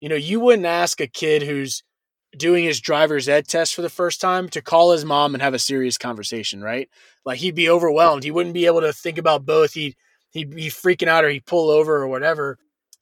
You 0.00 0.08
know, 0.08 0.16
you 0.16 0.40
wouldn't 0.40 0.66
ask 0.66 1.00
a 1.00 1.06
kid 1.06 1.42
who's 1.42 1.82
doing 2.36 2.64
his 2.64 2.80
driver's 2.80 3.28
ed 3.28 3.48
test 3.48 3.74
for 3.74 3.82
the 3.82 3.88
first 3.88 4.20
time 4.20 4.48
to 4.50 4.60
call 4.62 4.92
his 4.92 5.04
mom 5.04 5.34
and 5.34 5.42
have 5.42 5.54
a 5.54 5.58
serious 5.58 5.96
conversation, 5.96 6.62
right? 6.62 6.88
Like 7.24 7.38
he'd 7.38 7.54
be 7.54 7.70
overwhelmed. 7.70 8.24
He 8.24 8.30
wouldn't 8.30 8.54
be 8.54 8.66
able 8.66 8.82
to 8.82 8.92
think 8.92 9.18
about 9.18 9.46
both. 9.46 9.72
He'd 9.72 9.94
he'd 10.30 10.50
be 10.50 10.68
freaking 10.68 11.08
out 11.08 11.24
or 11.24 11.30
he'd 11.30 11.46
pull 11.46 11.70
over 11.70 11.96
or 11.96 12.08
whatever. 12.08 12.58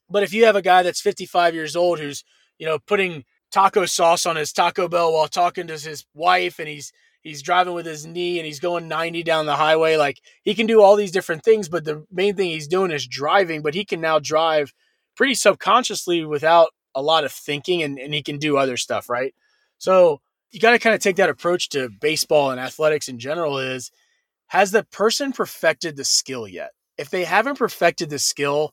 But 0.09 0.23
if 0.23 0.33
you 0.33 0.45
have 0.45 0.57
a 0.57 0.63
guy 0.63 0.83
that's 0.83 1.01
55 1.01 1.55
years 1.55 1.75
old 1.75 1.99
who's, 1.99 2.23
you 2.59 2.67
know, 2.67 2.79
putting 2.79 3.25
taco 3.51 3.87
sauce 3.87 4.27
on 4.27 4.37
his 4.37 4.53
Taco 4.53 4.89
Bell 4.89 5.13
while 5.13 5.29
talking 5.29 5.67
to 5.69 5.75
his 5.79 6.05
wife 6.15 6.59
and 6.59 6.69
he's 6.69 6.93
he's 7.23 7.43
driving 7.43 7.75
with 7.75 7.87
his 7.87 8.07
knee 8.07 8.39
and 8.39 8.47
he's 8.47 8.61
going 8.61 8.87
90 8.87 9.23
down 9.23 9.47
the 9.47 9.57
highway, 9.57 9.97
like 9.97 10.21
he 10.43 10.55
can 10.55 10.67
do 10.67 10.83
all 10.83 10.95
these 10.97 11.13
different 11.13 11.43
things, 11.43 11.69
but 11.69 11.85
the 11.85 12.05
main 12.13 12.37
thing 12.37 12.51
he's 12.51 12.69
doing 12.69 12.91
is 12.91 13.07
driving, 13.07 13.63
but 13.63 13.75
he 13.75 13.85
can 13.85 14.01
now 14.01 14.19
drive 14.19 14.73
pretty 15.17 15.35
subconsciously 15.35 16.25
without 16.25 16.71
a 16.95 17.03
lot 17.03 17.25
of 17.25 17.33
thinking 17.33 17.83
and, 17.83 17.99
and 17.99 18.15
he 18.15 18.23
can 18.23 18.39
do 18.39 18.57
other 18.57 18.77
stuff, 18.77 19.09
right? 19.09 19.35
So 19.79 20.21
you 20.51 20.61
got 20.61 20.73
to 20.73 20.79
kind 20.79 20.95
of 20.95 21.01
take 21.01 21.17
that 21.17 21.31
approach 21.31 21.69
to 21.71 21.89
baseball 22.01 22.51
and 22.51 22.61
athletics 22.61 23.09
in 23.09 23.19
general 23.19 23.59
is 23.59 23.91
has 24.49 24.71
the 24.71 24.85
person 24.85 25.33
perfected 25.33 25.97
the 25.97 26.05
skill 26.05 26.47
yet? 26.47 26.71
If 26.97 27.11
they 27.11 27.25
haven't 27.25 27.59
perfected 27.59 28.11
the 28.11 28.19
skill, 28.19 28.73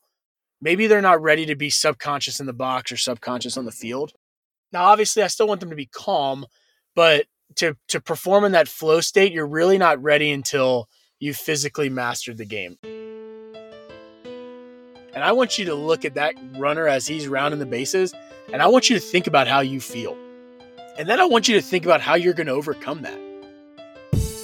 maybe 0.61 0.87
they're 0.87 1.01
not 1.01 1.21
ready 1.21 1.45
to 1.47 1.55
be 1.55 1.69
subconscious 1.69 2.39
in 2.39 2.45
the 2.45 2.53
box 2.53 2.91
or 2.91 2.97
subconscious 2.97 3.57
on 3.57 3.65
the 3.65 3.71
field. 3.71 4.13
Now, 4.71 4.83
obviously, 4.85 5.23
I 5.23 5.27
still 5.27 5.47
want 5.47 5.59
them 5.59 5.71
to 5.71 5.75
be 5.75 5.87
calm, 5.87 6.45
but 6.95 7.25
to 7.55 7.75
to 7.89 7.99
perform 7.99 8.45
in 8.45 8.51
that 8.53 8.67
flow 8.67 9.01
state, 9.01 9.33
you're 9.33 9.47
really 9.47 9.77
not 9.77 10.01
ready 10.01 10.31
until 10.31 10.87
you 11.19 11.33
physically 11.33 11.89
mastered 11.89 12.37
the 12.37 12.45
game. 12.45 12.77
And 15.13 15.25
I 15.25 15.33
want 15.33 15.57
you 15.57 15.65
to 15.65 15.75
look 15.75 16.05
at 16.05 16.13
that 16.13 16.35
runner 16.57 16.87
as 16.87 17.05
he's 17.05 17.27
rounding 17.27 17.59
the 17.59 17.65
bases, 17.65 18.13
and 18.53 18.61
I 18.61 18.67
want 18.67 18.89
you 18.89 18.95
to 18.95 19.01
think 19.01 19.27
about 19.27 19.45
how 19.45 19.59
you 19.59 19.81
feel. 19.81 20.17
And 20.97 21.07
then 21.07 21.19
I 21.19 21.25
want 21.25 21.49
you 21.49 21.55
to 21.55 21.61
think 21.61 21.83
about 21.85 21.99
how 21.99 22.15
you're 22.15 22.33
going 22.33 22.47
to 22.47 22.53
overcome 22.53 23.01
that. 23.01 23.19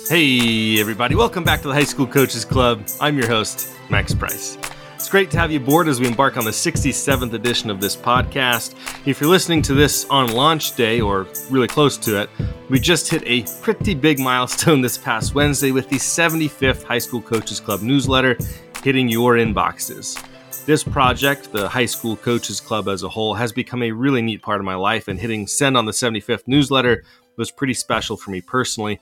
Hey, 0.10 0.78
everybody, 0.78 1.16
welcome 1.16 1.46
back 1.46 1.62
to 1.62 1.70
the 1.70 1.74
High 1.74 1.86
School 1.86 2.06
Coaches 2.06 2.44
Club. 2.44 2.86
I'm 3.00 3.18
your 3.18 3.28
host, 3.28 3.70
Max 3.90 4.14
Price. 4.14 4.58
It's 4.96 5.08
great 5.08 5.32
to 5.32 5.40
have 5.40 5.54
you 5.54 5.60
aboard 5.62 5.88
as 5.88 6.02
we 6.02 6.08
embark 6.08 6.36
on 6.36 6.44
the 6.44 6.52
67th 6.52 7.32
edition 7.32 7.70
of 7.70 7.80
this 7.80 7.96
podcast. 7.96 8.76
If 9.06 9.22
you're 9.22 9.30
listening 9.30 9.62
to 9.64 9.74
this 9.74 10.06
on 10.10 10.34
launch 10.34 10.76
day 10.76 11.00
or 11.00 11.28
really 11.50 11.68
close 11.68 11.96
to 12.00 12.22
it, 12.22 12.30
we 12.70 12.78
just 12.78 13.10
hit 13.10 13.24
a 13.26 13.44
pretty 13.62 13.94
big 13.94 14.20
milestone 14.20 14.82
this 14.82 14.98
past 14.98 15.34
Wednesday 15.34 15.72
with 15.72 15.88
the 15.88 15.96
75th 15.96 16.84
High 16.84 17.00
School 17.00 17.22
Coaches 17.22 17.62
Club 17.62 17.82
newsletter 17.82 18.38
hitting 18.84 19.08
your 19.08 19.36
inboxes. 19.36 20.22
This 20.68 20.84
project, 20.84 21.54
the 21.54 21.70
High 21.70 21.86
School 21.86 22.18
Coaches 22.18 22.60
Club 22.60 22.90
as 22.90 23.04
a 23.04 23.08
whole, 23.08 23.34
has 23.34 23.54
become 23.54 23.84
a 23.84 23.92
really 23.94 24.22
neat 24.22 24.42
part 24.42 24.60
of 24.60 24.66
my 24.66 24.76
life, 24.76 25.08
and 25.08 25.18
hitting 25.18 25.48
send 25.48 25.78
on 25.78 25.86
the 25.86 25.94
75th 25.94 26.46
newsletter 26.46 27.06
was 27.38 27.52
pretty 27.52 27.74
special 27.74 28.18
for 28.18 28.32
me 28.32 28.42
personally. 28.42 29.00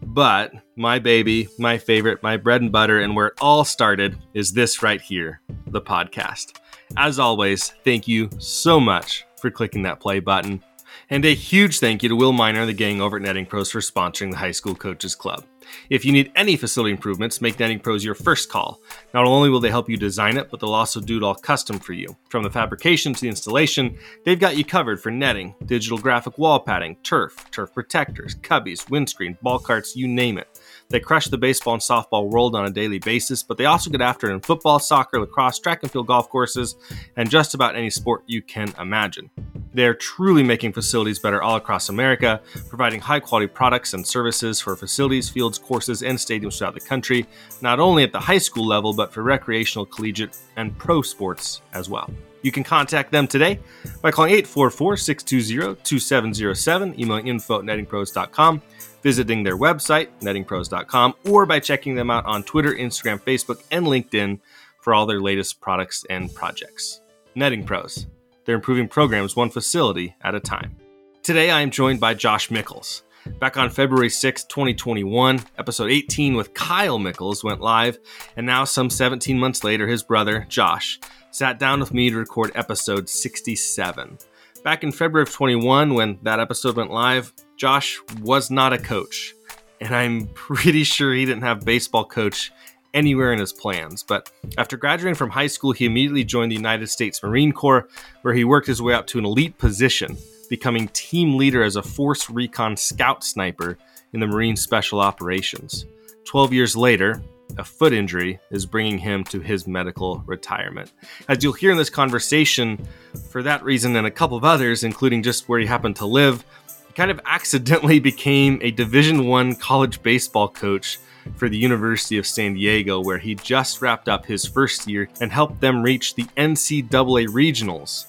But 0.00 0.52
my 0.76 1.00
baby, 1.00 1.48
my 1.58 1.76
favorite, 1.76 2.22
my 2.22 2.36
bread 2.36 2.62
and 2.62 2.70
butter, 2.70 3.00
and 3.00 3.16
where 3.16 3.26
it 3.26 3.38
all 3.40 3.64
started 3.64 4.16
is 4.32 4.52
this 4.52 4.80
right 4.80 5.00
here 5.00 5.40
the 5.66 5.80
podcast. 5.80 6.60
As 6.96 7.18
always, 7.18 7.70
thank 7.82 8.06
you 8.06 8.30
so 8.38 8.78
much 8.78 9.26
for 9.40 9.50
clicking 9.50 9.82
that 9.82 9.98
play 9.98 10.20
button. 10.20 10.62
And 11.10 11.24
a 11.24 11.34
huge 11.34 11.80
thank 11.80 12.04
you 12.04 12.08
to 12.10 12.16
Will 12.16 12.32
Miner 12.32 12.60
and 12.60 12.68
the 12.68 12.72
gang 12.72 13.00
over 13.00 13.16
at 13.16 13.24
Netting 13.24 13.46
Pros 13.46 13.72
for 13.72 13.80
sponsoring 13.80 14.30
the 14.30 14.36
High 14.36 14.52
School 14.52 14.76
Coaches 14.76 15.16
Club. 15.16 15.44
If 15.90 16.04
you 16.04 16.12
need 16.12 16.32
any 16.36 16.56
facility 16.56 16.92
improvements, 16.92 17.40
make 17.40 17.58
Netting 17.58 17.80
Pros 17.80 18.04
your 18.04 18.14
first 18.14 18.48
call. 18.50 18.80
Not 19.14 19.26
only 19.26 19.50
will 19.50 19.60
they 19.60 19.70
help 19.70 19.88
you 19.88 19.96
design 19.96 20.36
it, 20.36 20.50
but 20.50 20.60
they'll 20.60 20.74
also 20.74 21.00
do 21.00 21.16
it 21.16 21.22
all 21.22 21.34
custom 21.34 21.78
for 21.78 21.92
you. 21.92 22.16
From 22.28 22.42
the 22.42 22.50
fabrication 22.50 23.14
to 23.14 23.20
the 23.20 23.28
installation, 23.28 23.96
they've 24.24 24.38
got 24.38 24.56
you 24.56 24.64
covered 24.64 25.00
for 25.00 25.10
netting, 25.10 25.54
digital 25.66 25.98
graphic 25.98 26.38
wall 26.38 26.60
padding, 26.60 26.96
turf, 27.02 27.44
turf 27.50 27.72
protectors, 27.72 28.34
cubbies, 28.36 28.88
windscreen, 28.90 29.36
ball 29.42 29.58
carts, 29.58 29.96
you 29.96 30.08
name 30.08 30.38
it. 30.38 30.60
They 30.90 31.00
crush 31.00 31.28
the 31.28 31.38
baseball 31.38 31.74
and 31.74 31.82
softball 31.82 32.30
world 32.30 32.54
on 32.54 32.66
a 32.66 32.70
daily 32.70 32.98
basis, 32.98 33.42
but 33.42 33.58
they 33.58 33.66
also 33.66 33.90
get 33.90 34.00
after 34.00 34.30
it 34.30 34.34
in 34.34 34.40
football, 34.40 34.78
soccer, 34.78 35.20
lacrosse, 35.20 35.58
track 35.58 35.82
and 35.82 35.90
field 35.90 36.06
golf 36.06 36.28
courses, 36.28 36.76
and 37.16 37.30
just 37.30 37.54
about 37.54 37.76
any 37.76 37.90
sport 37.90 38.24
you 38.26 38.42
can 38.42 38.72
imagine. 38.78 39.30
They 39.78 39.86
are 39.86 39.94
truly 39.94 40.42
making 40.42 40.72
facilities 40.72 41.20
better 41.20 41.40
all 41.40 41.54
across 41.54 41.88
America, 41.88 42.40
providing 42.68 42.98
high 42.98 43.20
quality 43.20 43.46
products 43.46 43.94
and 43.94 44.04
services 44.04 44.60
for 44.60 44.74
facilities, 44.74 45.28
fields, 45.28 45.56
courses, 45.56 46.02
and 46.02 46.18
stadiums 46.18 46.58
throughout 46.58 46.74
the 46.74 46.80
country, 46.80 47.28
not 47.60 47.78
only 47.78 48.02
at 48.02 48.10
the 48.10 48.18
high 48.18 48.38
school 48.38 48.66
level, 48.66 48.92
but 48.92 49.12
for 49.12 49.22
recreational, 49.22 49.86
collegiate, 49.86 50.36
and 50.56 50.76
pro 50.78 51.00
sports 51.00 51.62
as 51.74 51.88
well. 51.88 52.10
You 52.42 52.50
can 52.50 52.64
contact 52.64 53.12
them 53.12 53.28
today 53.28 53.60
by 54.02 54.10
calling 54.10 54.32
844 54.32 54.96
620 54.96 55.80
2707, 55.84 56.98
emailing 57.00 57.28
info 57.28 57.60
at 57.60 57.64
nettingpros.com, 57.64 58.60
visiting 59.04 59.44
their 59.44 59.56
website, 59.56 60.08
nettingpros.com, 60.20 61.14
or 61.28 61.46
by 61.46 61.60
checking 61.60 61.94
them 61.94 62.10
out 62.10 62.26
on 62.26 62.42
Twitter, 62.42 62.72
Instagram, 62.72 63.20
Facebook, 63.20 63.62
and 63.70 63.86
LinkedIn 63.86 64.40
for 64.80 64.92
all 64.92 65.06
their 65.06 65.20
latest 65.20 65.60
products 65.60 66.04
and 66.10 66.34
projects. 66.34 67.00
Netting 67.36 67.64
Pros. 67.64 68.08
They're 68.48 68.56
improving 68.56 68.88
programs 68.88 69.36
one 69.36 69.50
facility 69.50 70.16
at 70.22 70.34
a 70.34 70.40
time. 70.40 70.74
Today 71.22 71.50
I 71.50 71.60
am 71.60 71.70
joined 71.70 72.00
by 72.00 72.14
Josh 72.14 72.50
Mickles. 72.50 73.02
Back 73.40 73.58
on 73.58 73.68
February 73.68 74.08
6, 74.08 74.44
2021, 74.44 75.40
episode 75.58 75.90
18 75.90 76.34
with 76.34 76.54
Kyle 76.54 76.98
Mickles 76.98 77.44
went 77.44 77.60
live, 77.60 77.98
and 78.38 78.46
now, 78.46 78.64
some 78.64 78.88
17 78.88 79.38
months 79.38 79.64
later, 79.64 79.86
his 79.86 80.02
brother, 80.02 80.46
Josh, 80.48 80.98
sat 81.30 81.58
down 81.58 81.78
with 81.78 81.92
me 81.92 82.08
to 82.08 82.16
record 82.16 82.50
episode 82.54 83.06
67. 83.10 84.16
Back 84.64 84.82
in 84.82 84.92
February 84.92 85.24
of 85.24 85.30
21, 85.30 85.92
when 85.92 86.18
that 86.22 86.40
episode 86.40 86.76
went 86.76 86.90
live, 86.90 87.34
Josh 87.58 88.00
was 88.22 88.50
not 88.50 88.72
a 88.72 88.78
coach, 88.78 89.34
and 89.82 89.94
I'm 89.94 90.26
pretty 90.32 90.84
sure 90.84 91.12
he 91.12 91.26
didn't 91.26 91.42
have 91.42 91.66
baseball 91.66 92.06
coach 92.06 92.50
anywhere 92.94 93.32
in 93.32 93.38
his 93.38 93.52
plans. 93.52 94.02
But 94.02 94.30
after 94.56 94.76
graduating 94.76 95.14
from 95.14 95.30
high 95.30 95.46
school, 95.46 95.72
he 95.72 95.86
immediately 95.86 96.24
joined 96.24 96.52
the 96.52 96.56
United 96.56 96.88
States 96.88 97.22
Marine 97.22 97.52
Corps, 97.52 97.88
where 98.22 98.34
he 98.34 98.44
worked 98.44 98.66
his 98.66 98.82
way 98.82 98.94
up 98.94 99.06
to 99.08 99.18
an 99.18 99.24
elite 99.24 99.58
position, 99.58 100.16
becoming 100.48 100.88
team 100.88 101.36
leader 101.36 101.62
as 101.62 101.76
a 101.76 101.82
Force 101.82 102.28
Recon 102.30 102.76
Scout 102.76 103.24
sniper 103.24 103.78
in 104.12 104.20
the 104.20 104.26
Marine 104.26 104.56
Special 104.56 105.00
Operations. 105.00 105.86
12 106.24 106.52
years 106.52 106.76
later, 106.76 107.22
a 107.56 107.64
foot 107.64 107.92
injury 107.92 108.38
is 108.50 108.66
bringing 108.66 108.98
him 108.98 109.24
to 109.24 109.40
his 109.40 109.66
medical 109.66 110.22
retirement. 110.26 110.92
As 111.28 111.42
you'll 111.42 111.54
hear 111.54 111.70
in 111.70 111.78
this 111.78 111.90
conversation, 111.90 112.86
for 113.30 113.42
that 113.42 113.64
reason 113.64 113.96
and 113.96 114.06
a 114.06 114.10
couple 114.10 114.36
of 114.36 114.44
others, 114.44 114.84
including 114.84 115.22
just 115.22 115.48
where 115.48 115.58
he 115.58 115.66
happened 115.66 115.96
to 115.96 116.06
live, 116.06 116.44
he 116.86 116.92
kind 116.92 117.10
of 117.10 117.20
accidentally 117.24 117.98
became 118.00 118.58
a 118.62 118.70
Division 118.70 119.26
One 119.26 119.54
college 119.54 120.02
baseball 120.02 120.48
coach 120.48 120.98
for 121.36 121.48
the 121.48 121.56
University 121.56 122.18
of 122.18 122.26
San 122.26 122.54
Diego, 122.54 123.00
where 123.00 123.18
he 123.18 123.34
just 123.34 123.82
wrapped 123.82 124.08
up 124.08 124.24
his 124.26 124.44
first 124.46 124.86
year 124.86 125.08
and 125.20 125.30
helped 125.30 125.60
them 125.60 125.82
reach 125.82 126.14
the 126.14 126.24
NCAA 126.36 127.28
regionals, 127.28 128.06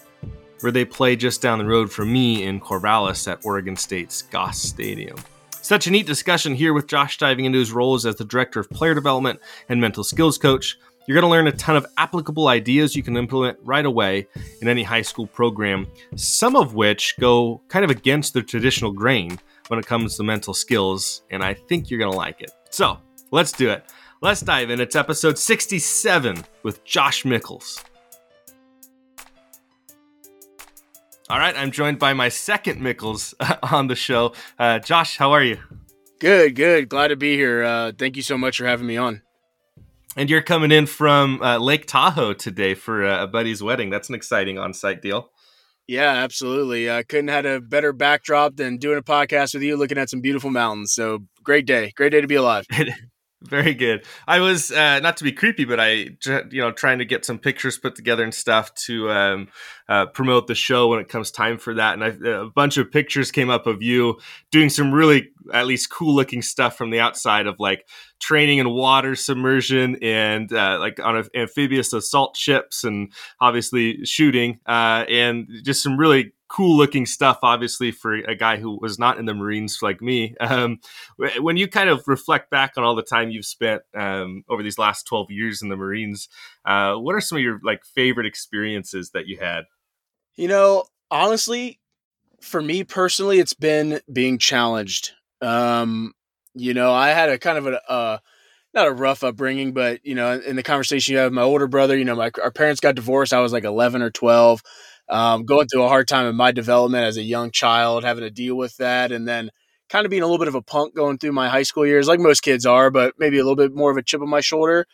where 0.62 0.72
they 0.72 0.86
play 0.86 1.16
just 1.16 1.42
down 1.42 1.60
the 1.60 1.66
road 1.66 1.92
from 1.92 2.12
me 2.12 2.44
in 2.44 2.60
Corvallis 2.60 3.32
at 3.32 3.46
Oregon 3.46 3.76
State's 3.76 4.22
Goss 4.24 4.60
Stadium. 4.60 5.18
Such 5.62 5.88
a 5.88 5.92
neat 5.92 6.08
discussion 6.08 6.56
here 6.56 6.74
with 6.74 6.88
Josh 6.88 7.18
diving 7.18 7.46
into 7.46 7.60
his 7.60 7.72
roles 7.72 8.06
as 8.06 8.16
the 8.16 8.26
Director 8.26 8.60
of 8.60 8.70
Player 8.70 8.96
Development 8.96 9.40
and 9.68 9.80
Mental 9.80 10.04
Skills 10.04 10.38
Coach. 10.38 10.78
You're 11.06 11.20
going 11.20 11.30
to 11.30 11.36
learn 11.36 11.48
a 11.48 11.52
ton 11.52 11.76
of 11.76 11.86
applicable 11.98 12.48
ideas 12.48 12.96
you 12.96 13.04
can 13.04 13.18
implement 13.18 13.58
right 13.64 13.86
away 13.86 14.28
in 14.62 14.68
any 14.68 14.84
high 14.84 15.02
school 15.02 15.28
program, 15.28 15.88
some 16.16 16.56
of 16.56 16.76
which 16.76 17.16
go 17.20 17.62
kind 17.68 17.84
of 17.84 17.92
against 17.92 18.34
the 18.34 18.42
traditional 18.44 18.92
grain 18.92 19.40
when 19.70 19.80
it 19.80 19.86
comes 19.86 20.18
to 20.18 20.24
mental 20.24 20.54
skills, 20.54 21.24
and 21.30 21.44
I 21.44 21.54
think 21.54 21.90
you're 21.90 22.00
going 22.00 22.12
to 22.12 22.18
like 22.18 22.42
it. 22.42 22.52
So, 22.70 22.98
Let's 23.32 23.52
do 23.52 23.70
it. 23.70 23.86
Let's 24.22 24.42
dive 24.42 24.70
in. 24.70 24.82
It's 24.82 24.96
episode 24.96 25.38
67 25.38 26.44
with 26.64 26.84
Josh 26.84 27.24
Mickles. 27.24 27.84
All 31.30 31.38
right, 31.38 31.56
I'm 31.56 31.72
joined 31.72 32.00
by 32.00 32.14
my 32.14 32.30
second 32.30 32.82
Mickles 32.82 33.36
on 33.72 33.88
the 33.88 33.96
show. 33.96 34.34
Uh, 34.58 34.80
Josh, 34.80 35.18
how 35.18 35.32
are 35.32 35.44
you? 35.44 35.60
Good, 36.20 36.56
good. 36.56 36.90
Glad 36.90 37.10
to 37.10 37.16
be 37.16 37.36
here. 37.36 37.64
Uh, 37.64 37.92
thank 37.98 38.16
you 38.16 38.24
so 38.24 38.38
much 38.38 38.58
for 38.58 38.66
having 38.66 38.88
me 38.88 38.98
on. 38.98 39.22
And 40.18 40.30
you're 40.30 40.42
coming 40.42 40.72
in 40.72 40.88
from 40.88 41.42
uh, 41.42 41.60
Lake 41.60 41.86
Tahoe 41.86 42.34
today 42.34 42.74
for 42.74 43.06
a 43.06 43.28
buddy's 43.28 43.62
wedding. 43.62 43.92
That's 43.92 44.10
an 44.10 44.16
exciting 44.16 44.58
on 44.58 44.74
site 44.74 45.02
deal. 45.04 45.30
Yeah, 45.88 46.12
absolutely. 46.12 46.92
I 46.92 47.04
couldn't 47.04 47.30
have 47.30 47.46
had 47.46 47.56
a 47.58 47.62
better 47.62 47.94
backdrop 47.94 48.56
than 48.58 48.78
doing 48.78 48.98
a 48.98 49.04
podcast 49.04 49.54
with 49.54 49.64
you, 49.64 49.78
looking 49.78 49.98
at 49.98 50.10
some 50.10 50.22
beautiful 50.22 50.50
mountains. 50.50 50.94
So 50.94 51.20
great 51.44 51.66
day. 51.66 51.94
Great 51.96 52.12
day 52.12 52.22
to 52.22 52.28
be 52.28 52.36
alive. 52.36 52.66
Very 53.42 53.74
good. 53.74 54.06
I 54.28 54.42
was 54.42 54.70
uh, 54.70 55.00
not 55.00 55.16
to 55.18 55.24
be 55.24 55.32
creepy, 55.32 55.64
but 55.64 55.80
I, 55.80 56.18
you 56.52 56.62
know, 56.62 56.72
trying 56.72 57.00
to 57.00 57.06
get 57.06 57.24
some 57.24 57.40
pictures 57.40 57.78
put 57.78 57.96
together 57.96 58.22
and 58.22 58.34
stuff 58.34 58.74
to 58.86 59.10
um, 59.12 59.48
uh, 59.90 60.06
promote 60.06 60.46
the 60.46 60.56
show 60.56 60.88
when 60.88 61.00
it 61.00 61.10
comes 61.10 61.32
time 61.32 61.58
for 61.58 61.74
that. 61.74 61.96
And 61.96 62.04
I, 62.04 62.30
a 62.30 62.46
bunch 62.46 62.78
of 62.78 62.92
pictures 62.92 63.32
came 63.32 63.50
up 63.50 63.66
of 63.66 63.82
you 63.82 64.20
doing 64.52 64.70
some 64.70 64.94
really 64.94 65.30
at 65.52 65.66
least 65.66 65.90
cool 65.90 66.16
looking 66.16 66.44
stuff 66.44 66.78
from 66.78 66.92
the 66.92 67.00
outside 67.00 67.48
of 67.48 67.56
like 67.60 67.88
training 68.20 68.60
in 68.60 68.70
water 68.70 69.16
submersion 69.16 69.98
and 70.04 70.54
uh, 70.54 70.78
like 70.80 71.04
on 71.04 71.24
amphibious 71.36 71.92
assault 71.92 72.38
ships 72.38 72.84
and 72.84 73.12
obviously 73.42 74.06
shooting 74.06 74.60
uh, 74.68 75.06
and 75.10 75.48
just 75.64 75.82
some 75.82 75.98
really 75.98 76.34
cool 76.50 76.76
looking 76.76 77.06
stuff 77.06 77.40
obviously 77.44 77.92
for 77.92 78.16
a 78.16 78.36
guy 78.36 78.58
who 78.58 78.78
was 78.82 78.98
not 78.98 79.20
in 79.20 79.26
the 79.26 79.34
marines 79.34 79.80
like 79.82 80.02
me 80.02 80.36
um, 80.40 80.80
when 81.40 81.58
you 81.58 81.68
kind 81.68 81.90
of 81.90 82.04
reflect 82.08 82.50
back 82.50 82.74
on 82.76 82.84
all 82.84 82.96
the 82.96 83.04
time 83.04 83.30
you've 83.30 83.46
spent 83.46 83.82
um, 83.96 84.44
over 84.50 84.64
these 84.64 84.80
last 84.80 85.04
12 85.04 85.30
years 85.30 85.62
in 85.62 85.70
the 85.70 85.76
marines 85.76 86.28
uh, 86.66 86.96
what 86.96 87.14
are 87.14 87.22
some 87.22 87.38
of 87.38 87.44
your 87.44 87.60
like 87.64 87.86
favorite 87.86 88.26
experiences 88.26 89.12
that 89.12 89.28
you 89.28 89.38
had 89.40 89.64
you 90.36 90.48
know 90.48 90.84
honestly 91.12 91.80
for 92.42 92.62
me 92.62 92.84
personally, 92.84 93.40
it's 93.40 93.54
been 93.54 94.02
being 94.12 94.38
challenged. 94.38 95.12
Um, 95.42 96.14
you 96.56 96.74
know, 96.74 96.92
I 96.94 97.10
had 97.10 97.30
a 97.30 97.40
kind 97.40 97.58
of 97.58 97.68
a, 97.68 97.92
uh, 97.92 98.18
not 98.74 98.88
a 98.88 98.92
rough 98.92 99.24
upbringing, 99.24 99.74
but 99.74 100.06
you 100.06 100.16
know, 100.16 100.40
in 100.40 100.56
the 100.56 100.64
conversation 100.64 101.14
you 101.14 101.20
have, 101.20 101.34
my 101.34 101.42
older 101.42 101.68
brother, 101.68 101.98
you 101.98 102.06
know, 102.06 102.16
my 102.16 102.32
our 102.44 102.52
parents 102.52 102.82
got 102.82 102.96
divorced. 102.96 103.34
I 103.34 103.42
was 103.42 103.54
like 103.54 103.64
eleven 103.66 104.02
or 104.02 104.12
twelve, 104.12 104.62
um, 105.10 105.46
going 105.46 105.68
through 105.68 105.84
a 105.84 105.90
hard 105.90 106.08
time 106.08 106.28
in 106.28 106.36
my 106.36 106.52
development 106.52 107.06
as 107.06 107.18
a 107.18 107.24
young 107.24 107.52
child, 107.52 108.04
having 108.04 108.24
to 108.24 108.32
deal 108.32 108.56
with 108.56 108.78
that, 108.78 109.12
and 109.12 109.28
then 109.28 109.50
kind 109.90 110.06
of 110.06 110.12
being 110.12 110.22
a 110.24 110.26
little 110.26 110.40
bit 110.40 110.48
of 110.48 110.56
a 110.56 110.62
punk 110.62 110.96
going 110.96 111.18
through 111.18 111.32
my 111.32 111.50
high 111.50 111.64
school 111.64 111.86
years, 111.86 112.08
like 112.08 112.20
most 112.20 112.42
kids 112.42 112.66
are, 112.66 112.92
but 112.92 113.14
maybe 113.18 113.40
a 113.40 113.44
little 113.44 113.56
bit 113.56 113.76
more 113.76 113.92
of 113.92 113.98
a 113.98 114.04
chip 114.04 114.22
on 114.22 114.30
my 114.30 114.42
shoulder. 114.42 114.86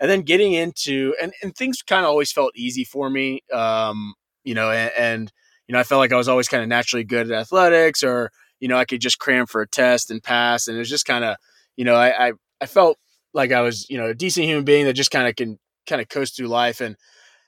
And 0.00 0.10
then 0.10 0.22
getting 0.22 0.52
into 0.52 1.14
and, 1.22 1.32
and 1.42 1.54
things 1.54 1.80
kind 1.82 2.04
of 2.04 2.10
always 2.10 2.32
felt 2.32 2.52
easy 2.56 2.84
for 2.84 3.08
me. 3.08 3.42
Um, 3.52 4.14
you 4.44 4.54
know, 4.54 4.70
and, 4.70 4.92
and 4.96 5.32
you 5.66 5.72
know, 5.72 5.78
I 5.78 5.84
felt 5.84 6.00
like 6.00 6.12
I 6.12 6.16
was 6.16 6.28
always 6.28 6.48
kind 6.48 6.62
of 6.62 6.68
naturally 6.68 7.04
good 7.04 7.30
at 7.30 7.40
athletics 7.40 8.02
or, 8.02 8.30
you 8.60 8.68
know, 8.68 8.76
I 8.76 8.84
could 8.84 9.00
just 9.00 9.18
cram 9.18 9.46
for 9.46 9.62
a 9.62 9.68
test 9.68 10.10
and 10.10 10.22
pass. 10.22 10.68
And 10.68 10.76
it 10.76 10.78
was 10.78 10.90
just 10.90 11.06
kind 11.06 11.24
of, 11.24 11.36
you 11.76 11.84
know, 11.84 11.94
I, 11.94 12.28
I, 12.28 12.32
I, 12.60 12.66
felt 12.66 12.98
like 13.32 13.52
I 13.52 13.60
was, 13.62 13.88
you 13.88 13.98
know, 13.98 14.06
a 14.06 14.14
decent 14.14 14.46
human 14.46 14.64
being 14.64 14.86
that 14.86 14.92
just 14.92 15.10
kind 15.10 15.26
of 15.26 15.36
can 15.36 15.58
kind 15.86 16.00
of 16.00 16.08
coast 16.08 16.36
through 16.36 16.48
life. 16.48 16.80
And 16.80 16.96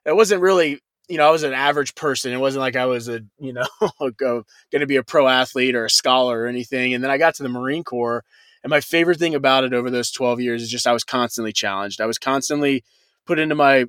it 0.05 0.17
wasn't 0.17 0.43
really, 0.43 0.81
you 1.09 1.19
know, 1.19 1.29
I 1.29 1.31
was 1.31 1.43
an 1.43 1.53
average 1.53 1.95
person. 1.95 2.33
It 2.33 2.41
wasn't 2.41 2.63
like 2.63 2.77
I 2.77 2.87
was 2.87 3.09
a, 3.09 3.21
you 3.39 3.53
know, 3.53 3.67
going 4.19 4.45
to 4.73 4.87
be 4.87 4.97
a 4.97 5.03
pro 5.03 5.29
athlete 5.29 5.75
or 5.75 5.85
a 5.85 5.91
scholar 5.91 6.43
or 6.43 6.47
anything. 6.47 6.95
And 6.95 7.05
then 7.05 7.11
I 7.11 7.19
got 7.19 7.35
to 7.37 7.43
the 7.43 7.49
Marine 7.49 7.85
Corps. 7.85 8.25
And 8.63 8.71
my 8.71 8.81
favorite 8.81 9.19
thing 9.19 9.35
about 9.35 9.65
it 9.65 9.75
over 9.75 9.91
those 9.91 10.11
12 10.11 10.41
years 10.41 10.63
is 10.63 10.71
just 10.71 10.87
I 10.87 10.93
was 10.93 11.05
constantly 11.05 11.53
challenged. 11.53 12.01
I 12.01 12.07
was 12.07 12.19
constantly 12.19 12.83
put 13.27 13.39
into 13.39 13.55
my, 13.55 13.85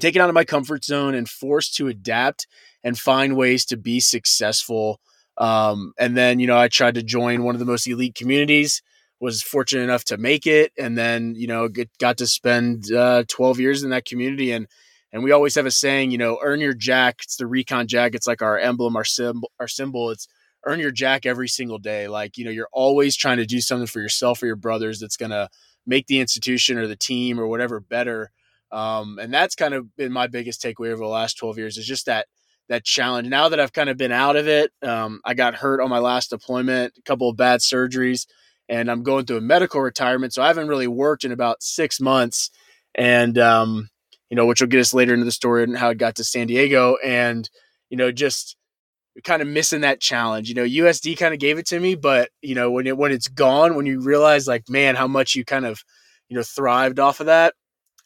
taken 0.00 0.20
out 0.22 0.28
of 0.28 0.34
my 0.34 0.44
comfort 0.44 0.84
zone 0.84 1.14
and 1.14 1.28
forced 1.28 1.74
to 1.76 1.88
adapt 1.88 2.46
and 2.82 2.98
find 2.98 3.36
ways 3.36 3.64
to 3.66 3.76
be 3.76 4.00
successful. 4.00 5.00
Um, 5.38 5.92
and 5.98 6.16
then, 6.16 6.40
you 6.40 6.46
know, 6.46 6.58
I 6.58 6.68
tried 6.68 6.94
to 6.94 7.02
join 7.02 7.44
one 7.44 7.54
of 7.54 7.58
the 7.58 7.64
most 7.64 7.86
elite 7.86 8.14
communities, 8.14 8.82
was 9.20 9.42
fortunate 9.42 9.84
enough 9.84 10.04
to 10.04 10.16
make 10.16 10.46
it, 10.46 10.72
and 10.78 10.96
then, 10.96 11.34
you 11.36 11.46
know, 11.46 11.68
get, 11.68 11.90
got 11.98 12.18
to 12.18 12.26
spend 12.26 12.92
uh, 12.92 13.24
12 13.28 13.60
years 13.60 13.82
in 13.82 13.90
that 13.90 14.04
community. 14.04 14.52
And 14.52 14.66
and 15.12 15.22
we 15.22 15.30
always 15.30 15.54
have 15.56 15.66
a 15.66 15.70
saying, 15.70 16.10
you 16.10 16.18
know, 16.18 16.38
earn 16.42 16.60
your 16.60 16.72
jack. 16.72 17.20
It's 17.22 17.36
the 17.36 17.46
recon 17.46 17.86
jack. 17.86 18.14
It's 18.14 18.26
like 18.26 18.40
our 18.40 18.58
emblem, 18.58 18.96
our 18.96 19.04
symbol, 19.04 19.50
our 19.60 19.68
symbol. 19.68 20.10
It's 20.10 20.26
earn 20.64 20.80
your 20.80 20.90
jack 20.90 21.26
every 21.26 21.48
single 21.48 21.78
day. 21.78 22.08
Like, 22.08 22.38
you 22.38 22.44
know, 22.44 22.50
you're 22.50 22.68
always 22.72 23.16
trying 23.16 23.36
to 23.36 23.46
do 23.46 23.60
something 23.60 23.86
for 23.86 24.00
yourself 24.00 24.42
or 24.42 24.46
your 24.46 24.56
brothers 24.56 25.00
that's 25.00 25.16
going 25.16 25.30
to 25.30 25.48
make 25.86 26.06
the 26.06 26.20
institution 26.20 26.78
or 26.78 26.86
the 26.86 26.96
team 26.96 27.38
or 27.38 27.46
whatever 27.46 27.80
better. 27.80 28.30
Um, 28.72 29.18
and 29.20 29.32
that's 29.32 29.54
kind 29.54 29.74
of 29.74 29.94
been 29.96 30.12
my 30.12 30.26
biggest 30.26 30.62
takeaway 30.62 30.88
over 30.88 31.02
the 31.02 31.06
last 31.06 31.34
12 31.34 31.58
years 31.58 31.76
is 31.76 31.86
just 31.86 32.06
that 32.06 32.26
that 32.68 32.84
challenge. 32.84 33.28
Now 33.28 33.50
that 33.50 33.60
I've 33.60 33.72
kind 33.72 33.90
of 33.90 33.96
been 33.96 34.12
out 34.12 34.36
of 34.36 34.48
it, 34.48 34.70
um, 34.82 35.20
I 35.24 35.34
got 35.34 35.54
hurt 35.54 35.80
on 35.80 35.90
my 35.90 35.98
last 35.98 36.30
deployment, 36.30 36.94
a 36.96 37.02
couple 37.02 37.28
of 37.28 37.36
bad 37.36 37.60
surgeries, 37.60 38.26
and 38.68 38.90
I'm 38.90 39.02
going 39.02 39.26
through 39.26 39.38
a 39.38 39.42
medical 39.42 39.80
retirement. 39.80 40.32
So 40.32 40.42
I 40.42 40.46
haven't 40.46 40.68
really 40.68 40.86
worked 40.86 41.24
in 41.24 41.32
about 41.32 41.62
six 41.62 42.00
months, 42.00 42.50
and 42.94 43.36
um, 43.38 43.90
you 44.30 44.36
know, 44.36 44.46
which 44.46 44.60
will 44.60 44.68
get 44.68 44.80
us 44.80 44.94
later 44.94 45.12
into 45.12 45.26
the 45.26 45.32
story 45.32 45.64
and 45.64 45.76
how 45.76 45.90
it 45.90 45.98
got 45.98 46.16
to 46.16 46.24
San 46.24 46.46
Diego, 46.46 46.96
and 47.04 47.48
you 47.90 47.96
know, 47.96 48.10
just 48.10 48.56
kind 49.24 49.42
of 49.42 49.48
missing 49.48 49.82
that 49.82 50.00
challenge. 50.00 50.48
You 50.48 50.54
know, 50.54 50.64
USD 50.64 51.18
kind 51.18 51.34
of 51.34 51.40
gave 51.40 51.58
it 51.58 51.66
to 51.66 51.78
me, 51.78 51.94
but 51.94 52.30
you 52.40 52.54
know, 52.54 52.70
when 52.70 52.86
it 52.86 52.96
when 52.96 53.12
it's 53.12 53.28
gone, 53.28 53.76
when 53.76 53.86
you 53.86 54.00
realize 54.00 54.48
like, 54.48 54.68
man, 54.68 54.94
how 54.94 55.06
much 55.06 55.34
you 55.34 55.44
kind 55.44 55.66
of 55.66 55.82
you 56.28 56.36
know 56.36 56.42
thrived 56.42 56.98
off 56.98 57.20
of 57.20 57.26
that, 57.26 57.54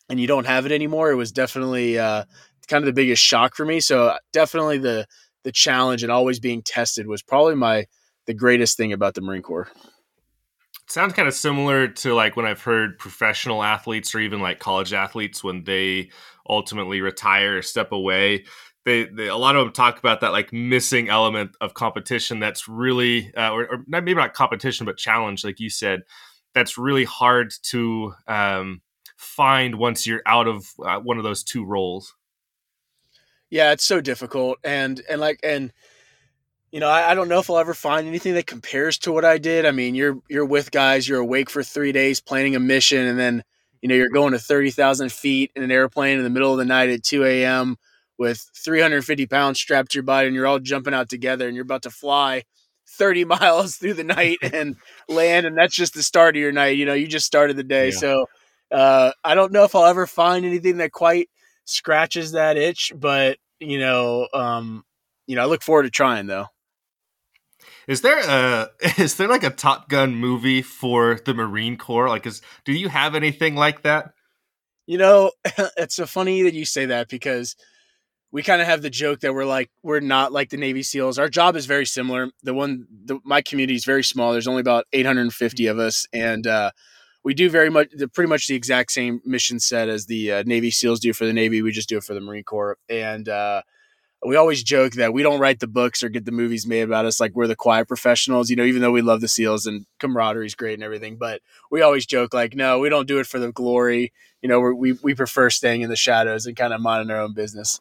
and 0.08 0.20
you 0.20 0.26
don't 0.26 0.46
have 0.46 0.66
it 0.66 0.72
anymore, 0.72 1.10
it 1.10 1.16
was 1.16 1.32
definitely 1.32 1.98
uh, 1.98 2.24
kind 2.68 2.82
of 2.82 2.86
the 2.86 2.92
biggest 2.92 3.22
shock 3.22 3.54
for 3.54 3.64
me. 3.64 3.80
So 3.80 4.08
uh, 4.08 4.18
definitely 4.32 4.78
the 4.78 5.06
the 5.44 5.52
challenge 5.52 6.02
and 6.02 6.10
always 6.10 6.40
being 6.40 6.60
tested 6.62 7.06
was 7.06 7.22
probably 7.22 7.54
my 7.54 7.86
the 8.26 8.34
greatest 8.34 8.76
thing 8.76 8.92
about 8.92 9.14
the 9.14 9.20
Marine 9.20 9.42
Corps. 9.42 9.68
It 10.84 10.92
sounds 10.92 11.14
kind 11.14 11.28
of 11.28 11.34
similar 11.34 11.88
to 11.88 12.14
like 12.14 12.36
when 12.36 12.46
I've 12.46 12.62
heard 12.62 12.98
professional 12.98 13.62
athletes 13.62 14.14
or 14.14 14.20
even 14.20 14.40
like 14.40 14.58
college 14.58 14.92
athletes 14.92 15.42
when 15.42 15.64
they 15.64 16.10
ultimately 16.48 17.00
retire 17.00 17.58
or 17.58 17.62
step 17.62 17.92
away. 17.92 18.44
They, 18.84 19.04
they, 19.04 19.26
a 19.26 19.36
lot 19.36 19.56
of 19.56 19.64
them 19.64 19.72
talk 19.72 19.98
about 19.98 20.20
that 20.20 20.30
like 20.30 20.52
missing 20.52 21.08
element 21.08 21.56
of 21.60 21.74
competition 21.74 22.38
that's 22.38 22.68
really 22.68 23.34
uh, 23.34 23.50
or, 23.50 23.66
or, 23.66 23.84
maybe 23.88 24.14
not 24.14 24.32
competition 24.32 24.86
but 24.86 24.96
challenge 24.96 25.42
like 25.42 25.58
you 25.58 25.70
said 25.70 26.02
that's 26.54 26.78
really 26.78 27.02
hard 27.02 27.52
to 27.64 28.14
um, 28.28 28.80
find 29.16 29.76
once 29.76 30.06
you're 30.06 30.22
out 30.26 30.46
of 30.46 30.68
uh, 30.84 30.98
one 30.98 31.18
of 31.18 31.24
those 31.24 31.42
two 31.42 31.64
roles 31.64 32.14
yeah, 33.50 33.72
it's 33.72 33.84
so 33.84 34.00
difficult, 34.00 34.58
and 34.64 35.00
and 35.08 35.20
like 35.20 35.40
and 35.42 35.72
you 36.72 36.80
know, 36.80 36.88
I, 36.88 37.12
I, 37.12 37.14
don't 37.14 37.28
know 37.28 37.38
if 37.38 37.48
I'll 37.48 37.58
ever 37.58 37.74
find 37.74 38.06
anything 38.06 38.34
that 38.34 38.46
compares 38.46 38.98
to 38.98 39.12
what 39.12 39.24
I 39.24 39.38
did. 39.38 39.64
I 39.64 39.70
mean, 39.70 39.94
you're 39.94 40.20
you're 40.28 40.44
with 40.44 40.72
guys, 40.72 41.08
you're 41.08 41.20
awake 41.20 41.48
for 41.48 41.62
three 41.62 41.92
days 41.92 42.20
planning 42.20 42.56
a 42.56 42.60
mission, 42.60 43.06
and 43.06 43.18
then 43.18 43.44
you 43.80 43.88
know 43.88 43.94
you're 43.94 44.08
going 44.08 44.32
to 44.32 44.38
thirty 44.38 44.70
thousand 44.70 45.12
feet 45.12 45.52
in 45.54 45.62
an 45.62 45.70
airplane 45.70 46.18
in 46.18 46.24
the 46.24 46.30
middle 46.30 46.52
of 46.52 46.58
the 46.58 46.64
night 46.64 46.90
at 46.90 47.04
two 47.04 47.24
a.m. 47.24 47.76
with 48.18 48.44
three 48.56 48.80
hundred 48.80 49.04
fifty 49.04 49.26
pounds 49.26 49.60
strapped 49.60 49.92
to 49.92 49.98
your 49.98 50.02
body, 50.02 50.26
and 50.26 50.34
you're 50.34 50.46
all 50.46 50.58
jumping 50.58 50.94
out 50.94 51.08
together, 51.08 51.46
and 51.46 51.54
you're 51.54 51.62
about 51.62 51.82
to 51.82 51.90
fly. 51.90 52.42
30 52.88 53.24
miles 53.40 53.74
through 53.74 53.94
the 53.94 54.04
night 54.04 54.38
and 54.42 54.76
land 55.08 55.44
and 55.44 55.58
that's 55.58 55.74
just 55.74 55.92
the 55.94 56.04
start 56.04 56.36
of 56.36 56.40
your 56.40 56.52
night 56.52 56.76
you 56.76 56.86
know 56.86 56.94
you 56.94 57.08
just 57.08 57.26
started 57.26 57.56
the 57.56 57.64
day 57.64 57.86
yeah. 57.86 57.98
so 57.98 58.26
uh, 58.72 59.12
i 59.24 59.34
don't 59.34 59.52
know 59.52 59.64
if 59.64 59.74
i'll 59.74 59.86
ever 59.86 60.06
find 60.06 60.44
anything 60.44 60.78
that 60.78 60.92
quite 60.92 61.28
scratches 61.66 62.32
that 62.32 62.56
itch, 62.56 62.92
but 62.96 63.38
you 63.60 63.78
know, 63.78 64.28
um, 64.32 64.84
you 65.26 65.36
know, 65.36 65.42
I 65.42 65.46
look 65.46 65.62
forward 65.62 65.82
to 65.82 65.90
trying 65.90 66.26
though. 66.26 66.46
Is 67.86 68.00
there 68.00 68.18
a 68.18 68.70
is 68.98 69.16
there 69.16 69.28
like 69.28 69.44
a 69.44 69.50
Top 69.50 69.88
Gun 69.88 70.14
movie 70.14 70.62
for 70.62 71.20
the 71.24 71.34
Marine 71.34 71.76
Corps? 71.76 72.08
Like, 72.08 72.26
is 72.26 72.40
do 72.64 72.72
you 72.72 72.88
have 72.88 73.14
anything 73.14 73.54
like 73.54 73.82
that? 73.82 74.12
You 74.86 74.98
know, 74.98 75.32
it's 75.76 75.96
so 75.96 76.06
funny 76.06 76.42
that 76.42 76.54
you 76.54 76.64
say 76.64 76.86
that 76.86 77.08
because 77.08 77.56
we 78.32 78.42
kind 78.42 78.60
of 78.60 78.68
have 78.68 78.82
the 78.82 78.90
joke 78.90 79.20
that 79.20 79.34
we're 79.34 79.44
like 79.44 79.70
we're 79.82 80.00
not 80.00 80.32
like 80.32 80.50
the 80.50 80.56
Navy 80.56 80.82
SEALs. 80.82 81.18
Our 81.18 81.28
job 81.28 81.56
is 81.56 81.66
very 81.66 81.86
similar. 81.86 82.30
The 82.42 82.54
one, 82.54 82.86
the, 83.04 83.18
my 83.24 83.42
community 83.42 83.76
is 83.76 83.84
very 83.84 84.04
small. 84.04 84.32
There's 84.32 84.48
only 84.48 84.60
about 84.60 84.86
850 84.92 85.66
of 85.66 85.78
us, 85.78 86.06
and 86.12 86.46
uh, 86.46 86.70
we 87.26 87.34
do 87.34 87.50
very 87.50 87.70
much 87.70 87.88
the 87.90 88.06
pretty 88.06 88.28
much 88.28 88.46
the 88.46 88.54
exact 88.54 88.92
same 88.92 89.20
mission 89.24 89.58
set 89.58 89.88
as 89.88 90.06
the 90.06 90.30
uh, 90.30 90.42
Navy 90.46 90.70
SEALs 90.70 91.00
do 91.00 91.12
for 91.12 91.26
the 91.26 91.32
Navy. 91.32 91.60
We 91.60 91.72
just 91.72 91.88
do 91.88 91.96
it 91.96 92.04
for 92.04 92.14
the 92.14 92.20
Marine 92.20 92.44
Corps, 92.44 92.78
and 92.88 93.28
uh, 93.28 93.62
we 94.24 94.36
always 94.36 94.62
joke 94.62 94.92
that 94.92 95.12
we 95.12 95.24
don't 95.24 95.40
write 95.40 95.58
the 95.58 95.66
books 95.66 96.04
or 96.04 96.08
get 96.08 96.24
the 96.24 96.30
movies 96.30 96.68
made 96.68 96.82
about 96.82 97.04
us 97.04 97.18
like 97.18 97.34
we're 97.34 97.48
the 97.48 97.56
quiet 97.56 97.88
professionals. 97.88 98.48
You 98.48 98.54
know, 98.54 98.62
even 98.62 98.80
though 98.80 98.92
we 98.92 99.02
love 99.02 99.20
the 99.20 99.26
SEALs 99.26 99.66
and 99.66 99.86
camaraderie 99.98 100.46
is 100.46 100.54
great 100.54 100.74
and 100.74 100.84
everything, 100.84 101.16
but 101.16 101.42
we 101.68 101.82
always 101.82 102.06
joke 102.06 102.32
like, 102.32 102.54
no, 102.54 102.78
we 102.78 102.88
don't 102.88 103.08
do 103.08 103.18
it 103.18 103.26
for 103.26 103.40
the 103.40 103.50
glory. 103.50 104.12
You 104.40 104.48
know, 104.48 104.60
we 104.60 104.92
we 104.92 105.12
prefer 105.12 105.50
staying 105.50 105.80
in 105.80 105.90
the 105.90 105.96
shadows 105.96 106.46
and 106.46 106.56
kind 106.56 106.72
of 106.72 106.80
minding 106.80 107.10
our 107.10 107.20
own 107.20 107.34
business. 107.34 107.80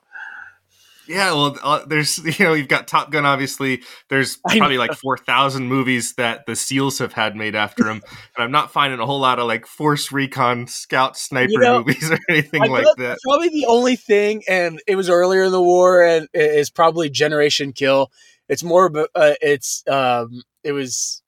Yeah, 1.08 1.34
well, 1.34 1.58
uh, 1.64 1.86
there's 1.86 2.18
you 2.40 2.46
know 2.46 2.54
you've 2.54 2.68
got 2.68 2.88
Top 2.88 3.12
Gun. 3.12 3.26
Obviously, 3.26 3.84
there's 4.10 4.38
probably 4.38 4.78
like 4.78 4.94
four 4.94 5.18
thousand 5.18 5.68
movies 5.68 6.14
that 6.16 6.46
the 6.46 6.56
SEALs 6.56 7.00
have 7.00 7.14
had 7.14 7.36
made 7.36 7.56
after 7.56 7.84
them, 7.84 8.02
and 8.36 8.44
I'm 8.44 8.52
not 8.52 8.72
finding 8.72 9.00
a 9.00 9.06
whole 9.06 9.20
lot 9.20 9.40
of 9.40 9.48
like 9.48 9.66
Force 9.66 10.12
Recon 10.12 10.68
Scout 10.68 11.18
Sniper 11.18 11.52
you 11.52 11.60
know, 11.60 11.80
movies 11.80 12.12
or 12.12 12.20
anything 12.30 12.64
I 12.64 12.68
like 12.68 12.88
that. 12.98 13.18
Probably 13.24 13.50
the 13.50 13.66
only 13.68 13.96
thing, 13.96 14.44
and 14.48 14.82
it 14.88 14.96
was 14.96 15.10
earlier 15.10 15.44
in 15.44 15.52
the 15.52 15.64
war, 15.64 16.04
and 16.04 16.28
is 16.34 16.70
probably 16.70 17.10
Generation 17.10 17.74
Kill. 17.74 18.12
It's 18.48 18.64
more, 18.64 18.86
of 18.86 18.96
uh, 18.96 19.34
it's 19.42 19.84
um, 19.88 20.44
it 20.64 20.72
was 20.72 21.24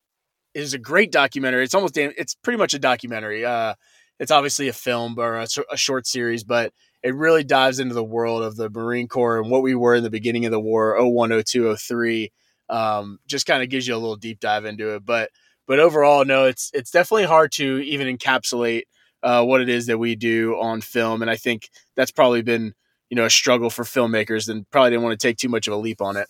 it 0.54 0.62
was 0.62 0.74
a 0.74 0.80
great 0.80 1.12
documentary. 1.12 1.64
It's 1.64 1.76
almost 1.76 1.98
it's 1.98 2.36
pretty 2.36 2.58
much 2.58 2.74
a 2.74 2.80
documentary. 2.80 3.46
Uh, 3.46 3.76
it's 4.20 4.32
obviously 4.32 4.68
a 4.68 4.74
film 4.74 5.16
or 5.18 5.36
a, 5.36 5.48
a 5.72 5.78
short 5.78 6.08
series, 6.08 6.44
but 6.44 6.74
it 7.04 7.16
really 7.16 7.44
dives 7.44 7.80
into 7.80 7.94
the 7.94 8.04
world 8.04 8.44
of 8.44 8.56
the 8.56 8.70
Marine 8.70 9.08
Corps 9.08 9.40
and 9.40 9.50
what 9.50 9.62
we 9.62 9.76
were 9.76 9.96
in 9.96 10.04
the 10.04 10.10
beginning 10.10 10.46
of 10.46 10.52
the 10.52 10.60
war, 10.60 10.96
01, 11.00 11.44
02, 11.44 11.76
03. 11.76 12.32
Um, 12.70 13.20
just 13.28 13.46
kind 13.46 13.64
of 13.64 13.70
gives 13.70 13.88
you 13.88 13.96
a 13.96 13.98
little 13.98 14.16
deep 14.16 14.40
dive 14.40 14.66
into 14.66 14.96
it. 14.96 15.06
But 15.06 15.30
but 15.68 15.80
overall, 15.80 16.26
no, 16.26 16.46
it's 16.46 16.72
it's 16.74 16.92
definitely 16.92 17.26
hard 17.26 17.52
to 17.54 17.80
even 17.80 18.16
encapsulate 18.16 18.84
uh, 19.24 19.44
what 19.44 19.62
it 19.62 19.70
is 19.70 19.88
that 19.88 19.98
we 19.98 20.16
do 20.16 20.60
on 20.60 20.82
film, 20.82 21.22
and 21.22 21.32
I 21.32 21.36
think 21.36 21.70
that's 21.96 22.12
probably 22.12 22.42
been 22.42 22.74
you 23.10 23.16
know 23.16 23.26
a 23.26 23.30
struggle 23.30 23.70
for 23.70 23.84
filmmakers, 23.84 24.50
and 24.50 24.70
probably 24.70 24.92
didn't 24.92 25.04
want 25.04 25.20
to 25.20 25.28
take 25.28 25.38
too 25.38 25.50
much 25.50 25.68
of 25.68 25.74
a 25.74 25.78
leap 25.78 26.02
on 26.02 26.18
it. 26.18 26.28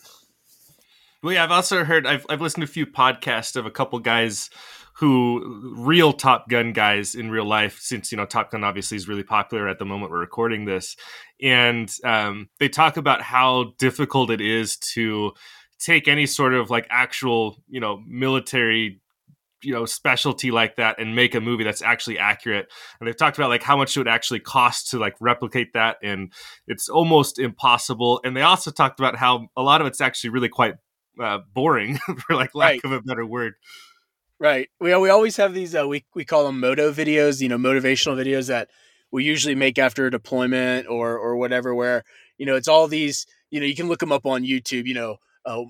Well, 1.24 1.34
yeah, 1.34 1.44
I've 1.44 1.52
also 1.52 1.84
heard 1.84 2.06
I've 2.06 2.26
I've 2.30 2.42
listened 2.42 2.62
to 2.66 2.70
a 2.70 2.74
few 2.74 2.86
podcasts 2.86 3.56
of 3.56 3.66
a 3.66 3.72
couple 3.72 4.00
guys 4.00 4.50
who 5.00 5.76
real 5.78 6.12
Top 6.12 6.50
Gun 6.50 6.74
guys 6.74 7.14
in 7.14 7.30
real 7.30 7.46
life, 7.46 7.80
since 7.80 8.12
you 8.12 8.18
know 8.18 8.26
Top 8.26 8.52
Gun 8.52 8.64
obviously 8.64 8.98
is 8.98 9.08
really 9.08 9.24
popular 9.24 9.68
at 9.68 9.80
the 9.80 9.86
moment 9.86 10.12
we're 10.12 10.20
recording 10.20 10.66
this, 10.66 10.96
and 11.42 11.92
um, 12.04 12.50
they 12.60 12.68
talk 12.68 12.98
about 12.98 13.22
how 13.22 13.74
difficult 13.78 14.32
it 14.32 14.42
is 14.42 14.78
to 14.78 15.34
take 15.80 16.08
any 16.08 16.26
sort 16.26 16.54
of 16.54 16.70
like 16.72 16.88
actual 16.90 17.58
you 17.68 17.80
know 17.80 18.02
military 18.08 19.00
you 19.64 19.74
know 19.74 19.86
specialty 19.86 20.50
like 20.50 20.76
that 20.78 21.00
and 21.00 21.16
make 21.16 21.36
a 21.36 21.42
movie 21.42 21.64
that's 21.64 21.82
actually 21.82 22.18
accurate. 22.18 22.68
And 23.00 23.08
they've 23.08 23.18
talked 23.18 23.38
about 23.38 23.50
like 23.50 23.64
how 23.64 23.78
much 23.78 23.96
it 23.96 24.00
would 24.00 24.08
actually 24.08 24.40
cost 24.40 24.90
to 24.92 25.00
like 25.00 25.16
replicate 25.20 25.74
that 25.74 25.98
and 26.04 26.32
it's 26.68 26.90
almost 26.90 27.40
impossible. 27.40 28.20
And 28.24 28.36
they 28.36 28.42
also 28.42 28.72
talked 28.72 29.00
about 29.00 29.16
how 29.16 29.48
a 29.56 29.62
lot 29.62 29.82
of 29.82 29.88
it's 29.88 30.02
actually 30.02 30.32
really 30.32 30.50
quite 30.50 30.76
uh, 31.22 31.40
boring 31.54 31.98
for 32.28 32.36
like 32.36 32.54
lack 32.56 32.72
right. 32.72 32.82
of 32.84 32.92
a 32.92 33.02
better 33.02 33.26
word 33.26 33.54
right 34.40 34.70
we, 34.80 34.96
we 34.96 35.10
always 35.10 35.38
have 35.38 35.54
these 35.54 35.76
uh, 35.76 35.88
we, 35.88 36.06
we 36.14 36.26
call 36.26 36.46
them 36.46 36.60
moto 36.60 36.92
videos 36.92 37.42
you 37.42 37.50
know 37.50 37.58
motivational 37.58 38.16
videos 38.16 38.48
that 38.48 38.70
we 39.12 39.24
usually 39.24 39.56
make 39.56 39.78
after 39.78 40.06
a 40.06 40.12
deployment 40.12 40.88
or 40.88 41.18
or 41.18 41.38
whatever 41.38 41.74
where 41.74 42.04
you 42.38 42.46
know 42.46 42.56
it's 42.56 42.68
all 42.68 42.88
these 42.88 43.26
you 43.50 43.60
know 43.60 43.66
you 43.66 43.76
can 43.76 43.88
look 43.88 44.00
them 44.00 44.12
up 44.12 44.26
on 44.26 44.44
youtube 44.44 44.86
you 44.86 44.94
know 44.94 45.18
uh, 45.48 45.64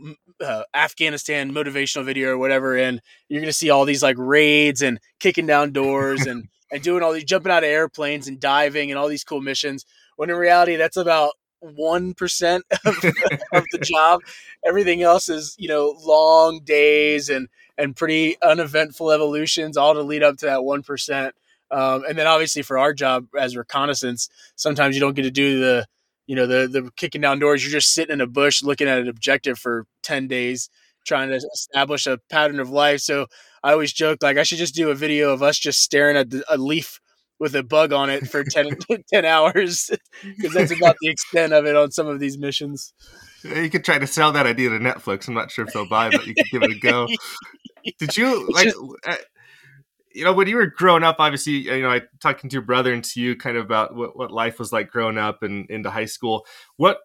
uh, 0.43 0.63
Afghanistan 0.73 1.51
motivational 1.53 2.03
video 2.03 2.29
or 2.29 2.37
whatever, 2.37 2.75
and 2.75 2.99
you're 3.29 3.41
gonna 3.41 3.53
see 3.53 3.69
all 3.69 3.85
these 3.85 4.01
like 4.03 4.15
raids 4.17 4.81
and 4.81 4.99
kicking 5.19 5.45
down 5.45 5.71
doors 5.71 6.25
and 6.25 6.47
and 6.71 6.81
doing 6.81 7.03
all 7.03 7.13
these 7.13 7.23
jumping 7.23 7.51
out 7.51 7.63
of 7.63 7.69
airplanes 7.69 8.27
and 8.27 8.39
diving 8.39 8.91
and 8.91 8.97
all 8.97 9.07
these 9.07 9.23
cool 9.23 9.39
missions. 9.39 9.85
When 10.15 10.29
in 10.29 10.35
reality, 10.35 10.75
that's 10.75 10.97
about 10.97 11.33
one 11.75 12.13
percent 12.13 12.65
of, 12.85 12.95
of 13.53 13.65
the 13.71 13.79
job. 13.81 14.21
Everything 14.65 15.01
else 15.03 15.29
is 15.29 15.55
you 15.57 15.67
know 15.67 15.95
long 16.03 16.61
days 16.61 17.29
and 17.29 17.47
and 17.77 17.95
pretty 17.95 18.41
uneventful 18.41 19.11
evolutions, 19.11 19.77
all 19.77 19.93
to 19.93 20.01
lead 20.01 20.23
up 20.23 20.37
to 20.37 20.45
that 20.47 20.63
one 20.63 20.83
percent. 20.83 21.35
Um, 21.69 22.03
and 22.07 22.17
then 22.17 22.27
obviously 22.27 22.61
for 22.61 22.77
our 22.77 22.93
job 22.93 23.27
as 23.37 23.57
reconnaissance, 23.57 24.29
sometimes 24.55 24.95
you 24.95 25.01
don't 25.01 25.15
get 25.15 25.23
to 25.23 25.31
do 25.31 25.59
the 25.59 25.85
you 26.27 26.35
know 26.35 26.45
the 26.45 26.67
the 26.67 26.91
kicking 26.95 27.21
down 27.21 27.39
doors 27.39 27.63
you're 27.63 27.71
just 27.71 27.93
sitting 27.93 28.13
in 28.13 28.21
a 28.21 28.27
bush 28.27 28.61
looking 28.61 28.87
at 28.87 28.99
an 28.99 29.07
objective 29.07 29.57
for 29.57 29.85
10 30.03 30.27
days 30.27 30.69
trying 31.05 31.29
to 31.29 31.35
establish 31.35 32.05
a 32.05 32.19
pattern 32.29 32.59
of 32.59 32.69
life 32.69 32.99
so 32.99 33.25
i 33.63 33.71
always 33.71 33.91
joke 33.93 34.21
like 34.21 34.37
i 34.37 34.43
should 34.43 34.57
just 34.57 34.75
do 34.75 34.89
a 34.89 34.95
video 34.95 35.31
of 35.31 35.41
us 35.41 35.57
just 35.57 35.81
staring 35.81 36.17
at 36.17 36.29
the, 36.29 36.43
a 36.49 36.57
leaf 36.57 36.99
with 37.39 37.55
a 37.55 37.63
bug 37.63 37.93
on 37.93 38.09
it 38.09 38.27
for 38.27 38.43
10, 38.43 38.77
10 39.13 39.25
hours 39.25 39.89
because 40.37 40.53
that's 40.53 40.71
about 40.71 40.95
the 41.01 41.09
extent 41.09 41.53
of 41.53 41.65
it 41.65 41.75
on 41.75 41.91
some 41.91 42.07
of 42.07 42.19
these 42.19 42.37
missions 42.37 42.93
you 43.43 43.69
could 43.69 43.85
try 43.85 43.97
to 43.97 44.07
sell 44.07 44.31
that 44.31 44.45
idea 44.45 44.69
to 44.69 44.79
netflix 44.79 45.27
i'm 45.27 45.33
not 45.33 45.51
sure 45.51 45.65
if 45.65 45.73
they'll 45.73 45.87
buy 45.87 46.09
but 46.09 46.25
you 46.25 46.33
could 46.33 46.49
give 46.51 46.63
it 46.63 46.71
a 46.71 46.79
go 46.79 47.07
did 47.99 48.17
you 48.17 48.49
like 48.51 48.73
uh, 49.05 49.15
you 50.17 50.23
know, 50.23 50.33
when 50.33 50.47
you 50.47 50.55
were 50.55 50.65
growing 50.65 51.03
up, 51.03 51.17
obviously, 51.19 51.53
you 51.53 51.81
know, 51.83 51.91
I 51.91 52.01
talking 52.19 52.49
to 52.49 52.53
your 52.55 52.63
brother 52.63 52.91
and 52.91 53.03
to 53.03 53.21
you 53.21 53.35
kind 53.35 53.55
of 53.55 53.63
about 53.63 53.95
what, 53.95 54.17
what 54.17 54.31
life 54.31 54.57
was 54.57 54.73
like 54.73 54.89
growing 54.89 55.19
up 55.19 55.43
and 55.43 55.69
into 55.69 55.91
high 55.91 56.05
school. 56.05 56.47
What 56.77 56.97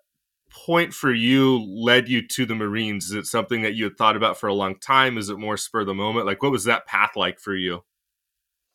point 0.50 0.94
for 0.94 1.12
you 1.12 1.62
led 1.62 2.08
you 2.08 2.26
to 2.28 2.46
the 2.46 2.54
Marines? 2.54 3.06
Is 3.06 3.12
it 3.12 3.26
something 3.26 3.62
that 3.62 3.74
you 3.74 3.84
had 3.84 3.98
thought 3.98 4.16
about 4.16 4.38
for 4.38 4.46
a 4.46 4.54
long 4.54 4.78
time? 4.78 5.18
Is 5.18 5.28
it 5.28 5.38
more 5.38 5.58
spur 5.58 5.80
of 5.80 5.88
the 5.88 5.94
moment? 5.94 6.24
Like, 6.24 6.42
what 6.42 6.52
was 6.52 6.64
that 6.64 6.86
path 6.86 7.10
like 7.14 7.38
for 7.38 7.54
you? 7.54 7.84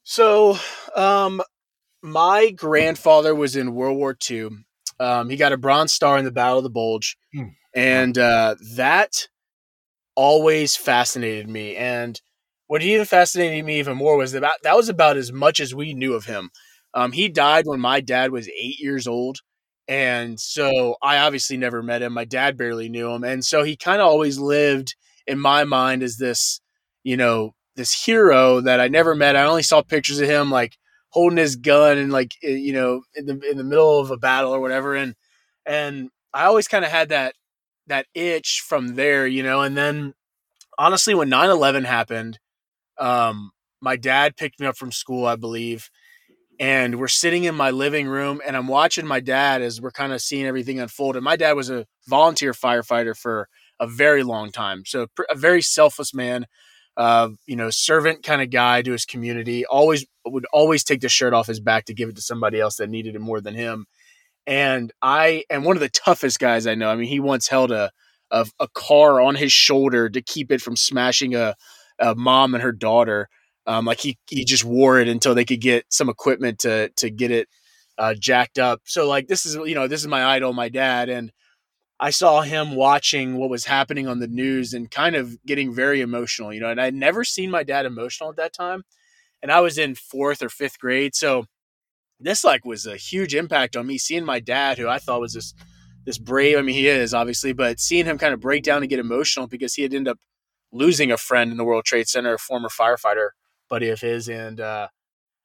So, 0.10 0.58
um, 0.96 1.42
my 2.02 2.52
grandfather 2.52 3.36
was 3.36 3.58
in 3.58 3.76
World 3.76 3.98
War 3.98 4.16
II. 4.32 4.52
Um, 5.02 5.30
he 5.30 5.36
got 5.36 5.52
a 5.52 5.58
Bronze 5.58 5.92
Star 5.92 6.18
in 6.18 6.24
the 6.24 6.32
Battle 6.32 6.60
of 6.60 6.64
the 6.64 6.70
Bulge, 6.70 7.18
hmm. 7.34 7.48
and 7.76 8.18
uh, 8.18 8.56
that 8.76 9.28
always 10.16 10.78
fascinated 10.78 11.50
me. 11.50 11.76
And 11.76 12.22
what 12.68 12.82
even 12.82 13.06
fascinated 13.06 13.66
me 13.66 13.80
even 13.80 13.98
more 13.98 14.16
was 14.16 14.34
about 14.34 14.54
that 14.64 14.78
was 14.78 14.88
about 14.88 15.18
as 15.18 15.34
much 15.34 15.60
as 15.60 15.76
we 15.76 15.94
knew 15.94 16.14
of 16.14 16.24
him. 16.24 16.52
Um, 16.94 17.12
he 17.12 17.28
died 17.28 17.66
when 17.68 17.82
my 17.82 18.00
dad 18.00 18.32
was 18.32 18.48
eight 18.48 18.80
years 18.80 19.08
old, 19.08 19.40
and 19.90 20.40
so 20.40 20.96
I 21.02 21.18
obviously 21.18 21.58
never 21.58 21.84
met 21.84 22.02
him. 22.02 22.14
My 22.14 22.24
dad 22.24 22.56
barely 22.56 22.88
knew 22.88 23.12
him, 23.12 23.26
and 23.26 23.44
so 23.44 23.64
he 23.64 23.76
kind 23.76 24.00
of 24.00 24.08
always 24.08 24.40
lived 24.40 24.96
in 25.28 25.38
my 25.38 25.66
mind 25.66 26.02
as 26.02 26.16
this, 26.16 26.62
you 27.04 27.18
know, 27.18 27.56
this 27.78 27.94
hero 27.94 28.62
that 28.62 28.82
I 28.82 28.90
never 28.90 29.16
met. 29.16 29.38
I 29.38 29.46
only 29.46 29.64
saw 29.64 29.82
pictures 29.84 30.20
of 30.20 30.30
him 30.30 30.52
like 30.52 30.78
holding 31.12 31.38
his 31.38 31.56
gun 31.56 31.98
and 31.98 32.12
like 32.12 32.34
you 32.44 32.74
know 32.74 33.04
in 33.16 33.28
the 33.28 33.40
in 33.50 33.58
the 33.58 33.64
middle 33.64 34.00
of 34.00 34.12
a 34.12 34.18
battle 34.18 34.52
or 34.54 34.62
whatever, 34.62 34.96
and 34.96 35.16
and 35.66 36.10
I 36.34 36.46
always 36.46 36.68
kind 36.68 36.86
of 36.86 36.92
had 36.92 37.10
that 37.10 37.36
that 37.88 38.08
itch 38.16 38.64
from 38.68 38.96
there, 38.96 39.28
you 39.28 39.44
know, 39.44 39.62
and 39.62 39.78
then 39.78 40.14
honestly 40.78 41.16
when 41.16 41.30
9-11 41.30 41.86
happened 41.86 42.40
um, 43.00 43.52
my 43.82 43.96
dad 43.96 44.36
picked 44.38 44.60
me 44.60 44.68
up 44.68 44.78
from 44.78 44.92
school, 44.92 45.26
I 45.26 45.36
believe, 45.36 45.90
and 46.60 47.00
we're 47.00 47.08
sitting 47.08 47.44
in 47.44 47.56
my 47.56 47.72
living 47.72 48.08
room 48.08 48.42
and 48.46 48.58
I'm 48.58 48.68
watching 48.68 49.06
my 49.06 49.20
dad 49.20 49.62
as 49.62 49.82
we're 49.82 49.92
kind 49.92 50.14
of 50.14 50.22
seeing 50.22 50.46
everything 50.46 50.80
unfold. 50.80 51.16
And 51.16 51.24
my 51.26 51.36
dad 51.36 51.54
was 51.54 51.70
a 51.70 51.86
volunteer 52.08 52.54
firefighter 52.54 53.16
for 53.16 53.48
a 53.80 53.88
very 53.88 54.24
long 54.24 54.52
time, 54.52 54.84
so 54.86 55.08
a 55.30 55.36
very 55.36 55.62
selfless 55.62 56.14
man. 56.14 56.48
Uh, 56.98 57.30
you 57.46 57.56
know, 57.56 57.70
servant 57.70 58.24
kind 58.24 58.42
of 58.42 58.50
guy 58.50 58.82
to 58.82 58.92
his 58.92 59.06
community. 59.06 59.66
Always 59.68 60.06
would 60.26 60.48
always 60.52 60.84
take 60.84 61.02
the 61.02 61.10
shirt 61.10 61.34
off 61.34 61.48
his 61.48 61.62
back 61.62 61.86
to 61.86 61.94
give 61.94 62.10
it 62.10 62.16
to 62.18 62.22
somebody 62.24 62.60
else 62.60 62.78
that 62.78 62.90
needed 62.90 63.16
it 63.16 63.22
more 63.22 63.40
than 63.42 63.56
him. 63.56 63.86
And 64.48 64.92
I 65.02 65.44
am 65.50 65.64
one 65.64 65.78
of 65.78 65.82
the 65.82 65.90
toughest 65.90 66.40
guys 66.40 66.68
I 66.68 66.76
know. 66.76 66.90
I 66.90 66.96
mean, 66.96 67.08
he 67.08 67.20
once 67.20 67.48
held 67.48 67.72
a 67.72 67.92
a, 68.32 68.46
a 68.60 68.68
car 68.70 69.22
on 69.22 69.36
his 69.36 69.54
shoulder 69.54 70.10
to 70.10 70.22
keep 70.22 70.52
it 70.52 70.62
from 70.62 70.76
smashing 70.76 71.36
a 71.36 71.56
a 72.00 72.16
mom 72.16 72.56
and 72.56 72.64
her 72.64 72.72
daughter. 72.72 73.30
Um, 73.68 73.86
like 73.86 74.00
he 74.00 74.18
he 74.30 74.46
just 74.46 74.66
wore 74.66 75.00
it 75.00 75.08
until 75.08 75.36
they 75.36 75.46
could 75.46 75.62
get 75.62 75.86
some 75.90 76.10
equipment 76.10 76.60
to 76.60 76.90
to 76.98 77.10
get 77.10 77.32
it 77.32 77.48
uh, 77.98 78.14
jacked 78.18 78.60
up. 78.60 78.82
So 78.86 79.08
like 79.08 79.28
this 79.28 79.46
is 79.46 79.56
you 79.56 79.76
know 79.76 79.88
this 79.88 80.02
is 80.02 80.08
my 80.08 80.26
idol, 80.26 80.54
my 80.54 80.70
dad, 80.70 81.10
and 81.10 81.32
I 82.00 82.12
saw 82.12 82.42
him 82.42 82.76
watching 82.76 83.38
what 83.38 83.50
was 83.50 83.66
happening 83.66 84.08
on 84.08 84.20
the 84.20 84.28
news 84.28 84.74
and 84.74 84.90
kind 84.90 85.16
of 85.16 85.44
getting 85.46 85.74
very 85.74 86.02
emotional. 86.02 86.54
You 86.54 86.62
know, 86.62 86.70
and 86.70 86.80
I'd 86.82 86.94
never 86.94 87.24
seen 87.24 87.50
my 87.50 87.64
dad 87.64 87.86
emotional 87.86 88.30
at 88.30 88.36
that 88.38 88.54
time, 88.54 88.84
and 89.42 89.52
I 89.52 89.62
was 89.62 89.78
in 89.78 89.96
fourth 89.96 90.42
or 90.42 90.50
fifth 90.50 90.80
grade, 90.80 91.16
so 91.16 91.46
this 92.20 92.44
like 92.44 92.66
was 92.66 92.86
a 92.86 92.98
huge 92.98 93.36
impact 93.36 93.76
on 93.76 93.88
me 93.88 93.98
seeing 93.98 94.26
my 94.26 94.40
dad, 94.40 94.78
who 94.78 94.88
I 94.88 94.98
thought 95.00 95.22
was 95.22 95.34
this 95.34 95.54
this 96.06 96.18
brave. 96.18 96.58
I 96.58 96.62
mean, 96.62 96.76
he 96.76 96.88
is 96.88 97.14
obviously, 97.14 97.54
but 97.54 97.80
seeing 97.80 98.06
him 98.06 98.18
kind 98.18 98.34
of 98.34 98.40
break 98.40 98.64
down 98.64 98.82
and 98.82 98.90
get 98.90 99.00
emotional 99.00 99.48
because 99.48 99.76
he 99.76 99.84
had 99.84 99.94
ended 99.94 100.12
up 100.12 100.20
losing 100.72 101.12
a 101.12 101.18
friend 101.18 101.52
in 101.52 101.58
the 101.58 101.64
World 101.66 101.86
Trade 101.86 102.08
Center, 102.08 102.34
a 102.34 102.40
former 102.40 102.70
firefighter 102.70 103.30
buddy 103.70 103.90
of 103.90 104.02
his. 104.02 104.30
And, 104.30 104.60
uh, 104.60 104.88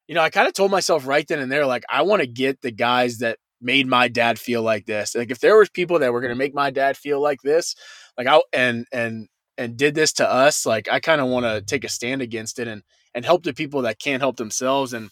you 0.07 0.15
know, 0.15 0.21
I 0.21 0.31
kind 0.31 0.47
of 0.47 0.55
told 0.55 0.71
myself 0.71 1.07
right 1.07 1.27
then 1.27 1.41
and 1.41 1.51
there, 1.51 1.67
like, 1.67 1.85
I 1.91 2.03
want 2.03 2.23
to 2.23 2.29
get 2.29 2.61
the 2.61 2.71
guys 2.71 3.19
that 3.19 3.39
made 3.62 3.87
my 3.87 4.09
dad 4.09 4.38
feel 4.38 4.62
like 4.62 4.87
this. 4.87 5.14
Like, 5.14 5.31
if 5.31 5.40
there 5.40 5.57
was 5.57 5.71
people 5.71 5.99
that 6.00 6.12
were 6.12 6.21
going 6.21 6.33
to 6.33 6.38
make 6.38 6.54
my 6.54 6.71
dad 6.71 6.97
feel 6.97 7.21
like 7.21 7.40
this, 7.42 7.75
like, 8.19 8.26
I, 8.26 8.40
and, 8.52 8.87
and, 8.92 9.28
and 9.57 9.76
did 9.76 9.95
this 9.95 10.12
to 10.14 10.31
us, 10.31 10.66
like, 10.66 10.88
I 10.90 11.00
kind 11.00 11.21
of 11.21 11.28
want 11.28 11.47
to 11.47 11.62
take 11.62 11.85
a 11.85 11.88
stand 11.88 12.23
against 12.23 12.59
it 12.59 12.69
and, 12.69 12.83
and 13.14 13.25
help 13.25 13.45
the 13.45 13.54
people 13.54 13.83
that 13.83 13.99
can't 13.99 14.23
help 14.23 14.37
themselves. 14.37 14.92
And 14.92 15.11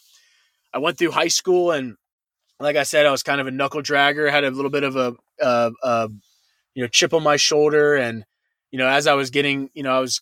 I 0.75 0.79
went 0.79 0.99
through 0.99 1.13
high 1.13 1.29
school 1.29 1.71
and, 1.71 1.97
like 2.59 2.77
I 2.77 2.83
said, 2.83 3.07
I 3.07 3.11
was 3.11 3.23
kind 3.23 3.41
of 3.41 3.47
a 3.47 3.51
knuckle 3.51 3.83
dragger, 3.83 4.31
had 4.31 4.45
a 4.45 4.51
little 4.51 4.71
bit 4.71 4.85
of 4.85 4.97
a, 4.97 5.15
a, 5.41 5.73
a 5.83 6.09
you 6.75 6.83
know, 6.83 6.89
chip 6.89 7.15
on 7.15 7.23
my 7.23 7.37
shoulder 7.37 7.95
and, 7.95 8.25
you 8.71 8.79
know, 8.79 8.87
as 8.87 9.07
I 9.07 9.15
was 9.15 9.31
getting, 9.31 9.71
you 9.75 9.83
know, 9.83 9.93
I 9.93 10.01
was 10.01 10.21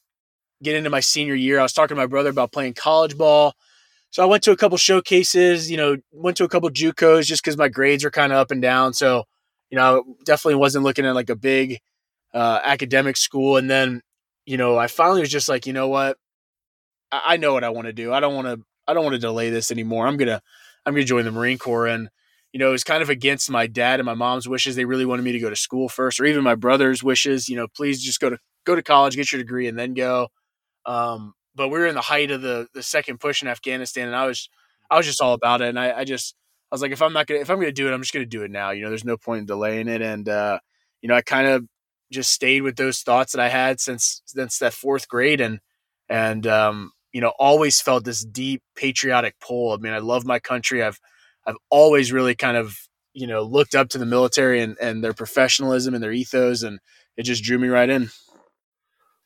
getting 0.63 0.79
into 0.79 0.91
my 0.91 1.01
senior 1.01 1.35
year, 1.35 1.59
I 1.59 1.63
was 1.63 1.73
talking 1.73 1.97
to 1.97 2.01
my 2.01 2.07
brother 2.07 2.31
about 2.31 2.53
playing 2.53 2.75
college 2.75 3.17
ball. 3.17 3.55
So 4.11 4.23
I 4.23 4.27
went 4.27 4.43
to 4.45 4.53
a 4.53 4.57
couple 4.57 4.79
showcases, 4.79 5.71
you 5.71 5.77
know, 5.77 5.97
went 6.13 6.37
to 6.39 6.45
a 6.45 6.49
couple 6.49 6.71
JUCOs 6.71 7.27
just 7.27 7.43
because 7.43 7.59
my 7.59 7.69
grades 7.69 8.05
were 8.05 8.11
kind 8.11 8.33
of 8.33 8.39
up 8.39 8.51
and 8.51 8.63
down. 8.63 8.95
So, 8.95 9.25
you 9.71 9.77
know, 9.77 9.99
I 9.99 10.23
definitely 10.25 10.57
wasn't 10.57 10.85
looking 10.85 11.05
at 11.07 11.15
like 11.15 11.31
a 11.31 11.37
big 11.37 11.79
uh, 12.35 12.61
academic 12.65 13.17
school. 13.17 13.57
And 13.57 13.71
then, 13.71 14.01
you 14.47 14.57
know, 14.57 14.79
I 14.79 14.87
finally 14.87 15.21
was 15.21 15.31
just 15.31 15.49
like, 15.49 15.67
you 15.67 15.73
know 15.73 15.89
what, 15.89 16.17
I, 17.13 17.23
I 17.35 17.37
know 17.37 17.53
what 17.53 17.65
I 17.65 17.71
want 17.71 17.87
to 17.87 17.93
do. 17.93 18.13
I 18.13 18.21
don't 18.21 18.35
want 18.35 18.47
to, 18.47 18.65
I 18.87 18.95
don't 18.95 19.05
want 19.05 19.15
to 19.15 19.21
delay 19.21 19.51
this 19.51 19.71
anymore. 19.71 20.07
I'm 20.07 20.17
gonna, 20.17 20.41
I'm 20.87 20.95
gonna 20.95 21.05
join 21.05 21.25
the 21.25 21.33
Marine 21.33 21.59
Corps. 21.59 21.87
And 21.87 22.09
you 22.53 22.59
know, 22.59 22.69
it 22.69 22.73
was 22.73 22.85
kind 22.85 23.03
of 23.03 23.11
against 23.11 23.51
my 23.51 23.67
dad 23.67 24.01
and 24.01 24.07
my 24.07 24.15
mom's 24.15 24.49
wishes. 24.49 24.75
They 24.75 24.87
really 24.87 25.05
wanted 25.05 25.23
me 25.23 25.33
to 25.33 25.39
go 25.39 25.51
to 25.51 25.57
school 25.57 25.89
first, 25.89 26.19
or 26.19 26.25
even 26.25 26.43
my 26.43 26.55
brother's 26.55 27.03
wishes. 27.03 27.49
You 27.49 27.57
know, 27.57 27.69
please 27.69 28.03
just 28.03 28.21
go 28.21 28.31
to 28.31 28.39
go 28.65 28.75
to 28.75 28.83
college, 28.83 29.17
get 29.17 29.31
your 29.33 29.41
degree, 29.41 29.69
and 29.69 29.79
then 29.79 29.95
go. 29.95 30.29
Um, 30.87 31.35
but 31.59 31.69
we 31.69 31.79
were 31.81 31.87
in 31.87 31.97
the 31.97 32.01
height 32.01 32.31
of 32.31 32.41
the 32.43 32.69
the 32.75 32.83
second 32.83 33.21
push 33.21 33.43
in 33.43 33.49
Afghanistan, 33.49 34.07
and 34.07 34.17
I 34.17 34.27
was 34.27 34.49
I 34.91 34.97
was 34.97 35.07
just 35.07 35.21
all 35.21 35.35
about 35.35 35.61
it. 35.61 35.69
And 35.69 35.79
I, 35.79 36.01
I 36.01 36.05
just 36.05 36.35
I 36.71 36.75
was 36.75 36.83
like, 36.83 36.93
if 36.93 37.03
I'm 37.03 37.13
not 37.13 37.27
gonna 37.27 37.41
if 37.41 37.51
I'm 37.51 37.59
gonna 37.59 37.73
do 37.73 37.89
it, 37.89 37.93
I'm 37.93 38.01
just 38.01 38.15
gonna 38.15 38.27
do 38.27 38.45
it 38.45 38.51
now. 38.51 38.71
You 38.71 38.85
know, 38.85 38.89
there's 38.91 39.05
no 39.05 39.19
point 39.19 39.41
in 39.41 39.47
delaying 39.47 39.89
it. 39.89 40.01
And 40.01 40.29
uh, 40.29 40.61
you 41.03 41.09
know, 41.09 41.17
I 41.17 41.23
kind 41.23 41.49
of 41.49 41.67
just 42.13 42.31
stayed 42.33 42.63
with 42.63 42.77
those 42.77 43.01
thoughts 43.01 43.33
that 43.33 43.41
I 43.43 43.49
had 43.49 43.81
since 43.81 44.23
since 44.27 44.59
that 44.59 44.73
fourth 44.73 45.09
grade, 45.09 45.41
and 45.41 45.61
and 46.09 46.47
um, 46.47 46.93
you 47.13 47.21
know, 47.21 47.33
always 47.39 47.81
felt 47.81 48.05
this 48.05 48.25
deep 48.25 48.63
patriotic 48.77 49.35
pull. 49.41 49.73
I 49.73 49.77
mean, 49.79 49.93
I 49.93 49.99
love 49.99 50.25
my 50.25 50.39
country. 50.39 50.83
I've 50.83 51.01
I've 51.47 51.57
always 51.71 52.13
really 52.13 52.35
kind 52.35 52.57
of 52.57 52.77
you 53.15 53.27
know 53.27 53.43
looked 53.43 53.75
up 53.75 53.89
to 53.91 53.99
the 53.99 54.07
military 54.07 54.61
and, 54.63 54.77
and 54.81 55.03
their 55.03 55.15
professionalism 55.15 55.95
and 55.95 56.03
their 56.03 56.13
ethos, 56.13 56.63
and 56.63 56.79
it 57.17 57.25
just 57.25 57.43
drew 57.43 57.59
me 57.59 57.69
right 57.69 57.91
in. 57.91 58.11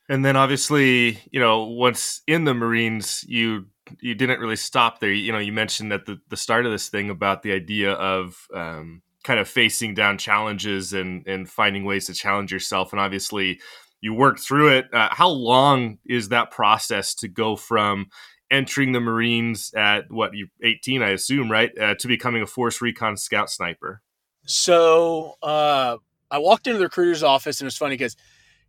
And 0.09 0.23
then 0.23 0.35
obviously, 0.35 1.19
you 1.31 1.39
know, 1.39 1.63
once 1.63 2.21
in 2.27 2.43
the 2.43 2.53
Marines, 2.53 3.23
you 3.27 3.67
you 4.01 4.15
didn't 4.15 4.39
really 4.39 4.55
stop 4.55 4.99
there. 4.99 5.11
You 5.11 5.31
know, 5.31 5.39
you 5.39 5.53
mentioned 5.53 5.91
at 5.93 6.05
the, 6.05 6.19
the 6.29 6.37
start 6.37 6.65
of 6.65 6.71
this 6.71 6.89
thing 6.89 7.09
about 7.09 7.43
the 7.43 7.51
idea 7.51 7.93
of 7.93 8.47
um, 8.53 9.01
kind 9.23 9.39
of 9.39 9.47
facing 9.47 9.93
down 9.93 10.17
challenges 10.17 10.93
and 10.93 11.25
and 11.27 11.49
finding 11.49 11.85
ways 11.85 12.05
to 12.07 12.13
challenge 12.13 12.51
yourself. 12.51 12.91
And 12.91 12.99
obviously, 12.99 13.59
you 14.01 14.13
worked 14.13 14.41
through 14.41 14.77
it. 14.77 14.93
Uh, 14.93 15.09
how 15.11 15.29
long 15.29 15.99
is 16.05 16.29
that 16.29 16.51
process 16.51 17.15
to 17.15 17.27
go 17.27 17.55
from 17.55 18.07
entering 18.51 18.91
the 18.91 18.99
Marines 18.99 19.73
at 19.75 20.11
what 20.11 20.33
you 20.33 20.47
18, 20.61 21.01
I 21.01 21.09
assume, 21.09 21.49
right, 21.49 21.71
uh, 21.79 21.95
to 21.95 22.07
becoming 22.07 22.41
a 22.41 22.47
Force 22.47 22.81
Recon 22.81 23.15
Scout 23.17 23.49
Sniper? 23.49 24.01
So 24.45 25.35
uh, 25.41 25.97
I 26.29 26.37
walked 26.37 26.67
into 26.67 26.79
the 26.79 26.85
recruiter's 26.85 27.23
office, 27.23 27.61
and 27.61 27.65
it 27.65 27.67
was 27.67 27.77
funny 27.77 27.95
because 27.95 28.17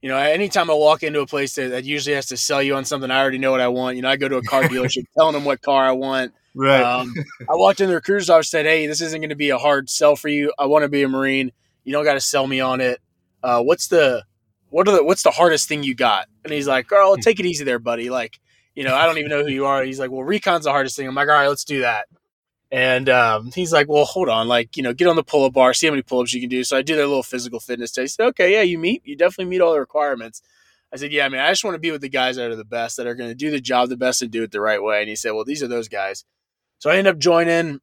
you 0.05 0.11
know, 0.11 0.19
anytime 0.19 0.71
I 0.71 0.75
walk 0.75 1.03
into 1.03 1.23
a 1.23 1.27
place 1.27 1.55
that, 1.55 1.71
that, 1.71 1.85
usually 1.85 2.15
has 2.15 2.27
to 2.27 2.37
sell 2.37 2.63
you 2.63 2.77
on 2.77 2.85
something, 2.85 3.11
I 3.11 3.19
already 3.19 3.39
know 3.39 3.51
what 3.51 3.63
I 3.63 3.69
want. 3.69 3.97
You 3.97 4.03
know, 4.03 4.11
I 4.11 4.17
go 4.17 4.29
to 4.29 4.37
a 4.37 4.43
car 4.43 4.63
dealership 4.65 5.07
telling 5.17 5.33
them 5.33 5.47
what 5.47 5.63
car 5.63 5.83
I 5.83 5.93
want. 5.93 6.35
Right. 6.55 6.83
Um, 6.83 7.15
I 7.41 7.55
walked 7.55 7.81
in 7.81 7.89
the 7.89 7.95
recruiter's 7.95 8.29
office, 8.29 8.51
said, 8.51 8.67
"Hey, 8.67 8.87
this 8.87 9.01
isn't 9.01 9.19
going 9.19 9.31
to 9.31 9.35
be 9.35 9.49
a 9.49 9.57
hard 9.57 9.89
sell 9.89 10.15
for 10.15 10.29
you. 10.29 10.53
I 10.59 10.67
want 10.67 10.83
to 10.83 10.91
be 10.91 11.05
a 11.05 11.09
Marine. 11.09 11.53
You 11.85 11.95
don't 11.95 12.05
got 12.05 12.15
to 12.15 12.21
sell 12.21 12.47
me 12.47 12.61
on 12.61 12.83
it. 12.83 13.01
Uh, 13.43 13.63
what's 13.63 13.89
the 13.89 14.25
what 14.69 14.87
are 14.89 14.93
the 14.93 15.05
what's 15.05 15.23
the 15.23 15.31
hardest 15.31 15.71
thing 15.71 15.83
you 15.83 15.95
got?" 15.95 16.29
And 16.45 16.53
he's 16.53 16.69
like, 16.69 16.87
"Girl, 16.87 17.17
take 17.17 17.41
it 17.41 17.47
easy 17.47 17.65
there, 17.65 17.79
buddy. 17.79 18.11
Like, 18.11 18.39
you 18.75 18.85
know, 18.85 18.95
I 18.95 19.07
don't 19.07 19.17
even 19.17 19.31
know 19.31 19.43
who 19.43 19.51
you 19.51 19.65
are." 19.65 19.83
He's 19.83 19.99
like, 19.99 20.11
"Well, 20.11 20.23
recon's 20.23 20.65
the 20.65 20.71
hardest 20.71 20.97
thing." 20.97 21.09
I'm 21.09 21.15
like, 21.15 21.29
"All 21.29 21.35
right, 21.35 21.49
let's 21.49 21.65
do 21.65 21.81
that." 21.81 22.09
And 22.75 23.09
um, 23.09 23.53
he's 23.55 23.73
like, 23.73 23.89
well, 23.89 24.05
hold 24.05 24.29
on, 24.29 24.49
like, 24.49 24.77
you 24.77 24.83
know, 24.83 24.93
get 24.93 25.07
on 25.07 25.15
the 25.15 25.23
pull 25.23 25.45
up 25.45 25.53
bar, 25.53 25.73
see 25.75 25.87
how 25.87 25.93
many 25.93 26.03
pull 26.03 26.19
ups 26.19 26.35
you 26.35 26.41
can 26.41 26.51
do. 26.51 26.65
So 26.65 26.77
I 26.77 26.83
do 26.83 26.97
their 26.97 27.07
little 27.07 27.23
physical 27.23 27.61
fitness 27.61 27.93
test. 27.93 28.17
Said, 28.17 28.27
okay, 28.31 28.53
yeah, 28.53 28.63
you 28.63 28.81
meet, 28.81 29.01
you 29.05 29.15
definitely 29.15 29.45
meet 29.45 29.61
all 29.61 29.75
the 29.75 29.79
requirements. 29.79 30.43
I 30.93 30.97
said, 30.97 31.13
yeah, 31.13 31.25
I 31.25 31.29
mean, 31.29 31.41
I 31.41 31.53
just 31.53 31.63
want 31.63 31.77
to 31.77 31.81
be 31.81 31.93
with 31.93 32.01
the 32.01 32.09
guys 32.09 32.35
that 32.35 32.51
are 32.51 32.57
the 32.57 32.65
best, 32.65 32.97
that 32.97 33.07
are 33.07 33.15
going 33.15 33.31
to 33.31 33.35
do 33.37 33.53
the 33.53 33.61
job 33.61 33.91
the 33.91 33.97
best 33.97 34.23
and 34.23 34.31
do 34.33 34.43
it 34.43 34.51
the 34.51 34.61
right 34.61 34.83
way. 34.83 34.99
And 34.99 35.09
he 35.09 35.15
said, 35.15 35.31
well, 35.31 35.45
these 35.45 35.63
are 35.63 35.69
those 35.69 35.87
guys. 35.87 36.25
So 36.81 36.91
I 36.91 36.97
end 36.97 37.07
up 37.07 37.19
joining, 37.19 37.79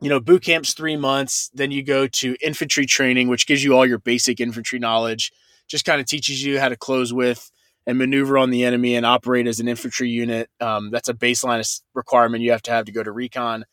you 0.00 0.08
know, 0.08 0.20
boot 0.20 0.44
camp's 0.44 0.74
three 0.74 0.96
months. 0.96 1.50
Then 1.52 1.72
you 1.72 1.82
go 1.82 2.06
to 2.06 2.36
infantry 2.40 2.86
training, 2.86 3.26
which 3.26 3.48
gives 3.48 3.64
you 3.64 3.74
all 3.74 3.84
your 3.84 3.98
basic 3.98 4.38
infantry 4.38 4.78
knowledge, 4.78 5.32
just 5.66 5.84
kind 5.84 6.00
of 6.00 6.06
teaches 6.06 6.44
you 6.44 6.60
how 6.60 6.68
to 6.68 6.76
close 6.76 7.12
with 7.12 7.50
and 7.84 7.98
maneuver 7.98 8.38
on 8.38 8.50
the 8.50 8.62
enemy 8.62 8.94
and 8.94 9.04
operate 9.04 9.48
as 9.48 9.58
an 9.58 9.66
infantry 9.66 10.08
unit. 10.08 10.48
Um, 10.60 10.92
that's 10.92 11.08
a 11.08 11.14
baseline 11.14 11.80
requirement 11.94 12.44
you 12.44 12.52
have 12.52 12.62
to 12.62 12.70
have 12.70 12.84
to 12.84 12.92
go 12.92 13.02
to 13.02 13.10
recon. 13.10 13.64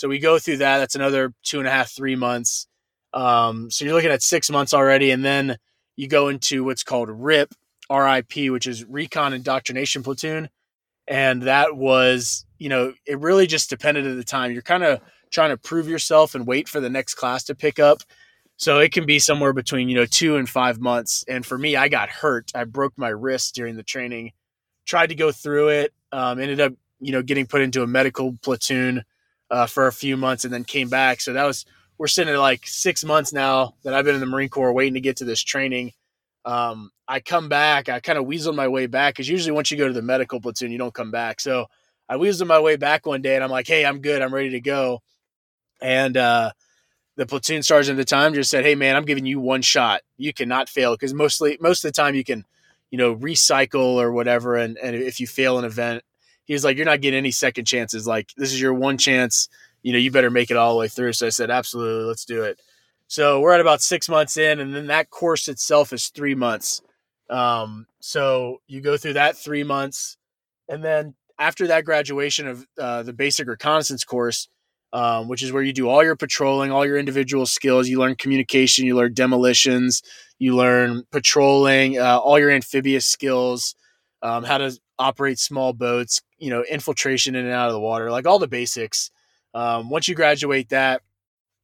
So 0.00 0.08
we 0.08 0.18
go 0.18 0.38
through 0.38 0.56
that. 0.56 0.78
That's 0.78 0.94
another 0.94 1.34
two 1.42 1.58
and 1.58 1.68
a 1.68 1.70
half, 1.70 1.90
three 1.90 2.16
months. 2.16 2.66
Um, 3.12 3.70
so 3.70 3.84
you're 3.84 3.92
looking 3.92 4.10
at 4.10 4.22
six 4.22 4.48
months 4.48 4.72
already. 4.72 5.10
And 5.10 5.22
then 5.22 5.58
you 5.94 6.08
go 6.08 6.28
into 6.28 6.64
what's 6.64 6.82
called 6.82 7.10
RIP, 7.10 7.52
RIP, 7.90 8.50
which 8.50 8.66
is 8.66 8.82
Recon 8.86 9.34
Indoctrination 9.34 10.02
Platoon. 10.02 10.48
And 11.06 11.42
that 11.42 11.76
was, 11.76 12.46
you 12.56 12.70
know, 12.70 12.94
it 13.04 13.18
really 13.18 13.46
just 13.46 13.68
depended 13.68 14.06
at 14.06 14.16
the 14.16 14.24
time. 14.24 14.52
You're 14.52 14.62
kind 14.62 14.84
of 14.84 15.02
trying 15.30 15.50
to 15.50 15.58
prove 15.58 15.86
yourself 15.86 16.34
and 16.34 16.46
wait 16.46 16.66
for 16.66 16.80
the 16.80 16.88
next 16.88 17.16
class 17.16 17.44
to 17.44 17.54
pick 17.54 17.78
up. 17.78 17.98
So 18.56 18.78
it 18.78 18.92
can 18.92 19.04
be 19.04 19.18
somewhere 19.18 19.52
between, 19.52 19.90
you 19.90 19.96
know, 19.96 20.06
two 20.06 20.36
and 20.36 20.48
five 20.48 20.80
months. 20.80 21.26
And 21.28 21.44
for 21.44 21.58
me, 21.58 21.76
I 21.76 21.88
got 21.88 22.08
hurt. 22.08 22.52
I 22.54 22.64
broke 22.64 22.94
my 22.96 23.10
wrist 23.10 23.54
during 23.54 23.76
the 23.76 23.82
training, 23.82 24.32
tried 24.86 25.08
to 25.08 25.14
go 25.14 25.30
through 25.30 25.68
it, 25.68 25.92
um, 26.10 26.40
ended 26.40 26.60
up, 26.62 26.72
you 27.00 27.12
know, 27.12 27.20
getting 27.20 27.44
put 27.44 27.60
into 27.60 27.82
a 27.82 27.86
medical 27.86 28.38
platoon 28.40 29.04
uh, 29.50 29.66
for 29.66 29.86
a 29.86 29.92
few 29.92 30.16
months 30.16 30.44
and 30.44 30.52
then 30.52 30.64
came 30.64 30.88
back. 30.88 31.20
So 31.20 31.32
that 31.32 31.44
was 31.44 31.66
we're 31.98 32.06
sitting 32.06 32.32
at 32.32 32.40
like 32.40 32.66
six 32.66 33.04
months 33.04 33.32
now 33.32 33.74
that 33.82 33.92
I've 33.92 34.04
been 34.04 34.14
in 34.14 34.20
the 34.20 34.26
Marine 34.26 34.48
Corps 34.48 34.72
waiting 34.72 34.94
to 34.94 35.00
get 35.00 35.18
to 35.18 35.24
this 35.24 35.42
training. 35.42 35.92
Um, 36.44 36.90
I 37.06 37.20
come 37.20 37.48
back, 37.48 37.88
I 37.88 38.00
kind 38.00 38.18
of 38.18 38.24
weaseled 38.24 38.54
my 38.54 38.68
way 38.68 38.86
back 38.86 39.14
because 39.14 39.28
usually 39.28 39.52
once 39.52 39.70
you 39.70 39.76
go 39.76 39.86
to 39.86 39.92
the 39.92 40.00
medical 40.00 40.40
platoon, 40.40 40.70
you 40.70 40.78
don't 40.78 40.94
come 40.94 41.10
back. 41.10 41.40
So 41.40 41.66
I 42.08 42.16
weaseled 42.16 42.46
my 42.46 42.58
way 42.58 42.76
back 42.76 43.04
one 43.04 43.20
day 43.20 43.34
and 43.34 43.44
I'm 43.44 43.50
like, 43.50 43.66
hey, 43.66 43.84
I'm 43.84 44.00
good, 44.00 44.22
I'm 44.22 44.32
ready 44.32 44.50
to 44.50 44.60
go. 44.60 45.02
And 45.82 46.16
uh, 46.16 46.52
the 47.16 47.26
platoon 47.26 47.62
sergeant 47.62 47.98
at 47.98 48.02
the 48.02 48.08
time 48.08 48.32
just 48.32 48.50
said, 48.50 48.64
hey 48.64 48.74
man, 48.74 48.96
I'm 48.96 49.04
giving 49.04 49.26
you 49.26 49.38
one 49.38 49.60
shot. 49.60 50.00
You 50.16 50.32
cannot 50.32 50.70
fail 50.70 50.94
because 50.94 51.12
mostly 51.12 51.58
most 51.60 51.84
of 51.84 51.88
the 51.88 51.96
time 51.96 52.14
you 52.14 52.24
can, 52.24 52.46
you 52.90 52.96
know, 52.96 53.14
recycle 53.14 54.00
or 54.00 54.10
whatever. 54.10 54.56
And, 54.56 54.78
and 54.78 54.96
if 54.96 55.20
you 55.20 55.26
fail 55.26 55.58
an 55.58 55.66
event, 55.66 56.02
he 56.50 56.54
was 56.54 56.64
like, 56.64 56.76
"You're 56.76 56.84
not 56.84 57.00
getting 57.00 57.16
any 57.16 57.30
second 57.30 57.64
chances. 57.64 58.08
Like 58.08 58.30
this 58.36 58.52
is 58.52 58.60
your 58.60 58.74
one 58.74 58.98
chance. 58.98 59.48
You 59.84 59.92
know, 59.92 60.00
you 60.00 60.10
better 60.10 60.30
make 60.30 60.50
it 60.50 60.56
all 60.56 60.72
the 60.72 60.80
way 60.80 60.88
through." 60.88 61.12
So 61.12 61.28
I 61.28 61.28
said, 61.28 61.48
"Absolutely, 61.48 62.08
let's 62.08 62.24
do 62.24 62.42
it." 62.42 62.60
So 63.06 63.38
we're 63.38 63.52
at 63.52 63.60
about 63.60 63.82
six 63.82 64.08
months 64.08 64.36
in, 64.36 64.58
and 64.58 64.74
then 64.74 64.88
that 64.88 65.10
course 65.10 65.46
itself 65.46 65.92
is 65.92 66.08
three 66.08 66.34
months. 66.34 66.82
Um, 67.28 67.86
so 68.00 68.62
you 68.66 68.80
go 68.80 68.96
through 68.96 69.12
that 69.12 69.36
three 69.36 69.62
months, 69.62 70.16
and 70.68 70.82
then 70.82 71.14
after 71.38 71.68
that 71.68 71.84
graduation 71.84 72.48
of 72.48 72.66
uh, 72.76 73.04
the 73.04 73.12
basic 73.12 73.46
reconnaissance 73.46 74.02
course, 74.02 74.48
um, 74.92 75.28
which 75.28 75.44
is 75.44 75.52
where 75.52 75.62
you 75.62 75.72
do 75.72 75.88
all 75.88 76.02
your 76.02 76.16
patrolling, 76.16 76.72
all 76.72 76.84
your 76.84 76.98
individual 76.98 77.46
skills. 77.46 77.86
You 77.86 78.00
learn 78.00 78.16
communication, 78.16 78.86
you 78.86 78.96
learn 78.96 79.14
demolitions, 79.14 80.02
you 80.40 80.56
learn 80.56 81.04
patrolling, 81.12 82.00
uh, 82.00 82.18
all 82.18 82.40
your 82.40 82.50
amphibious 82.50 83.06
skills, 83.06 83.76
um, 84.22 84.42
how 84.42 84.58
to 84.58 84.76
operate 85.00 85.38
small 85.38 85.72
boats, 85.72 86.20
you 86.38 86.50
know, 86.50 86.62
infiltration 86.62 87.34
in 87.34 87.46
and 87.46 87.54
out 87.54 87.68
of 87.68 87.72
the 87.72 87.80
water, 87.80 88.10
like 88.10 88.26
all 88.26 88.38
the 88.38 88.46
basics. 88.46 89.10
Um, 89.54 89.90
once 89.90 90.06
you 90.06 90.14
graduate 90.14 90.68
that, 90.68 91.02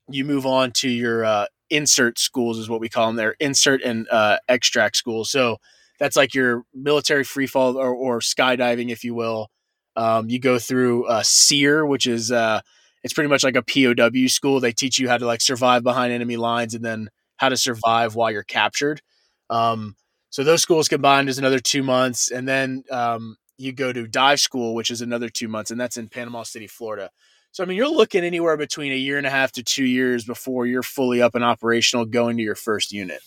you 0.08 0.24
move 0.24 0.46
on 0.46 0.72
to 0.72 0.88
your 0.88 1.24
uh, 1.24 1.46
insert 1.70 2.18
schools, 2.18 2.58
is 2.58 2.68
what 2.68 2.80
we 2.80 2.88
call 2.88 3.06
them 3.06 3.16
there, 3.16 3.36
insert 3.38 3.82
and 3.82 4.08
uh, 4.10 4.38
extract 4.48 4.96
schools. 4.96 5.30
So 5.30 5.58
that's 5.98 6.16
like 6.16 6.34
your 6.34 6.64
military 6.74 7.24
free 7.24 7.46
fall 7.46 7.76
or, 7.76 7.94
or 7.94 8.20
skydiving, 8.20 8.90
if 8.90 9.04
you 9.04 9.14
will. 9.14 9.50
Um, 9.96 10.28
you 10.28 10.38
go 10.38 10.58
through 10.58 11.06
uh, 11.06 11.22
SERE, 11.22 11.86
which 11.86 12.06
is 12.06 12.32
uh, 12.32 12.60
it's 13.02 13.14
pretty 13.14 13.30
much 13.30 13.44
like 13.44 13.56
a 13.56 13.62
POW 13.62 14.28
school. 14.28 14.60
They 14.60 14.72
teach 14.72 14.98
you 14.98 15.08
how 15.08 15.18
to 15.18 15.26
like 15.26 15.40
survive 15.40 15.82
behind 15.82 16.12
enemy 16.12 16.36
lines 16.36 16.74
and 16.74 16.84
then 16.84 17.08
how 17.36 17.50
to 17.50 17.56
survive 17.56 18.14
while 18.14 18.30
you're 18.30 18.42
captured. 18.42 19.00
Um, 19.50 19.94
so 20.36 20.44
those 20.44 20.60
schools 20.60 20.86
combined 20.86 21.30
is 21.30 21.38
another 21.38 21.58
two 21.58 21.82
months, 21.82 22.30
and 22.30 22.46
then 22.46 22.84
um, 22.90 23.38
you 23.56 23.72
go 23.72 23.90
to 23.90 24.06
dive 24.06 24.38
school, 24.38 24.74
which 24.74 24.90
is 24.90 25.00
another 25.00 25.30
two 25.30 25.48
months, 25.48 25.70
and 25.70 25.80
that's 25.80 25.96
in 25.96 26.10
Panama 26.10 26.42
City, 26.42 26.66
Florida. 26.66 27.08
So 27.52 27.64
I 27.64 27.66
mean, 27.66 27.78
you're 27.78 27.88
looking 27.88 28.22
anywhere 28.22 28.58
between 28.58 28.92
a 28.92 28.96
year 28.96 29.16
and 29.16 29.26
a 29.26 29.30
half 29.30 29.52
to 29.52 29.62
two 29.62 29.86
years 29.86 30.26
before 30.26 30.66
you're 30.66 30.82
fully 30.82 31.22
up 31.22 31.36
and 31.36 31.42
operational, 31.42 32.04
going 32.04 32.36
to 32.36 32.42
your 32.42 32.54
first 32.54 32.92
unit. 32.92 33.22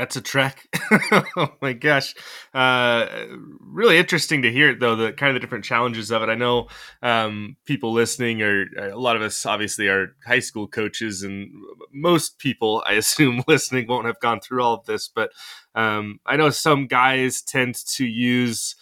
That's 0.00 0.16
a 0.16 0.22
trek. 0.22 0.66
oh 1.36 1.48
my 1.60 1.74
gosh. 1.74 2.14
Uh, 2.54 3.26
really 3.60 3.98
interesting 3.98 4.40
to 4.40 4.50
hear, 4.50 4.70
it, 4.70 4.80
though, 4.80 4.96
the 4.96 5.12
kind 5.12 5.28
of 5.28 5.34
the 5.34 5.40
different 5.40 5.66
challenges 5.66 6.10
of 6.10 6.22
it. 6.22 6.30
I 6.30 6.36
know 6.36 6.68
um, 7.02 7.58
people 7.66 7.92
listening 7.92 8.40
are 8.40 8.64
a 8.78 8.96
lot 8.98 9.16
of 9.16 9.20
us 9.20 9.44
obviously 9.44 9.88
are 9.88 10.16
high 10.26 10.38
school 10.38 10.66
coaches, 10.66 11.22
and 11.22 11.50
most 11.92 12.38
people, 12.38 12.82
I 12.86 12.92
assume, 12.94 13.44
listening 13.46 13.88
won't 13.88 14.06
have 14.06 14.18
gone 14.20 14.40
through 14.40 14.62
all 14.62 14.72
of 14.72 14.86
this. 14.86 15.06
But 15.06 15.32
um, 15.74 16.18
I 16.24 16.36
know 16.36 16.48
some 16.48 16.86
guys 16.86 17.42
tend 17.42 17.74
to 17.96 18.06
use 18.06 18.76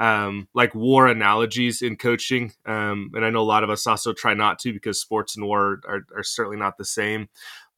um, 0.00 0.48
like 0.54 0.74
war 0.74 1.06
analogies 1.06 1.82
in 1.82 1.96
coaching. 1.96 2.52
Um, 2.64 3.10
and 3.14 3.24
I 3.24 3.30
know 3.30 3.42
a 3.42 3.42
lot 3.42 3.64
of 3.64 3.70
us 3.70 3.86
also 3.86 4.12
try 4.12 4.32
not 4.34 4.58
to 4.60 4.72
because 4.72 5.00
sports 5.00 5.36
and 5.36 5.46
war 5.46 5.80
are, 5.86 6.06
are 6.16 6.22
certainly 6.22 6.56
not 6.56 6.78
the 6.78 6.86
same 6.86 7.28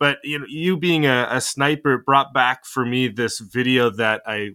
but 0.03 0.19
you 0.25 0.37
know 0.37 0.47
you 0.49 0.77
being 0.77 1.07
a, 1.07 1.29
a, 1.31 1.41
sniper 1.41 1.97
brought 1.97 2.35
back 2.35 2.67
for 2.67 2.85
me 2.85 3.07
this 3.07 3.39
video 3.39 3.89
that 3.89 4.21
i 4.27 4.51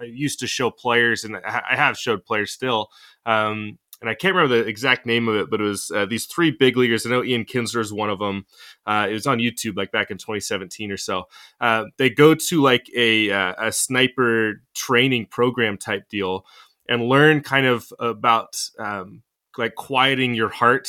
i 0.00 0.04
used 0.04 0.38
to 0.38 0.46
show 0.46 0.70
players 0.70 1.24
and 1.24 1.36
i 1.36 1.74
have 1.74 1.98
showed 1.98 2.24
players 2.24 2.52
still 2.52 2.88
um, 3.26 3.76
and 4.00 4.08
I 4.08 4.14
can't 4.14 4.32
remember 4.32 4.62
the 4.62 4.68
exact 4.68 5.06
name 5.06 5.26
of 5.26 5.34
it, 5.34 5.50
but 5.50 5.60
it 5.60 5.64
was 5.64 5.90
uh, 5.90 6.06
these 6.06 6.26
three 6.26 6.52
big 6.52 6.76
leaguers. 6.76 7.04
I 7.04 7.10
know 7.10 7.24
Ian 7.24 7.44
Kinsler 7.44 7.80
is 7.80 7.92
one 7.92 8.10
of 8.10 8.20
them. 8.20 8.46
Uh, 8.86 9.08
it 9.10 9.12
was 9.12 9.26
on 9.26 9.38
YouTube, 9.38 9.76
like 9.76 9.90
back 9.90 10.12
in 10.12 10.18
2017 10.18 10.92
or 10.92 10.96
so. 10.96 11.24
Uh, 11.60 11.86
they 11.96 12.08
go 12.08 12.36
to 12.36 12.62
like 12.62 12.88
a, 12.94 13.30
uh, 13.32 13.54
a 13.58 13.72
sniper 13.72 14.62
training 14.72 15.26
program 15.26 15.76
type 15.76 16.08
deal 16.08 16.46
and 16.88 17.08
learn 17.08 17.40
kind 17.40 17.66
of 17.66 17.92
about 17.98 18.56
um, 18.78 19.22
like 19.58 19.74
quieting 19.74 20.32
your 20.32 20.48
heart 20.48 20.88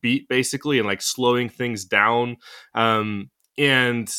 beat 0.00 0.28
basically 0.28 0.78
and 0.78 0.86
like 0.86 1.02
slowing 1.02 1.48
things 1.48 1.84
down 1.84 2.36
um, 2.74 3.30
and 3.58 4.12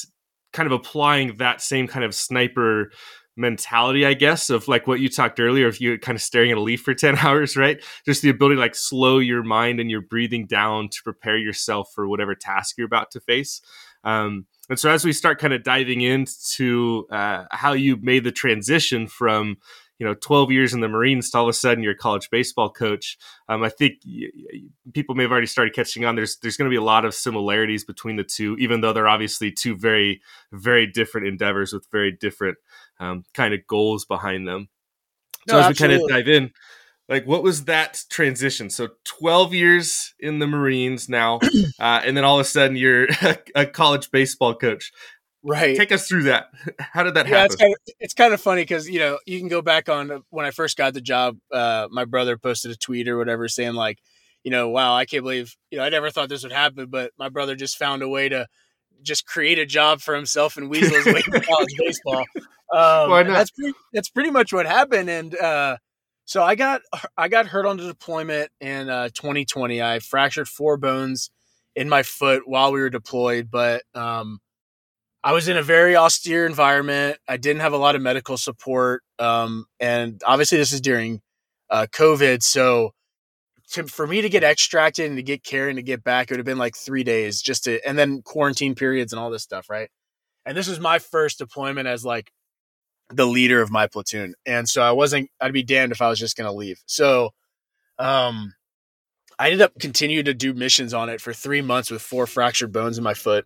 kind 0.53 0.67
of 0.67 0.73
applying 0.73 1.37
that 1.37 1.61
same 1.61 1.87
kind 1.87 2.05
of 2.05 2.15
sniper 2.15 2.91
mentality, 3.37 4.05
I 4.05 4.13
guess, 4.13 4.49
of 4.49 4.67
like 4.67 4.87
what 4.87 4.99
you 4.99 5.09
talked 5.09 5.39
earlier, 5.39 5.67
if 5.67 5.81
you're 5.81 5.97
kind 5.97 6.15
of 6.15 6.21
staring 6.21 6.51
at 6.51 6.57
a 6.57 6.61
leaf 6.61 6.81
for 6.81 6.93
10 6.95 7.17
hours, 7.17 7.57
right? 7.57 7.83
Just 8.05 8.21
the 8.21 8.29
ability 8.29 8.55
to 8.55 8.61
like 8.61 8.75
slow 8.75 9.19
your 9.19 9.43
mind 9.43 9.79
and 9.79 9.91
your 9.91 10.01
breathing 10.01 10.47
down 10.47 10.89
to 10.89 11.03
prepare 11.03 11.37
yourself 11.37 11.89
for 11.93 12.07
whatever 12.07 12.35
task 12.35 12.77
you're 12.77 12.87
about 12.87 13.11
to 13.11 13.19
face. 13.19 13.61
Um, 14.03 14.45
and 14.69 14.79
so 14.79 14.89
as 14.89 15.03
we 15.03 15.13
start 15.13 15.39
kind 15.39 15.53
of 15.53 15.63
diving 15.63 16.01
into 16.01 17.07
uh, 17.11 17.45
how 17.51 17.73
you 17.73 17.97
made 17.97 18.23
the 18.23 18.31
transition 18.31 19.07
from 19.07 19.57
you 19.99 20.05
know 20.05 20.13
12 20.13 20.51
years 20.51 20.73
in 20.73 20.81
the 20.81 20.87
marines 20.87 21.29
to 21.29 21.37
all 21.37 21.45
of 21.45 21.49
a 21.49 21.53
sudden 21.53 21.83
you're 21.83 21.93
a 21.93 21.97
college 21.97 22.29
baseball 22.29 22.69
coach. 22.69 23.17
Um, 23.47 23.63
i 23.63 23.69
think 23.69 23.99
y- 24.05 24.29
y- 24.35 24.59
people 24.93 25.15
may 25.15 25.23
have 25.23 25.31
already 25.31 25.47
started 25.47 25.73
catching 25.73 26.05
on. 26.05 26.15
There's 26.15 26.37
there's 26.37 26.57
going 26.57 26.69
to 26.69 26.73
be 26.73 26.77
a 26.77 26.83
lot 26.83 27.05
of 27.05 27.13
similarities 27.13 27.83
between 27.83 28.15
the 28.15 28.23
two 28.23 28.55
even 28.59 28.81
though 28.81 28.93
they're 28.93 29.07
obviously 29.07 29.51
two 29.51 29.75
very 29.75 30.21
very 30.51 30.87
different 30.87 31.27
endeavors 31.27 31.73
with 31.73 31.87
very 31.91 32.11
different 32.11 32.57
um, 32.99 33.23
kind 33.33 33.53
of 33.53 33.65
goals 33.67 34.05
behind 34.05 34.47
them. 34.47 34.69
So 35.47 35.57
No, 35.57 35.63
as 35.63 35.69
we 35.69 35.75
kind 35.75 35.93
of 35.93 36.07
dive 36.07 36.27
in 36.27 36.51
like 37.07 37.25
what 37.27 37.43
was 37.43 37.65
that 37.65 38.03
transition? 38.09 38.69
So 38.69 38.89
12 39.03 39.53
years 39.53 40.13
in 40.19 40.39
the 40.39 40.47
marines 40.47 41.07
now 41.07 41.39
uh, 41.79 42.01
and 42.03 42.17
then 42.17 42.23
all 42.23 42.39
of 42.39 42.45
a 42.45 42.49
sudden 42.49 42.75
you're 42.75 43.07
a 43.55 43.65
college 43.65 44.11
baseball 44.11 44.55
coach 44.55 44.91
right. 45.45 45.77
take 45.77 45.91
us 45.91 46.07
through 46.07 46.23
that 46.23 46.49
how 46.79 47.03
did 47.03 47.13
that 47.13 47.27
yeah, 47.27 47.37
happen 47.37 47.45
it's 47.45 47.55
kind 47.55 47.73
of 47.73 47.95
it's 47.99 48.13
kind 48.13 48.33
of 48.33 48.41
funny 48.41 48.61
because 48.61 48.89
you 48.89 48.99
know 48.99 49.19
you 49.25 49.39
can 49.39 49.47
go 49.47 49.61
back 49.61 49.89
on 49.89 50.11
uh, 50.11 50.19
when 50.29 50.45
I 50.45 50.51
first 50.51 50.77
got 50.77 50.93
the 50.93 51.01
job. 51.01 51.37
Uh, 51.51 51.87
my 51.91 52.05
brother 52.05 52.37
posted 52.37 52.71
a 52.71 52.75
tweet 52.75 53.07
or 53.07 53.17
whatever 53.17 53.47
saying 53.47 53.73
like, 53.73 53.99
you 54.43 54.51
know, 54.51 54.69
wow, 54.69 54.95
I 54.95 55.05
can't 55.05 55.23
believe 55.23 55.55
you 55.71 55.77
know 55.77 55.83
I 55.83 55.89
never 55.89 56.11
thought 56.11 56.29
this 56.29 56.43
would 56.43 56.51
happen, 56.51 56.87
but 56.87 57.11
my 57.17 57.29
brother 57.29 57.55
just 57.55 57.77
found 57.77 58.01
a 58.01 58.09
way 58.09 58.29
to 58.29 58.47
just 59.01 59.25
create 59.25 59.59
a 59.59 59.65
job 59.65 60.01
for 60.01 60.15
himself 60.15 60.57
and 60.57 60.69
weasel 60.69 60.95
his 60.95 61.05
way 61.05 61.21
to 61.21 61.41
college 61.41 61.75
baseball. 61.77 62.25
Um, 62.73 63.09
Why 63.09 63.23
not? 63.23 63.33
That's 63.33 63.51
pretty, 63.51 63.73
that's 63.93 64.09
pretty 64.09 64.31
much 64.31 64.51
what 64.51 64.65
happened. 64.65 65.09
And 65.09 65.35
uh, 65.37 65.77
so 66.25 66.43
I 66.43 66.55
got 66.55 66.81
I 67.17 67.27
got 67.27 67.47
hurt 67.47 67.65
on 67.65 67.77
the 67.77 67.87
deployment 67.87 68.51
in 68.59 68.89
uh, 68.89 69.09
2020. 69.13 69.81
I 69.81 69.99
fractured 69.99 70.47
four 70.47 70.77
bones 70.77 71.29
in 71.75 71.89
my 71.89 72.03
foot 72.03 72.43
while 72.45 72.71
we 72.71 72.79
were 72.79 72.89
deployed, 72.89 73.49
but 73.51 73.83
um, 73.93 74.39
I 75.25 75.31
was 75.31 75.47
in 75.47 75.57
a 75.57 75.63
very 75.63 75.97
austere 75.97 76.45
environment. 76.45 77.17
I 77.27 77.37
didn't 77.37 77.61
have 77.61 77.73
a 77.73 77.77
lot 77.77 77.95
of 77.95 78.01
medical 78.03 78.37
support, 78.37 79.01
um, 79.17 79.65
and 79.79 80.21
obviously 80.23 80.59
this 80.59 80.71
is 80.71 80.81
during 80.81 81.19
uh, 81.71 81.87
COVID. 81.91 82.43
So 82.43 82.91
to, 83.71 83.85
for 83.87 84.05
me 84.05 84.21
to 84.21 84.29
get 84.29 84.43
extracted 84.43 85.07
and 85.07 85.17
to 85.17 85.23
get 85.23 85.43
care 85.43 85.67
and 85.67 85.77
to 85.77 85.81
get 85.81 86.03
back, 86.03 86.27
it 86.27 86.33
would 86.33 86.37
have 86.37 86.45
been 86.45 86.59
like 86.59 86.75
three 86.75 87.03
days 87.03 87.41
just 87.41 87.63
to, 87.63 87.83
and 87.87 87.97
then 87.97 88.21
quarantine 88.21 88.75
periods 88.75 89.13
and 89.13 89.19
all 89.19 89.31
this 89.31 89.41
stuff, 89.41 89.67
right? 89.67 89.89
And 90.45 90.55
this 90.55 90.67
was 90.67 90.79
my 90.79 90.99
first 90.99 91.39
deployment 91.39 91.87
as 91.87 92.05
like 92.05 92.29
the 93.09 93.25
leader 93.25 93.63
of 93.63 93.71
my 93.71 93.87
platoon, 93.87 94.35
and 94.45 94.69
so 94.69 94.83
I 94.83 94.91
wasn't. 94.91 95.31
I'd 95.41 95.53
be 95.53 95.63
damned 95.63 95.91
if 95.91 96.03
I 96.03 96.09
was 96.09 96.19
just 96.19 96.37
going 96.37 96.47
to 96.47 96.55
leave. 96.55 96.83
So, 96.85 97.31
um, 97.97 98.53
I 99.39 99.47
ended 99.47 99.61
up 99.63 99.73
continuing 99.79 100.25
to 100.25 100.35
do 100.35 100.53
missions 100.53 100.93
on 100.93 101.09
it 101.09 101.19
for 101.19 101.33
three 101.33 101.61
months 101.61 101.89
with 101.89 102.03
four 102.03 102.27
fractured 102.27 102.71
bones 102.71 102.99
in 102.99 103.03
my 103.03 103.15
foot, 103.15 103.45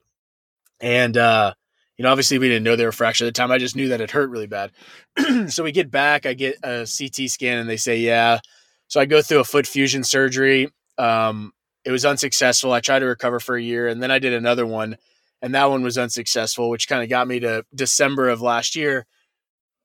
and 0.82 1.16
uh, 1.16 1.54
you 2.00 2.04
know, 2.04 2.12
obviously 2.12 2.40
we 2.40 2.48
didn't 2.48 2.64
know 2.64 2.78
they 2.78 2.86
were 2.86 2.94
fractured 2.94 3.28
at 3.28 3.34
the 3.34 3.38
time. 3.38 3.52
I 3.52 3.58
just 3.58 3.76
knew 3.76 3.90
that 3.90 4.00
it 4.00 4.10
hurt 4.10 4.30
really 4.30 4.48
bad. 4.48 4.72
so 5.50 5.66
we 5.66 5.74
get 5.74 5.92
back, 5.92 6.26
I 6.26 6.34
get 6.34 6.56
a 6.64 6.88
CT 6.88 7.30
scan, 7.30 7.58
and 7.58 7.70
they 7.70 7.76
say, 7.76 7.98
yeah. 7.98 8.40
So 8.88 9.02
I 9.02 9.06
go 9.06 9.22
through 9.22 9.42
a 9.42 9.44
foot 9.44 9.68
fusion 9.68 10.06
surgery. 10.06 10.70
Um, 10.98 11.52
it 11.84 11.92
was 11.92 12.06
unsuccessful. 12.06 12.72
I 12.72 12.80
tried 12.80 13.00
to 13.00 13.06
recover 13.06 13.42
for 13.42 13.58
a 13.58 13.62
year, 13.62 13.90
and 13.90 14.02
then 14.02 14.12
I 14.12 14.20
did 14.20 14.32
another 14.32 14.66
one, 14.66 14.96
and 15.42 15.54
that 15.56 15.70
one 15.70 15.82
was 15.82 15.98
unsuccessful, 15.98 16.70
which 16.70 16.88
kind 16.88 17.04
of 17.04 17.10
got 17.10 17.28
me 17.28 17.42
to 17.42 17.66
December 17.76 18.30
of 18.30 18.42
last 18.42 18.78
year. 18.78 19.06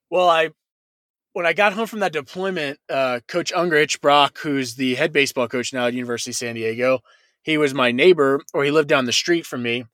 Well, 0.08 0.30
I 0.30 0.50
when 1.32 1.46
I 1.46 1.52
got 1.52 1.72
home 1.72 1.88
from 1.88 1.98
that 1.98 2.12
deployment, 2.12 2.78
uh, 2.88 3.20
Coach 3.26 3.52
Ungricht 3.52 4.00
Brock, 4.00 4.38
who's 4.38 4.76
the 4.76 4.94
head 4.94 5.12
baseball 5.12 5.48
coach 5.48 5.72
now 5.72 5.88
at 5.88 5.94
University 5.94 6.30
of 6.30 6.36
San 6.36 6.54
Diego, 6.54 7.00
he 7.42 7.58
was 7.58 7.74
my 7.74 7.90
neighbor, 7.90 8.40
or 8.52 8.62
he 8.62 8.70
lived 8.70 8.88
down 8.88 9.04
the 9.04 9.12
street 9.12 9.44
from 9.44 9.64
me. 9.64 9.86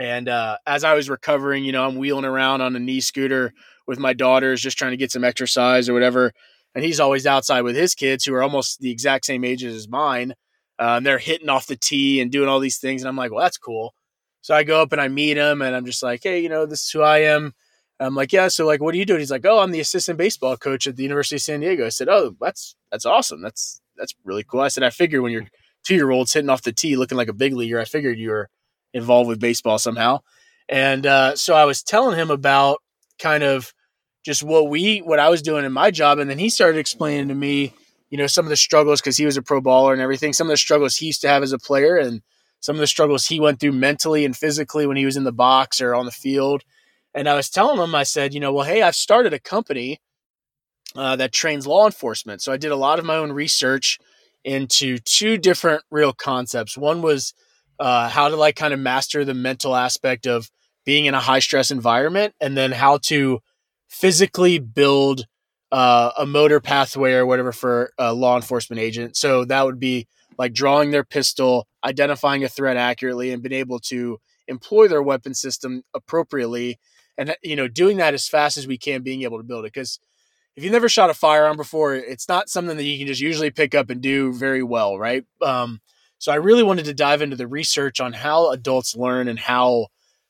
And 0.00 0.30
uh, 0.30 0.56
as 0.66 0.82
I 0.82 0.94
was 0.94 1.10
recovering, 1.10 1.62
you 1.62 1.72
know, 1.72 1.86
I'm 1.86 1.96
wheeling 1.96 2.24
around 2.24 2.62
on 2.62 2.74
a 2.74 2.78
knee 2.80 3.02
scooter 3.02 3.52
with 3.86 3.98
my 3.98 4.14
daughters, 4.14 4.62
just 4.62 4.78
trying 4.78 4.92
to 4.92 4.96
get 4.96 5.12
some 5.12 5.24
exercise 5.24 5.90
or 5.90 5.92
whatever. 5.92 6.32
And 6.74 6.82
he's 6.82 7.00
always 7.00 7.26
outside 7.26 7.62
with 7.62 7.76
his 7.76 7.94
kids, 7.94 8.24
who 8.24 8.32
are 8.32 8.42
almost 8.42 8.80
the 8.80 8.90
exact 8.90 9.26
same 9.26 9.44
ages 9.44 9.74
as 9.76 9.88
mine. 9.88 10.32
Uh, 10.78 10.96
and 10.96 11.06
they're 11.06 11.18
hitting 11.18 11.50
off 11.50 11.66
the 11.66 11.76
tee 11.76 12.20
and 12.20 12.32
doing 12.32 12.48
all 12.48 12.60
these 12.60 12.78
things. 12.78 13.02
And 13.02 13.10
I'm 13.10 13.16
like, 13.16 13.30
well, 13.30 13.42
that's 13.42 13.58
cool. 13.58 13.92
So 14.40 14.54
I 14.54 14.62
go 14.62 14.80
up 14.80 14.92
and 14.92 15.00
I 15.02 15.08
meet 15.08 15.36
him, 15.36 15.60
and 15.60 15.76
I'm 15.76 15.84
just 15.84 16.02
like, 16.02 16.20
hey, 16.22 16.40
you 16.40 16.48
know, 16.48 16.64
this 16.64 16.84
is 16.84 16.90
who 16.90 17.02
I 17.02 17.18
am. 17.18 17.52
I'm 17.98 18.14
like, 18.14 18.32
yeah. 18.32 18.48
So 18.48 18.66
like, 18.66 18.80
what 18.80 18.94
are 18.94 18.98
you 18.98 19.04
doing? 19.04 19.20
He's 19.20 19.30
like, 19.30 19.44
oh, 19.44 19.58
I'm 19.58 19.72
the 19.72 19.80
assistant 19.80 20.16
baseball 20.16 20.56
coach 20.56 20.86
at 20.86 20.96
the 20.96 21.02
University 21.02 21.36
of 21.36 21.42
San 21.42 21.60
Diego. 21.60 21.84
I 21.84 21.90
said, 21.90 22.08
oh, 22.08 22.34
that's 22.40 22.74
that's 22.90 23.04
awesome. 23.04 23.42
That's 23.42 23.82
that's 23.98 24.14
really 24.24 24.44
cool. 24.44 24.60
I 24.60 24.68
said, 24.68 24.82
I 24.82 24.88
figured 24.88 25.20
when 25.20 25.32
you're 25.32 25.46
two 25.84 25.94
year 25.94 26.10
olds 26.10 26.32
hitting 26.32 26.48
off 26.48 26.62
the 26.62 26.72
tee, 26.72 26.96
looking 26.96 27.18
like 27.18 27.28
a 27.28 27.34
big 27.34 27.52
leaguer, 27.52 27.78
I 27.78 27.84
figured 27.84 28.18
you 28.18 28.30
were 28.30 28.48
involved 28.94 29.28
with 29.28 29.40
baseball 29.40 29.78
somehow. 29.78 30.20
And 30.68 31.06
uh, 31.06 31.36
so 31.36 31.54
I 31.54 31.64
was 31.64 31.82
telling 31.82 32.16
him 32.16 32.30
about 32.30 32.78
kind 33.18 33.42
of 33.42 33.72
just 34.24 34.42
what 34.42 34.68
we 34.68 34.98
what 34.98 35.18
I 35.18 35.28
was 35.28 35.42
doing 35.42 35.64
in 35.64 35.72
my 35.72 35.90
job, 35.90 36.18
and 36.18 36.30
then 36.30 36.38
he 36.38 36.48
started 36.48 36.78
explaining 36.78 37.28
to 37.28 37.34
me, 37.34 37.72
you 38.10 38.18
know, 38.18 38.26
some 38.26 38.44
of 38.44 38.50
the 38.50 38.56
struggles 38.56 39.00
because 39.00 39.16
he 39.16 39.26
was 39.26 39.36
a 39.36 39.42
pro 39.42 39.60
baller 39.60 39.92
and 39.92 40.00
everything. 40.00 40.32
Some 40.32 40.46
of 40.46 40.52
the 40.52 40.56
struggles 40.56 40.96
he 40.96 41.06
used 41.06 41.22
to 41.22 41.28
have 41.28 41.42
as 41.42 41.52
a 41.52 41.58
player, 41.58 41.96
and 41.96 42.22
some 42.60 42.76
of 42.76 42.80
the 42.80 42.86
struggles 42.86 43.26
he 43.26 43.40
went 43.40 43.58
through 43.58 43.72
mentally 43.72 44.24
and 44.24 44.36
physically 44.36 44.86
when 44.86 44.96
he 44.96 45.06
was 45.06 45.16
in 45.16 45.24
the 45.24 45.32
box 45.32 45.80
or 45.80 45.94
on 45.94 46.04
the 46.04 46.12
field. 46.12 46.62
And 47.14 47.28
I 47.28 47.34
was 47.34 47.50
telling 47.50 47.82
him, 47.82 47.94
I 47.94 48.04
said, 48.04 48.34
you 48.34 48.40
know, 48.40 48.52
well, 48.52 48.66
hey, 48.66 48.82
I've 48.82 48.94
started 48.94 49.32
a 49.32 49.40
company 49.40 49.98
uh, 50.94 51.16
that 51.16 51.32
trains 51.32 51.66
law 51.66 51.86
enforcement. 51.86 52.42
So 52.42 52.52
I 52.52 52.56
did 52.56 52.70
a 52.70 52.76
lot 52.76 52.98
of 52.98 53.04
my 53.04 53.16
own 53.16 53.32
research 53.32 53.98
into 54.44 54.98
two 54.98 55.36
different 55.38 55.82
real 55.90 56.12
concepts. 56.12 56.76
One 56.76 57.02
was 57.02 57.34
uh, 57.80 58.08
how 58.08 58.28
to 58.28 58.36
like 58.36 58.56
kind 58.56 58.74
of 58.74 58.78
master 58.78 59.24
the 59.24 59.34
mental 59.34 59.74
aspect 59.74 60.26
of 60.26 60.50
being 60.84 61.06
in 61.06 61.14
a 61.14 61.20
high 61.20 61.38
stress 61.38 61.70
environment, 61.70 62.34
and 62.40 62.56
then 62.56 62.72
how 62.72 62.98
to 62.98 63.40
physically 63.88 64.58
build 64.58 65.26
uh, 65.72 66.10
a 66.18 66.26
motor 66.26 66.60
pathway 66.60 67.12
or 67.12 67.26
whatever 67.26 67.52
for 67.52 67.92
a 67.98 68.12
law 68.12 68.36
enforcement 68.36 68.80
agent. 68.80 69.16
So 69.16 69.44
that 69.46 69.64
would 69.64 69.80
be 69.80 70.06
like 70.38 70.52
drawing 70.52 70.90
their 70.90 71.04
pistol, 71.04 71.66
identifying 71.84 72.44
a 72.44 72.48
threat 72.48 72.76
accurately, 72.76 73.32
and 73.32 73.42
being 73.42 73.58
able 73.58 73.80
to 73.80 74.20
employ 74.46 74.88
their 74.88 75.02
weapon 75.02 75.34
system 75.34 75.82
appropriately, 75.94 76.78
and 77.16 77.34
you 77.42 77.56
know 77.56 77.68
doing 77.68 77.96
that 77.96 78.14
as 78.14 78.28
fast 78.28 78.58
as 78.58 78.66
we 78.66 78.78
can, 78.78 79.02
being 79.02 79.22
able 79.22 79.38
to 79.38 79.44
build 79.44 79.64
it 79.64 79.72
because 79.72 79.98
if 80.56 80.64
you've 80.64 80.72
never 80.72 80.88
shot 80.88 81.10
a 81.10 81.14
firearm 81.14 81.56
before, 81.56 81.94
it's 81.94 82.28
not 82.28 82.48
something 82.50 82.76
that 82.76 82.84
you 82.84 82.98
can 82.98 83.06
just 83.06 83.20
usually 83.20 83.50
pick 83.50 83.74
up 83.74 83.88
and 83.88 84.02
do 84.02 84.32
very 84.32 84.62
well, 84.62 84.98
right? 84.98 85.24
Um, 85.40 85.80
so 86.20 86.30
I 86.30 86.36
really 86.36 86.62
wanted 86.62 86.84
to 86.84 86.92
dive 86.92 87.22
into 87.22 87.34
the 87.34 87.48
research 87.48 87.98
on 87.98 88.12
how 88.12 88.50
adults 88.50 88.94
learn 88.94 89.26
and 89.26 89.38
how 89.38 89.86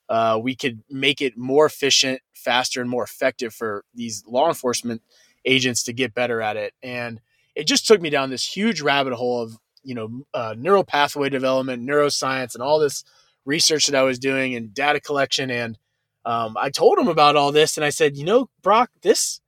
uh, 0.08 0.38
we 0.40 0.54
could 0.54 0.84
make 0.88 1.20
it 1.20 1.36
more 1.36 1.66
efficient, 1.66 2.20
faster, 2.32 2.80
and 2.80 2.88
more 2.88 3.02
effective 3.02 3.52
for 3.52 3.84
these 3.92 4.22
law 4.24 4.46
enforcement 4.46 5.02
agents 5.44 5.82
to 5.84 5.92
get 5.92 6.14
better 6.14 6.40
at 6.40 6.56
it. 6.56 6.74
And 6.80 7.20
it 7.56 7.66
just 7.66 7.88
took 7.88 8.00
me 8.00 8.08
down 8.08 8.30
this 8.30 8.46
huge 8.46 8.80
rabbit 8.80 9.14
hole 9.14 9.42
of 9.42 9.58
you 9.82 9.96
know 9.96 10.22
uh, 10.32 10.54
neural 10.56 10.84
pathway 10.84 11.28
development, 11.28 11.82
neuroscience, 11.82 12.54
and 12.54 12.62
all 12.62 12.78
this 12.78 13.02
research 13.44 13.86
that 13.86 13.98
I 13.98 14.04
was 14.04 14.20
doing 14.20 14.54
and 14.54 14.72
data 14.72 15.00
collection. 15.00 15.50
And 15.50 15.76
um, 16.24 16.56
I 16.56 16.70
told 16.70 17.00
him 17.00 17.08
about 17.08 17.34
all 17.34 17.50
this, 17.50 17.76
and 17.76 17.84
I 17.84 17.90
said, 17.90 18.16
you 18.16 18.24
know, 18.24 18.48
Brock, 18.62 18.90
this 19.02 19.40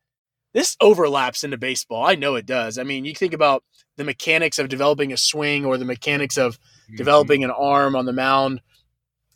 this 0.54 0.76
overlaps 0.80 1.44
into 1.44 1.56
baseball. 1.56 2.04
I 2.04 2.16
know 2.16 2.34
it 2.34 2.46
does. 2.46 2.78
I 2.78 2.82
mean, 2.82 3.04
you 3.04 3.14
think 3.14 3.32
about 3.32 3.62
the 3.96 4.04
mechanics 4.04 4.58
of 4.58 4.68
developing 4.68 5.12
a 5.12 5.16
swing 5.16 5.64
or 5.64 5.78
the 5.78 5.84
mechanics 5.84 6.36
of 6.38 6.58
Mm-hmm. 6.92 6.96
developing 6.96 7.44
an 7.44 7.50
arm 7.50 7.96
on 7.96 8.04
the 8.06 8.12
mound. 8.12 8.60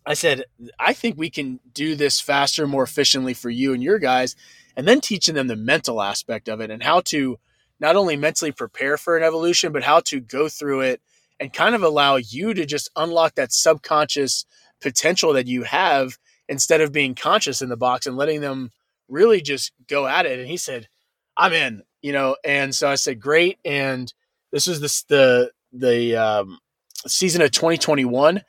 I 0.05 0.15
said, 0.15 0.45
I 0.79 0.93
think 0.93 1.17
we 1.17 1.31
can 1.31 1.59
do 1.73 1.95
this 1.95 2.21
faster, 2.21 2.67
more 2.67 2.83
efficiently 2.83 3.35
for 3.35 3.49
you 3.49 3.73
and 3.73 3.83
your 3.83 3.99
guys, 3.99 4.37
and 4.77 4.87
then 4.87 5.01
teaching 5.01 5.35
them 5.35 5.47
the 5.47 5.57
mental 5.57 6.03
aspect 6.03 6.49
of 6.49 6.61
it 6.61 6.71
and 6.71 6.83
how 6.83 7.01
to 7.03 7.39
not 7.81 7.97
only 7.97 8.17
mentally 8.17 8.53
prepare 8.53 8.99
for 8.99 9.17
an 9.17 9.23
evolution, 9.23 9.73
but 9.73 9.85
how 9.85 10.01
to 10.01 10.21
go 10.21 10.49
through 10.49 10.81
it 10.81 11.01
and 11.41 11.53
kind 11.53 11.75
of 11.75 11.83
allow 11.83 12.17
you 12.17 12.53
to 12.53 12.67
just 12.67 12.91
unlock 12.97 13.37
that 13.37 13.53
subconscious 13.53 14.45
potential 14.81 15.33
that 15.33 15.47
you 15.47 15.63
have 15.63 16.19
instead 16.49 16.81
of 16.81 16.93
being 16.93 17.15
conscious 17.15 17.63
in 17.63 17.69
the 17.69 17.77
box 17.77 18.07
and 18.07 18.17
letting 18.17 18.41
them 18.41 18.71
really 19.09 19.41
just 19.41 19.73
go 19.89 20.07
at 20.07 20.27
it. 20.27 20.39
And 20.39 20.49
he 20.49 20.57
said, 20.57 20.89
I'm 21.37 21.53
in, 21.53 21.83
you 22.03 22.13
know, 22.13 22.37
and 22.45 22.75
so 22.75 22.89
I 22.89 22.97
said, 22.97 23.21
great. 23.21 23.59
And 23.65 24.13
this 24.57 24.67
was 24.67 24.81
the, 24.81 25.05
the, 25.15 25.51
the, 25.73 26.17
um, 26.17 26.59
season 27.07 27.43
of 27.43 27.51
2021 27.51 28.43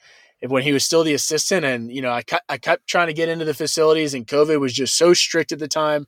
when 0.47 0.63
he 0.63 0.71
was 0.71 0.83
still 0.85 1.03
the 1.03 1.13
assistant 1.13 1.65
and 1.65 1.91
you 1.91 2.01
know 2.01 2.11
I, 2.11 2.21
cu- 2.21 2.37
I 2.47 2.57
kept 2.57 2.87
trying 2.87 3.07
to 3.07 3.13
get 3.13 3.29
into 3.29 3.45
the 3.45 3.53
facilities 3.53 4.13
and 4.13 4.25
covid 4.25 4.59
was 4.59 4.73
just 4.73 4.97
so 4.97 5.13
strict 5.13 5.51
at 5.51 5.59
the 5.59 5.67
time. 5.67 6.07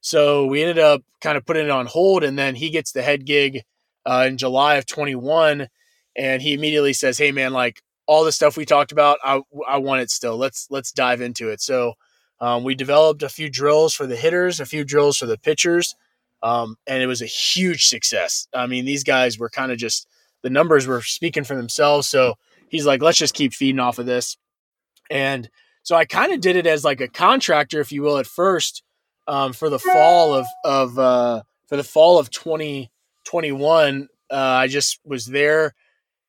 So 0.00 0.46
we 0.46 0.62
ended 0.62 0.78
up 0.78 1.02
kind 1.20 1.36
of 1.36 1.44
putting 1.44 1.64
it 1.64 1.70
on 1.70 1.86
hold 1.86 2.24
and 2.24 2.38
then 2.38 2.54
he 2.54 2.70
gets 2.70 2.92
the 2.92 3.02
head 3.02 3.24
gig 3.24 3.62
uh, 4.06 4.26
in 4.28 4.38
july 4.38 4.76
of 4.76 4.86
21 4.86 5.68
and 6.16 6.42
he 6.42 6.54
immediately 6.54 6.92
says 6.92 7.18
hey 7.18 7.32
man 7.32 7.52
like 7.52 7.82
all 8.06 8.24
the 8.24 8.32
stuff 8.32 8.56
we 8.56 8.64
talked 8.64 8.92
about 8.92 9.18
i, 9.24 9.40
I 9.66 9.78
want 9.78 10.02
it 10.02 10.10
still. 10.10 10.36
Let's 10.36 10.66
let's 10.70 10.92
dive 10.92 11.20
into 11.20 11.48
it. 11.50 11.60
So 11.60 11.94
um, 12.40 12.62
we 12.62 12.74
developed 12.74 13.22
a 13.22 13.28
few 13.28 13.50
drills 13.50 13.94
for 13.94 14.06
the 14.06 14.16
hitters 14.16 14.60
a 14.60 14.66
few 14.66 14.84
drills 14.84 15.16
for 15.16 15.26
the 15.26 15.38
pitchers 15.38 15.94
um, 16.42 16.76
and 16.86 17.02
it 17.02 17.06
was 17.06 17.22
a 17.22 17.26
huge 17.26 17.86
success 17.86 18.46
i 18.54 18.66
mean 18.66 18.84
these 18.84 19.04
guys 19.04 19.38
were 19.38 19.50
kind 19.50 19.72
of 19.72 19.78
just 19.78 20.06
the 20.42 20.50
numbers 20.50 20.86
were 20.86 21.02
speaking 21.02 21.44
for 21.44 21.56
themselves. 21.56 22.08
So 22.08 22.34
he's 22.68 22.86
like, 22.86 23.02
let's 23.02 23.18
just 23.18 23.34
keep 23.34 23.52
feeding 23.52 23.80
off 23.80 23.98
of 23.98 24.06
this. 24.06 24.36
And 25.10 25.48
so 25.82 25.96
I 25.96 26.04
kind 26.04 26.32
of 26.32 26.40
did 26.40 26.56
it 26.56 26.66
as 26.66 26.84
like 26.84 27.00
a 27.00 27.08
contractor, 27.08 27.80
if 27.80 27.92
you 27.92 28.02
will, 28.02 28.18
at 28.18 28.26
first 28.26 28.82
um, 29.26 29.52
for 29.52 29.70
the 29.70 29.78
fall 29.78 30.34
of, 30.34 30.46
of 30.64 30.98
uh, 30.98 31.42
for 31.66 31.76
the 31.76 31.84
fall 31.84 32.18
of 32.18 32.30
2021, 32.30 34.08
uh, 34.30 34.34
I 34.34 34.66
just 34.68 35.00
was 35.04 35.26
there 35.26 35.74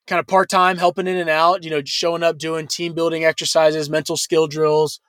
kind 0.08 0.20
of 0.20 0.28
part 0.28 0.50
time, 0.50 0.78
helping 0.78 1.08
in 1.08 1.18
and 1.18 1.30
out, 1.30 1.64
you 1.64 1.70
know, 1.70 1.82
showing 1.86 2.24
up, 2.24 2.38
doing 2.38 2.68
team 2.68 2.94
building 2.94 3.24
exercises, 3.24 3.90
mental 3.90 4.18
skill 4.18 4.48
drills, 4.48 5.00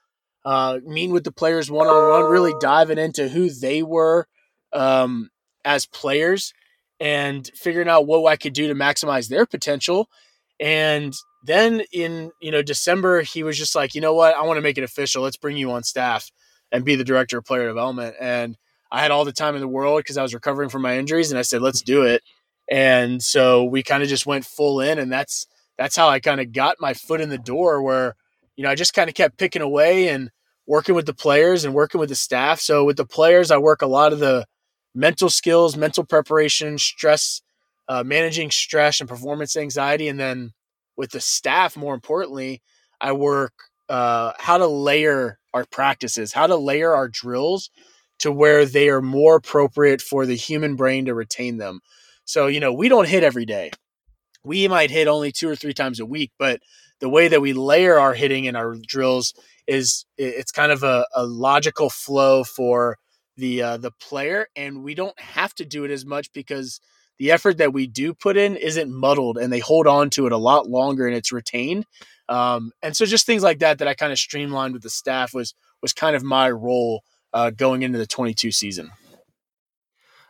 uh, 0.45 0.79
meeting 0.85 1.11
with 1.11 1.23
the 1.23 1.31
players 1.31 1.71
one 1.71 1.87
on 1.87 2.21
one, 2.21 2.31
really 2.31 2.53
diving 2.59 2.97
into 2.97 3.29
who 3.29 3.49
they 3.49 3.81
were 3.81 4.27
um, 4.73 5.29
as 5.65 5.85
players 5.85 6.53
and 6.99 7.49
figuring 7.55 7.87
out 7.87 8.05
what 8.05 8.25
I 8.25 8.35
could 8.35 8.53
do 8.53 8.67
to 8.67 8.75
maximize 8.75 9.27
their 9.27 9.45
potential. 9.45 10.07
And 10.59 11.13
then 11.43 11.81
in 11.91 12.31
you 12.41 12.51
know 12.51 12.61
December, 12.61 13.21
he 13.21 13.43
was 13.43 13.57
just 13.57 13.75
like, 13.75 13.95
you 13.95 14.01
know 14.01 14.13
what, 14.13 14.35
I 14.35 14.43
want 14.43 14.57
to 14.57 14.61
make 14.61 14.77
it 14.77 14.83
official. 14.83 15.23
Let's 15.23 15.37
bring 15.37 15.57
you 15.57 15.71
on 15.71 15.83
staff 15.83 16.29
and 16.71 16.85
be 16.85 16.95
the 16.95 17.03
director 17.03 17.39
of 17.39 17.45
player 17.45 17.67
development. 17.67 18.15
And 18.19 18.57
I 18.91 19.01
had 19.01 19.11
all 19.11 19.25
the 19.25 19.31
time 19.31 19.55
in 19.55 19.61
the 19.61 19.67
world 19.67 19.99
because 19.99 20.17
I 20.17 20.21
was 20.21 20.33
recovering 20.33 20.69
from 20.69 20.81
my 20.81 20.97
injuries, 20.97 21.31
and 21.31 21.39
I 21.39 21.43
said, 21.43 21.61
let's 21.61 21.81
do 21.81 22.03
it. 22.03 22.21
And 22.69 23.21
so 23.21 23.63
we 23.63 23.83
kind 23.83 24.03
of 24.03 24.09
just 24.09 24.25
went 24.25 24.45
full 24.45 24.79
in, 24.81 24.99
and 24.99 25.11
that's 25.11 25.47
that's 25.77 25.95
how 25.95 26.09
I 26.09 26.19
kind 26.19 26.39
of 26.39 26.51
got 26.51 26.77
my 26.79 26.93
foot 26.93 27.21
in 27.21 27.29
the 27.29 27.37
door. 27.37 27.81
Where 27.81 28.15
you 28.55 28.63
know 28.63 28.69
I 28.69 28.75
just 28.75 28.93
kind 28.93 29.09
of 29.09 29.15
kept 29.15 29.37
picking 29.37 29.61
away 29.61 30.09
and 30.09 30.29
working 30.67 30.93
with 30.93 31.05
the 31.05 31.13
players 31.13 31.65
and 31.65 31.73
working 31.73 31.99
with 31.99 32.09
the 32.09 32.15
staff. 32.15 32.59
So 32.59 32.85
with 32.85 32.97
the 32.97 33.05
players, 33.05 33.49
I 33.49 33.57
work 33.57 33.81
a 33.81 33.87
lot 33.87 34.13
of 34.13 34.19
the 34.19 34.45
mental 34.93 35.29
skills, 35.29 35.77
mental 35.77 36.03
preparation, 36.03 36.77
stress, 36.77 37.41
uh, 37.87 38.03
managing 38.03 38.51
stress 38.51 38.99
and 38.99 39.09
performance 39.09 39.55
anxiety, 39.55 40.07
and 40.07 40.19
then 40.19 40.51
with 40.97 41.11
the 41.11 41.21
staff, 41.21 41.77
more 41.77 41.93
importantly, 41.93 42.61
I 42.99 43.13
work 43.13 43.53
uh, 43.89 44.33
how 44.37 44.57
to 44.57 44.67
layer 44.67 45.39
our 45.53 45.65
practices, 45.65 46.33
how 46.33 46.47
to 46.47 46.55
layer 46.55 46.93
our 46.93 47.07
drills 47.07 47.69
to 48.19 48.31
where 48.31 48.65
they 48.65 48.89
are 48.89 49.01
more 49.01 49.37
appropriate 49.37 50.01
for 50.01 50.25
the 50.25 50.35
human 50.35 50.75
brain 50.75 51.05
to 51.05 51.13
retain 51.13 51.57
them. 51.57 51.81
So, 52.23 52.47
you 52.47 52.59
know, 52.59 52.71
we 52.71 52.87
don't 52.87 53.07
hit 53.07 53.23
every 53.23 53.45
day. 53.45 53.71
We 54.43 54.67
might 54.67 54.91
hit 54.91 55.07
only 55.07 55.31
two 55.31 55.49
or 55.49 55.55
three 55.55 55.73
times 55.73 55.99
a 55.99 56.05
week, 56.05 56.31
but 56.37 56.61
the 56.99 57.09
way 57.09 57.27
that 57.27 57.41
we 57.41 57.53
layer 57.53 57.99
our 57.99 58.13
hitting 58.13 58.47
and 58.47 58.55
our 58.55 58.75
drills 58.87 59.33
is 59.67 60.05
it's 60.17 60.51
kind 60.51 60.71
of 60.71 60.83
a, 60.83 61.05
a 61.15 61.25
logical 61.25 61.89
flow 61.89 62.43
for 62.43 62.97
the 63.37 63.61
uh, 63.61 63.77
the 63.77 63.91
player, 63.91 64.47
and 64.55 64.83
we 64.83 64.95
don't 64.95 65.19
have 65.19 65.53
to 65.55 65.65
do 65.65 65.83
it 65.83 65.91
as 65.91 66.05
much 66.05 66.31
because 66.33 66.79
the 67.19 67.31
effort 67.31 67.57
that 67.57 67.73
we 67.73 67.87
do 67.87 68.13
put 68.13 68.37
in 68.37 68.55
isn't 68.55 68.91
muddled, 68.91 69.37
and 69.37 69.51
they 69.51 69.59
hold 69.59 69.87
on 69.87 70.09
to 70.11 70.25
it 70.25 70.31
a 70.31 70.37
lot 70.37 70.67
longer, 70.67 71.07
and 71.07 71.15
it's 71.15 71.31
retained. 71.31 71.85
Um, 72.29 72.71
and 72.81 72.95
so 72.95 73.05
just 73.05 73.25
things 73.25 73.43
like 73.43 73.59
that 73.59 73.79
that 73.79 73.87
I 73.87 73.93
kind 73.93 74.11
of 74.11 74.17
streamlined 74.17 74.73
with 74.73 74.83
the 74.83 74.89
staff 74.89 75.33
was 75.33 75.53
was 75.81 75.93
kind 75.93 76.15
of 76.15 76.23
my 76.23 76.49
role 76.49 77.03
uh, 77.33 77.49
going 77.49 77.81
into 77.81 77.97
the 77.97 78.07
22 78.07 78.51
season. 78.51 78.91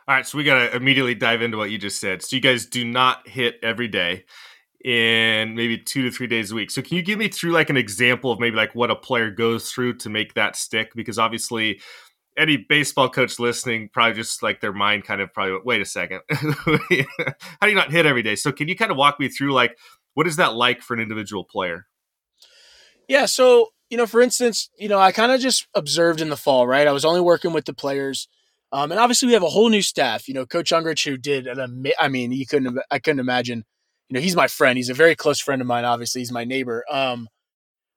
All 0.08 0.16
right, 0.16 0.26
so 0.26 0.36
we 0.36 0.44
got 0.44 0.58
to 0.58 0.76
immediately 0.76 1.14
dive 1.14 1.42
into 1.42 1.56
what 1.56 1.70
you 1.70 1.78
just 1.78 2.00
said. 2.00 2.22
So 2.22 2.34
you 2.34 2.42
guys 2.42 2.66
do 2.66 2.84
not 2.84 3.28
hit 3.28 3.60
every 3.62 3.86
day 3.86 4.24
in 4.84 5.54
maybe 5.54 5.78
two 5.78 6.02
to 6.02 6.10
three 6.10 6.26
days 6.26 6.50
a 6.50 6.56
week. 6.56 6.70
So 6.70 6.82
can 6.82 6.96
you 6.96 7.02
give 7.02 7.18
me 7.18 7.28
through 7.28 7.52
like 7.52 7.70
an 7.70 7.76
example 7.76 8.32
of 8.32 8.40
maybe 8.40 8.56
like 8.56 8.74
what 8.74 8.90
a 8.90 8.96
player 8.96 9.30
goes 9.30 9.70
through 9.70 9.94
to 9.98 10.10
make 10.10 10.34
that 10.34 10.56
stick? 10.56 10.92
Because 10.94 11.18
obviously 11.18 11.80
any 12.36 12.56
baseball 12.56 13.08
coach 13.08 13.38
listening 13.38 13.90
probably 13.92 14.14
just 14.14 14.42
like 14.42 14.60
their 14.60 14.72
mind 14.72 15.04
kind 15.04 15.20
of 15.20 15.32
probably 15.32 15.58
wait 15.64 15.80
a 15.80 15.84
second. 15.84 16.20
How 16.30 16.46
do 16.88 17.68
you 17.68 17.74
not 17.74 17.92
hit 17.92 18.06
every 18.06 18.22
day? 18.22 18.36
So 18.36 18.52
can 18.52 18.68
you 18.68 18.76
kind 18.76 18.90
of 18.90 18.96
walk 18.96 19.20
me 19.20 19.28
through 19.28 19.52
like 19.52 19.78
what 20.14 20.26
is 20.26 20.36
that 20.36 20.54
like 20.54 20.82
for 20.82 20.94
an 20.94 21.00
individual 21.00 21.44
player? 21.44 21.86
Yeah 23.08 23.26
so 23.26 23.68
you 23.90 23.98
know 23.98 24.06
for 24.06 24.22
instance 24.22 24.70
you 24.78 24.88
know 24.88 24.98
i 24.98 25.12
kind 25.12 25.32
of 25.32 25.40
just 25.40 25.66
observed 25.74 26.20
in 26.20 26.30
the 26.30 26.36
fall 26.36 26.66
right? 26.66 26.86
I 26.86 26.92
was 26.92 27.04
only 27.04 27.20
working 27.20 27.52
with 27.52 27.66
the 27.66 27.74
players 27.74 28.28
um, 28.72 28.90
and 28.90 28.98
obviously 28.98 29.26
we 29.26 29.34
have 29.34 29.42
a 29.42 29.50
whole 29.50 29.68
new 29.68 29.82
staff. 29.82 30.28
You 30.28 30.34
know 30.34 30.46
coach 30.46 30.70
Ungricht 30.70 31.04
who 31.04 31.16
did 31.18 31.46
an 31.46 31.60
ama- 31.60 32.00
i 32.00 32.08
mean 32.08 32.32
you 32.32 32.46
couldn't 32.46 32.78
i 32.90 32.98
couldn't 32.98 33.20
imagine 33.20 33.64
you 34.08 34.14
know 34.14 34.20
he's 34.20 34.36
my 34.36 34.48
friend. 34.48 34.76
He's 34.76 34.90
a 34.90 34.94
very 34.94 35.14
close 35.14 35.40
friend 35.40 35.60
of 35.60 35.68
mine 35.68 35.84
obviously. 35.84 36.22
He's 36.22 36.32
my 36.32 36.44
neighbor. 36.44 36.84
Um, 36.90 37.28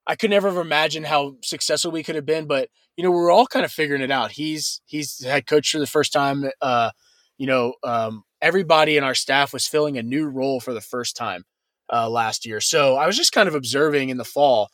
I 0.06 0.14
could 0.14 0.30
never 0.30 0.48
have 0.48 0.58
imagined 0.58 1.06
how 1.06 1.36
successful 1.42 1.90
we 1.90 2.02
could 2.02 2.14
have 2.14 2.26
been, 2.26 2.46
but 2.46 2.68
you 2.96 3.04
know, 3.04 3.10
we're 3.10 3.30
all 3.30 3.46
kind 3.46 3.64
of 3.64 3.72
figuring 3.72 4.02
it 4.02 4.10
out. 4.10 4.32
He's 4.32 4.80
he's 4.86 5.24
head 5.24 5.46
coach 5.46 5.70
for 5.70 5.78
the 5.78 5.86
first 5.86 6.12
time. 6.12 6.50
Uh, 6.60 6.90
you 7.38 7.46
know, 7.46 7.74
um, 7.84 8.24
everybody 8.40 8.96
in 8.96 9.04
our 9.04 9.14
staff 9.14 9.52
was 9.52 9.66
filling 9.66 9.98
a 9.98 10.02
new 10.02 10.26
role 10.26 10.60
for 10.60 10.72
the 10.72 10.80
first 10.80 11.16
time 11.16 11.44
uh, 11.92 12.08
last 12.08 12.46
year. 12.46 12.60
So 12.60 12.96
I 12.96 13.06
was 13.06 13.16
just 13.16 13.32
kind 13.32 13.48
of 13.48 13.54
observing 13.54 14.08
in 14.08 14.16
the 14.16 14.24
fall, 14.24 14.70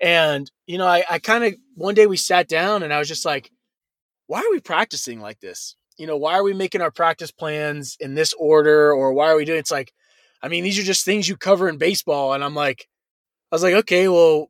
and 0.00 0.50
you 0.66 0.78
know, 0.78 0.86
I, 0.86 1.04
I 1.08 1.18
kind 1.20 1.44
of 1.44 1.54
one 1.74 1.94
day 1.94 2.06
we 2.06 2.16
sat 2.16 2.48
down 2.48 2.82
and 2.82 2.92
I 2.92 2.98
was 2.98 3.08
just 3.08 3.24
like, 3.24 3.50
why 4.26 4.40
are 4.40 4.50
we 4.50 4.60
practicing 4.60 5.20
like 5.20 5.40
this? 5.40 5.76
You 5.98 6.06
know, 6.06 6.16
why 6.16 6.34
are 6.34 6.42
we 6.44 6.54
making 6.54 6.80
our 6.80 6.90
practice 6.90 7.30
plans 7.30 7.96
in 8.00 8.14
this 8.14 8.32
order, 8.34 8.92
or 8.92 9.12
why 9.12 9.28
are 9.28 9.36
we 9.36 9.44
doing? 9.44 9.58
It's 9.58 9.70
like, 9.70 9.92
I 10.42 10.48
mean, 10.48 10.64
these 10.64 10.78
are 10.78 10.82
just 10.82 11.04
things 11.04 11.28
you 11.28 11.36
cover 11.36 11.68
in 11.68 11.78
baseball, 11.78 12.32
and 12.32 12.42
I'm 12.42 12.54
like, 12.54 12.88
I 13.52 13.54
was 13.54 13.62
like, 13.62 13.74
okay, 13.74 14.08
well, 14.08 14.49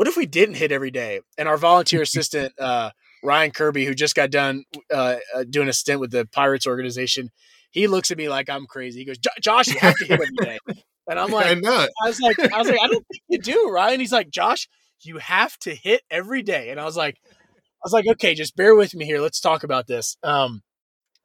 what 0.00 0.08
if 0.08 0.16
we 0.16 0.24
didn't 0.24 0.54
hit 0.54 0.72
every 0.72 0.90
day? 0.90 1.20
And 1.36 1.46
our 1.46 1.58
volunteer 1.58 2.00
assistant, 2.08 2.58
uh, 2.58 2.88
Ryan 3.22 3.50
Kirby, 3.50 3.84
who 3.84 3.94
just 3.94 4.14
got 4.14 4.30
done 4.30 4.64
uh, 4.90 5.16
uh, 5.34 5.44
doing 5.44 5.68
a 5.68 5.74
stint 5.74 6.00
with 6.00 6.10
the 6.10 6.24
Pirates 6.32 6.66
organization, 6.66 7.28
he 7.70 7.86
looks 7.86 8.10
at 8.10 8.16
me 8.16 8.30
like 8.30 8.48
I'm 8.48 8.64
crazy. 8.64 9.00
He 9.00 9.04
goes, 9.04 9.18
"Josh, 9.42 9.68
you 9.68 9.78
have 9.78 9.94
to 9.96 10.06
hit 10.06 10.18
every 10.22 10.46
day." 10.46 10.58
And 11.06 11.18
I'm 11.18 11.30
like, 11.30 11.48
I, 11.48 11.54
know. 11.54 11.86
I 12.02 12.08
was 12.08 12.18
like, 12.18 12.38
I 12.38 12.58
was 12.58 12.68
like, 12.68 12.80
I 12.80 12.86
don't 12.86 13.04
think 13.12 13.22
you 13.28 13.38
do, 13.40 13.70
Ryan. 13.70 14.00
He's 14.00 14.12
like, 14.12 14.30
Josh, 14.30 14.70
you 15.02 15.18
have 15.18 15.58
to 15.58 15.74
hit 15.74 16.00
every 16.10 16.40
day. 16.40 16.70
And 16.70 16.80
I 16.80 16.86
was 16.86 16.96
like, 16.96 17.18
I 17.26 17.84
was 17.84 17.92
like, 17.92 18.06
okay, 18.06 18.34
just 18.34 18.56
bear 18.56 18.74
with 18.74 18.94
me 18.94 19.04
here. 19.04 19.20
Let's 19.20 19.40
talk 19.40 19.64
about 19.64 19.86
this. 19.86 20.16
Um, 20.22 20.62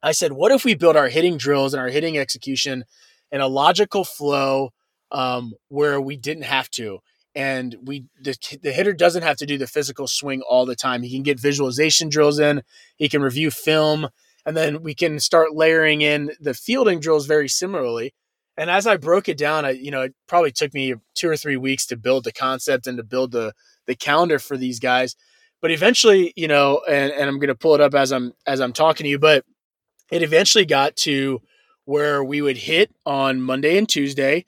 I 0.02 0.12
said, 0.12 0.32
what 0.32 0.52
if 0.52 0.66
we 0.66 0.74
build 0.74 0.96
our 0.96 1.08
hitting 1.08 1.38
drills 1.38 1.72
and 1.72 1.80
our 1.80 1.88
hitting 1.88 2.18
execution 2.18 2.84
in 3.32 3.40
a 3.40 3.48
logical 3.48 4.04
flow 4.04 4.70
um, 5.12 5.54
where 5.68 5.98
we 5.98 6.18
didn't 6.18 6.44
have 6.44 6.68
to? 6.72 6.98
And 7.36 7.76
we 7.84 8.06
the, 8.20 8.34
the 8.62 8.72
hitter 8.72 8.94
doesn't 8.94 9.22
have 9.22 9.36
to 9.36 9.46
do 9.46 9.58
the 9.58 9.66
physical 9.66 10.08
swing 10.08 10.40
all 10.40 10.64
the 10.64 10.74
time. 10.74 11.02
He 11.02 11.12
can 11.12 11.22
get 11.22 11.38
visualization 11.38 12.08
drills 12.08 12.38
in, 12.38 12.62
he 12.96 13.08
can 13.10 13.20
review 13.20 13.50
film, 13.50 14.08
and 14.46 14.56
then 14.56 14.82
we 14.82 14.94
can 14.94 15.20
start 15.20 15.54
layering 15.54 16.00
in 16.00 16.32
the 16.40 16.54
fielding 16.54 16.98
drills 16.98 17.26
very 17.26 17.48
similarly. 17.48 18.14
And 18.56 18.70
as 18.70 18.86
I 18.86 18.96
broke 18.96 19.28
it 19.28 19.36
down, 19.36 19.66
I 19.66 19.70
you 19.70 19.90
know 19.90 20.00
it 20.00 20.14
probably 20.26 20.50
took 20.50 20.72
me 20.72 20.94
two 21.14 21.28
or 21.28 21.36
three 21.36 21.58
weeks 21.58 21.86
to 21.86 21.96
build 21.96 22.24
the 22.24 22.32
concept 22.32 22.86
and 22.86 22.96
to 22.96 23.04
build 23.04 23.32
the 23.32 23.52
the 23.86 23.94
calendar 23.94 24.38
for 24.38 24.56
these 24.56 24.80
guys. 24.80 25.14
But 25.60 25.70
eventually, 25.70 26.32
you 26.36 26.48
know, 26.48 26.80
and, 26.88 27.12
and 27.12 27.28
I'm 27.28 27.40
to 27.40 27.54
pull 27.54 27.74
it 27.74 27.80
up 27.82 27.94
as 27.94 28.12
I'm 28.12 28.32
as 28.46 28.60
I'm 28.62 28.72
talking 28.72 29.04
to 29.04 29.10
you, 29.10 29.18
but 29.18 29.44
it 30.10 30.22
eventually 30.22 30.64
got 30.64 30.96
to 30.96 31.42
where 31.84 32.24
we 32.24 32.40
would 32.40 32.56
hit 32.56 32.94
on 33.04 33.42
Monday 33.42 33.76
and 33.76 33.88
Tuesday 33.88 34.44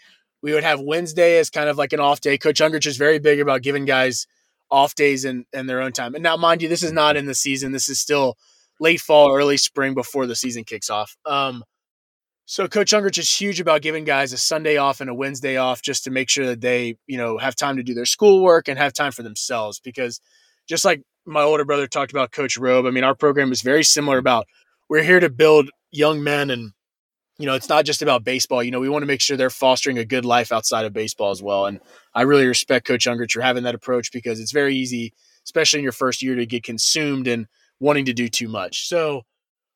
we 0.48 0.54
would 0.54 0.64
have 0.64 0.80
Wednesday 0.80 1.38
as 1.38 1.50
kind 1.50 1.68
of 1.68 1.76
like 1.76 1.92
an 1.92 2.00
off 2.00 2.22
day. 2.22 2.38
Coach 2.38 2.58
Ungricht 2.61 2.87
is 2.87 2.96
very 2.96 3.18
big 3.18 3.38
about 3.38 3.61
giving 3.61 3.84
guys 3.84 4.26
off 4.70 4.94
days 4.94 5.26
and, 5.26 5.44
in 5.52 5.66
their 5.66 5.82
own 5.82 5.92
time. 5.92 6.14
And 6.14 6.22
now, 6.22 6.38
mind 6.38 6.62
you, 6.62 6.70
this 6.70 6.82
is 6.82 6.90
not 6.90 7.18
in 7.18 7.26
the 7.26 7.34
season. 7.34 7.72
This 7.72 7.90
is 7.90 8.00
still 8.00 8.38
late 8.80 9.00
fall, 9.00 9.37
early 9.37 9.58
spring 9.58 9.92
before 9.92 10.26
the 10.26 10.34
season 10.34 10.64
kicks 10.64 10.88
off. 10.88 11.16
Um, 11.26 11.64
so 12.46 12.66
Coach 12.66 12.92
Ungricht 12.92 13.18
is 13.18 13.30
huge 13.30 13.61
about 13.61 13.82
giving 13.82 14.04
guys 14.04 14.32
a 14.32 14.38
Sunday 14.38 14.78
off 14.78 15.02
and 15.02 15.11
a 15.11 15.14
Wednesday 15.14 15.58
off 15.58 15.82
just 15.82 16.04
to 16.04 16.11
make 16.11 16.30
sure 16.30 16.46
that 16.46 16.62
they, 16.62 16.96
you 17.06 17.18
know, 17.18 17.37
have 17.37 17.54
time 17.54 17.76
to 17.76 17.82
do 17.82 17.92
their 17.92 18.06
schoolwork 18.06 18.68
and 18.68 18.78
have 18.78 18.94
time 18.94 19.12
for 19.12 19.22
themselves. 19.22 19.80
Because 19.80 20.18
just 20.66 20.82
like 20.82 21.02
my 21.26 21.42
older 21.42 21.66
brother 21.66 21.87
talked 21.87 22.11
about 22.11 22.32
Coach 22.32 22.56
Robe, 22.56 22.87
I 22.87 22.90
mean, 22.90 23.04
our 23.04 23.14
program 23.14 23.52
is 23.52 23.61
very 23.61 23.84
similar 23.84 24.16
about 24.16 24.46
we're 24.88 25.02
here 25.02 25.20
to 25.20 25.28
build 25.28 25.68
young 25.90 26.24
men 26.24 26.48
and 26.48 26.72
you 27.38 27.46
know, 27.46 27.55
it's 27.55 27.68
not 27.68 27.85
just 27.85 28.03
about 28.03 28.24
baseball. 28.24 28.62
You 28.62 28.70
know, 28.70 28.81
we 28.81 28.88
want 28.88 29.03
to 29.03 29.07
make 29.07 29.20
sure 29.20 29.37
they're 29.37 29.51
fostering 29.51 29.98
a 29.98 30.05
good 30.05 30.24
life 30.24 30.51
outside 30.51 30.85
of 30.85 30.92
baseball 30.92 31.31
as 31.31 31.42
well. 31.42 31.66
And 31.66 31.81
I 32.14 32.22
really 32.22 32.46
respect 32.46 32.87
Coach 32.87 33.07
Ungricht 33.07 33.31
for 33.31 33.40
having 33.40 33.62
that 33.62 33.77
approach 33.77 34.11
because 34.12 34.40
it's 34.40 34.53
very 34.53 34.74
easy, 34.74 35.12
especially 35.44 35.79
in 35.79 35.85
your 35.85 35.92
first 35.92 36.20
year, 36.20 36.35
to 36.35 36.46
get 36.46 36.64
consumed 36.64 37.29
and 37.29 37.46
wanting 37.79 38.07
to 38.07 38.12
do 38.12 38.29
too 38.29 38.48
much. 38.48 38.88
So, 38.88 39.22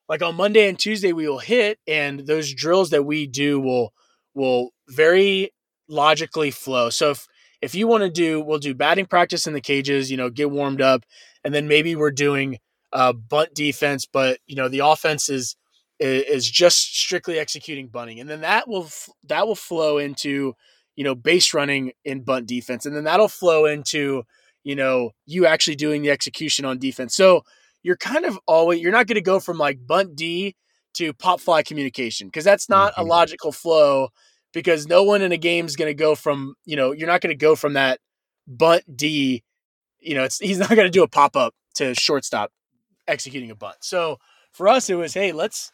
like 0.08 0.22
on 0.22 0.34
Monday 0.34 0.68
and 0.68 0.78
Tuesday, 0.78 1.12
we 1.12 1.28
will 1.28 1.38
hit, 1.38 1.78
and 1.86 2.20
those 2.20 2.52
drills 2.52 2.90
that 2.90 3.04
we 3.04 3.26
do 3.26 3.60
will 3.60 3.92
will 4.34 4.70
very 4.88 5.52
logically 5.88 6.50
flow. 6.50 6.90
So 6.90 7.12
if 7.12 7.26
if 7.60 7.74
you 7.76 7.86
want 7.86 8.02
to 8.02 8.10
do, 8.10 8.40
we'll 8.40 8.58
do 8.58 8.74
batting 8.74 9.06
practice 9.06 9.46
in 9.46 9.52
the 9.54 9.60
cages. 9.60 10.10
You 10.10 10.16
know, 10.16 10.30
get 10.30 10.50
warmed 10.50 10.82
up, 10.82 11.04
and 11.44 11.54
then 11.54 11.68
maybe 11.68 11.94
we're 11.94 12.10
doing 12.10 12.58
uh, 12.92 13.12
bunt 13.12 13.54
defense, 13.54 14.04
but 14.04 14.38
you 14.46 14.56
know 14.56 14.68
the 14.68 14.80
offense 14.80 15.28
is 15.28 15.56
is 16.02 16.50
just 16.50 16.96
strictly 16.96 17.38
executing 17.38 17.88
bunting, 17.88 18.20
and 18.20 18.28
then 18.28 18.40
that 18.40 18.68
will 18.68 18.88
that 19.28 19.46
will 19.46 19.54
flow 19.54 19.98
into 19.98 20.54
you 20.96 21.04
know 21.04 21.14
base 21.14 21.54
running 21.54 21.92
in 22.04 22.22
bunt 22.22 22.46
defense, 22.46 22.86
and 22.86 22.94
then 22.94 23.04
that'll 23.04 23.28
flow 23.28 23.66
into 23.66 24.24
you 24.64 24.76
know 24.76 25.10
you 25.26 25.46
actually 25.46 25.76
doing 25.76 26.02
the 26.02 26.10
execution 26.10 26.64
on 26.64 26.78
defense. 26.78 27.14
So 27.14 27.44
you're 27.82 27.96
kind 27.96 28.24
of 28.24 28.38
always 28.46 28.80
you're 28.80 28.92
not 28.92 29.06
going 29.06 29.16
to 29.16 29.22
go 29.22 29.40
from 29.40 29.58
like 29.58 29.86
bunt 29.86 30.16
D 30.16 30.54
to 30.94 31.12
pop 31.12 31.40
fly 31.40 31.62
communication 31.62 32.28
because 32.28 32.44
that's 32.44 32.68
not 32.68 32.92
mm-hmm. 32.92 33.02
a 33.02 33.04
logical 33.04 33.52
flow 33.52 34.08
because 34.52 34.86
no 34.86 35.02
one 35.02 35.22
in 35.22 35.32
a 35.32 35.38
game 35.38 35.66
is 35.66 35.76
going 35.76 35.90
to 35.90 35.94
go 35.94 36.14
from 36.14 36.54
you 36.64 36.76
know 36.76 36.92
you're 36.92 37.08
not 37.08 37.20
going 37.20 37.32
to 37.32 37.36
go 37.36 37.56
from 37.56 37.74
that 37.74 38.00
bunt 38.46 38.84
D 38.94 39.42
you 40.00 40.14
know 40.14 40.24
it's 40.24 40.38
he's 40.38 40.58
not 40.58 40.70
going 40.70 40.84
to 40.84 40.90
do 40.90 41.02
a 41.02 41.08
pop 41.08 41.36
up 41.36 41.54
to 41.74 41.94
shortstop 41.94 42.52
executing 43.08 43.50
a 43.50 43.54
bunt. 43.54 43.76
So 43.80 44.18
for 44.52 44.68
us 44.68 44.90
it 44.90 44.94
was 44.94 45.14
hey 45.14 45.32
let's 45.32 45.72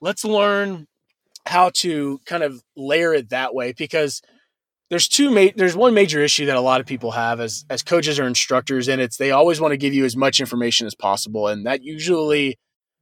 let's 0.00 0.24
learn 0.24 0.86
how 1.46 1.70
to 1.70 2.20
kind 2.26 2.42
of 2.42 2.62
layer 2.76 3.14
it 3.14 3.30
that 3.30 3.54
way 3.54 3.72
because 3.72 4.22
there's 4.90 5.08
two 5.08 5.30
ma- 5.30 5.52
there's 5.56 5.76
one 5.76 5.94
major 5.94 6.20
issue 6.20 6.46
that 6.46 6.56
a 6.56 6.60
lot 6.60 6.80
of 6.80 6.86
people 6.86 7.12
have 7.12 7.40
as 7.40 7.64
as 7.70 7.82
coaches 7.82 8.18
or 8.18 8.26
instructors 8.26 8.88
and 8.88 9.00
it's 9.00 9.16
they 9.16 9.30
always 9.30 9.60
want 9.60 9.72
to 9.72 9.78
give 9.78 9.94
you 9.94 10.04
as 10.04 10.16
much 10.16 10.40
information 10.40 10.86
as 10.86 10.94
possible 10.94 11.48
and 11.48 11.66
that 11.66 11.82
usually 11.82 12.58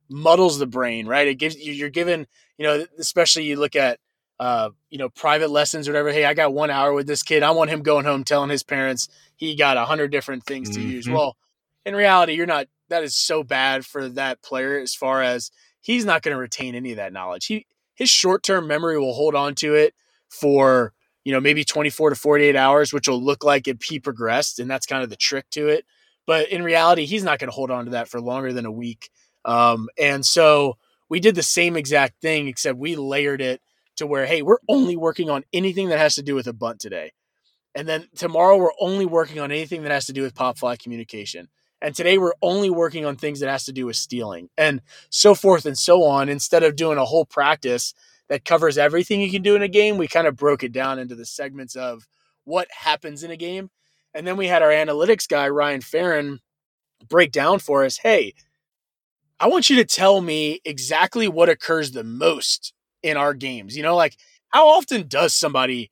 muddles 0.08 0.58
the 0.58 0.66
brain 0.66 1.06
right? 1.06 1.28
It 1.28 1.36
gives 1.36 1.56
you 1.56 1.72
you're 1.72 1.90
given 1.90 2.26
you 2.58 2.66
know 2.66 2.86
especially 2.98 3.44
you 3.44 3.56
look 3.56 3.76
at 3.76 3.98
uh, 4.38 4.70
you 4.90 4.98
know 4.98 5.08
private 5.08 5.50
lessons 5.50 5.88
or 5.88 5.92
whatever 5.92 6.12
hey 6.12 6.26
i 6.26 6.34
got 6.34 6.52
one 6.52 6.70
hour 6.70 6.92
with 6.92 7.06
this 7.06 7.22
kid. 7.22 7.42
I 7.42 7.52
want 7.52 7.70
him 7.70 7.82
going 7.82 8.04
home 8.04 8.22
telling 8.22 8.50
his 8.50 8.62
parents 8.62 9.08
he 9.36 9.56
got 9.56 9.76
a 9.76 9.86
hundred 9.86 10.10
different 10.10 10.44
things 10.44 10.70
to 10.70 10.80
mm-hmm. 10.80 10.90
use 10.90 11.08
well 11.08 11.36
in 11.84 11.94
reality 11.94 12.34
you're 12.34 12.46
not 12.46 12.66
that 12.88 13.02
is 13.02 13.16
so 13.16 13.42
bad 13.42 13.84
for 13.84 14.08
that 14.10 14.42
player 14.42 14.78
as 14.78 14.94
far 14.94 15.22
as 15.22 15.50
he's 15.86 16.04
not 16.04 16.22
going 16.22 16.34
to 16.34 16.40
retain 16.40 16.74
any 16.74 16.90
of 16.90 16.96
that 16.96 17.12
knowledge 17.12 17.46
he 17.46 17.66
his 17.94 18.10
short-term 18.10 18.66
memory 18.66 18.98
will 18.98 19.14
hold 19.14 19.34
on 19.34 19.54
to 19.54 19.74
it 19.74 19.94
for 20.28 20.92
you 21.26 21.32
know, 21.32 21.40
maybe 21.40 21.64
24 21.64 22.10
to 22.10 22.16
48 22.16 22.54
hours, 22.54 22.92
which 22.92 23.08
will 23.08 23.20
look 23.20 23.42
like 23.42 23.66
if 23.66 23.82
he 23.82 23.98
progressed. 23.98 24.60
And 24.60 24.70
that's 24.70 24.86
kind 24.86 25.02
of 25.02 25.10
the 25.10 25.16
trick 25.16 25.50
to 25.50 25.66
it. 25.66 25.84
But 26.24 26.50
in 26.50 26.62
reality, 26.62 27.04
he's 27.04 27.24
not 27.24 27.40
going 27.40 27.48
to 27.48 27.54
hold 27.54 27.72
on 27.72 27.86
to 27.86 27.90
that 27.90 28.06
for 28.06 28.20
longer 28.20 28.52
than 28.52 28.64
a 28.64 28.70
week. 28.70 29.10
Um, 29.44 29.88
and 29.98 30.24
so 30.24 30.76
we 31.08 31.18
did 31.18 31.34
the 31.34 31.42
same 31.42 31.76
exact 31.76 32.20
thing, 32.22 32.46
except 32.46 32.78
we 32.78 32.94
layered 32.94 33.40
it 33.40 33.60
to 33.96 34.06
where, 34.06 34.24
hey, 34.24 34.40
we're 34.40 34.60
only 34.68 34.96
working 34.96 35.28
on 35.28 35.42
anything 35.52 35.88
that 35.88 35.98
has 35.98 36.14
to 36.14 36.22
do 36.22 36.36
with 36.36 36.46
a 36.46 36.52
bunt 36.52 36.78
today. 36.78 37.10
And 37.74 37.88
then 37.88 38.06
tomorrow, 38.14 38.56
we're 38.56 38.70
only 38.78 39.04
working 39.04 39.40
on 39.40 39.50
anything 39.50 39.82
that 39.82 39.90
has 39.90 40.06
to 40.06 40.12
do 40.12 40.22
with 40.22 40.36
pop 40.36 40.58
fly 40.58 40.76
communication. 40.76 41.48
And 41.82 41.94
today, 41.94 42.18
we're 42.18 42.32
only 42.42 42.70
working 42.70 43.04
on 43.04 43.16
things 43.16 43.40
that 43.40 43.50
has 43.50 43.64
to 43.66 43.72
do 43.72 43.86
with 43.86 43.96
stealing 43.96 44.48
and 44.56 44.80
so 45.10 45.34
forth 45.34 45.66
and 45.66 45.76
so 45.76 46.02
on, 46.04 46.28
instead 46.28 46.62
of 46.62 46.76
doing 46.76 46.98
a 46.98 47.04
whole 47.04 47.24
practice 47.26 47.92
that 48.28 48.44
covers 48.44 48.78
everything 48.78 49.20
you 49.20 49.30
can 49.30 49.42
do 49.42 49.54
in 49.54 49.62
a 49.62 49.68
game. 49.68 49.98
We 49.98 50.08
kind 50.08 50.26
of 50.26 50.36
broke 50.36 50.64
it 50.64 50.72
down 50.72 50.98
into 50.98 51.14
the 51.14 51.26
segments 51.26 51.76
of 51.76 52.08
what 52.44 52.68
happens 52.72 53.22
in 53.22 53.30
a 53.30 53.36
game. 53.36 53.70
And 54.14 54.26
then 54.26 54.36
we 54.36 54.46
had 54.48 54.62
our 54.62 54.70
analytics 54.70 55.28
guy, 55.28 55.48
Ryan 55.48 55.80
Farron, 55.82 56.40
break 57.08 57.32
down 57.32 57.58
for 57.58 57.84
us 57.84 57.98
hey, 57.98 58.34
I 59.38 59.48
want 59.48 59.68
you 59.68 59.76
to 59.76 59.84
tell 59.84 60.20
me 60.20 60.60
exactly 60.64 61.28
what 61.28 61.48
occurs 61.48 61.92
the 61.92 62.04
most 62.04 62.72
in 63.02 63.16
our 63.16 63.34
games. 63.34 63.76
You 63.76 63.82
know, 63.82 63.94
like 63.94 64.16
how 64.48 64.68
often 64.68 65.06
does 65.08 65.34
somebody, 65.34 65.90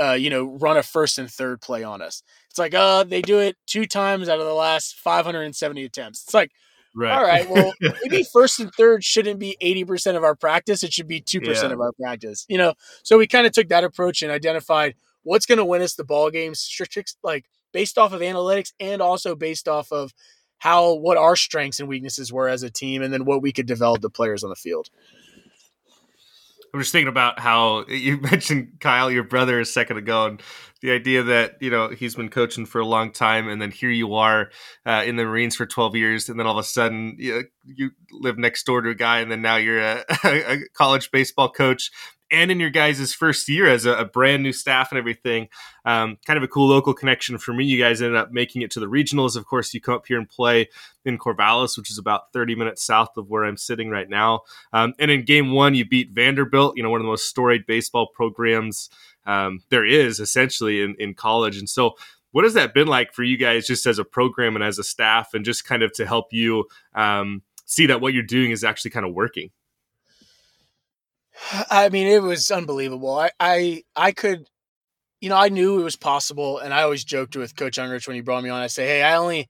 uh, 0.00 0.12
you 0.12 0.30
know, 0.30 0.56
run 0.56 0.78
a 0.78 0.82
first 0.82 1.18
and 1.18 1.30
third 1.30 1.60
play 1.60 1.84
on 1.84 2.00
us? 2.00 2.22
It's 2.56 2.58
like, 2.58 2.72
uh, 2.72 3.04
they 3.04 3.20
do 3.20 3.38
it 3.38 3.58
two 3.66 3.84
times 3.84 4.30
out 4.30 4.40
of 4.40 4.46
the 4.46 4.54
last 4.54 4.98
570 5.00 5.84
attempts. 5.84 6.22
It's 6.22 6.32
like, 6.32 6.52
Right. 6.94 7.12
All 7.12 7.22
right. 7.22 7.50
Well, 7.50 7.74
maybe 8.02 8.24
first 8.32 8.58
and 8.58 8.72
third 8.72 9.04
shouldn't 9.04 9.38
be 9.38 9.58
80% 9.62 10.16
of 10.16 10.24
our 10.24 10.34
practice. 10.34 10.82
It 10.82 10.94
should 10.94 11.06
be 11.06 11.20
2% 11.20 11.44
yeah. 11.44 11.66
of 11.66 11.78
our 11.78 11.92
practice. 11.92 12.46
You 12.48 12.56
know, 12.56 12.72
so 13.02 13.18
we 13.18 13.26
kind 13.26 13.46
of 13.46 13.52
took 13.52 13.68
that 13.68 13.84
approach 13.84 14.22
and 14.22 14.32
identified 14.32 14.94
what's 15.22 15.44
going 15.44 15.58
to 15.58 15.64
win 15.66 15.82
us 15.82 15.94
the 15.94 16.04
ball 16.04 16.30
games, 16.30 16.66
like 17.22 17.44
based 17.74 17.98
off 17.98 18.14
of 18.14 18.22
analytics 18.22 18.72
and 18.80 19.02
also 19.02 19.36
based 19.36 19.68
off 19.68 19.92
of 19.92 20.14
how 20.56 20.94
what 20.94 21.18
our 21.18 21.36
strengths 21.36 21.80
and 21.80 21.88
weaknesses 21.90 22.32
were 22.32 22.48
as 22.48 22.62
a 22.62 22.70
team 22.70 23.02
and 23.02 23.12
then 23.12 23.26
what 23.26 23.42
we 23.42 23.52
could 23.52 23.66
develop 23.66 24.00
the 24.00 24.08
players 24.08 24.42
on 24.42 24.48
the 24.48 24.56
field. 24.56 24.88
I'm 26.76 26.82
just 26.82 26.92
thinking 26.92 27.08
about 27.08 27.38
how 27.38 27.86
you 27.88 28.18
mentioned 28.18 28.76
Kyle, 28.80 29.10
your 29.10 29.24
brother, 29.24 29.58
a 29.60 29.64
second 29.64 29.96
ago, 29.96 30.26
and 30.26 30.42
the 30.82 30.90
idea 30.90 31.22
that 31.22 31.54
you 31.60 31.70
know 31.70 31.88
he's 31.88 32.14
been 32.14 32.28
coaching 32.28 32.66
for 32.66 32.82
a 32.82 32.86
long 32.86 33.12
time, 33.12 33.48
and 33.48 33.62
then 33.62 33.70
here 33.70 33.90
you 33.90 34.14
are 34.14 34.50
uh, 34.84 35.02
in 35.06 35.16
the 35.16 35.24
Marines 35.24 35.56
for 35.56 35.64
12 35.64 35.96
years, 35.96 36.28
and 36.28 36.38
then 36.38 36.46
all 36.46 36.58
of 36.58 36.62
a 36.62 36.68
sudden 36.68 37.16
you, 37.18 37.44
you 37.64 37.92
live 38.12 38.36
next 38.36 38.66
door 38.66 38.82
to 38.82 38.90
a 38.90 38.94
guy, 38.94 39.20
and 39.20 39.32
then 39.32 39.40
now 39.40 39.56
you're 39.56 39.80
a, 39.80 40.04
a 40.24 40.58
college 40.74 41.10
baseball 41.10 41.50
coach 41.50 41.90
and 42.30 42.50
in 42.50 42.58
your 42.58 42.70
guys' 42.70 43.14
first 43.14 43.48
year 43.48 43.68
as 43.68 43.86
a, 43.86 43.92
a, 43.92 44.04
brand 44.04 44.42
new 44.42 44.52
staff 44.52 44.90
and 44.90 44.98
everything. 44.98 45.48
Um, 45.84 46.18
kind 46.26 46.36
of 46.36 46.42
a 46.42 46.48
cool 46.48 46.66
local 46.66 46.94
connection 46.94 47.38
for 47.38 47.52
me. 47.52 47.64
You 47.64 47.80
guys 47.80 48.02
ended 48.02 48.16
up 48.16 48.32
making 48.32 48.62
it 48.62 48.70
to 48.72 48.80
the 48.80 48.86
regionals. 48.86 49.36
Of 49.36 49.46
course, 49.46 49.72
you 49.72 49.80
come 49.80 49.94
up 49.94 50.06
here 50.06 50.18
and 50.18 50.28
play 50.28 50.68
in 51.04 51.18
Corvallis, 51.18 51.76
which 51.78 51.90
is 51.90 51.98
about 51.98 52.32
30 52.32 52.56
minutes 52.56 52.84
south 52.84 53.16
of 53.16 53.28
where 53.28 53.44
I'm 53.44 53.56
sitting 53.56 53.90
right 53.90 54.08
now. 54.08 54.40
Um, 54.72 54.94
and 54.98 55.10
in 55.10 55.24
game 55.24 55.52
one, 55.52 55.74
you 55.74 55.84
beat 55.84 56.10
Vanderbilt, 56.10 56.76
you 56.76 56.82
know, 56.82 56.90
one 56.90 57.00
of 57.00 57.04
the 57.04 57.10
most 57.10 57.28
storied 57.28 57.66
baseball 57.66 58.08
programs 58.08 58.90
um, 59.26 59.60
there 59.70 59.84
is 59.84 60.20
essentially 60.20 60.82
in, 60.82 60.94
in 60.98 61.14
college. 61.14 61.58
And 61.58 61.68
so, 61.68 61.96
what 62.32 62.44
has 62.44 62.54
that 62.54 62.74
been 62.74 62.86
like 62.86 63.14
for 63.14 63.22
you 63.22 63.36
guys 63.36 63.66
just 63.66 63.86
as 63.86 63.98
a 63.98 64.04
program 64.04 64.56
and 64.56 64.64
as 64.64 64.78
a 64.78 64.84
staff 64.84 65.32
and 65.32 65.44
just 65.44 65.64
kind 65.64 65.82
of 65.82 65.92
to 65.94 66.06
help 66.06 66.32
you 66.32 66.66
um, 66.94 67.42
see 67.64 67.86
that 67.86 68.00
what 68.00 68.12
you're 68.12 68.22
doing 68.22 68.50
is 68.50 68.62
actually 68.62 68.90
kind 68.90 69.06
of 69.06 69.14
working? 69.14 69.50
I 71.70 71.88
mean, 71.88 72.06
it 72.06 72.22
was 72.22 72.50
unbelievable. 72.50 73.18
I, 73.18 73.30
I, 73.38 73.82
I 73.94 74.12
could, 74.12 74.46
you 75.20 75.28
know, 75.30 75.36
I 75.36 75.50
knew 75.50 75.80
it 75.80 75.84
was 75.84 75.96
possible, 75.96 76.58
and 76.58 76.74
I 76.74 76.82
always 76.82 77.04
joked 77.04 77.36
with 77.36 77.56
Coach 77.56 77.78
Ungricht 77.78 78.06
when 78.08 78.16
he 78.16 78.22
brought 78.22 78.44
me 78.44 78.50
on. 78.50 78.60
I 78.62 78.68
say, 78.68 78.86
"Hey, 78.86 79.02
I 79.02 79.16
only, 79.16 79.48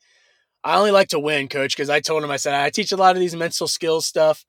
I 0.65 0.79
only 0.79 0.93
like 0.93 1.09
to 1.11 1.21
win, 1.21 1.49
Coach," 1.49 1.77
because 1.77 1.91
I 1.91 2.01
told 2.01 2.25
him, 2.25 2.31
I 2.31 2.37
said, 2.39 2.55
I 2.55 2.71
teach 2.71 2.93
a 2.93 2.97
lot 2.97 3.17
of 3.17 3.21
these 3.21 3.37
mental 3.37 3.69
skills 3.69 4.07
stuff, 4.07 4.45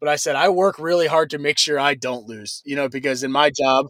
but 0.00 0.08
I 0.08 0.16
said 0.16 0.36
I 0.36 0.50
work 0.50 0.78
really 0.78 1.06
hard 1.08 1.30
to 1.30 1.38
make 1.38 1.58
sure 1.58 1.78
I 1.80 1.94
don't 1.94 2.26
lose. 2.28 2.62
You 2.66 2.76
know, 2.76 2.88
because 2.88 3.22
in 3.24 3.32
my 3.32 3.50
job, 3.50 3.88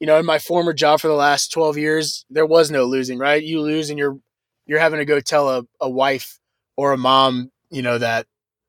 you 0.00 0.06
know, 0.06 0.18
in 0.18 0.26
my 0.26 0.38
former 0.38 0.72
job 0.72 1.00
for 1.00 1.08
the 1.08 1.14
last 1.14 1.52
twelve 1.52 1.78
years, 1.78 2.24
there 2.30 2.46
was 2.46 2.70
no 2.70 2.84
losing. 2.84 3.18
Right? 3.18 3.42
You 3.42 3.60
lose, 3.62 3.90
and 3.90 3.98
you're, 3.98 4.18
you're 4.66 4.80
having 4.80 4.98
to 5.00 5.04
go 5.06 5.20
tell 5.20 5.48
a, 5.50 5.62
a 5.80 5.90
wife 5.90 6.38
or 6.76 6.92
a 6.92 6.98
mom, 6.98 7.50
you 7.70 7.82
know, 7.82 7.98
that 7.98 8.26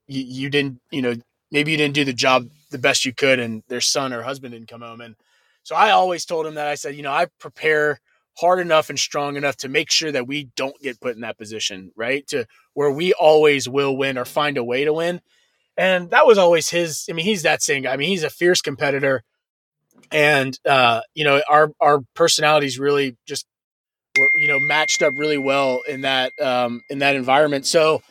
you, 0.07 0.23
you 0.23 0.49
didn't, 0.49 0.79
you 0.91 1.01
know, 1.01 1.15
maybe 1.51 1.71
you 1.71 1.77
didn't 1.77 1.95
do 1.95 2.05
the 2.05 2.13
job 2.13 2.47
the 2.71 2.79
best 2.79 3.05
you 3.05 3.13
could 3.13 3.39
and 3.39 3.63
their 3.67 3.81
son 3.81 4.13
or 4.13 4.23
husband 4.23 4.53
didn't 4.53 4.69
come 4.69 4.81
home. 4.81 5.01
And 5.01 5.15
so 5.63 5.75
i 5.75 5.91
always 5.91 6.25
told 6.25 6.45
him 6.47 6.55
that. 6.55 6.67
I 6.67 6.75
said 6.75 6.95
you 6.95 7.03
know 7.03 7.11
i 7.11 7.27
prepare 7.39 7.99
hard 8.39 8.59
enough 8.59 8.89
and 8.89 8.97
strong 8.97 9.35
enough 9.35 9.57
to 9.57 9.69
make 9.69 9.91
sure 9.91 10.11
that 10.11 10.25
we 10.27 10.45
don't 10.55 10.79
get 10.81 10.99
put 11.01 11.15
in 11.15 11.21
that 11.21 11.37
position 11.37 11.91
right? 11.95 12.25
To 12.27 12.45
where 12.73 12.89
we 12.91 13.13
always 13.13 13.69
will 13.69 13.95
win 13.95 14.17
or 14.17 14.25
find 14.25 14.57
a 14.57 14.63
way 14.63 14.85
to 14.85 14.93
win. 14.93 15.21
And 15.77 16.09
that 16.11 16.25
was 16.25 16.37
always 16.37 16.69
his 16.69 17.05
i 17.09 17.13
mean 17.13 17.25
he's 17.25 17.43
that 17.43 17.61
same 17.61 17.83
guy. 17.83 17.93
I 17.93 17.97
mean 17.97 18.09
he's 18.09 18.23
a 18.23 18.29
fierce 18.29 18.61
competitor. 18.61 19.23
And 20.11 20.57
uh 20.65 21.01
you 21.13 21.23
know 21.23 21.41
our 21.49 21.71
our 21.79 21.99
personalities 22.15 22.79
really 22.79 23.17
just 23.27 23.45
were 24.19 24.29
you 24.37 24.47
know 24.47 24.59
matched 24.59 25.01
up 25.01 25.13
really 25.17 25.37
well 25.37 25.81
in 25.87 26.01
that 26.01 26.31
um 26.41 26.81
in 26.89 26.99
that 26.99 27.15
environment. 27.15 27.65
So 27.65 28.01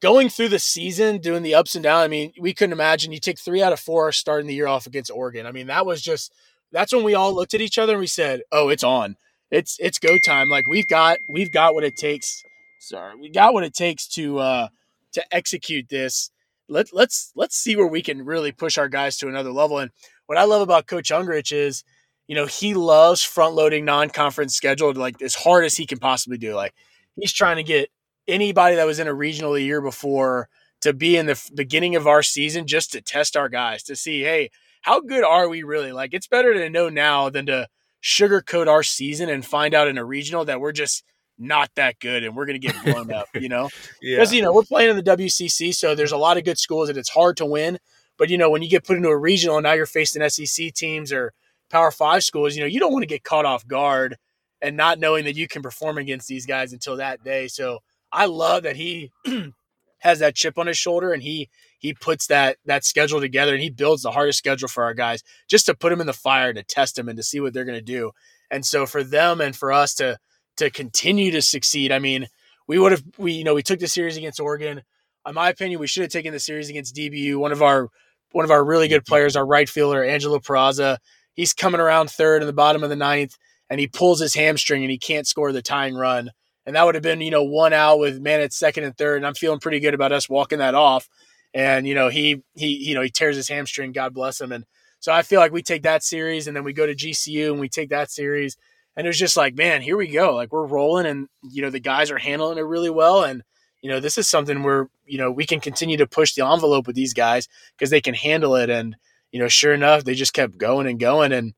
going 0.00 0.28
through 0.28 0.48
the 0.48 0.58
season, 0.58 1.18
doing 1.18 1.42
the 1.42 1.54
ups 1.54 1.74
and 1.74 1.82
downs. 1.82 2.04
I 2.04 2.08
mean, 2.08 2.32
we 2.38 2.54
couldn't 2.54 2.72
imagine 2.72 3.12
you 3.12 3.20
take 3.20 3.38
three 3.38 3.62
out 3.62 3.72
of 3.72 3.80
four 3.80 4.12
starting 4.12 4.46
the 4.46 4.54
year 4.54 4.66
off 4.66 4.86
against 4.86 5.10
Oregon. 5.10 5.46
I 5.46 5.52
mean, 5.52 5.66
that 5.66 5.86
was 5.86 6.02
just 6.02 6.32
that's 6.72 6.92
when 6.92 7.04
we 7.04 7.14
all 7.14 7.34
looked 7.34 7.54
at 7.54 7.60
each 7.60 7.78
other 7.78 7.94
and 7.94 8.00
we 8.00 8.06
said, 8.06 8.42
"Oh, 8.52 8.68
it's 8.68 8.84
on. 8.84 9.16
It's 9.50 9.76
it's 9.80 9.98
go 9.98 10.18
time. 10.18 10.48
Like 10.48 10.66
we've 10.66 10.88
got 10.88 11.18
we've 11.28 11.50
got 11.50 11.74
what 11.74 11.84
it 11.84 11.96
takes. 11.96 12.42
Sorry, 12.80 13.16
we 13.16 13.30
got 13.30 13.54
what 13.54 13.64
it 13.64 13.74
takes 13.74 14.06
to 14.08 14.38
uh 14.38 14.68
to 15.12 15.34
execute 15.34 15.88
this. 15.88 16.30
Let 16.68 16.92
let's 16.92 17.32
let's 17.34 17.56
see 17.56 17.76
where 17.76 17.86
we 17.86 18.02
can 18.02 18.24
really 18.24 18.52
push 18.52 18.78
our 18.78 18.88
guys 18.88 19.16
to 19.18 19.28
another 19.28 19.50
level. 19.50 19.78
And 19.78 19.90
what 20.26 20.38
I 20.38 20.44
love 20.44 20.60
about 20.60 20.86
Coach 20.86 21.10
Ungricht 21.10 21.52
is, 21.52 21.82
you 22.26 22.34
know, 22.34 22.46
he 22.46 22.74
loves 22.74 23.22
front 23.22 23.54
loading 23.54 23.84
non 23.84 24.10
conference 24.10 24.54
schedule 24.54 24.92
like 24.92 25.20
as 25.22 25.34
hard 25.34 25.64
as 25.64 25.76
he 25.76 25.86
can 25.86 25.98
possibly 25.98 26.36
do. 26.36 26.54
Like 26.54 26.74
he's 27.16 27.32
trying 27.32 27.56
to 27.56 27.62
get 27.62 27.90
anybody 28.28 28.76
that 28.76 28.86
was 28.86 28.98
in 28.98 29.08
a 29.08 29.14
regional 29.14 29.54
the 29.54 29.62
year 29.62 29.80
before 29.80 30.48
to 30.82 30.92
be 30.92 31.16
in 31.16 31.26
the 31.26 31.50
beginning 31.54 31.96
of 31.96 32.06
our 32.06 32.22
season 32.22 32.66
just 32.66 32.92
to 32.92 33.00
test 33.00 33.36
our 33.36 33.48
guys 33.48 33.82
to 33.84 33.96
see, 33.96 34.22
hey, 34.22 34.50
how 34.82 35.00
good 35.00 35.24
are 35.24 35.48
we 35.48 35.62
really? 35.62 35.92
Like, 35.92 36.14
it's 36.14 36.28
better 36.28 36.54
to 36.54 36.70
know 36.70 36.88
now 36.88 37.30
than 37.30 37.46
to 37.46 37.68
sugarcoat 38.02 38.68
our 38.68 38.82
season 38.82 39.28
and 39.28 39.44
find 39.44 39.74
out 39.74 39.88
in 39.88 39.98
a 39.98 40.04
regional 40.04 40.44
that 40.44 40.60
we're 40.60 40.72
just 40.72 41.02
not 41.38 41.70
that 41.76 41.98
good 42.00 42.24
and 42.24 42.36
we're 42.36 42.46
going 42.46 42.60
to 42.60 42.66
get 42.66 42.84
blown 42.84 43.12
up, 43.12 43.28
you 43.34 43.48
know? 43.48 43.68
Because, 44.00 44.32
yeah. 44.32 44.36
you 44.36 44.42
know, 44.42 44.52
we're 44.52 44.62
playing 44.62 44.90
in 44.90 44.96
the 44.96 45.02
WCC, 45.02 45.74
so 45.74 45.94
there's 45.94 46.12
a 46.12 46.16
lot 46.16 46.36
of 46.36 46.44
good 46.44 46.58
schools 46.58 46.88
and 46.88 46.98
it's 46.98 47.10
hard 47.10 47.36
to 47.38 47.46
win. 47.46 47.78
But, 48.16 48.30
you 48.30 48.38
know, 48.38 48.50
when 48.50 48.62
you 48.62 48.68
get 48.68 48.84
put 48.84 48.96
into 48.96 49.08
a 49.08 49.16
regional 49.16 49.56
and 49.56 49.64
now 49.64 49.72
you're 49.72 49.86
facing 49.86 50.28
SEC 50.28 50.74
teams 50.74 51.12
or 51.12 51.32
Power 51.70 51.90
Five 51.90 52.24
schools, 52.24 52.56
you 52.56 52.62
know, 52.62 52.66
you 52.66 52.80
don't 52.80 52.92
want 52.92 53.02
to 53.02 53.08
get 53.08 53.22
caught 53.22 53.44
off 53.44 53.66
guard 53.66 54.16
and 54.60 54.76
not 54.76 54.98
knowing 54.98 55.24
that 55.24 55.36
you 55.36 55.46
can 55.46 55.62
perform 55.62 55.98
against 55.98 56.26
these 56.26 56.46
guys 56.46 56.72
until 56.72 56.96
that 56.96 57.22
day. 57.22 57.46
So, 57.46 57.78
I 58.12 58.26
love 58.26 58.62
that 58.62 58.76
he 58.76 59.10
has 59.98 60.20
that 60.20 60.34
chip 60.34 60.58
on 60.58 60.66
his 60.66 60.78
shoulder 60.78 61.12
and 61.12 61.22
he 61.22 61.48
he 61.78 61.94
puts 61.94 62.26
that 62.28 62.56
that 62.64 62.84
schedule 62.84 63.20
together 63.20 63.54
and 63.54 63.62
he 63.62 63.70
builds 63.70 64.02
the 64.02 64.10
hardest 64.10 64.38
schedule 64.38 64.68
for 64.68 64.84
our 64.84 64.94
guys 64.94 65.22
just 65.48 65.66
to 65.66 65.74
put 65.74 65.90
them 65.90 66.00
in 66.00 66.06
the 66.06 66.12
fire 66.12 66.52
to 66.52 66.62
test 66.62 66.96
them 66.96 67.08
and 67.08 67.16
to 67.16 67.22
see 67.22 67.40
what 67.40 67.52
they're 67.52 67.64
going 67.64 67.78
to 67.78 67.82
do. 67.84 68.12
And 68.50 68.64
so 68.64 68.86
for 68.86 69.02
them 69.02 69.40
and 69.40 69.54
for 69.54 69.72
us 69.72 69.94
to 69.96 70.18
to 70.56 70.70
continue 70.70 71.30
to 71.30 71.42
succeed, 71.42 71.92
I 71.92 71.98
mean, 71.98 72.26
we 72.66 72.78
would 72.78 72.92
have 72.92 73.04
we 73.16 73.32
you 73.32 73.44
know 73.44 73.54
we 73.54 73.62
took 73.62 73.80
the 73.80 73.88
series 73.88 74.16
against 74.16 74.40
Oregon. 74.40 74.82
In 75.26 75.34
my 75.34 75.50
opinion, 75.50 75.80
we 75.80 75.86
should 75.86 76.02
have 76.02 76.12
taken 76.12 76.32
the 76.32 76.40
series 76.40 76.70
against 76.70 76.96
DBU. 76.96 77.36
One 77.36 77.52
of 77.52 77.62
our 77.62 77.88
one 78.32 78.44
of 78.44 78.50
our 78.50 78.64
really 78.64 78.88
good 78.88 79.04
players, 79.04 79.36
our 79.36 79.46
right 79.46 79.68
fielder 79.68 80.04
Angelo 80.04 80.38
Peraza, 80.38 80.98
he's 81.34 81.52
coming 81.52 81.80
around 81.80 82.10
third 82.10 82.42
in 82.42 82.46
the 82.46 82.52
bottom 82.52 82.82
of 82.82 82.90
the 82.90 82.96
ninth, 82.96 83.36
and 83.68 83.80
he 83.80 83.86
pulls 83.86 84.20
his 84.20 84.34
hamstring 84.34 84.82
and 84.82 84.90
he 84.90 84.98
can't 84.98 85.26
score 85.26 85.52
the 85.52 85.62
tying 85.62 85.94
run 85.94 86.30
and 86.68 86.76
that 86.76 86.86
would 86.86 86.94
have 86.94 87.02
been 87.02 87.20
you 87.20 87.32
know 87.32 87.42
one 87.42 87.72
out 87.72 87.98
with 87.98 88.20
man 88.20 88.40
at 88.40 88.52
second 88.52 88.84
and 88.84 88.96
third 88.96 89.16
and 89.16 89.26
i'm 89.26 89.34
feeling 89.34 89.58
pretty 89.58 89.80
good 89.80 89.94
about 89.94 90.12
us 90.12 90.28
walking 90.28 90.60
that 90.60 90.76
off 90.76 91.08
and 91.54 91.86
you 91.86 91.94
know 91.94 92.08
he 92.08 92.42
he 92.54 92.68
you 92.68 92.94
know 92.94 93.02
he 93.02 93.10
tears 93.10 93.36
his 93.36 93.48
hamstring. 93.48 93.92
God 93.92 94.14
bless 94.14 94.40
him. 94.40 94.52
And 94.52 94.64
so 95.00 95.12
I 95.12 95.22
feel 95.22 95.40
like 95.40 95.52
we 95.52 95.62
take 95.62 95.82
that 95.82 96.02
series, 96.02 96.46
and 96.46 96.56
then 96.56 96.64
we 96.64 96.72
go 96.72 96.86
to 96.86 96.94
GCU 96.94 97.50
and 97.50 97.60
we 97.60 97.68
take 97.68 97.90
that 97.90 98.10
series, 98.10 98.56
and 98.96 99.06
it 99.06 99.10
was 99.10 99.18
just 99.18 99.36
like, 99.36 99.56
man, 99.56 99.82
here 99.82 99.96
we 99.96 100.08
go. 100.08 100.34
Like 100.34 100.52
we're 100.52 100.66
rolling, 100.66 101.06
and 101.06 101.28
you 101.42 101.62
know 101.62 101.70
the 101.70 101.80
guys 101.80 102.10
are 102.10 102.18
handling 102.18 102.58
it 102.58 102.62
really 102.62 102.90
well, 102.90 103.24
and 103.24 103.42
you 103.82 103.90
know 103.90 104.00
this 104.00 104.18
is 104.18 104.28
something 104.28 104.62
where 104.62 104.88
you 105.04 105.18
know 105.18 105.30
we 105.30 105.46
can 105.46 105.60
continue 105.60 105.96
to 105.96 106.06
push 106.06 106.34
the 106.34 106.46
envelope 106.46 106.86
with 106.86 106.96
these 106.96 107.14
guys 107.14 107.48
because 107.76 107.90
they 107.90 108.00
can 108.00 108.14
handle 108.14 108.56
it. 108.56 108.70
And 108.70 108.96
you 109.32 109.40
know, 109.40 109.48
sure 109.48 109.74
enough, 109.74 110.04
they 110.04 110.14
just 110.14 110.34
kept 110.34 110.58
going 110.58 110.86
and 110.86 111.00
going, 111.00 111.32
and 111.32 111.54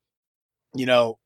you 0.74 0.86
know 0.86 1.18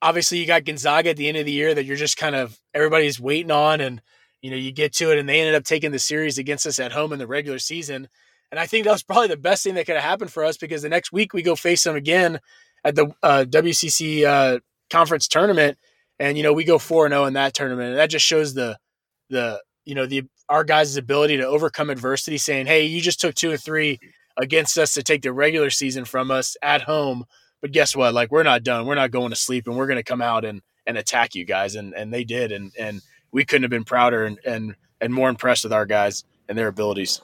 obviously 0.00 0.38
you 0.38 0.46
got 0.46 0.64
Gonzaga 0.64 1.10
at 1.10 1.16
the 1.16 1.28
end 1.28 1.36
of 1.36 1.46
the 1.46 1.52
year 1.52 1.74
that 1.74 1.84
you're 1.84 1.96
just 1.96 2.16
kind 2.16 2.34
of 2.34 2.58
everybody's 2.74 3.20
waiting 3.20 3.50
on 3.50 3.80
and 3.80 4.02
you 4.40 4.50
know 4.50 4.56
you 4.56 4.72
get 4.72 4.92
to 4.94 5.10
it 5.10 5.18
and 5.18 5.28
they 5.28 5.40
ended 5.40 5.54
up 5.54 5.64
taking 5.64 5.92
the 5.92 5.98
series 5.98 6.38
against 6.38 6.66
us 6.66 6.78
at 6.78 6.92
home 6.92 7.12
in 7.12 7.18
the 7.18 7.26
regular 7.26 7.58
season. 7.58 8.08
And 8.50 8.60
I 8.60 8.66
think 8.66 8.84
that 8.84 8.92
was 8.92 9.02
probably 9.02 9.28
the 9.28 9.36
best 9.36 9.64
thing 9.64 9.74
that 9.74 9.86
could 9.86 9.94
have 9.94 10.04
happened 10.04 10.30
for 10.30 10.44
us 10.44 10.56
because 10.58 10.82
the 10.82 10.88
next 10.88 11.12
week 11.12 11.32
we 11.32 11.42
go 11.42 11.56
face 11.56 11.84
them 11.84 11.96
again 11.96 12.38
at 12.84 12.94
the 12.94 13.14
uh, 13.22 13.46
WCC 13.48 14.24
uh, 14.24 14.60
conference 14.90 15.26
tournament. 15.26 15.78
And 16.18 16.36
you 16.36 16.42
know 16.42 16.52
we 16.52 16.64
go 16.64 16.78
4 16.78 17.08
0 17.08 17.24
in 17.24 17.32
that 17.34 17.54
tournament. 17.54 17.90
And 17.90 17.98
that 17.98 18.10
just 18.10 18.26
shows 18.26 18.54
the 18.54 18.78
the 19.30 19.62
you 19.84 19.94
know 19.94 20.06
the 20.06 20.24
our 20.48 20.64
guys' 20.64 20.96
ability 20.96 21.38
to 21.38 21.46
overcome 21.46 21.88
adversity 21.88 22.36
saying 22.36 22.66
hey 22.66 22.84
you 22.84 23.00
just 23.00 23.20
took 23.20 23.34
2 23.34 23.52
or 23.52 23.56
3 23.56 23.98
against 24.38 24.78
us 24.78 24.94
to 24.94 25.02
take 25.02 25.22
the 25.22 25.32
regular 25.32 25.70
season 25.70 26.04
from 26.04 26.30
us 26.30 26.56
at 26.62 26.82
home 26.82 27.24
but 27.62 27.72
guess 27.72 27.96
what? 27.96 28.12
Like 28.12 28.30
we're 28.30 28.42
not 28.42 28.64
done. 28.64 28.84
We're 28.84 28.96
not 28.96 29.12
going 29.12 29.30
to 29.30 29.36
sleep, 29.36 29.66
and 29.66 29.76
we're 29.76 29.86
going 29.86 29.96
to 29.96 30.02
come 30.02 30.20
out 30.20 30.44
and 30.44 30.60
and 30.86 30.98
attack 30.98 31.34
you 31.34 31.46
guys. 31.46 31.76
And 31.76 31.94
and 31.94 32.12
they 32.12 32.24
did, 32.24 32.52
and 32.52 32.72
and 32.78 33.00
we 33.30 33.46
couldn't 33.46 33.62
have 33.62 33.70
been 33.70 33.84
prouder 33.84 34.26
and 34.26 34.38
and 34.44 34.74
and 35.00 35.14
more 35.14 35.30
impressed 35.30 35.64
with 35.64 35.72
our 35.72 35.86
guys 35.86 36.24
and 36.48 36.58
their 36.58 36.68
abilities. 36.68 37.22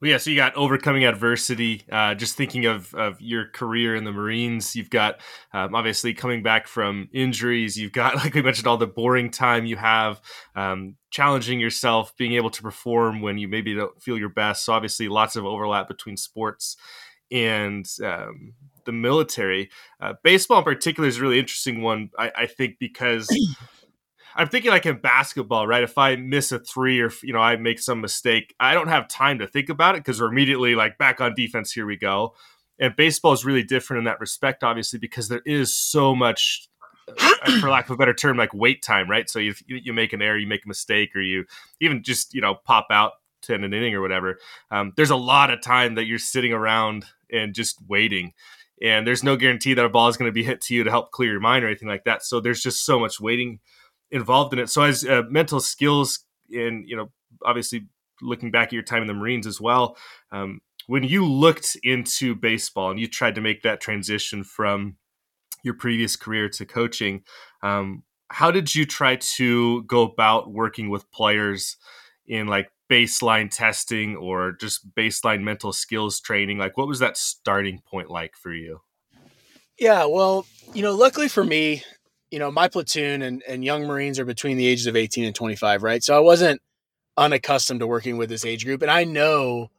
Well, 0.00 0.10
yeah. 0.10 0.18
So 0.18 0.30
you 0.30 0.36
got 0.36 0.56
overcoming 0.56 1.04
adversity. 1.04 1.84
Uh, 1.90 2.14
just 2.14 2.36
thinking 2.36 2.66
of 2.66 2.94
of 2.94 3.20
your 3.20 3.46
career 3.46 3.96
in 3.96 4.04
the 4.04 4.12
Marines, 4.12 4.76
you've 4.76 4.90
got 4.90 5.20
um, 5.54 5.74
obviously 5.74 6.12
coming 6.12 6.42
back 6.42 6.66
from 6.66 7.08
injuries. 7.12 7.78
You've 7.78 7.92
got, 7.92 8.16
like 8.24 8.34
we 8.34 8.42
mentioned, 8.42 8.66
all 8.66 8.76
the 8.76 8.86
boring 8.86 9.30
time 9.30 9.64
you 9.64 9.76
have, 9.76 10.20
um, 10.54 10.96
challenging 11.10 11.60
yourself, 11.60 12.14
being 12.18 12.34
able 12.34 12.50
to 12.50 12.62
perform 12.62 13.22
when 13.22 13.38
you 13.38 13.48
maybe 13.48 13.74
don't 13.74 14.02
feel 14.02 14.18
your 14.18 14.28
best. 14.28 14.64
So 14.64 14.72
obviously, 14.72 15.08
lots 15.08 15.36
of 15.36 15.46
overlap 15.46 15.88
between 15.88 16.16
sports 16.16 16.76
and 17.30 17.86
um, 18.02 18.54
the 18.88 18.92
military. 18.92 19.68
Uh, 20.00 20.14
baseball 20.24 20.58
in 20.58 20.64
particular 20.64 21.06
is 21.06 21.18
a 21.18 21.20
really 21.20 21.38
interesting 21.38 21.82
one, 21.82 22.08
I, 22.18 22.32
I 22.34 22.46
think, 22.46 22.78
because 22.80 23.28
I'm 24.34 24.48
thinking 24.48 24.70
like 24.70 24.86
in 24.86 24.98
basketball, 24.98 25.66
right? 25.66 25.82
If 25.82 25.98
I 25.98 26.16
miss 26.16 26.52
a 26.52 26.58
three 26.58 27.00
or 27.00 27.10
you 27.22 27.34
know 27.34 27.38
I 27.38 27.56
make 27.56 27.80
some 27.80 28.00
mistake, 28.00 28.54
I 28.58 28.72
don't 28.72 28.88
have 28.88 29.06
time 29.06 29.40
to 29.40 29.46
think 29.46 29.68
about 29.68 29.94
it 29.94 29.98
because 29.98 30.22
we're 30.22 30.32
immediately 30.32 30.74
like 30.74 30.96
back 30.96 31.20
on 31.20 31.34
defense. 31.34 31.70
Here 31.70 31.84
we 31.84 31.98
go. 31.98 32.34
And 32.80 32.96
baseball 32.96 33.34
is 33.34 33.44
really 33.44 33.62
different 33.62 33.98
in 33.98 34.04
that 34.04 34.20
respect, 34.20 34.64
obviously, 34.64 34.98
because 34.98 35.28
there 35.28 35.42
is 35.44 35.74
so 35.74 36.14
much, 36.14 36.68
uh, 37.18 37.60
for 37.60 37.68
lack 37.68 37.86
of 37.86 37.90
a 37.90 37.96
better 37.96 38.14
term, 38.14 38.38
like 38.38 38.54
wait 38.54 38.82
time, 38.82 39.10
right? 39.10 39.28
So 39.28 39.38
you 39.38 39.52
you 39.66 39.92
make 39.92 40.14
an 40.14 40.22
error, 40.22 40.38
you 40.38 40.46
make 40.46 40.64
a 40.64 40.68
mistake, 40.68 41.14
or 41.14 41.20
you 41.20 41.44
even 41.78 42.02
just 42.02 42.32
you 42.32 42.40
know 42.40 42.54
pop 42.64 42.86
out 42.90 43.12
to 43.42 43.54
an 43.54 43.64
inning 43.64 43.94
or 43.94 44.00
whatever. 44.00 44.38
Um, 44.70 44.94
there's 44.96 45.10
a 45.10 45.16
lot 45.16 45.50
of 45.50 45.60
time 45.60 45.96
that 45.96 46.06
you're 46.06 46.18
sitting 46.18 46.54
around 46.54 47.04
and 47.30 47.54
just 47.54 47.78
waiting 47.86 48.32
and 48.82 49.06
there's 49.06 49.24
no 49.24 49.36
guarantee 49.36 49.74
that 49.74 49.84
a 49.84 49.88
ball 49.88 50.08
is 50.08 50.16
going 50.16 50.28
to 50.28 50.32
be 50.32 50.44
hit 50.44 50.60
to 50.62 50.74
you 50.74 50.84
to 50.84 50.90
help 50.90 51.10
clear 51.10 51.32
your 51.32 51.40
mind 51.40 51.64
or 51.64 51.68
anything 51.68 51.88
like 51.88 52.04
that. 52.04 52.22
So 52.22 52.40
there's 52.40 52.62
just 52.62 52.84
so 52.84 52.98
much 52.98 53.20
waiting 53.20 53.60
involved 54.10 54.52
in 54.52 54.58
it. 54.58 54.70
So 54.70 54.82
as 54.82 55.04
uh, 55.04 55.22
mental 55.28 55.60
skills, 55.60 56.24
and 56.50 56.88
you 56.88 56.96
know, 56.96 57.10
obviously 57.44 57.86
looking 58.22 58.50
back 58.50 58.68
at 58.68 58.72
your 58.72 58.82
time 58.82 59.02
in 59.02 59.08
the 59.08 59.14
Marines 59.14 59.46
as 59.46 59.60
well, 59.60 59.96
um, 60.32 60.60
when 60.86 61.02
you 61.02 61.24
looked 61.24 61.76
into 61.82 62.34
baseball 62.34 62.90
and 62.90 62.98
you 62.98 63.06
tried 63.06 63.34
to 63.34 63.40
make 63.40 63.62
that 63.62 63.80
transition 63.80 64.42
from 64.42 64.96
your 65.62 65.74
previous 65.74 66.16
career 66.16 66.48
to 66.48 66.64
coaching, 66.64 67.22
um, 67.62 68.02
how 68.30 68.50
did 68.50 68.74
you 68.74 68.86
try 68.86 69.16
to 69.16 69.82
go 69.84 70.02
about 70.02 70.50
working 70.50 70.88
with 70.88 71.10
players 71.10 71.76
in 72.26 72.46
like 72.46 72.70
baseline 72.90 73.50
testing 73.50 74.16
or 74.16 74.52
just 74.52 74.94
baseline 74.94 75.42
mental 75.42 75.72
skills 75.72 76.20
training? 76.20 76.58
Like, 76.58 76.76
what 76.76 76.88
was 76.88 76.98
that 77.00 77.16
starting 77.16 77.80
point 77.88 78.10
like 78.10 78.34
for 78.36 78.52
you? 78.52 78.80
Yeah, 79.78 80.06
well, 80.06 80.46
you 80.74 80.82
know, 80.82 80.94
luckily 80.94 81.28
for 81.28 81.44
me, 81.44 81.84
you 82.30 82.38
know, 82.38 82.50
my 82.50 82.68
platoon 82.68 83.22
and, 83.22 83.42
and 83.48 83.64
young 83.64 83.86
Marines 83.86 84.18
are 84.18 84.24
between 84.24 84.56
the 84.56 84.66
ages 84.66 84.86
of 84.86 84.96
18 84.96 85.24
and 85.24 85.34
25, 85.34 85.82
right? 85.82 86.02
So 86.02 86.16
I 86.16 86.20
wasn't 86.20 86.60
unaccustomed 87.16 87.80
to 87.80 87.86
working 87.86 88.16
with 88.16 88.28
this 88.28 88.44
age 88.44 88.64
group. 88.64 88.82
And 88.82 88.90
I 88.90 89.04
know 89.04 89.70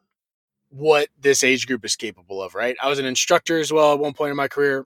what 0.70 1.10
this 1.20 1.44
age 1.44 1.68
group 1.68 1.84
is 1.84 1.96
capable 1.96 2.42
of, 2.42 2.56
right? 2.56 2.76
I 2.82 2.90
was 2.90 3.00
an 3.00 3.06
instructor 3.06 3.60
as 3.60 3.74
well 3.74 3.94
at 3.94 4.00
one 4.00 4.14
point 4.14 4.32
in 4.32 4.38
my 4.38 4.48
career. 4.48 4.86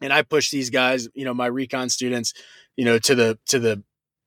And 0.00 0.12
I 0.12 0.22
pushed 0.22 0.50
these 0.50 0.70
guys, 0.70 1.08
you 1.14 1.24
know, 1.24 1.34
my 1.34 1.46
recon 1.46 1.88
students, 1.88 2.34
you 2.76 2.84
know, 2.84 2.98
to 2.98 3.14
the, 3.14 3.38
to 3.46 3.58
the, 3.58 3.82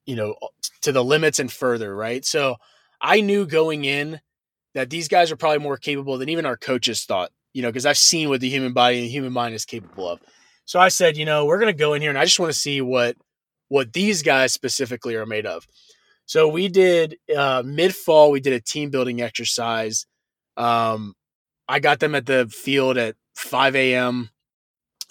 you 0.06 0.16
know, 0.16 0.36
to 0.82 0.92
the 0.92 1.04
limits 1.04 1.40
and 1.40 1.52
further, 1.52 1.96
right? 1.96 2.24
So 2.24 2.56
I 3.02 3.22
knew 3.22 3.46
going 3.46 3.86
in 3.86 4.22
that 4.74 4.90
these 4.90 5.08
guys 5.08 5.32
are 5.32 5.38
probably 5.38 5.60
more 5.60 5.78
capable 5.78 6.18
than 6.18 6.30
even 6.30 6.46
our 6.46 6.58
coaches 6.58 7.06
thought, 7.06 7.32
you 7.54 7.62
know, 7.62 7.70
because 7.70 7.86
I've 7.86 7.98
seen 7.98 8.30
what 8.30 8.42
the 8.42 8.50
human 8.50 8.74
body 8.74 8.98
and 8.98 9.06
the 9.06 9.10
human 9.10 9.34
mind 9.34 9.56
is 9.56 9.66
capable 9.66 10.10
of. 10.10 10.20
So 10.66 10.80
I 10.80 10.90
said, 10.90 11.16
you 11.16 11.26
know, 11.26 11.46
we're 11.46 11.60
going 11.60 11.74
to 11.74 11.78
go 11.78 11.94
in 11.94 12.02
here 12.02 12.10
and 12.10 12.20
I 12.20 12.26
just 12.26 12.40
want 12.40 12.52
to 12.52 12.60
see 12.60 12.82
what 12.82 13.16
what 13.68 13.94
these 13.94 14.22
guys 14.22 14.54
specifically 14.54 15.16
are 15.16 15.26
made 15.26 15.46
of. 15.46 15.66
So 16.26 16.48
we 16.48 16.68
did 16.68 17.18
uh, 17.36 17.64
mid 17.66 17.96
fall, 17.96 18.32
we 18.32 18.40
did 18.40 18.54
a 18.54 18.60
team 18.60 18.90
building 18.90 19.22
exercise. 19.22 20.06
Um, 20.58 21.14
I 21.68 21.80
got 21.80 22.00
them 22.00 22.16
at 22.16 22.26
the 22.26 22.48
field 22.48 22.98
at 22.98 23.16
5 23.36 23.76
a.m. 23.76 24.30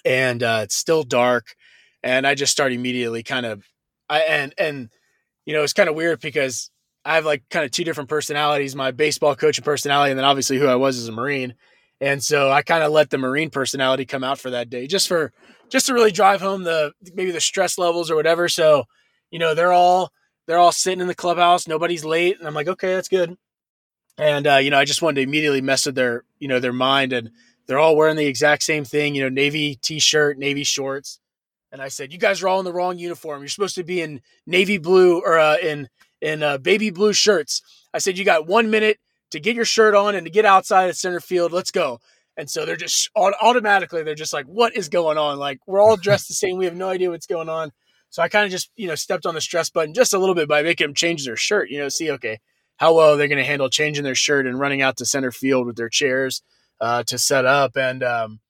and 0.04 0.42
uh, 0.42 0.60
it's 0.64 0.76
still 0.76 1.02
dark, 1.02 1.54
and 2.02 2.26
I 2.26 2.34
just 2.34 2.52
start 2.52 2.72
immediately 2.72 3.22
kind 3.22 3.46
of, 3.46 3.64
I 4.08 4.20
and 4.20 4.54
and 4.58 4.90
you 5.46 5.54
know 5.54 5.62
it's 5.62 5.72
kind 5.72 5.88
of 5.88 5.94
weird 5.94 6.20
because 6.20 6.70
I 7.04 7.16
have 7.16 7.24
like 7.24 7.48
kind 7.50 7.64
of 7.64 7.70
two 7.70 7.84
different 7.84 8.08
personalities, 8.08 8.74
my 8.74 8.90
baseball 8.90 9.34
coaching 9.36 9.64
personality, 9.64 10.10
and 10.10 10.18
then 10.18 10.24
obviously 10.24 10.58
who 10.58 10.66
I 10.66 10.76
was 10.76 10.98
as 10.98 11.08
a 11.08 11.12
Marine. 11.12 11.54
And 12.00 12.22
so 12.22 12.50
I 12.50 12.62
kind 12.62 12.82
of 12.82 12.92
let 12.92 13.10
the 13.10 13.18
Marine 13.18 13.50
personality 13.50 14.04
come 14.04 14.24
out 14.24 14.38
for 14.38 14.50
that 14.50 14.70
day, 14.70 14.86
just 14.86 15.08
for 15.08 15.32
just 15.70 15.86
to 15.86 15.94
really 15.94 16.12
drive 16.12 16.40
home 16.40 16.64
the 16.64 16.92
maybe 17.14 17.30
the 17.30 17.40
stress 17.40 17.78
levels 17.78 18.10
or 18.10 18.16
whatever. 18.16 18.48
So, 18.48 18.84
you 19.30 19.38
know, 19.38 19.54
they're 19.54 19.72
all 19.72 20.12
they're 20.46 20.58
all 20.58 20.72
sitting 20.72 21.00
in 21.00 21.06
the 21.06 21.14
clubhouse, 21.14 21.66
nobody's 21.66 22.04
late, 22.04 22.38
and 22.38 22.46
I'm 22.46 22.54
like, 22.54 22.68
okay, 22.68 22.94
that's 22.94 23.08
good. 23.08 23.36
And 24.18 24.46
uh, 24.46 24.56
you 24.56 24.70
know, 24.70 24.78
I 24.78 24.84
just 24.84 25.02
wanted 25.02 25.16
to 25.16 25.22
immediately 25.22 25.60
mess 25.60 25.86
with 25.86 25.94
their 25.94 26.24
you 26.38 26.48
know 26.48 26.60
their 26.60 26.72
mind, 26.72 27.12
and 27.12 27.30
they're 27.66 27.78
all 27.78 27.96
wearing 27.96 28.16
the 28.16 28.26
exact 28.26 28.62
same 28.62 28.84
thing, 28.84 29.14
you 29.14 29.22
know, 29.22 29.28
navy 29.28 29.76
t-shirt, 29.76 30.38
navy 30.38 30.64
shorts. 30.64 31.20
And 31.72 31.82
I 31.82 31.88
said, 31.88 32.12
you 32.12 32.18
guys 32.18 32.40
are 32.40 32.48
all 32.48 32.60
in 32.60 32.64
the 32.64 32.72
wrong 32.72 32.98
uniform. 32.98 33.40
You're 33.40 33.48
supposed 33.48 33.74
to 33.74 33.82
be 33.82 34.00
in 34.00 34.20
navy 34.46 34.78
blue 34.78 35.20
or 35.20 35.38
uh, 35.38 35.56
in 35.56 35.88
in 36.24 36.42
uh, 36.42 36.58
baby 36.58 36.90
blue 36.90 37.12
shirts. 37.12 37.62
I 37.92 37.98
said, 37.98 38.18
You 38.18 38.24
got 38.24 38.48
one 38.48 38.70
minute 38.70 38.98
to 39.30 39.38
get 39.38 39.54
your 39.54 39.66
shirt 39.66 39.94
on 39.94 40.14
and 40.14 40.26
to 40.26 40.30
get 40.30 40.44
outside 40.44 40.88
at 40.88 40.96
center 40.96 41.20
field. 41.20 41.52
Let's 41.52 41.70
go. 41.70 42.00
And 42.36 42.50
so 42.50 42.64
they're 42.64 42.74
just 42.74 43.08
automatically, 43.14 44.02
they're 44.02 44.16
just 44.16 44.32
like, 44.32 44.46
What 44.46 44.74
is 44.74 44.88
going 44.88 45.18
on? 45.18 45.38
Like, 45.38 45.58
we're 45.66 45.80
all 45.80 45.96
dressed 45.96 46.26
the 46.26 46.34
same. 46.34 46.56
We 46.56 46.64
have 46.64 46.74
no 46.74 46.88
idea 46.88 47.10
what's 47.10 47.26
going 47.26 47.50
on. 47.50 47.70
So 48.08 48.22
I 48.22 48.28
kind 48.28 48.44
of 48.44 48.50
just, 48.50 48.70
you 48.76 48.88
know, 48.88 48.94
stepped 48.94 49.26
on 49.26 49.34
the 49.34 49.40
stress 49.40 49.70
button 49.70 49.92
just 49.92 50.14
a 50.14 50.18
little 50.18 50.34
bit 50.34 50.48
by 50.48 50.62
making 50.62 50.86
them 50.86 50.94
change 50.94 51.24
their 51.24 51.36
shirt, 51.36 51.68
you 51.68 51.78
know, 51.78 51.88
see, 51.88 52.10
okay, 52.12 52.38
how 52.76 52.94
well 52.94 53.16
they're 53.16 53.28
going 53.28 53.38
to 53.38 53.44
handle 53.44 53.68
changing 53.68 54.04
their 54.04 54.14
shirt 54.14 54.46
and 54.46 54.58
running 54.58 54.82
out 54.82 54.96
to 54.98 55.04
center 55.04 55.30
field 55.30 55.66
with 55.66 55.76
their 55.76 55.88
chairs 55.88 56.42
uh, 56.80 57.02
to 57.04 57.18
set 57.18 57.44
up. 57.44 57.76
And, 57.76 58.02
um, 58.02 58.40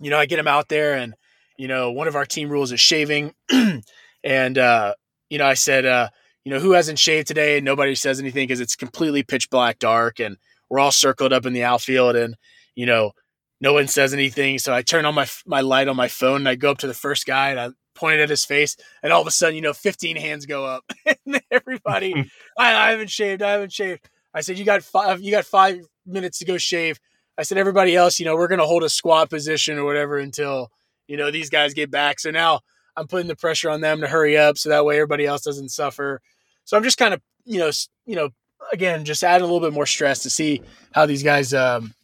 you 0.00 0.10
know, 0.10 0.18
I 0.18 0.26
get 0.26 0.36
them 0.36 0.48
out 0.48 0.68
there 0.68 0.94
and, 0.94 1.14
you 1.56 1.68
know, 1.68 1.92
one 1.92 2.08
of 2.08 2.16
our 2.16 2.26
team 2.26 2.50
rules 2.50 2.72
is 2.72 2.80
shaving. 2.80 3.34
and, 4.24 4.58
uh, 4.58 4.94
you 5.30 5.38
know, 5.38 5.46
I 5.46 5.54
said, 5.54 5.86
uh, 5.86 6.08
you 6.48 6.54
know, 6.54 6.60
who 6.60 6.72
hasn't 6.72 6.98
shaved 6.98 7.26
today? 7.26 7.58
And 7.58 7.64
nobody 7.66 7.94
says 7.94 8.18
anything 8.18 8.44
because 8.44 8.60
it's 8.60 8.74
completely 8.74 9.22
pitch 9.22 9.50
black 9.50 9.78
dark 9.78 10.18
and 10.18 10.38
we're 10.70 10.78
all 10.78 10.90
circled 10.90 11.30
up 11.30 11.44
in 11.44 11.52
the 11.52 11.62
outfield 11.62 12.16
and, 12.16 12.36
you 12.74 12.86
know, 12.86 13.12
no 13.60 13.74
one 13.74 13.86
says 13.86 14.14
anything. 14.14 14.58
So 14.58 14.72
I 14.72 14.80
turn 14.80 15.04
on 15.04 15.14
my, 15.14 15.26
my 15.44 15.60
light 15.60 15.88
on 15.88 15.96
my 15.96 16.08
phone 16.08 16.36
and 16.36 16.48
I 16.48 16.54
go 16.54 16.70
up 16.70 16.78
to 16.78 16.86
the 16.86 16.94
first 16.94 17.26
guy 17.26 17.50
and 17.50 17.60
I 17.60 17.68
pointed 17.94 18.20
at 18.20 18.30
his 18.30 18.46
face 18.46 18.78
and 19.02 19.12
all 19.12 19.20
of 19.20 19.26
a 19.26 19.30
sudden, 19.30 19.56
you 19.56 19.60
know, 19.60 19.74
15 19.74 20.16
hands 20.16 20.46
go 20.46 20.64
up 20.64 20.84
and 21.26 21.38
everybody, 21.50 22.14
I, 22.58 22.74
I 22.74 22.90
haven't 22.92 23.10
shaved. 23.10 23.42
I 23.42 23.52
haven't 23.52 23.74
shaved. 23.74 24.08
I 24.32 24.40
said, 24.40 24.58
you 24.58 24.64
got 24.64 24.82
five, 24.82 25.20
you 25.20 25.30
got 25.30 25.44
five 25.44 25.80
minutes 26.06 26.38
to 26.38 26.46
go 26.46 26.56
shave. 26.56 26.98
I 27.36 27.42
said, 27.42 27.58
everybody 27.58 27.94
else, 27.94 28.18
you 28.18 28.24
know, 28.24 28.36
we're 28.36 28.48
going 28.48 28.58
to 28.58 28.64
hold 28.64 28.84
a 28.84 28.88
squat 28.88 29.28
position 29.28 29.76
or 29.76 29.84
whatever 29.84 30.16
until, 30.16 30.70
you 31.08 31.18
know, 31.18 31.30
these 31.30 31.50
guys 31.50 31.74
get 31.74 31.90
back. 31.90 32.20
So 32.20 32.30
now 32.30 32.60
I'm 32.96 33.06
putting 33.06 33.28
the 33.28 33.36
pressure 33.36 33.68
on 33.68 33.82
them 33.82 34.00
to 34.00 34.08
hurry 34.08 34.38
up 34.38 34.56
so 34.56 34.70
that 34.70 34.86
way 34.86 34.96
everybody 34.96 35.26
else 35.26 35.42
doesn't 35.42 35.68
suffer. 35.68 36.22
So 36.68 36.76
I'm 36.76 36.82
just 36.82 36.98
kind 36.98 37.14
of, 37.14 37.22
you 37.46 37.58
know, 37.58 37.70
you 38.04 38.14
know, 38.14 38.28
again, 38.70 39.06
just 39.06 39.22
adding 39.22 39.42
a 39.42 39.46
little 39.46 39.66
bit 39.66 39.72
more 39.72 39.86
stress 39.86 40.24
to 40.24 40.30
see 40.30 40.60
how 40.92 41.06
these 41.06 41.22
guys, 41.22 41.54
um, 41.54 41.94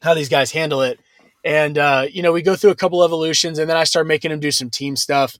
how 0.00 0.14
these 0.14 0.30
guys 0.30 0.50
handle 0.50 0.80
it. 0.80 0.98
And, 1.44 1.76
uh, 1.76 2.06
you 2.10 2.22
know, 2.22 2.32
we 2.32 2.40
go 2.40 2.56
through 2.56 2.70
a 2.70 2.76
couple 2.76 3.04
evolutions 3.04 3.58
and 3.58 3.68
then 3.68 3.76
I 3.76 3.84
start 3.84 4.06
making 4.06 4.30
them 4.30 4.40
do 4.40 4.52
some 4.52 4.70
team 4.70 4.96
stuff. 4.96 5.36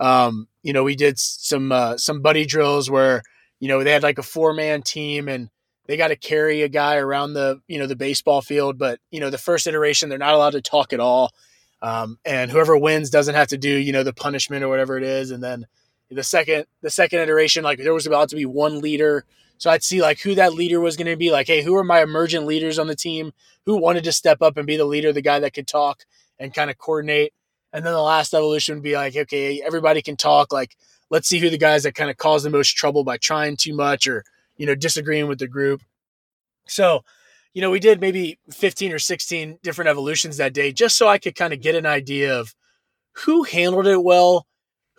Um, 0.00 0.48
you 0.64 0.72
know, 0.72 0.82
we 0.82 0.96
did 0.96 1.20
some, 1.20 1.70
uh, 1.70 1.98
some 1.98 2.20
buddy 2.20 2.44
drills 2.46 2.90
where, 2.90 3.22
you 3.60 3.68
know, 3.68 3.84
they 3.84 3.92
had 3.92 4.02
like 4.02 4.18
a 4.18 4.24
four 4.24 4.54
man 4.54 4.82
team 4.82 5.28
and 5.28 5.48
they 5.86 5.96
got 5.96 6.08
to 6.08 6.16
carry 6.16 6.62
a 6.62 6.68
guy 6.68 6.96
around 6.96 7.34
the 7.34 7.60
you 7.68 7.78
know 7.78 7.86
the 7.86 7.96
baseball 7.96 8.42
field. 8.42 8.76
But 8.76 9.00
you 9.10 9.18
know 9.18 9.30
the 9.30 9.38
first 9.38 9.66
iteration, 9.66 10.08
they're 10.08 10.18
not 10.18 10.34
allowed 10.34 10.50
to 10.50 10.60
talk 10.60 10.92
at 10.92 11.00
all, 11.00 11.32
um, 11.82 12.18
and 12.24 12.48
whoever 12.48 12.76
wins 12.76 13.10
doesn't 13.10 13.34
have 13.34 13.48
to 13.48 13.58
do 13.58 13.68
you 13.68 13.92
know 13.92 14.04
the 14.04 14.12
punishment 14.12 14.62
or 14.62 14.68
whatever 14.68 14.96
it 14.96 15.02
is. 15.02 15.32
And 15.32 15.42
then 15.42 15.66
the 16.10 16.22
second 16.22 16.66
the 16.82 16.90
second 16.90 17.20
iteration, 17.20 17.64
like 17.64 17.78
there 17.78 17.94
was 17.94 18.06
about 18.06 18.28
to 18.30 18.36
be 18.36 18.46
one 18.46 18.80
leader. 18.80 19.24
So 19.58 19.70
I'd 19.70 19.84
see 19.84 20.00
like 20.00 20.20
who 20.20 20.34
that 20.36 20.54
leader 20.54 20.80
was 20.80 20.96
going 20.96 21.06
to 21.06 21.16
be. 21.16 21.30
Like, 21.30 21.46
hey, 21.46 21.62
who 21.62 21.76
are 21.76 21.84
my 21.84 22.02
emergent 22.02 22.46
leaders 22.46 22.78
on 22.78 22.86
the 22.86 22.96
team? 22.96 23.32
Who 23.66 23.76
wanted 23.76 24.04
to 24.04 24.12
step 24.12 24.42
up 24.42 24.56
and 24.56 24.66
be 24.66 24.76
the 24.76 24.84
leader, 24.84 25.12
the 25.12 25.20
guy 25.20 25.38
that 25.38 25.54
could 25.54 25.66
talk 25.66 26.04
and 26.38 26.54
kind 26.54 26.70
of 26.70 26.78
coordinate. 26.78 27.32
And 27.72 27.84
then 27.84 27.92
the 27.92 28.00
last 28.00 28.34
evolution 28.34 28.76
would 28.76 28.82
be 28.82 28.94
like, 28.94 29.14
okay, 29.14 29.62
everybody 29.62 30.02
can 30.02 30.16
talk. 30.16 30.52
Like, 30.52 30.76
let's 31.10 31.28
see 31.28 31.38
who 31.38 31.50
the 31.50 31.58
guys 31.58 31.84
that 31.84 31.94
kind 31.94 32.10
of 32.10 32.16
cause 32.16 32.42
the 32.42 32.50
most 32.50 32.76
trouble 32.76 33.04
by 33.04 33.16
trying 33.16 33.56
too 33.56 33.74
much 33.74 34.06
or, 34.08 34.24
you 34.56 34.66
know, 34.66 34.74
disagreeing 34.74 35.28
with 35.28 35.38
the 35.38 35.46
group. 35.46 35.82
So, 36.66 37.04
you 37.52 37.60
know, 37.60 37.70
we 37.70 37.80
did 37.80 38.00
maybe 38.00 38.38
15 38.50 38.92
or 38.92 38.98
16 38.98 39.58
different 39.62 39.88
evolutions 39.88 40.36
that 40.38 40.54
day 40.54 40.72
just 40.72 40.96
so 40.96 41.06
I 41.06 41.18
could 41.18 41.34
kind 41.34 41.52
of 41.52 41.60
get 41.60 41.74
an 41.74 41.86
idea 41.86 42.38
of 42.38 42.54
who 43.12 43.42
handled 43.42 43.86
it 43.86 44.02
well, 44.02 44.46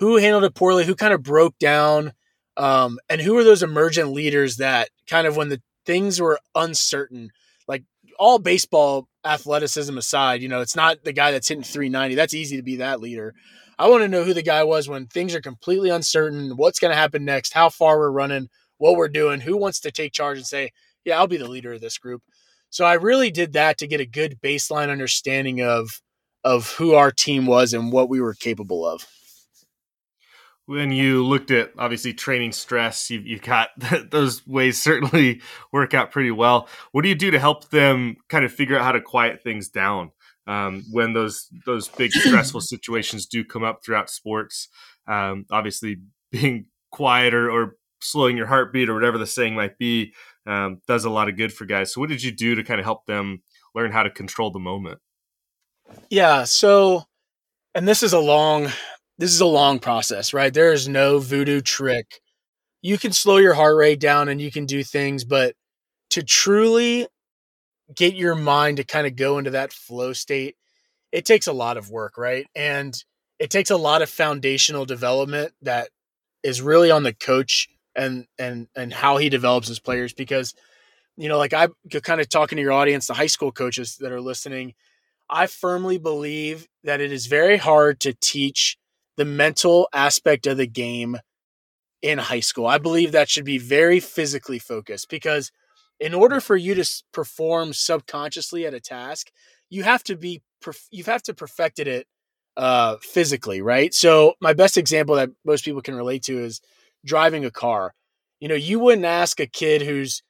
who 0.01 0.17
handled 0.17 0.43
it 0.43 0.55
poorly, 0.55 0.83
who 0.83 0.95
kind 0.95 1.13
of 1.13 1.21
broke 1.21 1.57
down, 1.59 2.11
um, 2.57 2.97
and 3.07 3.21
who 3.21 3.35
were 3.35 3.43
those 3.43 3.61
emergent 3.61 4.11
leaders 4.11 4.57
that 4.57 4.89
kind 5.07 5.27
of 5.27 5.37
when 5.37 5.49
the 5.49 5.61
things 5.85 6.19
were 6.19 6.39
uncertain, 6.55 7.29
like 7.67 7.83
all 8.17 8.39
baseball 8.39 9.07
athleticism 9.23 9.95
aside, 9.95 10.41
you 10.41 10.49
know, 10.49 10.59
it's 10.59 10.75
not 10.75 11.03
the 11.03 11.13
guy 11.13 11.31
that's 11.31 11.47
hitting 11.47 11.63
390. 11.63 12.15
That's 12.15 12.33
easy 12.33 12.57
to 12.57 12.63
be 12.63 12.77
that 12.77 12.99
leader. 12.99 13.35
I 13.77 13.89
want 13.89 14.01
to 14.01 14.07
know 14.07 14.23
who 14.23 14.33
the 14.33 14.41
guy 14.41 14.63
was 14.63 14.89
when 14.89 15.05
things 15.05 15.35
are 15.35 15.41
completely 15.41 15.91
uncertain, 15.91 16.57
what's 16.57 16.79
going 16.79 16.91
to 16.91 16.97
happen 16.97 17.23
next, 17.23 17.53
how 17.53 17.69
far 17.69 17.99
we're 17.99 18.09
running, 18.09 18.49
what 18.79 18.95
we're 18.95 19.07
doing, 19.07 19.39
who 19.39 19.55
wants 19.55 19.79
to 19.81 19.91
take 19.91 20.13
charge 20.13 20.37
and 20.37 20.47
say, 20.47 20.71
yeah, 21.05 21.19
I'll 21.19 21.27
be 21.27 21.37
the 21.37 21.47
leader 21.47 21.73
of 21.73 21.81
this 21.81 21.99
group. 21.99 22.23
So 22.71 22.85
I 22.85 22.93
really 22.93 23.29
did 23.29 23.53
that 23.53 23.77
to 23.77 23.87
get 23.87 24.01
a 24.01 24.05
good 24.07 24.39
baseline 24.41 24.89
understanding 24.89 25.61
of 25.61 26.01
of 26.43 26.71
who 26.73 26.95
our 26.95 27.11
team 27.11 27.45
was 27.45 27.71
and 27.71 27.91
what 27.91 28.09
we 28.09 28.19
were 28.19 28.33
capable 28.33 28.83
of. 28.83 29.05
When 30.71 30.91
you 30.91 31.25
looked 31.25 31.51
at 31.51 31.71
obviously 31.77 32.13
training 32.13 32.53
stress, 32.53 33.09
you've, 33.09 33.27
you've 33.27 33.41
got 33.41 33.69
those 34.09 34.45
ways 34.47 34.81
certainly 34.81 35.41
work 35.73 35.93
out 35.93 36.11
pretty 36.11 36.31
well. 36.31 36.69
What 36.91 37.01
do 37.01 37.09
you 37.09 37.15
do 37.15 37.31
to 37.31 37.39
help 37.39 37.69
them 37.69 38.15
kind 38.29 38.45
of 38.45 38.53
figure 38.53 38.77
out 38.77 38.85
how 38.85 38.93
to 38.93 39.01
quiet 39.01 39.43
things 39.43 39.69
down 39.69 40.11
um, 40.47 40.83
when 40.91 41.13
those 41.13 41.49
those 41.65 41.87
big 41.87 42.11
stressful 42.13 42.61
situations 42.61 43.25
do 43.25 43.43
come 43.43 43.63
up 43.63 43.83
throughout 43.83 44.09
sports? 44.09 44.69
Um, 45.07 45.45
obviously, 45.51 45.97
being 46.31 46.67
quiet 46.91 47.33
or, 47.33 47.51
or 47.51 47.75
slowing 47.99 48.37
your 48.37 48.47
heartbeat 48.47 48.89
or 48.89 48.93
whatever 48.93 49.17
the 49.17 49.27
saying 49.27 49.55
might 49.55 49.77
be 49.77 50.13
um, 50.45 50.81
does 50.87 51.05
a 51.05 51.09
lot 51.09 51.29
of 51.29 51.37
good 51.37 51.53
for 51.53 51.65
guys. 51.65 51.93
So, 51.93 52.01
what 52.01 52.09
did 52.09 52.23
you 52.23 52.31
do 52.31 52.55
to 52.55 52.63
kind 52.63 52.79
of 52.79 52.85
help 52.85 53.05
them 53.05 53.43
learn 53.75 53.91
how 53.91 54.03
to 54.03 54.09
control 54.09 54.51
the 54.51 54.59
moment? 54.59 54.99
Yeah. 56.09 56.45
So, 56.45 57.03
and 57.75 57.87
this 57.87 58.03
is 58.03 58.13
a 58.13 58.19
long, 58.19 58.69
this 59.21 59.31
is 59.31 59.39
a 59.39 59.45
long 59.45 59.77
process, 59.77 60.33
right? 60.33 60.51
There 60.51 60.73
is 60.73 60.87
no 60.87 61.19
voodoo 61.19 61.61
trick. 61.61 62.21
You 62.81 62.97
can 62.97 63.11
slow 63.11 63.37
your 63.37 63.53
heart 63.53 63.77
rate 63.77 63.99
down 63.99 64.29
and 64.29 64.41
you 64.41 64.49
can 64.51 64.65
do 64.65 64.83
things, 64.83 65.23
but 65.23 65.53
to 66.09 66.23
truly 66.23 67.07
get 67.95 68.15
your 68.15 68.33
mind 68.33 68.77
to 68.77 68.83
kind 68.83 69.05
of 69.05 69.15
go 69.15 69.37
into 69.37 69.51
that 69.51 69.73
flow 69.73 70.13
state, 70.13 70.55
it 71.11 71.23
takes 71.23 71.45
a 71.45 71.53
lot 71.53 71.77
of 71.77 71.91
work, 71.91 72.17
right? 72.17 72.47
And 72.55 72.95
it 73.37 73.51
takes 73.51 73.69
a 73.69 73.77
lot 73.77 74.01
of 74.01 74.09
foundational 74.09 74.85
development 74.85 75.53
that 75.61 75.89
is 76.41 76.59
really 76.59 76.89
on 76.89 77.03
the 77.03 77.13
coach 77.13 77.69
and 77.95 78.25
and 78.39 78.69
and 78.75 78.91
how 78.91 79.17
he 79.17 79.29
develops 79.29 79.67
his 79.67 79.79
players 79.79 80.13
because 80.13 80.55
you 81.17 81.29
know 81.29 81.37
like 81.37 81.53
i 81.53 81.67
kind 82.03 82.21
of 82.21 82.29
talking 82.29 82.55
to 82.55 82.61
your 82.61 82.71
audience 82.71 83.07
the 83.07 83.13
high 83.13 83.27
school 83.27 83.51
coaches 83.51 83.97
that 83.99 84.13
are 84.13 84.21
listening 84.21 84.73
i 85.29 85.45
firmly 85.45 85.97
believe 85.97 86.67
that 86.85 87.01
it 87.01 87.11
is 87.11 87.27
very 87.27 87.57
hard 87.57 87.99
to 87.99 88.13
teach 88.21 88.77
the 89.17 89.25
mental 89.25 89.87
aspect 89.93 90.47
of 90.47 90.57
the 90.57 90.67
game 90.67 91.17
in 92.01 92.17
high 92.17 92.39
school 92.39 92.65
i 92.65 92.77
believe 92.77 93.11
that 93.11 93.29
should 93.29 93.45
be 93.45 93.57
very 93.57 93.99
physically 93.99 94.59
focused 94.59 95.09
because 95.09 95.51
in 95.99 96.13
order 96.13 96.39
for 96.41 96.55
you 96.55 96.73
to 96.73 96.85
perform 97.13 97.73
subconsciously 97.73 98.65
at 98.65 98.73
a 98.73 98.79
task 98.79 99.29
you 99.69 99.83
have 99.83 100.03
to 100.03 100.15
be 100.15 100.41
you 100.89 101.03
have 101.03 101.21
to 101.21 101.33
perfected 101.33 101.87
it 101.87 102.07
uh 102.57 102.97
physically 103.01 103.61
right 103.61 103.93
so 103.93 104.33
my 104.41 104.53
best 104.53 104.77
example 104.77 105.15
that 105.15 105.29
most 105.45 105.63
people 105.63 105.81
can 105.81 105.95
relate 105.95 106.23
to 106.23 106.37
is 106.39 106.59
driving 107.05 107.45
a 107.45 107.51
car. 107.51 107.93
You 108.39 108.47
know, 108.47 108.55
you 108.55 108.79
wouldn't 108.79 109.05
ask 109.05 109.39
a 109.39 109.47
kid 109.47 109.81
who's 109.81 110.21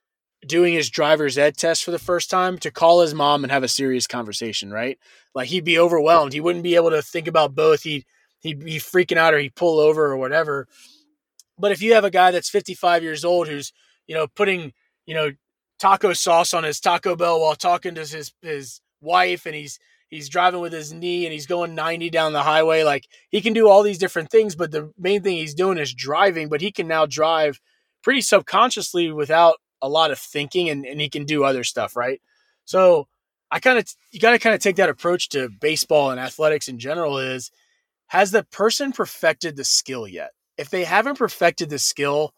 doing 0.45 0.73
his 0.73 0.89
driver's 0.89 1.37
ed 1.37 1.55
test 1.57 1.83
for 1.83 1.91
the 1.91 1.99
first 1.99 2.29
time 2.29 2.57
to 2.59 2.71
call 2.71 3.01
his 3.01 3.13
mom 3.13 3.43
and 3.43 3.51
have 3.51 3.63
a 3.63 3.67
serious 3.67 4.07
conversation, 4.07 4.71
right? 4.71 4.97
Like 5.35 5.49
he'd 5.49 5.63
be 5.63 5.79
overwhelmed. 5.79 6.33
He 6.33 6.41
wouldn't 6.41 6.63
be 6.63 6.75
able 6.75 6.89
to 6.91 7.01
think 7.01 7.27
about 7.27 7.55
both. 7.55 7.83
He'd 7.83 8.05
he'd 8.41 8.59
be 8.59 8.77
freaking 8.77 9.17
out 9.17 9.33
or 9.33 9.39
he'd 9.39 9.55
pull 9.55 9.79
over 9.79 10.05
or 10.05 10.17
whatever. 10.17 10.67
But 11.57 11.71
if 11.71 11.81
you 11.81 11.93
have 11.93 12.05
a 12.05 12.11
guy 12.11 12.31
that's 12.31 12.49
55 12.49 13.03
years 13.03 13.23
old 13.23 13.47
who's, 13.47 13.71
you 14.07 14.15
know, 14.15 14.27
putting, 14.27 14.73
you 15.05 15.13
know, 15.13 15.31
taco 15.79 16.13
sauce 16.13 16.53
on 16.53 16.63
his 16.63 16.79
Taco 16.79 17.15
Bell 17.15 17.39
while 17.39 17.55
talking 17.55 17.95
to 17.95 18.01
his 18.01 18.33
his 18.41 18.81
wife 19.01 19.45
and 19.45 19.55
he's 19.55 19.79
he's 20.09 20.29
driving 20.29 20.59
with 20.59 20.73
his 20.73 20.93
knee 20.93 21.25
and 21.25 21.33
he's 21.33 21.47
going 21.47 21.73
90 21.73 22.09
down 22.09 22.33
the 22.33 22.43
highway. 22.43 22.83
Like 22.83 23.07
he 23.29 23.41
can 23.41 23.53
do 23.53 23.67
all 23.67 23.81
these 23.81 23.97
different 23.97 24.29
things, 24.29 24.55
but 24.55 24.71
the 24.71 24.91
main 24.97 25.23
thing 25.23 25.37
he's 25.37 25.55
doing 25.55 25.77
is 25.77 25.93
driving. 25.93 26.49
But 26.49 26.61
he 26.61 26.71
can 26.71 26.87
now 26.87 27.05
drive 27.05 27.59
pretty 28.03 28.21
subconsciously 28.21 29.11
without 29.11 29.57
a 29.81 29.89
lot 29.89 30.11
of 30.11 30.19
thinking 30.19 30.69
and, 30.69 30.85
and 30.85 31.01
he 31.01 31.09
can 31.09 31.25
do 31.25 31.43
other 31.43 31.63
stuff, 31.63 31.95
right? 31.95 32.21
So 32.65 33.07
I 33.49 33.59
kind 33.59 33.79
of 33.79 33.85
you 34.11 34.19
got 34.19 34.31
to 34.31 34.39
kind 34.39 34.53
of 34.53 34.61
take 34.61 34.75
that 34.75 34.89
approach 34.89 35.29
to 35.29 35.49
baseball 35.49 36.11
and 36.11 36.19
athletics 36.19 36.67
in 36.67 36.77
general 36.77 37.17
is 37.17 37.51
has 38.11 38.31
the 38.31 38.43
person 38.43 38.91
perfected 38.91 39.55
the 39.55 39.63
skill 39.63 40.05
yet? 40.05 40.31
If 40.57 40.69
they 40.69 40.83
haven't 40.83 41.17
perfected 41.17 41.69
the 41.69 41.79
skill, 41.79 42.33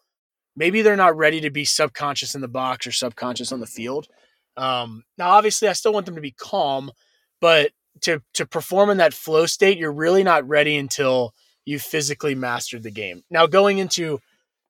maybe 0.55 0.84
they're 0.84 0.95
not 0.95 1.17
ready 1.17 1.41
to 1.41 1.49
be 1.49 1.65
subconscious 1.65 2.36
in 2.36 2.41
the 2.41 2.47
box 2.47 2.86
or 2.86 2.91
subconscious 2.91 3.51
on 3.51 3.59
the 3.59 3.65
field. 3.65 4.07
Um, 4.55 5.03
now, 5.17 5.32
obviously, 5.32 5.67
I 5.67 5.74
still 5.74 5.91
want 5.91 6.05
them 6.05 6.13
to 6.13 6.21
be 6.21 6.30
calm, 6.30 6.91
but 7.41 7.71
to 8.01 8.21
to 8.36 8.45
perform 8.45 8.91
in 8.91 8.97
that 8.97 9.15
flow 9.15 9.47
state, 9.47 9.80
you're 9.80 9.91
really 9.91 10.21
not 10.21 10.47
ready 10.47 10.78
until 10.78 11.34
you 11.65 11.80
physically 11.80 12.36
mastered 12.36 12.84
the 12.84 12.91
game. 12.91 13.24
Now 13.32 13.47
going 13.47 13.80
into 13.80 14.19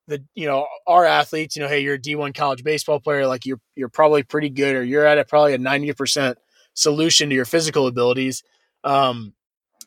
the 0.08 0.24
you 0.36 0.48
know 0.48 0.68
our 0.88 1.04
athletes, 1.04 1.58
you 1.58 1.64
know, 1.64 1.68
hey, 1.68 1.82
you're 1.82 1.96
a 1.96 2.00
D1 2.00 2.34
college 2.34 2.64
baseball 2.64 3.02
player, 3.02 3.28
like 3.28 3.46
you're 3.46 3.60
you're 3.76 3.90
probably 3.90 4.24
pretty 4.24 4.50
good, 4.50 4.74
or 4.74 4.84
you're 4.86 5.06
at 5.06 5.18
a, 5.18 5.26
probably 5.26 5.54
a 5.54 5.58
90 5.58 5.92
percent 5.96 6.38
solution 6.76 7.28
to 7.28 7.36
your 7.36 7.44
physical 7.44 7.88
abilities. 7.88 8.42
Um, 8.86 9.34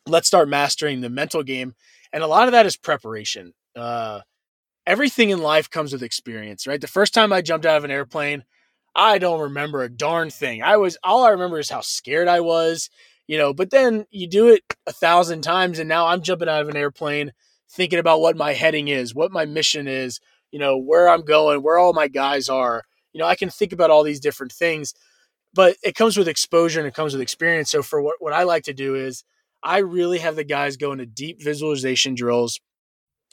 let's 0.07 0.29
start 0.29 0.49
mastering 0.49 1.01
the 1.01 1.11
mental 1.11 1.43
game, 1.43 1.75
and 2.13 2.23
a 2.23 2.27
lot 2.29 2.49
of 2.49 2.53
that 2.53 2.67
is 2.67 2.77
preparation. 2.77 3.55
Uh, 3.75 4.21
everything 4.87 5.31
in 5.31 5.41
life 5.41 5.69
comes 5.69 5.93
with 5.93 6.03
experience, 6.03 6.67
right? 6.67 6.81
The 6.81 6.87
first 6.87 7.13
time 7.13 7.33
I 7.33 7.43
jumped 7.43 7.67
out 7.67 7.77
of 7.77 7.85
an 7.85 7.91
airplane, 7.91 8.45
I 8.95 9.19
don't 9.19 9.41
remember 9.41 9.83
a 9.83 9.91
darn 9.91 10.31
thing. 10.31 10.63
I 10.63 10.77
was 10.79 10.97
all 11.05 11.25
I 11.25 11.31
remember 11.31 11.59
is 11.59 11.69
how 11.69 11.81
scared 11.83 12.29
I 12.29 12.41
was, 12.41 12.89
you 13.27 13.37
know, 13.37 13.53
but 13.53 13.71
then 13.71 14.07
you 14.11 14.27
do 14.27 14.49
it 14.49 14.63
a 14.87 14.93
thousand 14.93 15.43
times 15.43 15.79
and 15.79 15.89
now 15.89 16.07
I'm 16.07 16.23
jumping 16.23 16.49
out 16.49 16.63
of 16.63 16.69
an 16.69 16.77
airplane 16.77 17.33
thinking 17.69 17.99
about 17.99 18.21
what 18.21 18.37
my 18.37 18.53
heading 18.53 18.89
is, 18.89 19.15
what 19.15 19.33
my 19.33 19.45
mission 19.45 19.87
is, 19.89 20.21
you 20.51 20.59
know, 20.59 20.79
where 20.79 21.09
I'm 21.09 21.23
going, 21.23 21.63
where 21.63 21.79
all 21.79 21.93
my 21.93 22.09
guys 22.09 22.49
are. 22.49 22.85
You 23.13 23.21
know, 23.21 23.27
I 23.27 23.35
can 23.35 23.51
think 23.51 23.73
about 23.73 23.91
all 23.91 24.03
these 24.03 24.21
different 24.21 24.53
things, 24.53 24.95
but 25.53 25.77
it 25.83 25.95
comes 25.95 26.17
with 26.17 26.29
exposure 26.29 26.81
and 26.81 26.89
it 26.89 26.95
comes 26.95 27.13
with 27.13 27.23
experience. 27.23 27.71
So 27.71 27.83
for 27.83 28.01
what, 28.01 28.17
what 28.21 28.33
I 28.33 28.45
like 28.45 28.65
to 28.65 28.73
do 28.73 28.95
is 28.95 29.25
I 29.63 29.79
really 29.79 30.19
have 30.19 30.37
the 30.37 30.45
guys 30.45 30.77
go 30.77 30.93
into 30.93 31.07
deep 31.07 31.43
visualization 31.43 32.15
drills 32.15 32.61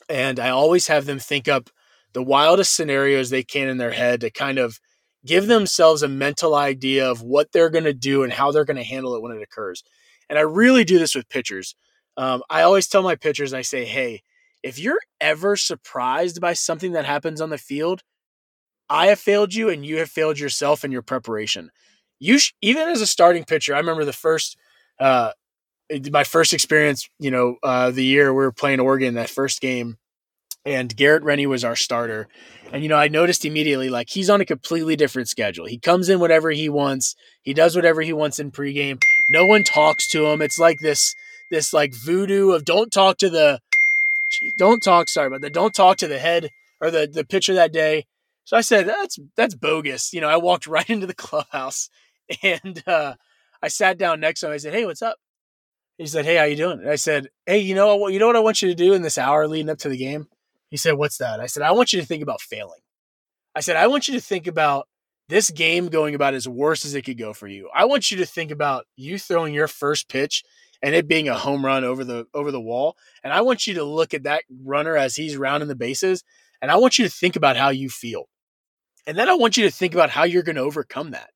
and 0.10 0.40
I 0.40 0.50
always 0.50 0.88
have 0.88 1.06
them 1.06 1.20
think 1.20 1.48
up 1.48 1.70
the 2.14 2.24
wildest 2.24 2.76
scenarios 2.76 3.30
they 3.30 3.44
can 3.44 3.68
in 3.68 3.78
their 3.78 3.92
head 3.92 4.22
to 4.22 4.30
kind 4.30 4.58
of 4.58 4.80
give 5.26 5.48
themselves 5.48 6.04
a 6.04 6.08
mental 6.08 6.54
idea 6.56 7.10
of 7.10 7.22
what 7.22 7.52
they're 7.52 7.70
going 7.70 7.86
to 7.86 7.94
do 7.94 8.24
and 8.24 8.34
how 8.34 8.52
they're 8.52 8.66
going 8.66 8.78
to 8.78 8.84
handle 8.84 9.16
it 9.16 9.22
when 9.22 9.32
it 9.32 9.42
occurs. 9.42 9.84
And 10.30 10.38
I 10.38 10.42
really 10.42 10.84
do 10.84 11.00
this 11.00 11.16
with 11.16 11.30
pitchers. 11.30 11.76
Um, 12.18 12.44
I 12.50 12.62
always 12.62 12.88
tell 12.88 13.02
my 13.02 13.16
pitchers, 13.16 13.54
I 13.54 13.62
say, 13.62 13.86
hey, 13.86 14.22
if 14.62 14.80
you're 14.80 15.00
ever 15.20 15.56
surprised 15.56 16.40
by 16.40 16.54
something 16.54 16.94
that 16.94 17.06
happens 17.06 17.42
on 17.42 17.50
the 17.50 17.58
field, 17.58 18.02
I 18.90 19.08
have 19.08 19.20
failed 19.20 19.54
you 19.54 19.70
and 19.70 19.86
you 19.86 19.98
have 19.98 20.10
failed 20.10 20.40
yourself 20.40 20.84
in 20.84 20.92
your 20.92 21.02
preparation. 21.02 21.72
You 22.20 22.38
sh- 22.38 22.54
even 22.62 22.88
as 22.90 23.02
a 23.02 23.08
starting 23.08 23.44
pitcher, 23.44 23.74
I 23.74 23.80
remember 23.80 24.06
the 24.06 24.14
first, 24.14 24.58
uh, 25.00 25.32
my 26.12 26.24
first 26.24 26.54
experience, 26.54 27.08
you 27.20 27.32
know, 27.32 27.58
uh, 27.64 27.92
the 27.92 28.04
year 28.04 28.34
we 28.34 28.44
were 28.44 28.52
playing 28.52 28.80
Oregon, 28.80 29.16
that 29.16 29.30
first 29.30 29.62
game, 29.62 29.98
and 30.66 30.96
Garrett 30.96 31.24
Rennie 31.24 31.46
was 31.48 31.64
our 31.64 31.76
starter. 31.76 32.28
And 32.72 32.82
you 32.84 32.90
know, 32.90 32.98
I 32.98 33.08
noticed 33.08 33.46
immediately 33.46 33.90
like 33.90 34.10
he's 34.10 34.30
on 34.30 34.42
a 34.42 34.46
completely 34.46 34.96
different 34.96 35.28
schedule. 35.28 35.66
He 35.66 35.78
comes 35.78 36.10
in 36.10 36.20
whatever 36.20 36.52
he 36.52 36.70
wants. 36.70 37.16
He 37.44 37.54
does 37.54 37.76
whatever 37.76 38.02
he 38.02 38.14
wants 38.14 38.40
in 38.40 38.52
pregame. 38.52 39.02
No 39.30 39.46
one 39.46 39.64
talks 39.64 40.08
to 40.10 40.26
him. 40.28 40.42
It's 40.42 40.58
like 40.58 40.80
this 40.80 41.14
this 41.52 41.74
like 41.74 41.94
voodoo 41.94 42.52
of 42.52 42.66
don't 42.66 42.92
talk 42.92 43.18
to 43.18 43.30
the 43.30 43.60
don't 44.58 44.82
talk 44.82 45.10
sorry 45.10 45.28
about 45.28 45.42
that. 45.42 45.54
Don't 45.54 45.76
talk 45.76 45.98
to 45.98 46.08
the 46.08 46.20
head 46.20 46.50
or 46.82 46.90
the 46.90 47.08
the 47.12 47.26
pitcher 47.26 47.54
that 47.54 47.74
day. 47.74 48.06
So 48.46 48.58
I 48.58 48.62
said, 48.62 48.88
that's 48.88 49.20
that's 49.38 49.56
bogus. 49.56 50.14
You 50.14 50.22
know, 50.22 50.30
I 50.30 50.38
walked 50.38 50.68
right 50.68 50.90
into 50.90 51.08
the 51.08 51.14
clubhouse 51.14 51.90
and 52.42 52.84
uh, 52.88 53.16
I 53.62 53.68
sat 53.68 53.98
down 53.98 54.20
next 54.20 54.42
to 54.42 54.48
him. 54.48 54.54
I 54.54 54.58
said, 54.58 54.74
Hey, 54.74 54.86
what's 54.86 55.02
up? 55.02 55.18
He 55.98 56.08
said, 56.08 56.26
Hey, 56.26 56.36
how 56.36 56.44
you 56.44 56.56
doing? 56.56 56.80
And 56.80 56.90
I 56.90 56.96
said, 56.96 57.30
Hey, 57.46 57.60
you 57.60 57.76
know 57.76 57.96
what? 57.96 58.14
you 58.14 58.20
know 58.20 58.28
what 58.28 58.36
I 58.36 58.42
want 58.42 58.62
you 58.62 58.70
to 58.70 58.76
do 58.76 58.94
in 58.94 59.02
this 59.02 59.18
hour 59.18 59.48
leading 59.48 59.70
up 59.70 59.80
to 59.80 59.90
the 59.90 59.98
game? 59.98 60.28
He 60.70 60.78
said, 60.78 60.94
What's 60.94 61.18
that? 61.18 61.40
I 61.40 61.48
said, 61.48 61.64
I 61.64 61.72
want 61.72 61.94
you 61.94 62.02
to 62.02 62.08
think 62.08 62.24
about 62.24 62.42
failing. 62.42 62.82
I 63.56 63.60
said, 63.60 63.76
I 63.76 63.88
want 63.88 64.08
you 64.08 64.16
to 64.16 64.22
think 64.22 64.48
about 64.48 64.88
this 65.30 65.50
game 65.50 65.88
going 65.88 66.16
about 66.16 66.34
as 66.34 66.48
worse 66.48 66.86
as 66.86 66.96
it 66.96 67.04
could 67.04 67.18
go 67.18 67.34
for 67.34 67.48
you. 67.48 67.70
I 67.74 67.86
want 67.86 68.12
you 68.12 68.18
to 68.18 68.26
think 68.26 68.52
about 68.52 68.86
you 68.96 69.18
throwing 69.18 69.54
your 69.54 69.68
first 69.68 70.10
pitch 70.10 70.44
and 70.82 70.94
it 70.94 71.08
being 71.08 71.30
a 71.30 71.38
home 71.38 71.66
run 71.66 71.84
over 71.84 72.04
the 72.04 72.28
over 72.34 72.52
the 72.52 72.62
wall. 72.62 72.98
And 73.24 73.32
I 73.32 73.42
want 73.42 73.66
you 73.66 73.76
to 73.76 73.84
look 73.84 74.14
at 74.14 74.24
that 74.24 74.44
runner 74.64 74.98
as 74.98 75.16
he's 75.16 75.38
rounding 75.38 75.70
the 75.70 75.76
bases, 75.76 76.24
and 76.62 76.70
I 76.70 76.76
want 76.76 77.00
you 77.00 77.06
to 77.06 77.12
think 77.12 77.36
about 77.36 77.56
how 77.56 77.70
you 77.70 77.90
feel. 77.90 78.26
And 79.08 79.18
then 79.18 79.30
I 79.30 79.34
want 79.36 79.58
you 79.58 79.64
to 79.64 79.72
think 79.72 79.94
about 79.94 80.10
how 80.10 80.24
you're 80.24 80.44
going 80.44 80.56
to 80.56 80.62
overcome 80.62 81.12
that. 81.12 81.30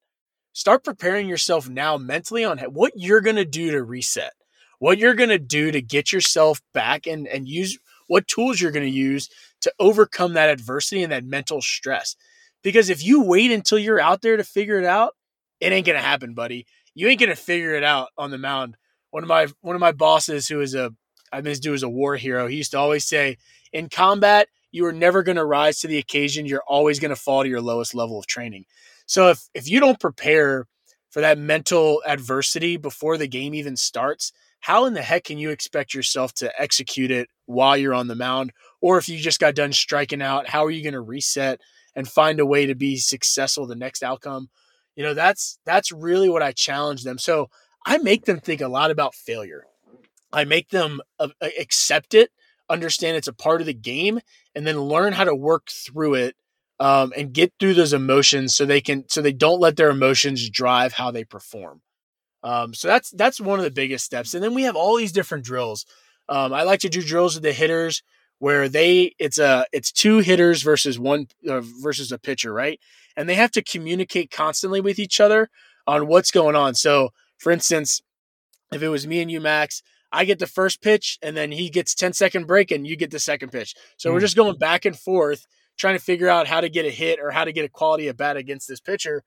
Start 0.53 0.83
preparing 0.83 1.29
yourself 1.29 1.69
now 1.69 1.97
mentally 1.97 2.43
on 2.43 2.57
what 2.59 2.93
you're 2.95 3.21
going 3.21 3.35
to 3.35 3.45
do 3.45 3.71
to 3.71 3.83
reset, 3.83 4.33
what 4.80 4.97
you're 4.97 5.15
going 5.15 5.30
to 5.30 5.39
do 5.39 5.71
to 5.71 5.82
get 5.82 6.11
yourself 6.11 6.61
back 6.73 7.07
and, 7.07 7.28
and 7.28 7.47
use 7.47 7.78
what 8.07 8.28
tools 8.28 8.61
you're 8.61 8.71
going 8.71 8.86
to 8.86 8.91
use 8.91 9.30
to 9.61 9.73
overcome 9.80 10.34
that 10.34 10.49
adversity 10.49 11.03
and 11.03 11.11
that 11.11 11.25
mental 11.25 11.61
stress. 11.61 12.15
Because 12.63 12.89
if 12.89 13.03
you 13.03 13.23
wait 13.23 13.51
until 13.51 13.78
you're 13.78 13.99
out 13.99 14.21
there 14.21 14.38
to 14.38 14.43
figure 14.43 14.80
it 14.80 14.86
out, 14.86 15.13
it 15.59 15.71
ain't 15.71 15.86
going 15.86 15.97
to 15.97 16.03
happen, 16.03 16.34
buddy. 16.34 16.65
You 16.93 17.07
ain't 17.07 17.19
going 17.19 17.30
to 17.30 17.36
figure 17.36 17.75
it 17.75 17.84
out 17.84 18.09
on 18.17 18.32
the 18.32 18.38
mound. 18.38 18.78
One 19.11 19.23
of 19.23 19.30
my 19.30 19.47
one 19.61 19.75
of 19.75 19.80
my 19.80 19.91
bosses 19.91 20.47
who 20.47 20.61
is 20.61 20.75
a 20.75 20.93
I 21.32 21.38
mean 21.38 21.45
this 21.45 21.59
dude 21.59 21.82
a 21.84 21.89
war 21.89 22.15
hero. 22.15 22.47
He 22.47 22.57
used 22.57 22.71
to 22.71 22.80
always 22.80 23.07
say, 23.07 23.38
in 23.71 23.89
combat, 23.89 24.47
you 24.71 24.86
are 24.86 24.93
never 24.93 25.23
going 25.23 25.38
to 25.38 25.45
rise 25.45 25.80
to 25.80 25.88
the 25.88 25.97
occasion. 25.97 26.45
You're 26.45 26.63
always 26.67 26.99
going 26.99 27.09
to 27.09 27.15
fall 27.15 27.43
to 27.43 27.49
your 27.49 27.61
lowest 27.61 27.95
level 27.95 28.19
of 28.19 28.28
training. 28.28 28.65
So 29.05 29.30
if 29.30 29.47
if 29.53 29.69
you 29.69 29.80
don't 29.80 29.99
prepare 29.99 30.67
for 31.09 31.21
that 31.21 31.38
mental 31.38 32.01
adversity 32.05 32.78
before 32.78 33.17
the 33.17 33.28
game 33.28 33.55
even 33.55 33.78
starts, 33.78 34.34
how 34.59 34.85
in 34.85 34.93
the 34.93 35.01
heck 35.01 35.25
can 35.25 35.37
you 35.37 35.49
expect 35.49 35.93
yourself 35.93 36.33
to 36.35 36.51
execute 36.61 37.11
it 37.11 37.29
while 37.45 37.77
you're 37.77 37.93
on 37.93 38.07
the 38.07 38.15
mound? 38.15 38.51
Or 38.81 38.97
if 38.97 39.07
you 39.07 39.17
just 39.17 39.39
got 39.39 39.55
done 39.55 39.73
striking 39.73 40.21
out, 40.21 40.47
how 40.47 40.65
are 40.65 40.71
you 40.71 40.83
going 40.83 40.93
to 40.93 41.01
reset 41.01 41.61
and 41.95 42.07
find 42.07 42.39
a 42.39 42.45
way 42.45 42.65
to 42.65 42.75
be 42.75 42.97
successful 42.97 43.65
the 43.65 43.75
next 43.75 44.03
outcome? 44.03 44.49
You 44.95 45.03
know, 45.03 45.13
that's 45.13 45.59
that's 45.65 45.91
really 45.91 46.29
what 46.29 46.43
I 46.43 46.51
challenge 46.51 47.03
them. 47.03 47.17
So 47.17 47.49
I 47.85 47.97
make 47.99 48.25
them 48.25 48.39
think 48.39 48.61
a 48.61 48.67
lot 48.67 48.91
about 48.91 49.15
failure. 49.15 49.65
I 50.33 50.43
make 50.43 50.69
them 50.69 51.01
accept 51.41 52.13
it 52.13 52.31
understand 52.69 53.17
it's 53.17 53.27
a 53.27 53.33
part 53.33 53.61
of 53.61 53.67
the 53.67 53.73
game 53.73 54.19
and 54.55 54.65
then 54.65 54.79
learn 54.79 55.13
how 55.13 55.23
to 55.23 55.35
work 55.35 55.69
through 55.69 56.15
it 56.15 56.35
um, 56.79 57.13
and 57.15 57.33
get 57.33 57.53
through 57.59 57.73
those 57.73 57.93
emotions 57.93 58.55
so 58.55 58.65
they 58.65 58.81
can 58.81 59.07
so 59.09 59.21
they 59.21 59.33
don't 59.33 59.59
let 59.59 59.77
their 59.77 59.89
emotions 59.89 60.49
drive 60.49 60.93
how 60.93 61.11
they 61.11 61.23
perform 61.23 61.81
um, 62.43 62.73
so 62.73 62.88
that's 62.88 63.11
that's 63.11 63.41
one 63.41 63.59
of 63.59 63.65
the 63.65 63.71
biggest 63.71 64.05
steps 64.05 64.33
and 64.33 64.43
then 64.43 64.53
we 64.53 64.63
have 64.63 64.75
all 64.75 64.97
these 64.97 65.11
different 65.11 65.43
drills 65.43 65.85
um, 66.29 66.53
i 66.53 66.63
like 66.63 66.79
to 66.79 66.89
do 66.89 67.01
drills 67.01 67.35
with 67.35 67.43
the 67.43 67.53
hitters 67.53 68.03
where 68.39 68.69
they 68.69 69.13
it's 69.19 69.39
a 69.39 69.65
it's 69.71 69.91
two 69.91 70.19
hitters 70.19 70.61
versus 70.61 70.99
one 70.99 71.27
uh, 71.47 71.61
versus 71.81 72.11
a 72.11 72.19
pitcher 72.19 72.53
right 72.53 72.79
and 73.15 73.27
they 73.27 73.35
have 73.35 73.51
to 73.51 73.63
communicate 73.63 74.31
constantly 74.31 74.81
with 74.81 74.99
each 74.99 75.19
other 75.19 75.49
on 75.85 76.07
what's 76.07 76.31
going 76.31 76.55
on 76.55 76.75
so 76.75 77.09
for 77.38 77.51
instance 77.51 78.01
if 78.71 78.81
it 78.81 78.89
was 78.89 79.07
me 79.07 79.21
and 79.21 79.31
you 79.31 79.41
max 79.41 79.81
I 80.11 80.25
get 80.25 80.39
the 80.39 80.47
first 80.47 80.81
pitch 80.81 81.17
and 81.21 81.35
then 81.35 81.51
he 81.51 81.69
gets 81.69 81.93
10 81.93 82.13
second 82.13 82.47
break 82.47 82.71
and 82.71 82.88
you 82.88 82.95
get 82.95 83.11
the 83.11 83.19
second 83.19 83.51
pitch. 83.51 83.75
So 83.97 84.09
mm. 84.09 84.13
we're 84.13 84.21
just 84.21 84.35
going 84.35 84.57
back 84.57 84.85
and 84.85 84.97
forth 84.97 85.45
trying 85.77 85.97
to 85.97 86.03
figure 86.03 86.29
out 86.29 86.47
how 86.47 86.61
to 86.61 86.69
get 86.69 86.85
a 86.85 86.89
hit 86.89 87.19
or 87.21 87.31
how 87.31 87.45
to 87.45 87.51
get 87.51 87.65
a 87.65 87.69
quality 87.69 88.07
at 88.07 88.17
bat 88.17 88.38
against 88.38 88.67
this 88.67 88.79
pitcher. 88.79 89.23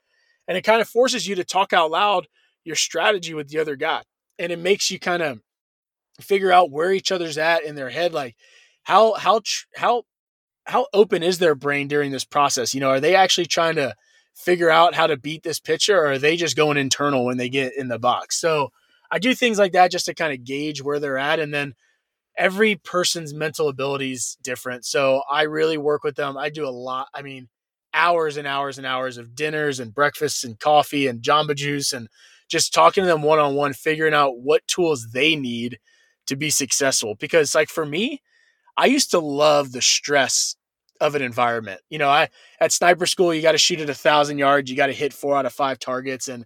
And 0.49 0.57
it 0.57 0.63
kind 0.63 0.81
of 0.81 0.89
forces 0.89 1.27
you 1.27 1.37
to 1.37 1.45
talk 1.45 1.73
out 1.73 1.91
loud 1.91 2.27
your 2.65 2.77
strategy 2.77 3.35
with 3.35 3.49
the 3.49 3.59
other 3.59 3.77
guy. 3.77 4.03
And 4.39 4.53
it 4.53 4.59
makes 4.59 4.91
you 4.91 4.99
kind 4.99 5.23
of 5.23 5.41
figure 6.21 6.53
out 6.53 6.71
where 6.71 6.93
each 6.93 7.13
other's 7.13 7.39
at 7.39 7.65
in 7.65 7.75
their 7.75 7.89
head 7.89 8.13
like 8.13 8.37
how 8.83 9.15
how 9.15 9.41
how 9.77 10.03
how 10.65 10.87
open 10.93 11.23
is 11.23 11.39
their 11.39 11.55
brain 11.55 11.89
during 11.89 12.11
this 12.11 12.25
process? 12.25 12.75
You 12.75 12.81
know, 12.81 12.91
are 12.91 13.01
they 13.01 13.15
actually 13.15 13.47
trying 13.47 13.77
to 13.77 13.95
figure 14.35 14.71
out 14.71 14.95
how 14.95 15.07
to 15.07 15.17
beat 15.17 15.43
this 15.43 15.61
pitcher 15.61 15.99
or 15.99 16.13
are 16.13 16.19
they 16.19 16.37
just 16.37 16.57
going 16.57 16.77
internal 16.77 17.25
when 17.25 17.37
they 17.37 17.49
get 17.49 17.77
in 17.77 17.89
the 17.89 17.99
box? 17.99 18.41
So 18.41 18.71
I 19.11 19.19
do 19.19 19.35
things 19.35 19.59
like 19.59 19.73
that 19.73 19.91
just 19.91 20.07
to 20.07 20.15
kind 20.15 20.33
of 20.33 20.45
gauge 20.45 20.83
where 20.83 21.01
they're 21.01 21.19
at. 21.19 21.41
And 21.41 21.53
then 21.53 21.75
every 22.37 22.77
person's 22.77 23.35
mental 23.35 23.69
ability 23.69 24.13
is 24.13 24.39
different. 24.43 24.85
So 24.85 25.23
I 25.31 25.43
really 25.43 25.77
work 25.77 26.05
with 26.05 26.17
them. 26.17 26.39
I 26.39 26.49
do 26.49 26.67
a 26.67 26.71
lot. 26.71 27.09
I 27.13 27.23
mean, 27.23 27.49
hours 27.93 28.37
and 28.37 28.47
hours 28.47 28.79
and 28.79 28.87
hours 28.87 29.19
of 29.19 29.35
dinners 29.35 29.81
and 29.81 29.95
breakfasts 29.95 30.45
and 30.45 30.59
coffee 30.59 31.09
and 31.09 31.23
Jamba 31.23 31.57
Juice 31.57 31.93
and 31.93 32.09
just 32.51 32.75
talking 32.75 33.05
to 33.05 33.09
them 33.09 33.23
one 33.23 33.39
on 33.39 33.55
one, 33.55 33.73
figuring 33.73 34.15
out 34.15 34.39
what 34.39 34.67
tools 34.67 35.09
they 35.13 35.37
need 35.37 35.79
to 36.27 36.37
be 36.37 36.51
successful. 36.51 37.15
Because, 37.15 37.55
like, 37.55 37.69
for 37.69 37.87
me, 37.87 38.21
I 38.77 38.87
used 38.87 39.11
to 39.13 39.21
love 39.21 39.73
the 39.73 39.83
stress 39.83 40.57
of 41.01 41.15
an 41.15 41.23
environment. 41.23 41.81
You 41.89 41.99
know, 41.99 42.11
I 42.11 42.29
at 42.61 42.73
sniper 42.73 43.07
school, 43.07 43.33
you 43.33 43.41
got 43.41 43.53
to 43.53 43.59
shoot 43.59 43.81
at 43.81 43.89
a 43.89 43.95
thousand 43.95 44.39
yards, 44.39 44.71
you 44.71 44.77
got 44.77 44.89
to 44.89 44.93
hit 44.93 45.13
four 45.13 45.37
out 45.37 45.47
of 45.47 45.53
five 45.53 45.79
targets. 45.79 46.29
And 46.29 46.45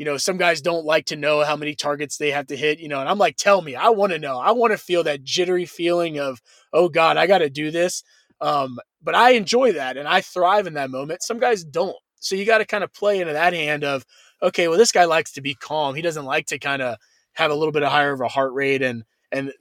you 0.00 0.06
know, 0.06 0.16
some 0.16 0.38
guys 0.38 0.62
don't 0.62 0.86
like 0.86 1.04
to 1.06 1.16
know 1.16 1.44
how 1.44 1.56
many 1.56 1.74
targets 1.74 2.16
they 2.16 2.30
have 2.30 2.46
to 2.46 2.56
hit, 2.56 2.78
you 2.78 2.88
know, 2.88 3.00
and 3.00 3.08
I'm 3.08 3.18
like, 3.18 3.36
tell 3.36 3.60
me, 3.60 3.74
I 3.74 3.90
want 3.90 4.12
to 4.12 4.18
know. 4.18 4.38
I 4.38 4.52
want 4.52 4.72
to 4.72 4.78
feel 4.78 5.02
that 5.04 5.24
jittery 5.24 5.66
feeling 5.66 6.18
of, 6.18 6.40
oh 6.72 6.88
God, 6.88 7.18
I 7.18 7.26
got 7.26 7.38
to 7.38 7.50
do 7.50 7.70
this. 7.70 8.02
Um, 8.40 8.78
but 9.02 9.14
I 9.14 9.32
enjoy 9.32 9.72
that 9.72 9.98
and 9.98 10.08
I 10.08 10.22
thrive 10.22 10.66
in 10.66 10.72
that 10.72 10.90
moment. 10.90 11.22
Some 11.22 11.38
guys 11.38 11.64
don't. 11.64 11.94
So 12.20 12.36
you 12.36 12.44
got 12.44 12.58
to 12.58 12.64
kind 12.64 12.84
of 12.84 12.92
play 12.92 13.20
into 13.20 13.32
that 13.32 13.52
hand 13.52 13.84
of, 13.84 14.06
okay, 14.42 14.68
well, 14.68 14.78
this 14.78 14.92
guy 14.92 15.04
likes 15.04 15.32
to 15.32 15.40
be 15.40 15.54
calm. 15.54 15.94
He 15.94 16.02
doesn't 16.02 16.24
like 16.24 16.46
to 16.46 16.58
kind 16.58 16.82
of 16.82 16.96
have 17.32 17.50
a 17.50 17.54
little 17.54 17.72
bit 17.72 17.82
of 17.82 17.90
higher 17.90 18.12
of 18.12 18.20
a 18.20 18.28
heart 18.28 18.52
rate 18.52 18.82
and, 18.82 19.04
and 19.32 19.52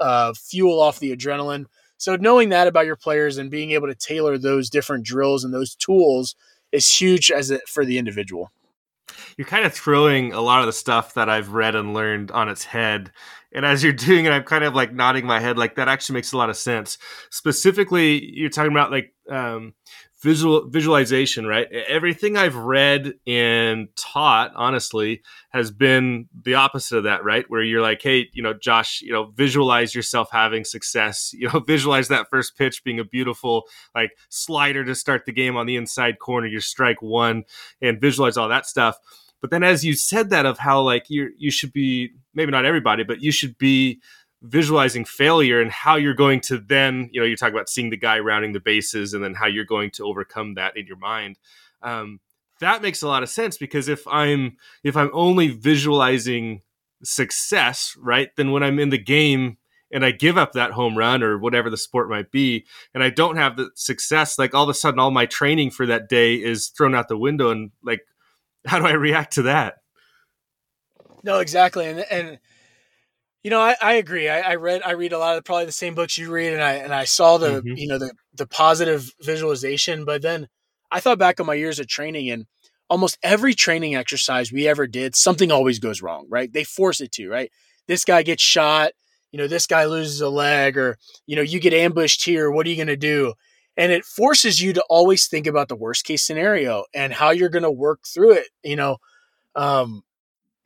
uh, 0.00 0.32
fuel 0.34 0.80
off 0.80 0.98
the 0.98 1.14
adrenaline. 1.14 1.66
So 1.96 2.16
knowing 2.16 2.50
that 2.50 2.68
about 2.68 2.86
your 2.86 2.96
players 2.96 3.38
and 3.38 3.50
being 3.50 3.72
able 3.72 3.88
to 3.88 3.94
tailor 3.94 4.38
those 4.38 4.70
different 4.70 5.04
drills 5.04 5.44
and 5.44 5.52
those 5.52 5.74
tools 5.74 6.36
is 6.70 6.88
huge 6.90 7.30
as 7.30 7.50
it 7.50 7.68
for 7.68 7.84
the 7.84 7.98
individual 7.98 8.50
you're 9.36 9.46
kind 9.46 9.64
of 9.64 9.72
throwing 9.72 10.32
a 10.32 10.40
lot 10.40 10.60
of 10.60 10.66
the 10.66 10.72
stuff 10.72 11.14
that 11.14 11.28
I've 11.28 11.50
read 11.52 11.74
and 11.74 11.94
learned 11.94 12.30
on 12.30 12.48
its 12.48 12.64
head. 12.64 13.12
And 13.52 13.64
as 13.64 13.82
you're 13.82 13.92
doing 13.94 14.24
it, 14.24 14.32
I'm 14.32 14.44
kind 14.44 14.64
of 14.64 14.74
like 14.74 14.92
nodding 14.92 15.26
my 15.26 15.40
head, 15.40 15.58
like 15.58 15.76
that 15.76 15.88
actually 15.88 16.14
makes 16.14 16.32
a 16.32 16.36
lot 16.36 16.50
of 16.50 16.56
sense. 16.56 16.98
Specifically, 17.30 18.32
you're 18.34 18.50
talking 18.50 18.72
about 18.72 18.90
like 18.90 19.14
um, 19.30 19.74
visual 20.20 20.68
visualization, 20.68 21.46
right? 21.46 21.70
Everything 21.72 22.36
I've 22.36 22.56
read 22.56 23.14
and 23.26 23.88
taught, 23.96 24.52
honestly, 24.56 25.22
has 25.50 25.70
been 25.70 26.28
the 26.42 26.54
opposite 26.54 26.98
of 26.98 27.04
that, 27.04 27.24
right? 27.24 27.44
Where 27.48 27.62
you're 27.62 27.82
like, 27.82 28.02
hey, 28.02 28.28
you 28.32 28.42
know, 28.42 28.52
Josh, 28.52 29.00
you 29.00 29.12
know, 29.12 29.32
visualize 29.36 29.94
yourself 29.94 30.28
having 30.32 30.64
success. 30.64 31.32
You 31.38 31.48
know, 31.48 31.60
visualize 31.60 32.08
that 32.08 32.28
first 32.30 32.56
pitch 32.58 32.82
being 32.82 32.98
a 32.98 33.04
beautiful 33.04 33.64
like 33.94 34.10
slider 34.28 34.84
to 34.84 34.94
start 34.94 35.24
the 35.24 35.32
game 35.32 35.56
on 35.56 35.66
the 35.66 35.76
inside 35.76 36.18
corner, 36.18 36.48
your 36.48 36.60
strike 36.60 37.00
one, 37.00 37.44
and 37.80 38.00
visualize 38.00 38.36
all 38.36 38.48
that 38.48 38.66
stuff. 38.66 38.96
But 39.40 39.50
then 39.50 39.62
as 39.62 39.84
you 39.84 39.94
said 39.94 40.30
that 40.30 40.46
of 40.46 40.58
how 40.58 40.80
like 40.80 41.08
you 41.08 41.30
you 41.38 41.52
should 41.52 41.72
be 41.72 42.10
maybe 42.34 42.50
not 42.50 42.64
everybody, 42.64 43.04
but 43.04 43.22
you 43.22 43.30
should 43.30 43.56
be 43.56 44.00
visualizing 44.42 45.04
failure 45.04 45.60
and 45.60 45.70
how 45.70 45.96
you're 45.96 46.14
going 46.14 46.40
to 46.40 46.58
then 46.58 47.10
you 47.12 47.20
know 47.20 47.26
you 47.26 47.36
talk 47.36 47.52
about 47.52 47.68
seeing 47.68 47.90
the 47.90 47.96
guy 47.96 48.18
rounding 48.18 48.52
the 48.52 48.60
bases 48.60 49.12
and 49.12 49.22
then 49.22 49.34
how 49.34 49.46
you're 49.46 49.64
going 49.64 49.90
to 49.90 50.04
overcome 50.04 50.54
that 50.54 50.76
in 50.76 50.86
your 50.86 50.96
mind. 50.96 51.38
Um, 51.82 52.20
that 52.60 52.82
makes 52.82 53.02
a 53.02 53.08
lot 53.08 53.22
of 53.22 53.28
sense 53.28 53.56
because 53.56 53.88
if 53.88 54.06
i'm 54.08 54.56
if 54.82 54.96
i'm 54.96 55.10
only 55.12 55.48
visualizing 55.48 56.62
success 57.04 57.96
right 58.00 58.30
then 58.36 58.50
when 58.50 58.64
i'm 58.64 58.80
in 58.80 58.90
the 58.90 58.98
game 58.98 59.56
and 59.92 60.04
i 60.04 60.10
give 60.10 60.36
up 60.36 60.52
that 60.52 60.72
home 60.72 60.98
run 60.98 61.22
or 61.22 61.38
whatever 61.38 61.70
the 61.70 61.76
sport 61.76 62.10
might 62.10 62.32
be 62.32 62.66
and 62.94 63.04
i 63.04 63.10
don't 63.10 63.36
have 63.36 63.56
the 63.56 63.70
success 63.76 64.40
like 64.40 64.54
all 64.54 64.64
of 64.64 64.68
a 64.68 64.74
sudden 64.74 64.98
all 64.98 65.12
my 65.12 65.24
training 65.24 65.70
for 65.70 65.86
that 65.86 66.08
day 66.08 66.34
is 66.34 66.66
thrown 66.68 66.96
out 66.96 67.06
the 67.06 67.16
window 67.16 67.50
and 67.50 67.70
like 67.84 68.00
how 68.66 68.80
do 68.80 68.86
i 68.86 68.92
react 68.92 69.34
to 69.34 69.42
that? 69.42 69.76
No 71.22 71.40
exactly. 71.40 71.86
And 71.86 72.00
and 72.10 72.38
you 73.48 73.50
know, 73.50 73.62
I, 73.62 73.76
I 73.80 73.94
agree. 73.94 74.28
I, 74.28 74.40
I, 74.40 74.54
read 74.56 74.82
I 74.84 74.90
read 74.90 75.14
a 75.14 75.18
lot 75.18 75.38
of 75.38 75.44
probably 75.44 75.64
the 75.64 75.72
same 75.72 75.94
books 75.94 76.18
you 76.18 76.30
read, 76.30 76.52
and 76.52 76.62
I 76.62 76.72
and 76.74 76.92
I 76.92 77.04
saw 77.04 77.38
the 77.38 77.62
mm-hmm. 77.62 77.78
you 77.78 77.88
know 77.88 77.96
the 77.96 78.12
the 78.34 78.46
positive 78.46 79.10
visualization. 79.22 80.04
But 80.04 80.20
then 80.20 80.48
I 80.90 81.00
thought 81.00 81.18
back 81.18 81.40
on 81.40 81.46
my 81.46 81.54
years 81.54 81.78
of 81.78 81.88
training, 81.88 82.28
and 82.28 82.44
almost 82.90 83.16
every 83.22 83.54
training 83.54 83.94
exercise 83.94 84.52
we 84.52 84.68
ever 84.68 84.86
did, 84.86 85.16
something 85.16 85.50
always 85.50 85.78
goes 85.78 86.02
wrong. 86.02 86.26
Right? 86.28 86.52
They 86.52 86.62
force 86.62 87.00
it 87.00 87.10
to. 87.12 87.30
Right? 87.30 87.50
This 87.86 88.04
guy 88.04 88.22
gets 88.22 88.42
shot. 88.42 88.92
You 89.32 89.38
know, 89.38 89.46
this 89.46 89.66
guy 89.66 89.86
loses 89.86 90.20
a 90.20 90.28
leg, 90.28 90.76
or 90.76 90.98
you 91.26 91.34
know, 91.34 91.40
you 91.40 91.58
get 91.58 91.72
ambushed 91.72 92.26
here. 92.26 92.50
What 92.50 92.66
are 92.66 92.68
you 92.68 92.76
going 92.76 92.88
to 92.88 92.98
do? 92.98 93.32
And 93.78 93.90
it 93.90 94.04
forces 94.04 94.60
you 94.60 94.74
to 94.74 94.84
always 94.90 95.26
think 95.26 95.46
about 95.46 95.68
the 95.68 95.76
worst 95.76 96.04
case 96.04 96.22
scenario 96.22 96.84
and 96.92 97.14
how 97.14 97.30
you're 97.30 97.48
going 97.48 97.62
to 97.62 97.70
work 97.70 98.00
through 98.06 98.32
it. 98.32 98.48
You 98.62 98.76
know, 98.76 98.98
um, 99.54 100.02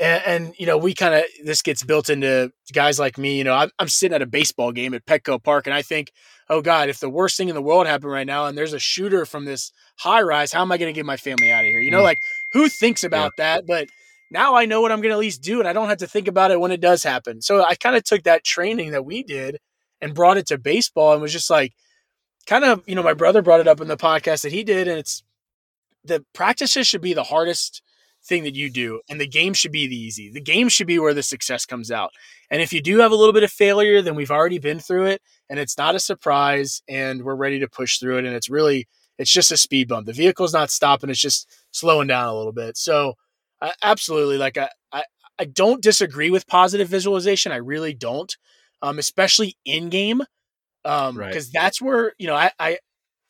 and, 0.01 0.23
and 0.27 0.55
you 0.59 0.67
know, 0.67 0.79
we 0.79 0.95
kind 0.95 1.15
of 1.15 1.25
this 1.45 1.63
gets 1.63 1.83
built 1.85 2.11
into 2.11 2.53
guys 2.73 2.99
like 2.99 3.19
me. 3.19 3.39
You 3.39 3.45
know, 3.45 3.55
I'm, 3.55 3.71
I'm 3.79 3.89
sitting 3.89 4.15
at 4.15 4.23
a 4.23 4.27
baseball 4.27 4.73
game 4.73 4.95
at 4.95 5.07
Petco 5.07 5.43
Park, 5.43 5.67
and 5.67 5.75
I 5.75 5.83
think, 5.83 6.13
oh 6.49 6.61
God, 6.61 6.89
if 6.89 7.01
the 7.01 7.11
worst 7.11 7.37
thing 7.37 7.49
in 7.49 7.55
the 7.55 7.63
world 7.63 7.87
happened 7.87 8.13
right 8.13 8.27
now, 8.27 8.47
and 8.47 8.57
there's 8.57 8.73
a 8.73 8.79
shooter 8.79 9.25
from 9.25 9.45
this 9.45 9.73
high 9.99 10.23
rise, 10.23 10.53
how 10.53 10.63
am 10.63 10.73
I 10.73 10.79
going 10.79 10.93
to 10.93 10.99
get 10.99 11.07
my 11.07 11.17
family 11.17 11.51
out 11.51 11.65
of 11.65 11.71
here? 11.71 11.81
You 11.81 11.91
know, 11.91 12.01
mm. 12.01 12.05
like 12.05 12.19
who 12.53 12.69
thinks 12.69 13.05
about 13.05 13.33
yeah. 13.39 13.57
that? 13.57 13.67
But 13.67 13.89
now 14.31 14.55
I 14.55 14.65
know 14.65 14.81
what 14.81 14.93
I'm 14.93 15.01
going 15.01 15.11
to 15.11 15.17
at 15.17 15.21
least 15.21 15.43
do, 15.43 15.59
and 15.61 15.69
I 15.69 15.73
don't 15.73 15.89
have 15.89 15.99
to 15.99 16.07
think 16.07 16.29
about 16.29 16.51
it 16.51 16.61
when 16.61 16.73
it 16.73 16.81
does 16.81 17.03
happen. 17.03 17.43
So 17.43 17.65
I 17.65 17.75
kind 17.75 17.97
of 17.97 18.05
took 18.05 18.25
that 18.25 18.45
training 18.45 18.93
that 18.93 19.05
we 19.05 19.23
did 19.23 19.59
and 20.01 20.15
brought 20.15 20.37
it 20.37 20.47
to 20.47 20.59
baseball, 20.59 21.13
and 21.13 21.23
was 21.23 21.33
just 21.33 21.51
like, 21.51 21.75
kind 22.47 22.65
of, 22.65 22.83
you 22.87 22.95
know, 22.95 23.03
my 23.03 23.15
brother 23.15 23.43
brought 23.43 23.61
it 23.61 23.69
up 23.69 23.81
in 23.81 23.89
the 23.89 23.97
podcast 23.97 24.43
that 24.43 24.53
he 24.53 24.65
did, 24.65 24.89
and 24.89 24.99
it's 24.99 25.23
the 26.05 26.25
practices 26.33 26.87
should 26.87 27.01
be 27.01 27.15
the 27.15 27.23
hardest 27.23 27.83
thing 28.25 28.45
that 28.45 28.55
you 28.55 28.71
do 28.71 29.01
and 29.09 29.21
the 29.21 29.27
game 29.27 29.53
should 29.53 29.73
be 29.73 29.87
the 29.87 29.97
easy. 29.97 30.31
The 30.31 30.41
game 30.41 30.69
should 30.69 30.87
be 30.87 30.99
where 30.99 31.15
the 31.15 31.23
success 31.23 31.67
comes 31.67 31.91
out. 31.91 32.13
And 32.51 32.63
if 32.63 32.73
you 32.73 32.81
do 32.81 32.99
have 32.99 33.13
a 33.13 33.17
little 33.17 33.33
bit 33.33 33.43
of 33.43 33.51
failure 33.51 34.03
then 34.03 34.15
we've 34.15 34.31
already 34.31 34.59
been 34.59 34.79
through 34.79 35.07
it 35.07 35.23
and 35.51 35.59
it's 35.59 35.77
not 35.77 35.95
a 35.95 36.01
surprise 36.01 36.83
and 36.89 37.23
we're 37.23 37.35
ready 37.35 37.59
to 37.61 37.69
push 37.69 37.99
through 37.99 38.19
it 38.19 38.25
and 38.25 38.35
it's 38.35 38.51
really 38.51 38.87
it's 39.19 39.33
just 39.33 39.53
a 39.53 39.57
speed 39.57 39.89
bump. 39.89 40.07
The 40.07 40.13
vehicle's 40.13 40.53
not 40.53 40.71
stopping 40.71 41.11
it's 41.11 41.21
just 41.21 41.49
slowing 41.71 42.09
down 42.09 42.29
a 42.29 42.37
little 42.37 42.53
bit. 42.53 42.77
So 42.77 43.15
uh, 43.63 43.71
absolutely 43.83 44.37
like 44.39 44.59
I, 44.59 44.69
I 44.91 45.05
i 45.39 45.45
don't 45.45 45.81
disagree 45.81 46.31
with 46.31 46.49
positive 46.49 46.89
visualization 46.89 47.53
i 47.53 47.57
really 47.57 47.95
don't 47.95 48.37
um 48.83 48.99
especially 48.99 49.57
in 49.65 49.89
game 49.89 50.21
um 50.85 51.17
because 51.17 51.47
right. 51.47 51.53
that's 51.55 51.81
where 51.81 52.13
you 52.19 52.27
know 52.27 52.35
i 52.35 52.51
i 52.59 52.79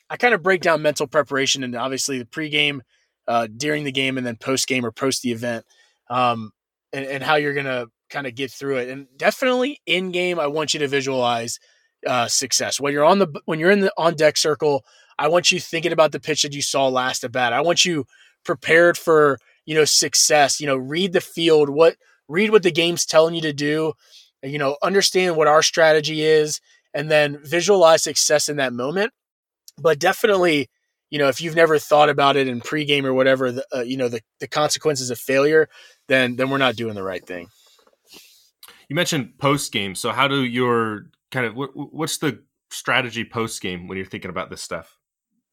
I 0.08 0.16
kind 0.18 0.34
of 0.34 0.42
break 0.42 0.60
down 0.60 0.82
mental 0.82 1.06
preparation 1.06 1.64
and 1.64 1.74
obviously 1.74 2.18
the 2.18 2.26
pregame 2.26 2.80
uh, 3.28 3.48
during 3.56 3.84
the 3.84 3.92
game 3.92 4.18
and 4.18 4.26
then 4.26 4.36
post 4.36 4.66
game 4.66 4.84
or 4.84 4.92
post 4.92 5.22
the 5.22 5.32
event, 5.32 5.64
um, 6.10 6.52
and, 6.92 7.04
and 7.06 7.22
how 7.22 7.36
you're 7.36 7.54
gonna 7.54 7.86
kind 8.10 8.26
of 8.26 8.34
get 8.34 8.50
through 8.50 8.76
it. 8.76 8.88
And 8.88 9.06
definitely 9.16 9.80
in 9.86 10.12
game, 10.12 10.38
I 10.38 10.46
want 10.46 10.74
you 10.74 10.80
to 10.80 10.88
visualize 10.88 11.58
uh, 12.06 12.28
success 12.28 12.80
when 12.80 12.92
you're 12.92 13.04
on 13.04 13.18
the 13.18 13.28
when 13.44 13.58
you're 13.58 13.70
in 13.70 13.80
the 13.80 13.92
on 13.96 14.14
deck 14.14 14.36
circle. 14.36 14.84
I 15.18 15.28
want 15.28 15.52
you 15.52 15.60
thinking 15.60 15.92
about 15.92 16.12
the 16.12 16.20
pitch 16.20 16.42
that 16.42 16.54
you 16.54 16.62
saw 16.62 16.88
last 16.88 17.24
at 17.24 17.32
bat. 17.32 17.52
I 17.52 17.60
want 17.60 17.84
you 17.84 18.06
prepared 18.44 18.98
for 18.98 19.38
you 19.66 19.74
know 19.74 19.84
success. 19.84 20.60
You 20.60 20.66
know, 20.66 20.76
read 20.76 21.12
the 21.12 21.20
field. 21.20 21.70
What 21.70 21.96
read 22.28 22.50
what 22.50 22.62
the 22.62 22.72
game's 22.72 23.06
telling 23.06 23.34
you 23.34 23.42
to 23.42 23.52
do. 23.52 23.92
You 24.42 24.58
know, 24.58 24.76
understand 24.82 25.36
what 25.36 25.46
our 25.46 25.62
strategy 25.62 26.22
is, 26.22 26.60
and 26.94 27.10
then 27.10 27.38
visualize 27.44 28.02
success 28.02 28.48
in 28.48 28.56
that 28.56 28.72
moment. 28.72 29.12
But 29.78 29.98
definitely 29.98 30.68
you 31.12 31.18
know, 31.18 31.28
if 31.28 31.42
you've 31.42 31.54
never 31.54 31.78
thought 31.78 32.08
about 32.08 32.36
it 32.36 32.48
in 32.48 32.62
pregame 32.62 33.04
or 33.04 33.12
whatever, 33.12 33.52
the, 33.52 33.66
uh, 33.76 33.82
you 33.82 33.98
know, 33.98 34.08
the, 34.08 34.22
the 34.40 34.48
consequences 34.48 35.10
of 35.10 35.18
failure, 35.18 35.68
then 36.08 36.36
then 36.36 36.48
we're 36.48 36.56
not 36.56 36.74
doing 36.74 36.94
the 36.94 37.02
right 37.02 37.24
thing. 37.24 37.48
You 38.88 38.96
mentioned 38.96 39.38
post 39.38 39.72
game, 39.72 39.94
so 39.94 40.10
how 40.10 40.26
do 40.26 40.42
your 40.42 41.10
kind 41.30 41.44
of 41.44 41.54
what, 41.54 41.70
what's 41.74 42.16
the 42.16 42.42
strategy 42.70 43.26
post 43.26 43.60
game 43.60 43.88
when 43.88 43.98
you're 43.98 44.06
thinking 44.06 44.30
about 44.30 44.48
this 44.48 44.62
stuff? 44.62 44.96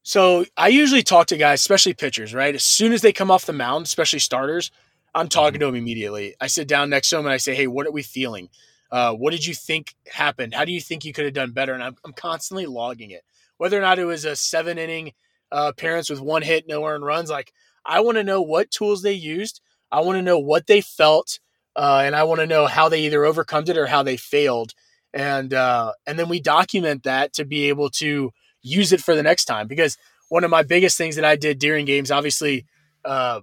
So 0.02 0.46
I 0.56 0.68
usually 0.68 1.02
talk 1.02 1.26
to 1.26 1.36
guys, 1.36 1.60
especially 1.60 1.92
pitchers, 1.92 2.32
right? 2.32 2.54
As 2.54 2.64
soon 2.64 2.94
as 2.94 3.02
they 3.02 3.12
come 3.12 3.30
off 3.30 3.44
the 3.44 3.52
mound, 3.52 3.84
especially 3.84 4.20
starters, 4.20 4.70
I'm 5.14 5.28
talking 5.28 5.56
mm-hmm. 5.56 5.60
to 5.60 5.66
them 5.66 5.74
immediately. 5.74 6.36
I 6.40 6.46
sit 6.46 6.68
down 6.68 6.88
next 6.88 7.10
to 7.10 7.16
them 7.16 7.26
and 7.26 7.34
I 7.34 7.36
say, 7.36 7.54
"Hey, 7.54 7.66
what 7.66 7.86
are 7.86 7.92
we 7.92 8.02
feeling? 8.02 8.48
Uh, 8.90 9.12
what 9.12 9.32
did 9.32 9.44
you 9.44 9.52
think 9.52 9.94
happened? 10.10 10.54
How 10.54 10.64
do 10.64 10.72
you 10.72 10.80
think 10.80 11.04
you 11.04 11.12
could 11.12 11.26
have 11.26 11.34
done 11.34 11.50
better?" 11.50 11.74
And 11.74 11.82
I'm, 11.82 11.96
I'm 12.02 12.14
constantly 12.14 12.64
logging 12.64 13.10
it, 13.10 13.24
whether 13.58 13.76
or 13.76 13.82
not 13.82 13.98
it 13.98 14.06
was 14.06 14.24
a 14.24 14.34
seven 14.34 14.78
inning 14.78 15.12
uh, 15.52 15.72
parents 15.76 16.10
with 16.10 16.20
one 16.20 16.42
hit, 16.42 16.66
no 16.68 16.84
earned 16.84 17.04
runs. 17.04 17.30
Like, 17.30 17.52
I 17.84 18.00
want 18.00 18.16
to 18.16 18.24
know 18.24 18.42
what 18.42 18.70
tools 18.70 19.02
they 19.02 19.12
used. 19.12 19.60
I 19.90 20.00
want 20.00 20.16
to 20.16 20.22
know 20.22 20.38
what 20.38 20.66
they 20.66 20.80
felt, 20.80 21.40
uh, 21.76 22.02
and 22.04 22.14
I 22.14 22.24
want 22.24 22.40
to 22.40 22.46
know 22.46 22.66
how 22.66 22.88
they 22.88 23.02
either 23.02 23.24
overcome 23.24 23.64
it 23.66 23.76
or 23.78 23.86
how 23.86 24.02
they 24.02 24.16
failed. 24.16 24.72
And 25.12 25.52
uh, 25.52 25.92
and 26.06 26.18
then 26.18 26.28
we 26.28 26.40
document 26.40 27.02
that 27.02 27.32
to 27.34 27.44
be 27.44 27.68
able 27.68 27.90
to 27.90 28.30
use 28.62 28.92
it 28.92 29.00
for 29.00 29.16
the 29.16 29.22
next 29.22 29.46
time. 29.46 29.66
Because 29.66 29.98
one 30.28 30.44
of 30.44 30.50
my 30.50 30.62
biggest 30.62 30.96
things 30.96 31.16
that 31.16 31.24
I 31.24 31.34
did 31.34 31.58
during 31.58 31.84
games, 31.84 32.12
obviously, 32.12 32.66
uh, 33.04 33.40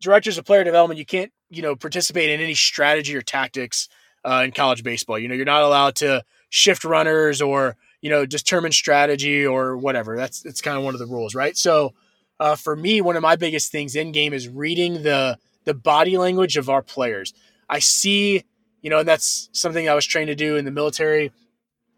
directors 0.00 0.38
of 0.38 0.44
player 0.44 0.64
development, 0.64 0.98
you 0.98 1.06
can't 1.06 1.32
you 1.50 1.62
know 1.62 1.76
participate 1.76 2.30
in 2.30 2.40
any 2.40 2.54
strategy 2.54 3.14
or 3.14 3.22
tactics 3.22 3.88
uh, 4.24 4.42
in 4.44 4.50
college 4.50 4.82
baseball. 4.82 5.18
You 5.18 5.28
know, 5.28 5.34
you're 5.34 5.44
not 5.44 5.62
allowed 5.62 5.94
to 5.96 6.24
shift 6.48 6.84
runners 6.84 7.40
or 7.40 7.76
you 8.04 8.10
know, 8.10 8.26
determine 8.26 8.70
strategy 8.70 9.46
or 9.46 9.78
whatever. 9.78 10.14
That's 10.14 10.42
that's 10.42 10.60
kind 10.60 10.76
of 10.76 10.84
one 10.84 10.94
of 10.94 11.00
the 11.00 11.06
rules, 11.06 11.34
right? 11.34 11.56
So, 11.56 11.94
uh, 12.38 12.54
for 12.54 12.76
me, 12.76 13.00
one 13.00 13.16
of 13.16 13.22
my 13.22 13.34
biggest 13.34 13.72
things 13.72 13.96
in 13.96 14.12
game 14.12 14.34
is 14.34 14.46
reading 14.46 15.02
the 15.02 15.38
the 15.64 15.72
body 15.72 16.18
language 16.18 16.58
of 16.58 16.68
our 16.68 16.82
players. 16.82 17.32
I 17.66 17.78
see, 17.78 18.44
you 18.82 18.90
know, 18.90 18.98
and 18.98 19.08
that's 19.08 19.48
something 19.52 19.88
I 19.88 19.94
was 19.94 20.04
trained 20.04 20.28
to 20.28 20.34
do 20.34 20.56
in 20.56 20.66
the 20.66 20.70
military. 20.70 21.32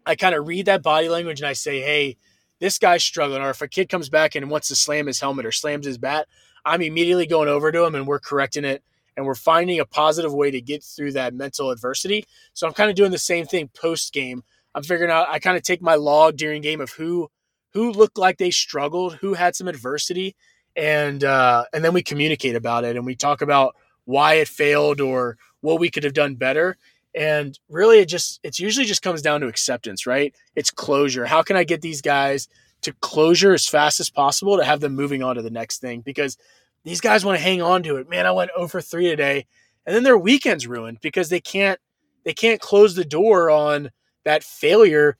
I 0.05 0.15
kind 0.15 0.33
of 0.33 0.47
read 0.47 0.67
that 0.67 0.81
body 0.81 1.09
language 1.09 1.41
and 1.41 1.49
I 1.49 1.51
say, 1.51 1.81
hey, 1.81 2.15
this 2.61 2.79
guy's 2.79 3.03
struggling. 3.03 3.41
Or 3.41 3.49
if 3.49 3.61
a 3.61 3.67
kid 3.67 3.89
comes 3.89 4.07
back 4.07 4.33
and 4.33 4.49
wants 4.49 4.69
to 4.69 4.75
slam 4.75 5.07
his 5.07 5.19
helmet 5.19 5.45
or 5.45 5.51
slams 5.51 5.85
his 5.85 5.97
bat, 5.97 6.29
I'm 6.63 6.81
immediately 6.81 7.27
going 7.27 7.49
over 7.49 7.69
to 7.69 7.83
him 7.83 7.95
and 7.95 8.07
we're 8.07 8.19
correcting 8.19 8.63
it 8.63 8.81
and 9.17 9.25
we're 9.25 9.35
finding 9.35 9.81
a 9.81 9.85
positive 9.85 10.33
way 10.33 10.51
to 10.51 10.61
get 10.61 10.85
through 10.85 11.11
that 11.13 11.33
mental 11.33 11.69
adversity. 11.69 12.23
So 12.53 12.65
I'm 12.65 12.73
kind 12.73 12.89
of 12.89 12.95
doing 12.95 13.11
the 13.11 13.17
same 13.17 13.45
thing 13.45 13.69
post 13.75 14.13
game 14.13 14.45
I'm 14.77 14.83
figuring 14.83 15.09
out. 15.09 15.27
I 15.27 15.39
kind 15.39 15.57
of 15.57 15.63
take 15.63 15.81
my 15.81 15.95
log 15.95 16.37
during 16.37 16.61
game 16.61 16.81
of 16.81 16.91
who 16.91 17.29
who 17.73 17.91
looked 17.91 18.19
like 18.19 18.37
they 18.37 18.51
struggled, 18.51 19.15
who 19.15 19.33
had 19.33 19.55
some 19.55 19.67
adversity, 19.67 20.35
and 20.75 21.23
uh, 21.23 21.65
and 21.73 21.83
then 21.83 21.93
we 21.93 22.03
communicate 22.03 22.55
about 22.55 22.83
it 22.83 22.95
and 22.95 23.03
we 23.03 23.15
talk 23.15 23.41
about 23.41 23.75
why 24.05 24.35
it 24.35 24.47
failed 24.47 25.01
or 25.01 25.39
what 25.61 25.79
we 25.79 25.89
could 25.89 26.03
have 26.03 26.13
done 26.13 26.35
better. 26.35 26.77
And 27.15 27.57
really, 27.69 27.97
it 27.97 28.05
just 28.05 28.39
it's 28.43 28.59
usually 28.59 28.85
just 28.85 29.01
comes 29.01 29.23
down 29.23 29.41
to 29.41 29.47
acceptance, 29.47 30.05
right? 30.05 30.35
It's 30.55 30.69
closure. 30.69 31.25
How 31.25 31.41
can 31.41 31.55
I 31.55 31.63
get 31.63 31.81
these 31.81 32.03
guys 32.03 32.47
to 32.81 32.93
closure 33.01 33.55
as 33.55 33.67
fast 33.67 33.99
as 33.99 34.11
possible 34.11 34.57
to 34.57 34.63
have 34.63 34.79
them 34.79 34.93
moving 34.93 35.23
on 35.23 35.37
to 35.37 35.41
the 35.41 35.49
next 35.49 35.79
thing? 35.79 36.01
Because 36.01 36.37
these 36.83 37.01
guys 37.01 37.25
want 37.25 37.39
to 37.39 37.43
hang 37.43 37.63
on 37.63 37.81
to 37.81 37.95
it. 37.95 38.07
Man, 38.07 38.27
I 38.27 38.31
went 38.31 38.51
over 38.55 38.79
three 38.79 39.07
today, 39.07 39.47
and 39.87 39.95
then 39.95 40.03
their 40.03 40.19
weekend's 40.19 40.67
ruined 40.67 40.99
because 41.01 41.29
they 41.29 41.41
can't 41.41 41.79
they 42.25 42.33
can't 42.33 42.61
close 42.61 42.93
the 42.93 43.03
door 43.03 43.49
on 43.49 43.89
that 44.27 44.43
failure. 44.43 45.17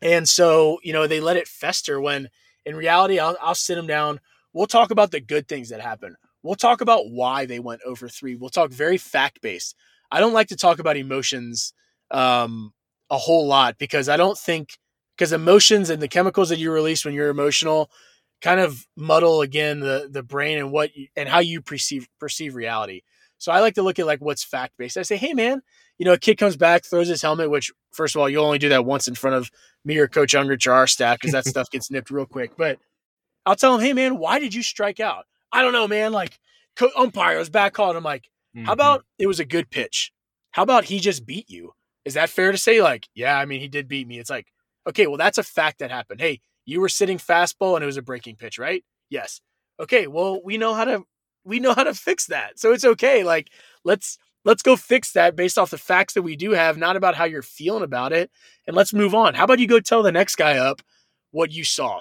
And 0.00 0.26
so, 0.26 0.78
you 0.82 0.94
know, 0.94 1.06
they 1.06 1.20
let 1.20 1.36
it 1.36 1.46
fester 1.46 2.00
when 2.00 2.30
in 2.64 2.74
reality, 2.74 3.18
I'll, 3.18 3.36
I'll 3.40 3.54
sit 3.54 3.74
them 3.74 3.86
down. 3.86 4.18
We'll 4.54 4.66
talk 4.66 4.90
about 4.90 5.10
the 5.10 5.20
good 5.20 5.46
things 5.46 5.68
that 5.68 5.82
happen. 5.82 6.16
We'll 6.42 6.54
talk 6.54 6.80
about 6.80 7.10
why 7.10 7.44
they 7.44 7.58
went 7.58 7.82
over 7.84 8.08
three. 8.08 8.34
We'll 8.34 8.48
talk 8.48 8.70
very 8.70 8.96
fact 8.96 9.42
based. 9.42 9.76
I 10.10 10.20
don't 10.20 10.32
like 10.32 10.48
to 10.48 10.56
talk 10.56 10.78
about 10.78 10.96
emotions 10.96 11.74
um, 12.10 12.72
a 13.10 13.18
whole 13.18 13.46
lot 13.46 13.76
because 13.76 14.08
I 14.08 14.16
don't 14.16 14.38
think 14.38 14.78
because 15.16 15.32
emotions 15.32 15.90
and 15.90 16.00
the 16.00 16.08
chemicals 16.08 16.48
that 16.48 16.58
you 16.58 16.72
release 16.72 17.04
when 17.04 17.12
you're 17.12 17.28
emotional 17.28 17.90
kind 18.40 18.58
of 18.58 18.86
muddle 18.96 19.42
again 19.42 19.80
the 19.80 20.08
the 20.10 20.22
brain 20.22 20.56
and 20.56 20.72
what 20.72 20.96
you, 20.96 21.08
and 21.14 21.28
how 21.28 21.40
you 21.40 21.60
perceive 21.60 22.08
perceive 22.18 22.54
reality. 22.54 23.02
So 23.40 23.50
I 23.50 23.60
like 23.60 23.74
to 23.74 23.82
look 23.82 23.98
at 23.98 24.06
like 24.06 24.20
what's 24.20 24.44
fact 24.44 24.74
based. 24.76 24.98
I 24.98 25.02
say, 25.02 25.16
hey 25.16 25.32
man, 25.32 25.62
you 25.98 26.04
know, 26.04 26.12
a 26.12 26.18
kid 26.18 26.36
comes 26.36 26.56
back, 26.56 26.84
throws 26.84 27.08
his 27.08 27.22
helmet, 27.22 27.50
which 27.50 27.72
first 27.90 28.14
of 28.14 28.20
all, 28.20 28.28
you'll 28.28 28.44
only 28.44 28.58
do 28.58 28.68
that 28.68 28.84
once 28.84 29.08
in 29.08 29.14
front 29.14 29.36
of 29.36 29.50
me 29.82 29.96
or 29.96 30.06
Coach 30.08 30.34
Ungricht 30.34 30.66
or 30.66 30.72
our 30.72 30.86
staff 30.86 31.18
because 31.18 31.32
that 31.32 31.46
stuff 31.46 31.70
gets 31.70 31.90
nipped 31.90 32.10
real 32.10 32.26
quick. 32.26 32.52
But 32.56 32.78
I'll 33.46 33.56
tell 33.56 33.74
him, 33.74 33.80
hey 33.80 33.94
man, 33.94 34.18
why 34.18 34.38
did 34.38 34.52
you 34.52 34.62
strike 34.62 35.00
out? 35.00 35.24
I 35.50 35.62
don't 35.62 35.72
know, 35.72 35.88
man. 35.88 36.12
Like 36.12 36.38
co- 36.76 36.90
umpire 36.94 37.38
was 37.38 37.48
back 37.48 37.72
calling. 37.72 37.96
I'm 37.96 38.04
like, 38.04 38.28
mm-hmm. 38.54 38.66
how 38.66 38.72
about 38.72 39.04
it 39.18 39.26
was 39.26 39.40
a 39.40 39.46
good 39.46 39.70
pitch? 39.70 40.12
How 40.50 40.62
about 40.62 40.84
he 40.84 41.00
just 41.00 41.24
beat 41.24 41.48
you? 41.48 41.72
Is 42.04 42.14
that 42.14 42.28
fair 42.28 42.52
to 42.52 42.58
say? 42.58 42.82
Like, 42.82 43.08
yeah, 43.14 43.38
I 43.38 43.46
mean, 43.46 43.60
he 43.60 43.68
did 43.68 43.88
beat 43.88 44.06
me. 44.06 44.18
It's 44.18 44.30
like, 44.30 44.48
okay, 44.86 45.06
well, 45.06 45.16
that's 45.16 45.38
a 45.38 45.42
fact 45.42 45.78
that 45.78 45.90
happened. 45.90 46.20
Hey, 46.20 46.40
you 46.66 46.80
were 46.80 46.88
sitting 46.88 47.18
fastball 47.18 47.74
and 47.74 47.82
it 47.82 47.86
was 47.86 47.96
a 47.96 48.02
breaking 48.02 48.36
pitch, 48.36 48.58
right? 48.58 48.84
Yes. 49.08 49.40
Okay, 49.78 50.06
well, 50.06 50.40
we 50.44 50.58
know 50.58 50.74
how 50.74 50.84
to 50.84 51.04
we 51.44 51.60
know 51.60 51.74
how 51.74 51.84
to 51.84 51.94
fix 51.94 52.26
that. 52.26 52.58
So 52.58 52.72
it's 52.72 52.84
okay. 52.84 53.24
Like 53.24 53.50
let's 53.84 54.18
let's 54.44 54.62
go 54.62 54.76
fix 54.76 55.12
that 55.12 55.36
based 55.36 55.58
off 55.58 55.70
the 55.70 55.78
facts 55.78 56.14
that 56.14 56.22
we 56.22 56.36
do 56.36 56.52
have, 56.52 56.76
not 56.76 56.96
about 56.96 57.14
how 57.14 57.24
you're 57.24 57.42
feeling 57.42 57.82
about 57.82 58.12
it. 58.12 58.30
And 58.66 58.76
let's 58.76 58.92
move 58.92 59.14
on. 59.14 59.34
How 59.34 59.44
about 59.44 59.58
you 59.58 59.66
go 59.66 59.80
tell 59.80 60.02
the 60.02 60.12
next 60.12 60.36
guy 60.36 60.56
up 60.56 60.82
what 61.30 61.52
you 61.52 61.64
saw? 61.64 62.00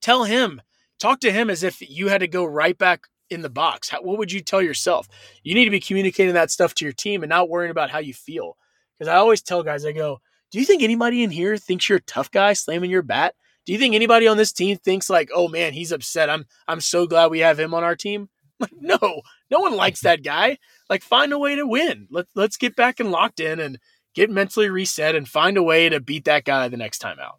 Tell 0.00 0.24
him, 0.24 0.60
talk 0.98 1.20
to 1.20 1.32
him 1.32 1.50
as 1.50 1.62
if 1.62 1.80
you 1.80 2.08
had 2.08 2.20
to 2.20 2.28
go 2.28 2.44
right 2.44 2.76
back 2.76 3.06
in 3.30 3.42
the 3.42 3.50
box. 3.50 3.88
How, 3.88 4.02
what 4.02 4.18
would 4.18 4.32
you 4.32 4.40
tell 4.40 4.62
yourself? 4.62 5.08
You 5.42 5.54
need 5.54 5.64
to 5.64 5.70
be 5.70 5.80
communicating 5.80 6.34
that 6.34 6.50
stuff 6.50 6.74
to 6.74 6.84
your 6.84 6.92
team 6.92 7.22
and 7.22 7.30
not 7.30 7.48
worrying 7.48 7.70
about 7.70 7.90
how 7.90 7.98
you 7.98 8.14
feel. 8.14 8.56
Because 8.98 9.08
I 9.08 9.16
always 9.16 9.42
tell 9.42 9.62
guys, 9.62 9.84
I 9.86 9.92
go, 9.92 10.20
do 10.50 10.58
you 10.58 10.64
think 10.64 10.82
anybody 10.82 11.22
in 11.22 11.30
here 11.30 11.56
thinks 11.56 11.88
you're 11.88 11.98
a 11.98 12.02
tough 12.02 12.30
guy 12.30 12.52
slamming 12.52 12.90
your 12.90 13.02
bat? 13.02 13.34
Do 13.64 13.72
you 13.72 13.78
think 13.78 13.94
anybody 13.94 14.26
on 14.26 14.36
this 14.36 14.52
team 14.52 14.76
thinks 14.76 15.08
like, 15.08 15.30
oh 15.34 15.48
man, 15.48 15.72
he's 15.72 15.92
upset. 15.92 16.28
I'm 16.28 16.46
I'm 16.66 16.80
so 16.80 17.06
glad 17.06 17.30
we 17.30 17.38
have 17.40 17.58
him 17.58 17.74
on 17.74 17.84
our 17.84 17.96
team. 17.96 18.28
Like, 18.60 18.70
no, 18.80 19.22
no 19.50 19.58
one 19.58 19.74
likes 19.74 20.02
that 20.02 20.22
guy. 20.22 20.56
Like, 20.88 21.02
find 21.02 21.32
a 21.32 21.38
way 21.38 21.56
to 21.56 21.66
win. 21.66 22.06
Let's 22.12 22.30
let's 22.36 22.56
get 22.56 22.76
back 22.76 23.00
and 23.00 23.10
locked 23.10 23.40
in 23.40 23.58
and 23.58 23.76
get 24.14 24.30
mentally 24.30 24.68
reset 24.68 25.16
and 25.16 25.26
find 25.26 25.56
a 25.56 25.62
way 25.62 25.88
to 25.88 25.98
beat 25.98 26.26
that 26.26 26.44
guy 26.44 26.68
the 26.68 26.76
next 26.76 26.98
time 26.98 27.18
out. 27.18 27.38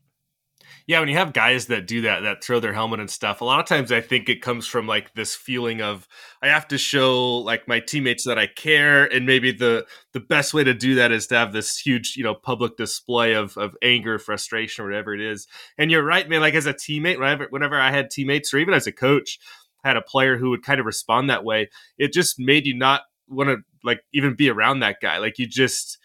Yeah, 0.85 0.99
when 0.99 1.07
you 1.07 1.15
have 1.15 1.31
guys 1.31 1.67
that 1.67 1.87
do 1.87 2.01
that, 2.01 2.23
that 2.23 2.43
throw 2.43 2.59
their 2.59 2.73
helmet 2.73 2.99
and 2.99 3.09
stuff, 3.09 3.39
a 3.39 3.45
lot 3.45 3.61
of 3.61 3.65
times 3.65 3.89
I 3.89 4.01
think 4.01 4.27
it 4.27 4.41
comes 4.41 4.67
from 4.67 4.85
like 4.85 5.13
this 5.13 5.33
feeling 5.33 5.81
of 5.81 6.07
I 6.41 6.47
have 6.47 6.67
to 6.69 6.77
show 6.77 7.37
like 7.37 7.69
my 7.69 7.79
teammates 7.79 8.25
that 8.25 8.37
I 8.37 8.47
care, 8.47 9.05
and 9.05 9.25
maybe 9.25 9.53
the 9.53 9.85
the 10.11 10.19
best 10.19 10.53
way 10.53 10.65
to 10.65 10.73
do 10.73 10.95
that 10.95 11.13
is 11.13 11.27
to 11.27 11.35
have 11.35 11.53
this 11.53 11.77
huge, 11.77 12.15
you 12.17 12.23
know, 12.23 12.35
public 12.35 12.75
display 12.75 13.33
of 13.33 13.55
of 13.57 13.77
anger, 13.81 14.19
frustration, 14.19 14.83
or 14.83 14.89
whatever 14.89 15.13
it 15.13 15.21
is. 15.21 15.47
And 15.77 15.89
you're 15.89 16.03
right, 16.03 16.27
man. 16.27 16.41
Like 16.41 16.53
as 16.53 16.65
a 16.65 16.73
teammate, 16.73 17.17
whenever 17.17 17.47
whenever 17.49 17.79
I 17.79 17.91
had 17.91 18.11
teammates, 18.11 18.53
or 18.53 18.57
even 18.57 18.73
as 18.73 18.85
a 18.85 18.91
coach, 18.91 19.39
had 19.83 19.97
a 19.97 20.01
player 20.01 20.37
who 20.37 20.49
would 20.49 20.63
kind 20.63 20.79
of 20.79 20.85
respond 20.85 21.29
that 21.29 21.43
way, 21.43 21.69
it 21.97 22.13
just 22.13 22.39
made 22.39 22.65
you 22.65 22.75
not 22.75 23.01
want 23.27 23.49
to 23.49 23.57
like 23.83 24.01
even 24.13 24.35
be 24.35 24.49
around 24.49 24.79
that 24.79 24.97
guy. 25.01 25.17
Like 25.17 25.39
you 25.39 25.47
just 25.47 25.97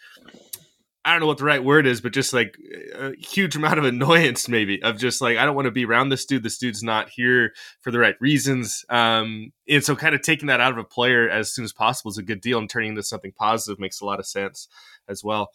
I 1.05 1.13
don't 1.13 1.21
know 1.21 1.27
what 1.27 1.37
the 1.37 1.45
right 1.45 1.63
word 1.63 1.87
is, 1.87 2.01
but 2.01 2.11
just 2.11 2.33
like 2.33 2.57
a 2.93 3.13
huge 3.15 3.55
amount 3.55 3.79
of 3.79 3.85
annoyance, 3.85 4.49
maybe 4.49 4.81
of 4.83 4.97
just 4.97 5.21
like 5.21 5.37
I 5.37 5.45
don't 5.45 5.55
want 5.55 5.65
to 5.65 5.71
be 5.71 5.85
around 5.85 6.09
this 6.09 6.25
dude. 6.25 6.43
This 6.43 6.57
dude's 6.57 6.83
not 6.83 7.09
here 7.09 7.53
for 7.81 7.91
the 7.91 7.99
right 7.99 8.15
reasons, 8.19 8.85
um, 8.89 9.51
and 9.67 9.83
so 9.83 9.95
kind 9.95 10.13
of 10.13 10.21
taking 10.21 10.47
that 10.47 10.61
out 10.61 10.71
of 10.71 10.77
a 10.77 10.83
player 10.83 11.29
as 11.29 11.51
soon 11.51 11.65
as 11.65 11.73
possible 11.73 12.11
is 12.11 12.17
a 12.17 12.23
good 12.23 12.41
deal, 12.41 12.59
and 12.59 12.69
turning 12.69 12.89
into 12.89 13.03
something 13.03 13.31
positive 13.31 13.79
makes 13.79 14.01
a 14.01 14.05
lot 14.05 14.19
of 14.19 14.27
sense 14.27 14.67
as 15.07 15.23
well. 15.23 15.49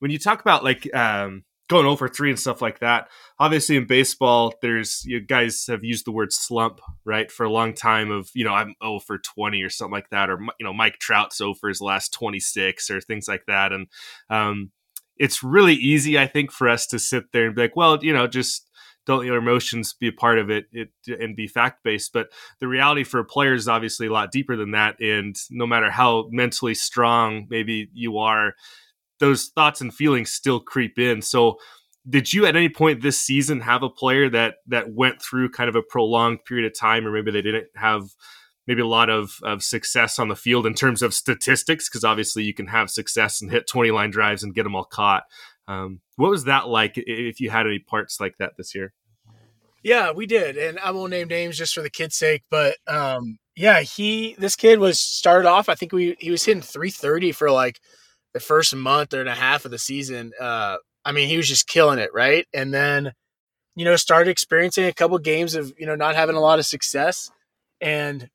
When 0.00 0.10
you 0.10 0.18
talk 0.18 0.40
about 0.40 0.64
like 0.64 0.92
um, 0.94 1.44
going 1.68 1.86
over 1.86 2.08
three 2.08 2.30
and 2.30 2.38
stuff 2.38 2.62
like 2.62 2.80
that, 2.80 3.08
obviously 3.38 3.76
in 3.76 3.86
baseball, 3.86 4.54
there's 4.62 5.04
you 5.04 5.20
guys 5.20 5.66
have 5.68 5.84
used 5.84 6.06
the 6.06 6.12
word 6.12 6.32
slump 6.32 6.80
right 7.04 7.30
for 7.30 7.44
a 7.44 7.50
long 7.50 7.74
time. 7.74 8.10
Of 8.10 8.30
you 8.34 8.44
know 8.44 8.54
I'm 8.54 8.74
oh 8.80 8.98
for 8.98 9.18
twenty 9.18 9.62
or 9.62 9.70
something 9.70 9.92
like 9.92 10.10
that, 10.10 10.30
or 10.30 10.40
you 10.58 10.66
know 10.66 10.72
Mike 10.72 10.98
Trout's 10.98 11.40
oh 11.40 11.54
for 11.54 11.68
his 11.68 11.80
last 11.80 12.12
twenty 12.12 12.40
six 12.40 12.90
or 12.90 13.00
things 13.00 13.28
like 13.28 13.44
that, 13.46 13.72
and 13.72 13.86
um, 14.30 14.70
it's 15.18 15.42
really 15.42 15.74
easy, 15.74 16.18
I 16.18 16.26
think, 16.26 16.52
for 16.52 16.68
us 16.68 16.86
to 16.88 16.98
sit 16.98 17.32
there 17.32 17.46
and 17.46 17.54
be 17.54 17.62
like, 17.62 17.76
well, 17.76 17.98
you 18.02 18.12
know, 18.12 18.26
just 18.26 18.68
don't 19.06 19.20
let 19.20 19.26
your 19.26 19.38
emotions 19.38 19.94
be 19.94 20.08
a 20.08 20.12
part 20.12 20.38
of 20.38 20.50
it, 20.50 20.66
it 20.70 20.90
and 21.06 21.34
be 21.34 21.46
fact 21.46 21.82
based. 21.82 22.12
But 22.12 22.28
the 22.60 22.68
reality 22.68 23.04
for 23.04 23.20
a 23.20 23.24
player 23.24 23.54
is 23.54 23.66
obviously 23.66 24.06
a 24.06 24.12
lot 24.12 24.30
deeper 24.30 24.56
than 24.56 24.72
that. 24.72 25.00
And 25.00 25.34
no 25.50 25.66
matter 25.66 25.90
how 25.90 26.28
mentally 26.30 26.74
strong 26.74 27.46
maybe 27.48 27.88
you 27.94 28.18
are, 28.18 28.54
those 29.20 29.46
thoughts 29.48 29.80
and 29.80 29.94
feelings 29.94 30.30
still 30.30 30.60
creep 30.60 30.98
in. 30.98 31.22
So 31.22 31.58
did 32.08 32.32
you 32.32 32.46
at 32.46 32.56
any 32.56 32.68
point 32.68 33.02
this 33.02 33.20
season 33.20 33.60
have 33.60 33.82
a 33.82 33.90
player 33.90 34.30
that 34.30 34.56
that 34.68 34.92
went 34.92 35.20
through 35.20 35.50
kind 35.50 35.68
of 35.68 35.76
a 35.76 35.82
prolonged 35.82 36.44
period 36.44 36.66
of 36.66 36.78
time 36.78 37.06
or 37.06 37.10
maybe 37.10 37.30
they 37.30 37.42
didn't 37.42 37.68
have 37.74 38.04
maybe 38.68 38.82
a 38.82 38.86
lot 38.86 39.08
of, 39.08 39.40
of 39.42 39.62
success 39.62 40.18
on 40.18 40.28
the 40.28 40.36
field 40.36 40.66
in 40.66 40.74
terms 40.74 41.00
of 41.00 41.14
statistics, 41.14 41.88
because 41.88 42.04
obviously 42.04 42.44
you 42.44 42.52
can 42.52 42.66
have 42.66 42.90
success 42.90 43.40
and 43.40 43.50
hit 43.50 43.66
20 43.66 43.90
line 43.90 44.10
drives 44.10 44.42
and 44.42 44.54
get 44.54 44.64
them 44.64 44.76
all 44.76 44.84
caught. 44.84 45.24
Um, 45.66 46.00
what 46.16 46.30
was 46.30 46.44
that 46.44 46.68
like 46.68 46.92
if 46.96 47.40
you 47.40 47.48
had 47.48 47.66
any 47.66 47.78
parts 47.78 48.20
like 48.20 48.36
that 48.38 48.52
this 48.58 48.74
year? 48.74 48.92
Yeah, 49.82 50.12
we 50.12 50.26
did. 50.26 50.58
And 50.58 50.78
I 50.80 50.90
won't 50.90 51.10
name 51.10 51.28
names 51.28 51.56
just 51.56 51.74
for 51.74 51.80
the 51.80 51.88
kid's 51.88 52.16
sake, 52.16 52.42
but 52.50 52.76
um, 52.86 53.38
yeah, 53.56 53.80
he, 53.80 54.36
this 54.38 54.54
kid 54.54 54.80
was 54.80 55.00
started 55.00 55.48
off, 55.48 55.70
I 55.70 55.74
think 55.74 55.92
we, 55.92 56.16
he 56.18 56.30
was 56.30 56.44
hitting 56.44 56.62
330 56.62 57.32
for 57.32 57.50
like 57.50 57.80
the 58.34 58.40
first 58.40 58.74
month 58.74 59.14
or 59.14 59.20
and 59.20 59.28
a 59.28 59.34
half 59.34 59.64
of 59.64 59.70
the 59.70 59.78
season. 59.78 60.32
Uh, 60.40 60.76
I 61.04 61.12
mean, 61.12 61.28
he 61.28 61.36
was 61.36 61.48
just 61.48 61.66
killing 61.66 61.98
it. 61.98 62.10
Right. 62.12 62.46
And 62.52 62.72
then, 62.72 63.12
you 63.76 63.84
know, 63.84 63.96
started 63.96 64.30
experiencing 64.30 64.84
a 64.84 64.92
couple 64.92 65.18
games 65.18 65.54
of, 65.54 65.72
you 65.78 65.86
know, 65.86 65.94
not 65.94 66.14
having 66.14 66.36
a 66.36 66.40
lot 66.40 66.58
of 66.58 66.66
success. 66.66 67.30
And 67.80 68.28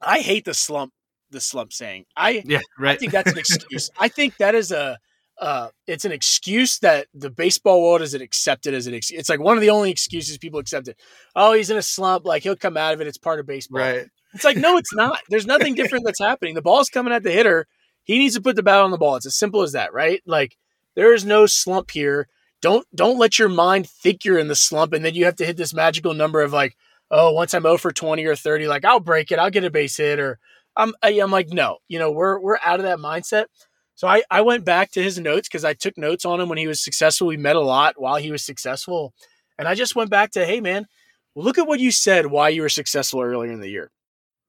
I 0.00 0.20
hate 0.20 0.44
the 0.44 0.54
slump 0.54 0.92
the 1.30 1.40
slump 1.40 1.72
saying. 1.72 2.04
I 2.16 2.42
yeah, 2.44 2.60
right. 2.78 2.96
I 2.96 2.98
think 2.98 3.12
that's 3.12 3.32
an 3.32 3.38
excuse. 3.46 3.90
I 3.98 4.08
think 4.08 4.36
that 4.38 4.54
is 4.54 4.72
a 4.72 4.98
uh, 5.38 5.68
it's 5.86 6.04
an 6.04 6.12
excuse 6.12 6.78
that 6.78 7.08
the 7.12 7.30
baseball 7.30 7.82
world 7.82 8.00
is 8.00 8.14
accepted 8.14 8.72
as 8.72 8.86
an 8.86 8.94
excuse. 8.94 9.20
It's 9.20 9.28
like 9.28 9.40
one 9.40 9.56
of 9.56 9.60
the 9.60 9.70
only 9.70 9.90
excuses 9.90 10.38
people 10.38 10.60
accept 10.60 10.88
it. 10.88 10.98
Oh, 11.34 11.52
he's 11.52 11.70
in 11.70 11.76
a 11.76 11.82
slump. 11.82 12.24
Like 12.24 12.42
he'll 12.42 12.56
come 12.56 12.76
out 12.76 12.94
of 12.94 13.00
it. 13.00 13.06
It's 13.06 13.18
part 13.18 13.38
of 13.38 13.46
baseball. 13.46 13.80
Right. 13.80 14.06
It's 14.34 14.44
like 14.44 14.56
no, 14.56 14.76
it's 14.78 14.92
not. 14.94 15.20
There's 15.28 15.46
nothing 15.46 15.74
different 15.74 16.04
that's 16.04 16.20
happening. 16.20 16.54
The 16.54 16.62
ball's 16.62 16.88
coming 16.88 17.12
at 17.12 17.22
the 17.22 17.32
hitter. 17.32 17.66
He 18.06 18.18
needs 18.18 18.34
to 18.36 18.40
put 18.40 18.56
the 18.56 18.62
bat 18.62 18.80
on 18.80 18.90
the 18.90 18.96
ball. 18.96 19.16
It's 19.16 19.26
as 19.26 19.36
simple 19.36 19.60
as 19.62 19.72
that, 19.72 19.92
right? 19.92 20.22
Like 20.24 20.56
there 20.94 21.12
is 21.12 21.26
no 21.26 21.44
slump 21.44 21.90
here. 21.90 22.28
Don't 22.62 22.86
don't 22.94 23.18
let 23.18 23.38
your 23.38 23.50
mind 23.50 23.88
think 23.90 24.24
you're 24.24 24.38
in 24.38 24.48
the 24.48 24.54
slump 24.54 24.94
and 24.94 25.04
then 25.04 25.14
you 25.14 25.26
have 25.26 25.36
to 25.36 25.44
hit 25.44 25.58
this 25.58 25.74
magical 25.74 26.14
number 26.14 26.40
of 26.40 26.52
like 26.52 26.76
oh, 27.10 27.32
once 27.32 27.54
I'm 27.54 27.62
0 27.62 27.78
for 27.78 27.92
20 27.92 28.24
or 28.24 28.36
30, 28.36 28.66
like 28.68 28.84
I'll 28.84 29.00
break 29.00 29.30
it, 29.30 29.38
I'll 29.38 29.50
get 29.50 29.64
a 29.64 29.70
base 29.70 29.96
hit, 29.96 30.18
or 30.18 30.38
I'm 30.76 30.94
I'm 31.02 31.30
like, 31.30 31.50
no, 31.50 31.78
you 31.88 31.98
know, 31.98 32.10
we're 32.10 32.38
we're 32.38 32.58
out 32.64 32.80
of 32.80 32.84
that 32.84 32.98
mindset. 32.98 33.46
So 33.94 34.06
I, 34.06 34.22
I 34.30 34.42
went 34.42 34.64
back 34.64 34.90
to 34.92 35.02
his 35.02 35.18
notes 35.18 35.48
because 35.48 35.64
I 35.64 35.72
took 35.72 35.96
notes 35.96 36.26
on 36.26 36.38
him 36.38 36.50
when 36.50 36.58
he 36.58 36.66
was 36.66 36.84
successful. 36.84 37.28
We 37.28 37.38
met 37.38 37.56
a 37.56 37.60
lot 37.60 37.94
while 37.96 38.16
he 38.16 38.30
was 38.30 38.44
successful. 38.44 39.14
And 39.58 39.66
I 39.66 39.74
just 39.74 39.96
went 39.96 40.10
back 40.10 40.32
to, 40.32 40.44
hey 40.44 40.60
man, 40.60 40.86
look 41.34 41.56
at 41.56 41.66
what 41.66 41.80
you 41.80 41.90
said 41.90 42.26
why 42.26 42.50
you 42.50 42.60
were 42.60 42.68
successful 42.68 43.22
earlier 43.22 43.50
in 43.50 43.60
the 43.60 43.70
year. 43.70 43.90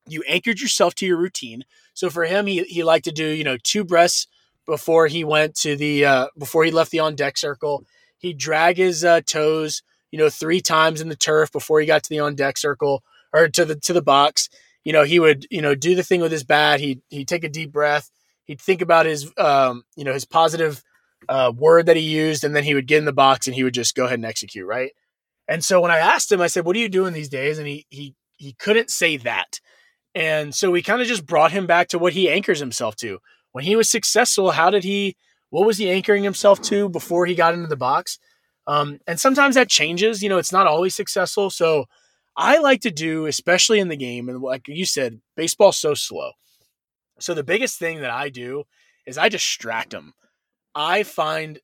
You 0.08 0.24
anchored 0.28 0.60
yourself 0.60 0.96
to 0.96 1.06
your 1.06 1.18
routine. 1.18 1.64
So 1.94 2.10
for 2.10 2.26
him, 2.26 2.48
he 2.48 2.64
he 2.64 2.84
liked 2.84 3.06
to 3.06 3.12
do, 3.12 3.28
you 3.28 3.44
know, 3.44 3.58
two 3.62 3.84
breaths 3.84 4.28
before 4.66 5.08
he 5.08 5.24
went 5.24 5.56
to 5.56 5.76
the 5.76 6.06
uh, 6.06 6.28
before 6.38 6.64
he 6.64 6.72
left 6.72 6.92
the 6.92 7.00
on 7.00 7.16
deck 7.16 7.38
circle. 7.38 7.86
He'd 8.18 8.38
drag 8.38 8.78
his 8.78 9.04
uh, 9.04 9.22
toes 9.22 9.82
you 10.12 10.20
know, 10.20 10.30
three 10.30 10.62
times 10.62 11.02
in 11.02 11.10
the 11.10 11.16
turf 11.16 11.52
before 11.52 11.80
he 11.80 11.86
got 11.86 12.04
to 12.04 12.10
the 12.10 12.20
on 12.20 12.36
deck 12.36 12.58
circle 12.58 13.04
or 13.34 13.48
to 13.50 13.66
the 13.66 13.76
to 13.76 13.94
the 13.94 14.02
box. 14.02 14.50
You 14.84 14.94
know, 14.94 15.04
he 15.04 15.20
would, 15.20 15.46
you 15.52 15.62
know, 15.62 15.76
do 15.76 15.96
the 15.96 16.04
thing 16.04 16.22
with 16.22 16.32
his 16.32 16.44
bat. 16.44 16.80
He'd 16.80 17.02
he'd 17.10 17.28
take 17.28 17.44
a 17.44 17.50
deep 17.50 17.72
breath. 17.72 18.10
He'd 18.46 18.62
think 18.62 18.82
about 18.82 19.06
his 19.06 19.32
um, 19.38 19.84
you 19.96 20.04
know, 20.04 20.14
his 20.14 20.26
positive 20.26 20.84
uh, 21.28 21.52
word 21.56 21.88
that 21.88 21.98
he 21.98 22.04
used, 22.04 22.44
and 22.44 22.56
then 22.56 22.64
he 22.64 22.74
would 22.74 22.88
get 22.88 23.00
in 23.00 23.06
the 23.06 23.14
box 23.14 23.48
and 23.48 23.56
he 23.56 23.64
would 23.64 23.74
just 23.74 23.96
go 23.96 24.06
ahead 24.06 24.20
and 24.20 24.26
execute, 24.26 24.66
right? 24.66 24.92
And 25.48 25.64
so 25.64 25.82
when 25.82 25.92
I 25.92 25.98
asked 25.98 26.32
him, 26.32 26.42
I 26.42 26.48
said, 26.48 26.66
What 26.66 26.76
are 26.76 26.80
you 26.80 26.90
doing 26.90 27.14
these 27.14 27.30
days? 27.30 27.58
And 27.58 27.68
he 27.68 27.86
he 27.90 28.16
he 28.38 28.54
couldn't 28.54 28.90
say 28.90 29.18
that. 29.18 29.60
And 30.16 30.54
so 30.54 30.72
we 30.72 30.82
kind 30.82 31.02
of 31.02 31.08
just 31.08 31.26
brought 31.26 31.52
him 31.52 31.68
back 31.68 31.90
to 31.90 32.00
what 32.00 32.14
he 32.14 32.30
anchors 32.30 32.60
himself 32.60 32.96
to. 32.98 33.20
When 33.52 33.64
he 33.64 33.76
was 33.76 33.90
successful, 33.90 34.52
how 34.52 34.70
did 34.70 34.84
he 34.84 35.16
what 35.50 35.66
was 35.66 35.78
he 35.78 35.90
anchoring 35.90 36.24
himself 36.24 36.62
to 36.64 36.90
before 36.90 37.26
he 37.26 37.36
got 37.36 37.54
into 37.54 37.68
the 37.68 37.78
box? 37.78 38.20
Um, 38.68 39.00
and 39.08 39.20
sometimes 39.20 39.56
that 39.56 39.70
changes. 39.70 40.22
You 40.22 40.30
know, 40.30 40.38
it's 40.38 40.52
not 40.52 40.68
always 40.68 40.94
successful. 40.94 41.50
So 41.50 41.86
I 42.36 42.58
like 42.60 42.82
to 42.82 42.92
do, 42.92 43.26
especially 43.26 43.80
in 43.80 43.88
the 43.88 43.98
game, 43.98 44.30
and 44.30 44.42
like 44.42 44.68
you 44.68 44.86
said, 44.86 45.22
baseball's 45.36 45.78
so 45.78 45.94
slow. 45.94 46.32
So 47.20 47.34
the 47.34 47.44
biggest 47.44 47.80
thing 47.80 48.02
that 48.02 48.12
I 48.12 48.30
do 48.30 48.66
is 49.08 49.18
I 49.18 49.30
distract 49.30 49.92
them. 49.92 50.14
I 50.76 51.04
find 51.04 51.60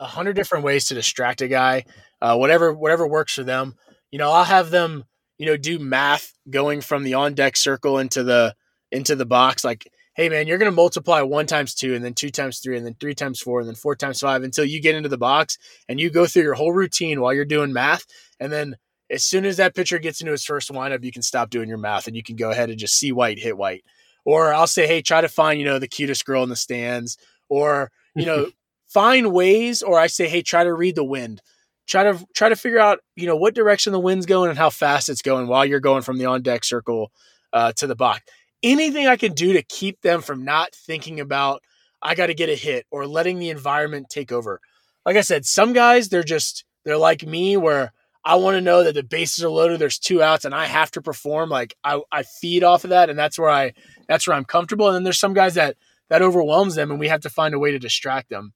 a 0.00 0.06
hundred 0.06 0.34
different 0.34 0.64
ways 0.64 0.86
to 0.86 0.94
distract 0.94 1.42
a 1.42 1.48
guy, 1.48 1.84
uh, 2.22 2.36
whatever 2.36 2.72
whatever 2.72 3.06
works 3.06 3.34
for 3.34 3.44
them. 3.44 3.74
You 4.10 4.18
know, 4.18 4.30
I'll 4.30 4.44
have 4.44 4.70
them, 4.70 5.04
you 5.38 5.46
know, 5.46 5.56
do 5.56 5.78
math 5.78 6.32
going 6.48 6.80
from 6.80 7.02
the 7.02 7.14
on 7.14 7.34
deck 7.34 7.56
circle 7.56 7.98
into 7.98 8.22
the 8.22 8.54
into 8.90 9.16
the 9.16 9.26
box. 9.26 9.64
Like 9.64 9.86
hey 10.16 10.30
man, 10.30 10.46
you're 10.46 10.58
going 10.58 10.70
to 10.70 10.74
multiply 10.74 11.20
one 11.20 11.46
times 11.46 11.74
two 11.74 11.94
and 11.94 12.02
then 12.02 12.14
two 12.14 12.30
times 12.30 12.58
three 12.58 12.76
and 12.76 12.86
then 12.86 12.96
three 12.98 13.14
times 13.14 13.38
four 13.38 13.60
and 13.60 13.68
then 13.68 13.74
four 13.74 13.94
times 13.94 14.20
five 14.20 14.42
until 14.42 14.64
you 14.64 14.80
get 14.80 14.94
into 14.94 15.10
the 15.10 15.18
box 15.18 15.58
and 15.88 16.00
you 16.00 16.10
go 16.10 16.26
through 16.26 16.42
your 16.42 16.54
whole 16.54 16.72
routine 16.72 17.20
while 17.20 17.34
you're 17.34 17.44
doing 17.44 17.72
math. 17.72 18.06
And 18.40 18.50
then 18.50 18.76
as 19.10 19.22
soon 19.22 19.44
as 19.44 19.58
that 19.58 19.74
pitcher 19.74 19.98
gets 19.98 20.20
into 20.20 20.32
his 20.32 20.44
first 20.44 20.70
windup, 20.70 21.04
you 21.04 21.12
can 21.12 21.22
stop 21.22 21.50
doing 21.50 21.68
your 21.68 21.78
math 21.78 22.06
and 22.06 22.16
you 22.16 22.22
can 22.22 22.34
go 22.34 22.50
ahead 22.50 22.70
and 22.70 22.78
just 22.78 22.98
see 22.98 23.12
white, 23.12 23.38
hit 23.38 23.58
white. 23.58 23.84
Or 24.24 24.54
I'll 24.54 24.66
say, 24.66 24.86
hey, 24.86 25.02
try 25.02 25.20
to 25.20 25.28
find, 25.28 25.60
you 25.60 25.66
know, 25.66 25.78
the 25.78 25.86
cutest 25.86 26.24
girl 26.24 26.42
in 26.42 26.48
the 26.48 26.56
stands 26.56 27.18
or, 27.50 27.92
you 28.16 28.24
know, 28.24 28.46
find 28.88 29.32
ways. 29.32 29.82
Or 29.82 29.98
I 29.98 30.06
say, 30.06 30.28
hey, 30.28 30.40
try 30.40 30.64
to 30.64 30.72
read 30.72 30.96
the 30.96 31.04
wind. 31.04 31.42
Try 31.86 32.04
to 32.04 32.26
try 32.34 32.48
to 32.48 32.56
figure 32.56 32.78
out, 32.78 32.98
you 33.14 33.26
know, 33.26 33.36
what 33.36 33.54
direction 33.54 33.92
the 33.92 34.00
wind's 34.00 34.26
going 34.26 34.50
and 34.50 34.58
how 34.58 34.70
fast 34.70 35.08
it's 35.08 35.22
going 35.22 35.46
while 35.46 35.64
you're 35.64 35.80
going 35.80 36.02
from 36.02 36.18
the 36.18 36.26
on 36.26 36.42
deck 36.42 36.64
circle 36.64 37.12
uh, 37.52 37.72
to 37.72 37.86
the 37.86 37.94
box 37.94 38.22
anything 38.62 39.06
I 39.06 39.16
can 39.16 39.32
do 39.32 39.52
to 39.52 39.62
keep 39.62 40.02
them 40.02 40.20
from 40.20 40.44
not 40.44 40.74
thinking 40.74 41.20
about, 41.20 41.62
I 42.02 42.14
got 42.14 42.26
to 42.26 42.34
get 42.34 42.48
a 42.48 42.54
hit 42.54 42.86
or 42.90 43.06
letting 43.06 43.38
the 43.38 43.50
environment 43.50 44.10
take 44.10 44.32
over. 44.32 44.60
Like 45.04 45.16
I 45.16 45.20
said, 45.20 45.46
some 45.46 45.72
guys, 45.72 46.08
they're 46.08 46.24
just, 46.24 46.64
they're 46.84 46.96
like 46.96 47.24
me 47.24 47.56
where 47.56 47.92
I 48.24 48.36
want 48.36 48.56
to 48.56 48.60
know 48.60 48.82
that 48.82 48.94
the 48.94 49.04
bases 49.04 49.44
are 49.44 49.48
loaded, 49.48 49.78
there's 49.78 50.00
two 50.00 50.20
outs, 50.20 50.44
and 50.44 50.54
I 50.54 50.66
have 50.66 50.90
to 50.92 51.02
perform. 51.02 51.48
Like 51.48 51.76
I, 51.84 52.00
I 52.10 52.24
feed 52.24 52.64
off 52.64 52.84
of 52.84 52.90
that, 52.90 53.08
and 53.08 53.18
that's 53.18 53.38
where 53.38 53.50
I, 53.50 53.72
that's 54.08 54.26
where 54.26 54.36
I'm 54.36 54.44
comfortable. 54.44 54.88
And 54.88 54.96
then 54.96 55.04
there's 55.04 55.20
some 55.20 55.34
guys 55.34 55.54
that, 55.54 55.76
that 56.08 56.22
overwhelms 56.22 56.74
them, 56.74 56.90
and 56.90 56.98
we 56.98 57.08
have 57.08 57.20
to 57.20 57.30
find 57.30 57.54
a 57.54 57.58
way 57.58 57.70
to 57.70 57.78
distract 57.78 58.30
them. 58.30 58.52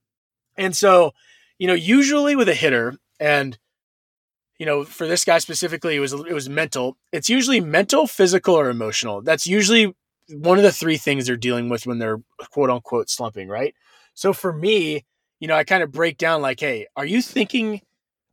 And 0.56 0.76
so, 0.76 1.12
you 1.58 1.68
know, 1.68 1.74
usually 1.74 2.34
with 2.34 2.48
a 2.48 2.54
hitter, 2.54 2.96
and 3.20 3.58
you 4.58 4.66
know, 4.66 4.84
for 4.84 5.06
this 5.06 5.24
guy 5.24 5.38
specifically, 5.38 5.96
it 5.96 6.00
was 6.00 6.12
it 6.12 6.34
was 6.34 6.48
mental. 6.48 6.96
It's 7.12 7.30
usually 7.30 7.60
mental, 7.60 8.06
physical, 8.06 8.54
or 8.54 8.68
emotional. 8.68 9.22
That's 9.22 9.46
usually 9.46 9.94
one 10.28 10.58
of 10.58 10.64
the 10.64 10.72
three 10.72 10.98
things 10.98 11.26
they're 11.26 11.36
dealing 11.36 11.68
with 11.70 11.86
when 11.86 11.98
they're 11.98 12.18
quote 12.52 12.70
unquote 12.70 13.08
slumping, 13.08 13.48
right? 13.48 13.74
So 14.14 14.32
for 14.32 14.52
me, 14.52 15.04
you 15.40 15.48
know, 15.48 15.54
I 15.54 15.64
kind 15.64 15.82
of 15.82 15.90
break 15.92 16.18
down 16.18 16.42
like, 16.42 16.60
hey, 16.60 16.86
are 16.96 17.06
you 17.06 17.22
thinking 17.22 17.80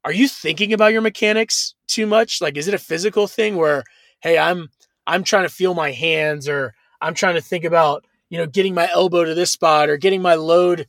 are 0.05 0.13
you 0.13 0.27
thinking 0.27 0.73
about 0.73 0.93
your 0.93 1.01
mechanics 1.01 1.75
too 1.87 2.07
much? 2.07 2.41
Like 2.41 2.57
is 2.57 2.67
it 2.67 2.73
a 2.73 2.79
physical 2.79 3.27
thing 3.27 3.55
where 3.57 3.83
hey, 4.21 4.37
I'm 4.37 4.69
I'm 5.07 5.23
trying 5.23 5.43
to 5.43 5.49
feel 5.53 5.73
my 5.73 5.91
hands 5.91 6.49
or 6.49 6.73
I'm 7.01 7.13
trying 7.13 7.35
to 7.35 7.41
think 7.41 7.63
about, 7.63 8.05
you 8.29 8.37
know, 8.37 8.47
getting 8.47 8.73
my 8.73 8.89
elbow 8.91 9.23
to 9.25 9.33
this 9.35 9.51
spot 9.51 9.89
or 9.89 9.97
getting 9.97 10.21
my 10.21 10.35
load 10.35 10.87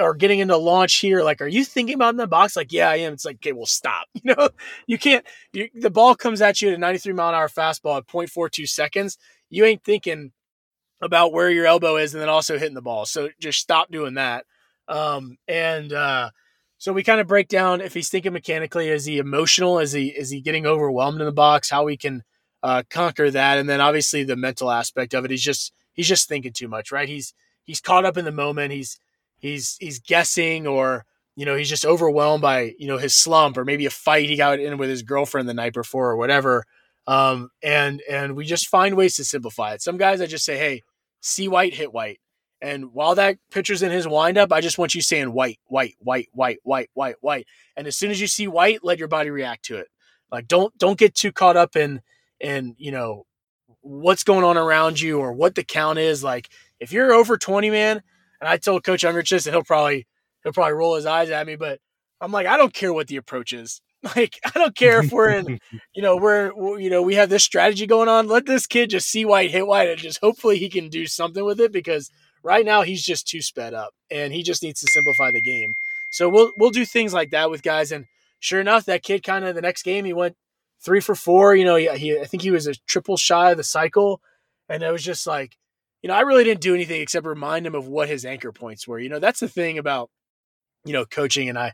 or 0.00 0.14
getting 0.14 0.40
into 0.40 0.56
launch 0.56 0.96
here. 0.96 1.22
Like, 1.22 1.40
are 1.40 1.48
you 1.48 1.64
thinking 1.64 1.94
about 1.94 2.14
in 2.14 2.16
the 2.16 2.26
box? 2.26 2.56
Like, 2.56 2.72
yeah, 2.72 2.90
I 2.90 2.96
am. 2.96 3.12
It's 3.12 3.24
like, 3.24 3.36
okay, 3.36 3.52
well, 3.52 3.66
stop. 3.66 4.08
You 4.22 4.34
know, 4.36 4.48
you 4.86 4.98
can't. 4.98 5.26
You, 5.52 5.68
the 5.74 5.90
ball 5.90 6.14
comes 6.14 6.40
at 6.40 6.62
you 6.62 6.68
at 6.68 6.74
a 6.74 6.78
93 6.78 7.12
mile 7.12 7.30
an 7.30 7.34
hour 7.34 7.48
fastball 7.48 7.98
at 7.98 8.06
0.42 8.06 8.68
seconds. 8.68 9.18
You 9.50 9.64
ain't 9.64 9.82
thinking 9.82 10.32
about 11.00 11.32
where 11.32 11.50
your 11.50 11.66
elbow 11.66 11.96
is 11.96 12.14
and 12.14 12.22
then 12.22 12.28
also 12.28 12.58
hitting 12.58 12.74
the 12.74 12.82
ball. 12.82 13.04
So 13.04 13.28
just 13.40 13.58
stop 13.58 13.90
doing 13.90 14.14
that. 14.14 14.46
Um, 14.86 15.36
and 15.48 15.92
uh, 15.92 16.30
so 16.78 16.92
we 16.92 17.02
kind 17.02 17.20
of 17.20 17.26
break 17.26 17.48
down 17.48 17.80
if 17.80 17.94
he's 17.94 18.08
thinking 18.08 18.32
mechanically, 18.32 18.88
is 18.88 19.04
he 19.04 19.18
emotional? 19.18 19.78
Is 19.78 19.92
he 19.92 20.08
is 20.08 20.30
he 20.30 20.40
getting 20.40 20.66
overwhelmed 20.66 21.20
in 21.20 21.26
the 21.26 21.32
box? 21.32 21.70
How 21.70 21.84
we 21.84 21.96
can 21.96 22.22
uh, 22.62 22.82
conquer 22.90 23.30
that, 23.30 23.58
and 23.58 23.68
then 23.68 23.80
obviously 23.80 24.24
the 24.24 24.36
mental 24.36 24.70
aspect 24.70 25.14
of 25.14 25.24
it. 25.24 25.30
He's 25.30 25.42
just 25.42 25.72
he's 25.92 26.08
just 26.08 26.28
thinking 26.28 26.52
too 26.52 26.68
much, 26.68 26.92
right? 26.92 27.08
He's 27.08 27.34
he's 27.64 27.80
caught 27.80 28.04
up 28.04 28.16
in 28.16 28.24
the 28.24 28.32
moment. 28.32 28.72
He's 28.72 28.98
he's 29.42 29.76
he's 29.80 29.98
guessing 29.98 30.66
or 30.66 31.04
you 31.36 31.44
know 31.44 31.56
he's 31.56 31.68
just 31.68 31.84
overwhelmed 31.84 32.40
by 32.40 32.72
you 32.78 32.86
know 32.86 32.96
his 32.96 33.14
slump 33.14 33.58
or 33.58 33.64
maybe 33.64 33.84
a 33.84 33.90
fight 33.90 34.30
he 34.30 34.36
got 34.36 34.60
in 34.60 34.78
with 34.78 34.88
his 34.88 35.02
girlfriend 35.02 35.48
the 35.48 35.54
night 35.54 35.74
before 35.74 36.10
or 36.10 36.16
whatever. 36.16 36.64
Um, 37.06 37.50
and 37.62 38.00
and 38.08 38.36
we 38.36 38.46
just 38.46 38.68
find 38.68 38.96
ways 38.96 39.16
to 39.16 39.24
simplify 39.24 39.74
it. 39.74 39.82
Some 39.82 39.98
guys 39.98 40.22
i 40.22 40.26
just 40.26 40.46
say 40.46 40.56
hey 40.56 40.82
see 41.20 41.48
white 41.48 41.74
hit 41.74 41.92
white. 41.92 42.20
And 42.62 42.92
while 42.92 43.16
that 43.16 43.38
pitcher's 43.50 43.82
in 43.82 43.90
his 43.90 44.08
windup 44.08 44.52
i 44.52 44.60
just 44.60 44.78
want 44.78 44.94
you 44.94 45.02
saying 45.02 45.32
white 45.32 45.58
white 45.66 45.96
white 45.98 46.28
white 46.32 46.60
white 46.62 46.90
white 46.94 47.16
white. 47.20 47.46
And 47.76 47.86
as 47.86 47.96
soon 47.96 48.12
as 48.12 48.20
you 48.20 48.28
see 48.28 48.46
white 48.46 48.84
let 48.84 48.98
your 48.98 49.08
body 49.08 49.28
react 49.30 49.64
to 49.66 49.76
it. 49.76 49.88
Like 50.30 50.46
don't 50.46 50.76
don't 50.78 50.98
get 50.98 51.14
too 51.14 51.32
caught 51.32 51.56
up 51.56 51.74
in 51.76 52.00
in 52.38 52.76
you 52.78 52.92
know 52.92 53.26
what's 53.80 54.22
going 54.22 54.44
on 54.44 54.56
around 54.56 55.00
you 55.00 55.18
or 55.18 55.32
what 55.32 55.56
the 55.56 55.64
count 55.64 55.98
is. 55.98 56.22
Like 56.22 56.48
if 56.78 56.92
you're 56.92 57.12
over 57.12 57.36
20 57.36 57.70
man 57.70 58.02
and 58.42 58.48
I 58.48 58.56
told 58.56 58.82
Coach 58.82 59.04
Ungricht 59.04 59.30
this, 59.30 59.46
and 59.46 59.54
he'll 59.54 59.62
probably 59.62 60.04
he'll 60.42 60.52
probably 60.52 60.74
roll 60.74 60.96
his 60.96 61.06
eyes 61.06 61.30
at 61.30 61.46
me, 61.46 61.54
but 61.54 61.78
I'm 62.20 62.32
like, 62.32 62.48
I 62.48 62.56
don't 62.56 62.74
care 62.74 62.92
what 62.92 63.06
the 63.06 63.16
approach 63.16 63.52
is. 63.54 63.80
Like, 64.16 64.40
I 64.44 64.58
don't 64.58 64.74
care 64.74 64.98
if 64.98 65.12
we're 65.12 65.30
in, 65.30 65.60
you 65.94 66.02
know, 66.02 66.16
we're, 66.16 66.50
you 66.76 66.90
know, 66.90 67.02
we 67.02 67.14
have 67.14 67.28
this 67.28 67.44
strategy 67.44 67.86
going 67.86 68.08
on. 68.08 68.26
Let 68.26 68.46
this 68.46 68.66
kid 68.66 68.90
just 68.90 69.08
see 69.08 69.24
white, 69.24 69.52
hit 69.52 69.64
white, 69.64 69.88
and 69.88 69.96
just 69.96 70.18
hopefully 70.20 70.58
he 70.58 70.68
can 70.68 70.88
do 70.88 71.06
something 71.06 71.44
with 71.44 71.60
it 71.60 71.70
because 71.70 72.10
right 72.42 72.66
now 72.66 72.82
he's 72.82 73.04
just 73.04 73.28
too 73.28 73.40
sped 73.40 73.74
up 73.74 73.94
and 74.10 74.32
he 74.32 74.42
just 74.42 74.60
needs 74.60 74.80
to 74.80 74.90
simplify 74.90 75.30
the 75.30 75.40
game. 75.40 75.76
So 76.10 76.28
we'll 76.28 76.50
we'll 76.56 76.70
do 76.70 76.84
things 76.84 77.14
like 77.14 77.30
that 77.30 77.48
with 77.48 77.62
guys. 77.62 77.92
And 77.92 78.06
sure 78.40 78.60
enough, 78.60 78.86
that 78.86 79.04
kid 79.04 79.22
kind 79.22 79.44
of 79.44 79.54
the 79.54 79.62
next 79.62 79.84
game 79.84 80.04
he 80.04 80.12
went 80.12 80.34
three 80.84 81.00
for 81.00 81.14
four. 81.14 81.54
You 81.54 81.64
know, 81.64 81.76
he, 81.76 81.88
he 81.96 82.18
I 82.18 82.24
think 82.24 82.42
he 82.42 82.50
was 82.50 82.66
a 82.66 82.74
triple 82.88 83.16
shy 83.16 83.52
of 83.52 83.56
the 83.56 83.62
cycle, 83.62 84.20
and 84.68 84.82
it 84.82 84.90
was 84.90 85.04
just 85.04 85.28
like 85.28 85.56
you 86.02 86.08
know, 86.08 86.14
I 86.14 86.20
really 86.22 86.44
didn't 86.44 86.60
do 86.60 86.74
anything 86.74 87.00
except 87.00 87.26
remind 87.26 87.66
him 87.66 87.74
of 87.74 87.86
what 87.86 88.08
his 88.08 88.24
anchor 88.24 88.52
points 88.52 88.86
were. 88.86 88.98
You 88.98 89.08
know, 89.08 89.20
that's 89.20 89.40
the 89.40 89.48
thing 89.48 89.78
about, 89.78 90.10
you 90.84 90.92
know, 90.92 91.04
coaching 91.04 91.48
and 91.48 91.58
I, 91.58 91.72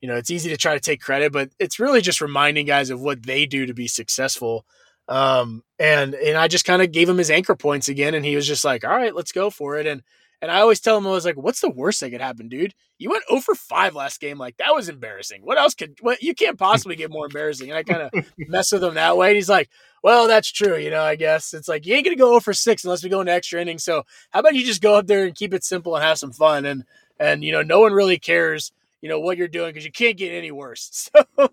you 0.00 0.08
know, 0.08 0.16
it's 0.16 0.30
easy 0.30 0.50
to 0.50 0.56
try 0.56 0.74
to 0.74 0.80
take 0.80 1.00
credit, 1.00 1.32
but 1.32 1.50
it's 1.58 1.80
really 1.80 2.00
just 2.00 2.20
reminding 2.20 2.66
guys 2.66 2.90
of 2.90 3.00
what 3.00 3.24
they 3.24 3.46
do 3.46 3.66
to 3.66 3.74
be 3.74 3.86
successful. 3.86 4.64
Um, 5.08 5.62
and 5.78 6.14
and 6.14 6.38
I 6.38 6.46
just 6.48 6.64
kind 6.64 6.82
of 6.82 6.92
gave 6.92 7.08
him 7.08 7.18
his 7.18 7.30
anchor 7.30 7.56
points 7.56 7.88
again, 7.88 8.14
and 8.14 8.24
he 8.24 8.36
was 8.36 8.46
just 8.46 8.64
like, 8.64 8.84
"All 8.84 8.96
right, 8.96 9.14
let's 9.14 9.32
go 9.32 9.50
for 9.50 9.76
it." 9.76 9.86
And 9.86 10.02
and 10.42 10.50
I 10.50 10.60
always 10.60 10.80
tell 10.80 10.96
him, 10.96 11.06
I 11.06 11.10
was 11.10 11.24
like, 11.24 11.36
"What's 11.36 11.60
the 11.60 11.70
worst 11.70 12.00
that 12.00 12.10
could 12.10 12.20
happen, 12.20 12.48
dude? 12.48 12.74
You 12.98 13.10
went 13.10 13.24
oh 13.30 13.36
over 13.36 13.54
5 13.54 13.94
last 13.94 14.20
game. 14.20 14.38
Like 14.38 14.56
that 14.58 14.74
was 14.74 14.88
embarrassing. 14.88 15.42
What 15.42 15.58
else 15.58 15.74
could? 15.74 15.96
What 16.00 16.22
you 16.22 16.34
can't 16.34 16.58
possibly 16.58 16.96
get 16.96 17.10
more 17.10 17.26
embarrassing." 17.26 17.70
And 17.70 17.78
I 17.78 17.82
kind 17.82 18.02
of 18.02 18.26
mess 18.38 18.72
with 18.72 18.84
him 18.84 18.94
that 18.94 19.16
way. 19.16 19.28
And 19.28 19.36
he's 19.36 19.48
like, 19.48 19.68
well, 20.02 20.28
that's 20.28 20.50
true. 20.50 20.76
You 20.76 20.90
know, 20.90 21.02
I 21.02 21.16
guess 21.16 21.52
it's 21.54 21.68
like 21.68 21.86
you 21.86 21.94
ain't 21.94 22.04
gonna 22.04 22.16
go 22.16 22.32
oh 22.32 22.36
over 22.36 22.52
six 22.52 22.84
unless 22.84 23.02
we 23.02 23.10
go 23.10 23.20
into 23.20 23.32
extra 23.32 23.60
innings. 23.60 23.84
So 23.84 24.04
how 24.30 24.40
about 24.40 24.54
you 24.54 24.64
just 24.64 24.82
go 24.82 24.94
up 24.94 25.06
there 25.06 25.24
and 25.24 25.34
keep 25.34 25.52
it 25.54 25.64
simple 25.64 25.94
and 25.94 26.04
have 26.04 26.18
some 26.18 26.32
fun? 26.32 26.64
And 26.64 26.84
and 27.18 27.44
you 27.44 27.52
know, 27.52 27.62
no 27.62 27.80
one 27.80 27.92
really 27.92 28.18
cares, 28.18 28.72
you 29.02 29.08
know, 29.08 29.20
what 29.20 29.36
you're 29.36 29.48
doing 29.48 29.70
because 29.70 29.84
you 29.84 29.92
can't 29.92 30.16
get 30.16 30.32
any 30.32 30.50
worse. 30.50 31.10
So 31.36 31.50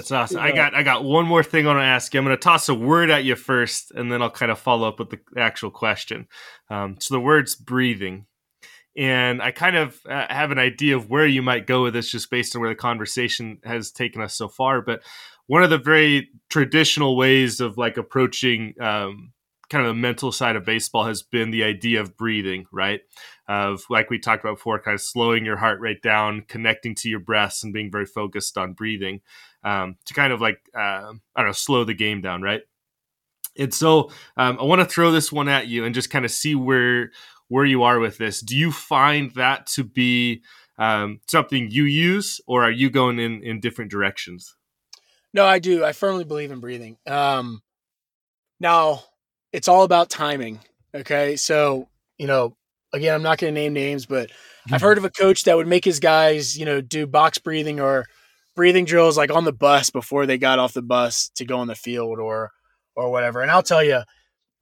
that's 0.00 0.12
awesome. 0.12 0.40
I 0.40 0.52
got 0.52 0.74
I 0.74 0.82
got 0.82 1.04
one 1.04 1.26
more 1.26 1.42
thing 1.42 1.66
I 1.66 1.74
want 1.74 1.80
to 1.80 1.84
ask 1.84 2.14
you. 2.14 2.20
I'm 2.20 2.24
going 2.24 2.36
to 2.36 2.42
toss 2.42 2.68
a 2.68 2.74
word 2.74 3.10
at 3.10 3.24
you 3.24 3.36
first, 3.36 3.90
and 3.92 4.10
then 4.10 4.22
I'll 4.22 4.30
kind 4.30 4.50
of 4.50 4.58
follow 4.58 4.88
up 4.88 4.98
with 4.98 5.10
the 5.10 5.20
actual 5.36 5.70
question. 5.70 6.26
Um, 6.70 6.96
so 7.00 7.14
the 7.14 7.20
word's 7.20 7.54
breathing, 7.54 8.26
and 8.96 9.42
I 9.42 9.50
kind 9.50 9.76
of 9.76 10.00
uh, 10.08 10.26
have 10.30 10.52
an 10.52 10.58
idea 10.58 10.96
of 10.96 11.10
where 11.10 11.26
you 11.26 11.42
might 11.42 11.66
go 11.66 11.82
with 11.82 11.92
this, 11.92 12.10
just 12.10 12.30
based 12.30 12.56
on 12.56 12.62
where 12.62 12.70
the 12.70 12.76
conversation 12.76 13.58
has 13.64 13.90
taken 13.90 14.22
us 14.22 14.34
so 14.34 14.48
far. 14.48 14.80
But 14.80 15.02
one 15.46 15.62
of 15.62 15.70
the 15.70 15.78
very 15.78 16.30
traditional 16.48 17.16
ways 17.16 17.60
of 17.60 17.76
like 17.76 17.96
approaching 17.96 18.74
um, 18.80 19.32
kind 19.68 19.86
of 19.86 19.90
the 19.90 20.00
mental 20.00 20.32
side 20.32 20.56
of 20.56 20.64
baseball 20.64 21.04
has 21.04 21.22
been 21.22 21.50
the 21.50 21.64
idea 21.64 22.00
of 22.00 22.16
breathing, 22.16 22.66
right? 22.72 23.00
Of 23.48 23.84
like 23.90 24.08
we 24.08 24.18
talked 24.18 24.44
about 24.44 24.56
before, 24.56 24.80
kind 24.80 24.94
of 24.94 25.00
slowing 25.00 25.44
your 25.44 25.56
heart 25.56 25.80
rate 25.80 26.02
down, 26.02 26.44
connecting 26.48 26.94
to 26.96 27.08
your 27.08 27.20
breaths, 27.20 27.62
and 27.62 27.72
being 27.72 27.90
very 27.90 28.06
focused 28.06 28.56
on 28.56 28.72
breathing 28.72 29.20
um, 29.64 29.96
to 30.06 30.14
kind 30.14 30.32
of 30.32 30.40
like 30.40 30.60
uh, 30.74 31.12
I 31.12 31.12
don't 31.36 31.46
know, 31.46 31.52
slow 31.52 31.84
the 31.84 31.94
game 31.94 32.20
down, 32.20 32.42
right? 32.42 32.62
And 33.58 33.74
so 33.74 34.10
um, 34.36 34.58
I 34.60 34.64
want 34.64 34.80
to 34.80 34.86
throw 34.86 35.12
this 35.12 35.32
one 35.32 35.48
at 35.48 35.66
you 35.66 35.84
and 35.84 35.94
just 35.94 36.10
kind 36.10 36.24
of 36.24 36.30
see 36.30 36.54
where 36.54 37.10
where 37.48 37.64
you 37.64 37.82
are 37.82 37.98
with 37.98 38.18
this. 38.18 38.40
Do 38.40 38.56
you 38.56 38.70
find 38.70 39.32
that 39.34 39.66
to 39.68 39.84
be 39.84 40.42
um, 40.78 41.20
something 41.28 41.70
you 41.70 41.84
use, 41.84 42.40
or 42.46 42.64
are 42.64 42.70
you 42.70 42.90
going 42.90 43.18
in 43.18 43.42
in 43.42 43.60
different 43.60 43.90
directions? 43.90 44.56
No, 45.32 45.44
I 45.44 45.58
do. 45.58 45.84
I 45.84 45.92
firmly 45.92 46.24
believe 46.24 46.50
in 46.50 46.60
breathing. 46.60 46.96
Um, 47.06 47.62
now, 48.58 49.04
it's 49.52 49.68
all 49.68 49.84
about 49.84 50.10
timing. 50.10 50.60
Okay. 50.94 51.36
So, 51.36 51.88
you 52.18 52.26
know, 52.26 52.56
again, 52.92 53.14
I'm 53.14 53.22
not 53.22 53.38
going 53.38 53.54
to 53.54 53.60
name 53.60 53.72
names, 53.72 54.06
but. 54.06 54.30
I've 54.70 54.80
heard 54.82 54.98
of 54.98 55.04
a 55.04 55.10
coach 55.10 55.44
that 55.44 55.56
would 55.56 55.66
make 55.66 55.84
his 55.84 56.00
guys, 56.00 56.58
you 56.58 56.64
know, 56.64 56.80
do 56.80 57.06
box 57.06 57.38
breathing 57.38 57.80
or 57.80 58.06
breathing 58.56 58.84
drills 58.84 59.16
like 59.16 59.30
on 59.30 59.44
the 59.44 59.52
bus 59.52 59.90
before 59.90 60.26
they 60.26 60.38
got 60.38 60.58
off 60.58 60.72
the 60.72 60.82
bus 60.82 61.30
to 61.36 61.44
go 61.44 61.58
on 61.58 61.66
the 61.66 61.74
field 61.74 62.18
or, 62.18 62.50
or 62.96 63.10
whatever. 63.10 63.40
And 63.40 63.50
I'll 63.50 63.62
tell 63.62 63.82
you, 63.82 64.02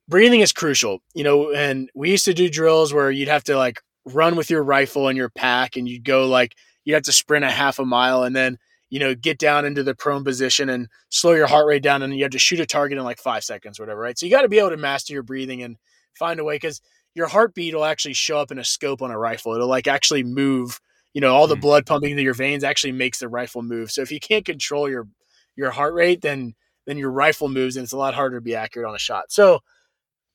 breathing 0.08 0.40
is 0.40 0.52
crucial, 0.52 1.00
you 1.14 1.24
know, 1.24 1.52
and 1.52 1.90
we 1.94 2.10
used 2.10 2.24
to 2.26 2.34
do 2.34 2.48
drills 2.48 2.92
where 2.92 3.10
you'd 3.10 3.28
have 3.28 3.44
to 3.44 3.56
like 3.56 3.80
run 4.04 4.36
with 4.36 4.50
your 4.50 4.62
rifle 4.62 5.08
and 5.08 5.16
your 5.16 5.30
pack 5.30 5.76
and 5.76 5.88
you'd 5.88 6.04
go 6.04 6.26
like, 6.26 6.54
you'd 6.84 6.94
have 6.94 7.02
to 7.04 7.12
sprint 7.12 7.44
a 7.44 7.50
half 7.50 7.78
a 7.78 7.84
mile 7.84 8.22
and 8.22 8.34
then 8.34 8.58
you 8.90 8.98
know, 8.98 9.14
get 9.14 9.38
down 9.38 9.64
into 9.64 9.82
the 9.82 9.94
prone 9.94 10.24
position 10.24 10.68
and 10.68 10.88
slow 11.10 11.32
your 11.32 11.46
heart 11.46 11.66
rate 11.66 11.82
down, 11.82 12.02
and 12.02 12.14
you 12.14 12.22
have 12.22 12.32
to 12.32 12.38
shoot 12.38 12.60
a 12.60 12.66
target 12.66 12.98
in 12.98 13.04
like 13.04 13.18
five 13.18 13.44
seconds 13.44 13.78
or 13.78 13.82
whatever, 13.82 14.00
right? 14.00 14.18
So 14.18 14.26
you 14.26 14.32
got 14.32 14.42
to 14.42 14.48
be 14.48 14.58
able 14.58 14.70
to 14.70 14.76
master 14.76 15.12
your 15.12 15.22
breathing 15.22 15.62
and 15.62 15.76
find 16.14 16.40
a 16.40 16.44
way 16.44 16.56
because 16.56 16.80
your 17.14 17.26
heartbeat 17.26 17.74
will 17.74 17.84
actually 17.84 18.14
show 18.14 18.38
up 18.38 18.50
in 18.50 18.58
a 18.58 18.64
scope 18.64 19.02
on 19.02 19.10
a 19.10 19.18
rifle. 19.18 19.54
It'll 19.54 19.68
like 19.68 19.86
actually 19.86 20.22
move. 20.22 20.80
You 21.14 21.20
know, 21.20 21.34
all 21.34 21.46
the 21.46 21.56
mm. 21.56 21.60
blood 21.60 21.86
pumping 21.86 22.14
through 22.14 22.22
your 22.22 22.34
veins 22.34 22.64
actually 22.64 22.92
makes 22.92 23.18
the 23.18 23.28
rifle 23.28 23.62
move. 23.62 23.90
So 23.90 24.02
if 24.02 24.12
you 24.12 24.20
can't 24.20 24.44
control 24.44 24.88
your 24.88 25.08
your 25.56 25.70
heart 25.70 25.94
rate, 25.94 26.22
then 26.22 26.54
then 26.86 26.98
your 26.98 27.10
rifle 27.10 27.48
moves, 27.48 27.76
and 27.76 27.84
it's 27.84 27.92
a 27.92 27.98
lot 27.98 28.14
harder 28.14 28.36
to 28.36 28.42
be 28.42 28.54
accurate 28.54 28.88
on 28.88 28.94
a 28.94 28.98
shot. 28.98 29.30
So 29.30 29.60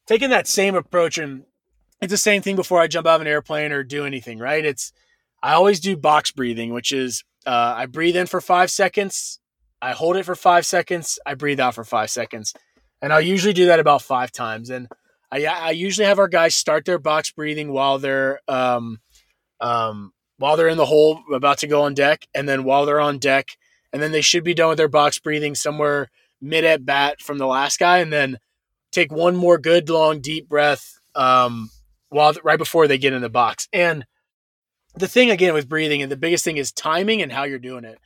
taking 0.08 0.30
that 0.30 0.48
same 0.48 0.76
approach 0.76 1.18
and 1.18 1.44
it's 2.02 2.12
the 2.12 2.18
same 2.18 2.42
thing 2.42 2.56
before 2.56 2.82
I 2.82 2.88
jump 2.88 3.08
out 3.08 3.16
of 3.16 3.22
an 3.22 3.28
airplane 3.28 3.72
or 3.72 3.84
do 3.84 4.06
anything, 4.06 4.38
right? 4.38 4.66
It's 4.66 4.92
I 5.42 5.54
always 5.54 5.80
do 5.80 5.96
box 5.96 6.32
breathing, 6.32 6.74
which 6.74 6.92
is 6.92 7.24
uh, 7.46 7.74
I 7.78 7.86
breathe 7.86 8.16
in 8.16 8.28
for 8.28 8.42
five 8.42 8.70
seconds. 8.72 9.40
I 9.82 9.92
hold 9.92 10.16
it 10.16 10.24
for 10.24 10.36
five 10.36 10.66
seconds. 10.66 11.20
I 11.26 11.36
breathe 11.36 11.60
out 11.60 11.76
for 11.76 11.84
five 11.84 12.10
seconds. 12.10 12.54
And 13.02 13.12
I'll 13.12 13.22
usually 13.22 13.54
do 13.54 13.66
that 13.66 13.82
about 13.82 14.02
five 14.02 14.32
times. 14.32 14.70
And 14.70 14.88
I, 15.30 15.46
I 15.46 15.72
usually 15.72 16.08
have 16.08 16.20
our 16.20 16.30
guys 16.30 16.56
start 16.56 16.86
their 16.86 17.00
box 17.00 17.32
breathing 17.32 17.74
while 17.74 18.00
they're, 18.00 18.40
um, 18.48 19.00
um, 19.60 20.13
while 20.38 20.58
they're 20.58 20.68
in 20.68 20.78
the 20.78 20.86
hole 20.86 21.22
about 21.34 21.60
to 21.60 21.68
go 21.68 21.84
on 21.84 21.94
deck. 21.94 22.28
And 22.34 22.48
then 22.48 22.64
while 22.64 22.86
they're 22.86 23.00
on 23.00 23.20
deck, 23.20 23.50
and 23.92 24.02
then 24.02 24.12
they 24.12 24.22
should 24.22 24.44
be 24.44 24.54
done 24.54 24.70
with 24.70 24.78
their 24.78 24.88
box 24.88 25.20
breathing 25.20 25.56
somewhere 25.56 26.10
mid 26.42 26.66
at 26.66 26.86
bat 26.86 27.22
from 27.22 27.38
the 27.38 27.48
last 27.48 27.80
guy. 27.80 28.00
And 28.00 28.12
then 28.12 28.40
take 28.92 29.12
one 29.12 29.36
more 29.36 29.58
good, 29.58 29.90
long, 29.90 30.22
deep 30.22 30.48
breath, 30.50 31.00
um, 31.16 31.70
while 32.10 32.34
right 32.44 32.58
before 32.58 32.88
they 32.88 32.98
get 32.98 33.14
in 33.14 33.22
the 33.22 33.30
box. 33.30 33.68
And 33.74 34.06
the 34.96 35.08
thing 35.08 35.32
again 35.32 35.54
with 35.54 35.70
breathing 35.70 36.02
and 36.02 36.12
the 36.12 36.18
biggest 36.18 36.44
thing 36.44 36.58
is 36.58 36.72
timing 36.72 37.22
and 37.22 37.32
how 37.32 37.44
you're 37.44 37.60
doing 37.60 37.84
it. 37.84 37.98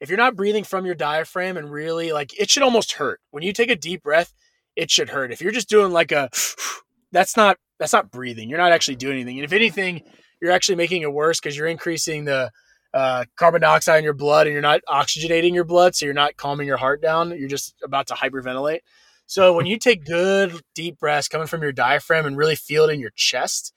If 0.00 0.08
you're 0.08 0.18
not 0.18 0.36
breathing 0.36 0.62
from 0.64 0.86
your 0.86 0.94
diaphragm 0.94 1.56
and 1.56 1.70
really 1.70 2.12
like 2.12 2.38
it 2.38 2.48
should 2.48 2.62
almost 2.62 2.92
hurt. 2.92 3.20
When 3.30 3.42
you 3.42 3.52
take 3.52 3.70
a 3.70 3.76
deep 3.76 4.02
breath, 4.02 4.32
it 4.76 4.90
should 4.90 5.10
hurt. 5.10 5.32
If 5.32 5.40
you're 5.40 5.52
just 5.52 5.68
doing 5.68 5.92
like 5.92 6.12
a 6.12 6.30
that's 7.12 7.36
not 7.36 7.58
that's 7.78 7.92
not 7.92 8.10
breathing. 8.10 8.48
You're 8.48 8.58
not 8.58 8.72
actually 8.72 8.96
doing 8.96 9.14
anything. 9.14 9.38
And 9.38 9.44
if 9.44 9.52
anything, 9.52 10.02
you're 10.40 10.52
actually 10.52 10.76
making 10.76 11.02
it 11.02 11.12
worse 11.12 11.40
because 11.40 11.56
you're 11.56 11.66
increasing 11.66 12.24
the 12.24 12.50
uh, 12.94 13.24
carbon 13.36 13.60
dioxide 13.60 13.98
in 13.98 14.04
your 14.04 14.14
blood 14.14 14.46
and 14.46 14.52
you're 14.52 14.62
not 14.62 14.80
oxygenating 14.88 15.54
your 15.54 15.64
blood, 15.64 15.94
so 15.94 16.06
you're 16.06 16.14
not 16.14 16.36
calming 16.36 16.66
your 16.66 16.76
heart 16.76 17.02
down. 17.02 17.36
You're 17.38 17.48
just 17.48 17.74
about 17.82 18.06
to 18.08 18.14
hyperventilate. 18.14 18.80
So 19.26 19.52
when 19.52 19.66
you 19.66 19.78
take 19.78 20.06
good 20.06 20.62
deep 20.74 20.98
breaths 20.98 21.28
coming 21.28 21.46
from 21.46 21.62
your 21.62 21.72
diaphragm 21.72 22.24
and 22.24 22.36
really 22.36 22.56
feel 22.56 22.84
it 22.84 22.92
in 22.92 23.00
your 23.00 23.12
chest, 23.14 23.74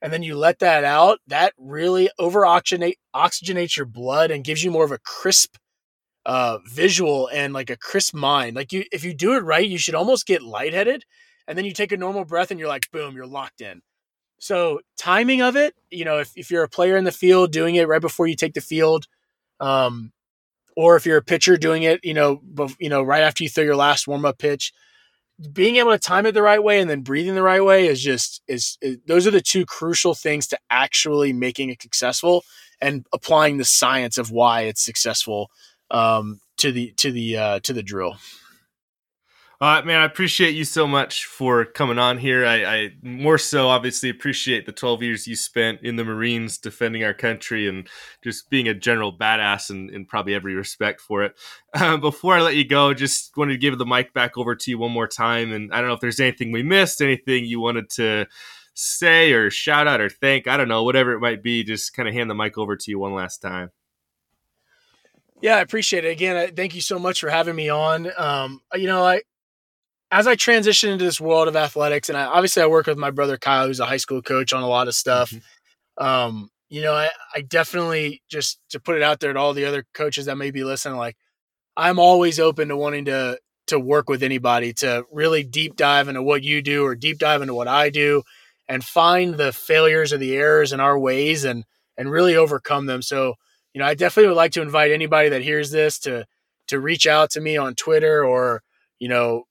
and 0.00 0.12
then 0.12 0.22
you 0.22 0.34
let 0.34 0.60
that 0.60 0.84
out, 0.84 1.18
that 1.26 1.52
really 1.58 2.10
over 2.18 2.40
oxygenates 2.40 3.76
your 3.76 3.86
blood 3.86 4.30
and 4.30 4.44
gives 4.44 4.64
you 4.64 4.70
more 4.70 4.84
of 4.84 4.92
a 4.92 4.98
crisp 4.98 5.56
uh, 6.24 6.58
visual 6.66 7.28
and 7.32 7.52
like 7.52 7.68
a 7.68 7.76
crisp 7.76 8.14
mind. 8.14 8.56
Like 8.56 8.72
you, 8.72 8.84
if 8.92 9.04
you 9.04 9.12
do 9.12 9.34
it 9.34 9.44
right, 9.44 9.68
you 9.68 9.78
should 9.78 9.94
almost 9.94 10.26
get 10.26 10.42
lightheaded, 10.42 11.04
and 11.46 11.58
then 11.58 11.66
you 11.66 11.72
take 11.72 11.92
a 11.92 11.96
normal 11.98 12.24
breath 12.24 12.50
and 12.50 12.58
you're 12.58 12.68
like, 12.68 12.90
boom, 12.90 13.14
you're 13.14 13.26
locked 13.26 13.60
in. 13.60 13.82
So 14.40 14.80
timing 14.98 15.42
of 15.42 15.54
it, 15.54 15.74
you 15.90 16.04
know, 16.04 16.18
if, 16.18 16.32
if 16.34 16.50
you're 16.50 16.64
a 16.64 16.68
player 16.68 16.96
in 16.96 17.04
the 17.04 17.12
field 17.12 17.52
doing 17.52 17.76
it 17.76 17.86
right 17.86 18.00
before 18.00 18.26
you 18.26 18.34
take 18.34 18.54
the 18.54 18.60
field, 18.60 19.06
um, 19.60 20.12
or 20.76 20.96
if 20.96 21.04
you're 21.04 21.18
a 21.18 21.22
pitcher 21.22 21.58
doing 21.58 21.82
it, 21.82 22.00
you 22.02 22.14
know, 22.14 22.38
bef- 22.54 22.76
you 22.80 22.88
know, 22.88 23.02
right 23.02 23.22
after 23.22 23.44
you 23.44 23.50
throw 23.50 23.62
your 23.62 23.76
last 23.76 24.08
warm 24.08 24.24
up 24.24 24.38
pitch, 24.38 24.72
being 25.52 25.76
able 25.76 25.90
to 25.90 25.98
time 25.98 26.24
it 26.24 26.32
the 26.32 26.42
right 26.42 26.62
way 26.62 26.80
and 26.80 26.88
then 26.88 27.02
breathing 27.02 27.34
the 27.34 27.42
right 27.42 27.64
way 27.64 27.86
is 27.86 28.02
just 28.02 28.42
is, 28.48 28.78
is 28.80 28.96
those 29.06 29.26
are 29.26 29.30
the 29.30 29.40
two 29.42 29.66
crucial 29.66 30.14
things 30.14 30.46
to 30.46 30.58
actually 30.70 31.32
making 31.32 31.68
it 31.68 31.82
successful 31.82 32.42
and 32.80 33.06
applying 33.12 33.58
the 33.58 33.64
science 33.64 34.16
of 34.16 34.30
why 34.30 34.62
it's 34.62 34.82
successful 34.82 35.50
um, 35.90 36.40
to 36.56 36.72
the 36.72 36.92
to 36.96 37.12
the 37.12 37.36
uh, 37.36 37.60
to 37.60 37.72
the 37.72 37.82
drill. 37.82 38.16
Uh, 39.62 39.82
man, 39.84 40.00
I 40.00 40.06
appreciate 40.06 40.54
you 40.54 40.64
so 40.64 40.86
much 40.86 41.26
for 41.26 41.66
coming 41.66 41.98
on 41.98 42.16
here. 42.16 42.46
I, 42.46 42.64
I, 42.64 42.90
more 43.02 43.36
so 43.36 43.68
obviously 43.68 44.08
appreciate 44.08 44.64
the 44.64 44.72
12 44.72 45.02
years 45.02 45.26
you 45.26 45.36
spent 45.36 45.82
in 45.82 45.96
the 45.96 46.04
Marines 46.04 46.56
defending 46.56 47.04
our 47.04 47.12
country 47.12 47.68
and 47.68 47.86
just 48.24 48.48
being 48.48 48.68
a 48.68 48.74
general 48.74 49.14
badass 49.14 49.68
in, 49.68 49.90
in 49.90 50.06
probably 50.06 50.32
every 50.32 50.54
respect 50.54 51.00
for 51.00 51.24
it. 51.24 51.34
Uh, 51.72 51.96
before 51.96 52.34
I 52.34 52.40
let 52.40 52.56
you 52.56 52.64
go, 52.64 52.92
just 52.92 53.36
wanted 53.36 53.52
to 53.52 53.58
give 53.58 53.78
the 53.78 53.86
mic 53.86 54.12
back 54.12 54.36
over 54.36 54.56
to 54.56 54.70
you 54.72 54.76
one 54.76 54.90
more 54.90 55.06
time. 55.06 55.52
And 55.52 55.72
I 55.72 55.78
don't 55.78 55.86
know 55.86 55.94
if 55.94 56.00
there's 56.00 56.18
anything 56.18 56.50
we 56.50 56.64
missed, 56.64 57.00
anything 57.00 57.44
you 57.44 57.60
wanted 57.60 57.88
to 57.90 58.26
say 58.74 59.32
or 59.32 59.50
shout 59.50 59.86
out 59.86 60.00
or 60.00 60.08
thank, 60.08 60.48
I 60.48 60.56
don't 60.56 60.66
know, 60.66 60.82
whatever 60.82 61.12
it 61.12 61.20
might 61.20 61.44
be, 61.44 61.62
just 61.62 61.94
kind 61.94 62.08
of 62.08 62.14
hand 62.14 62.28
the 62.28 62.34
mic 62.34 62.58
over 62.58 62.76
to 62.76 62.90
you 62.90 62.98
one 62.98 63.14
last 63.14 63.38
time. 63.38 63.70
Yeah, 65.40 65.56
I 65.56 65.60
appreciate 65.60 66.04
it. 66.04 66.10
Again, 66.10 66.54
thank 66.56 66.74
you 66.74 66.80
so 66.80 66.98
much 66.98 67.20
for 67.20 67.30
having 67.30 67.54
me 67.54 67.68
on. 67.68 68.10
Um, 68.18 68.60
you 68.74 68.88
know, 68.88 69.06
I 69.06 69.22
as 70.10 70.26
I 70.26 70.34
transition 70.34 70.90
into 70.90 71.04
this 71.04 71.20
world 71.20 71.48
of 71.48 71.56
athletics, 71.56 72.08
and 72.08 72.18
I, 72.18 72.24
obviously 72.24 72.62
I 72.62 72.66
work 72.66 72.86
with 72.86 72.98
my 72.98 73.10
brother 73.10 73.36
Kyle, 73.36 73.66
who's 73.66 73.80
a 73.80 73.86
high 73.86 73.96
school 73.96 74.22
coach, 74.22 74.52
on 74.52 74.62
a 74.62 74.68
lot 74.68 74.88
of 74.88 74.94
stuff. 74.94 75.30
Mm-hmm. 75.30 76.04
Um, 76.04 76.50
you 76.68 76.82
know, 76.82 76.94
I, 76.94 77.10
I 77.34 77.40
definitely 77.42 78.22
just 78.28 78.60
to 78.70 78.80
put 78.80 78.96
it 78.96 79.02
out 79.02 79.20
there 79.20 79.32
to 79.32 79.38
all 79.38 79.54
the 79.54 79.66
other 79.66 79.84
coaches 79.92 80.26
that 80.26 80.38
may 80.38 80.50
be 80.50 80.64
listening, 80.64 80.98
like 80.98 81.16
I'm 81.76 81.98
always 81.98 82.38
open 82.38 82.68
to 82.68 82.76
wanting 82.76 83.06
to 83.06 83.38
to 83.66 83.78
work 83.78 84.08
with 84.08 84.22
anybody 84.22 84.72
to 84.72 85.04
really 85.12 85.44
deep 85.44 85.76
dive 85.76 86.08
into 86.08 86.22
what 86.22 86.42
you 86.42 86.60
do 86.60 86.84
or 86.84 86.94
deep 86.96 87.18
dive 87.18 87.40
into 87.40 87.54
what 87.54 87.68
I 87.68 87.88
do 87.88 88.22
and 88.68 88.84
find 88.84 89.34
the 89.34 89.52
failures 89.52 90.12
or 90.12 90.18
the 90.18 90.34
errors 90.34 90.72
in 90.72 90.80
our 90.80 90.98
ways 90.98 91.44
and 91.44 91.64
and 91.96 92.10
really 92.10 92.36
overcome 92.36 92.86
them. 92.86 93.02
So, 93.02 93.34
you 93.74 93.80
know, 93.80 93.86
I 93.86 93.94
definitely 93.94 94.28
would 94.28 94.36
like 94.36 94.52
to 94.52 94.62
invite 94.62 94.90
anybody 94.90 95.28
that 95.30 95.42
hears 95.42 95.70
this 95.70 95.98
to 96.00 96.26
to 96.68 96.80
reach 96.80 97.06
out 97.06 97.30
to 97.30 97.40
me 97.40 97.56
on 97.56 97.74
Twitter 97.74 98.24
or, 98.24 98.62
you 98.98 99.08
know, 99.08 99.44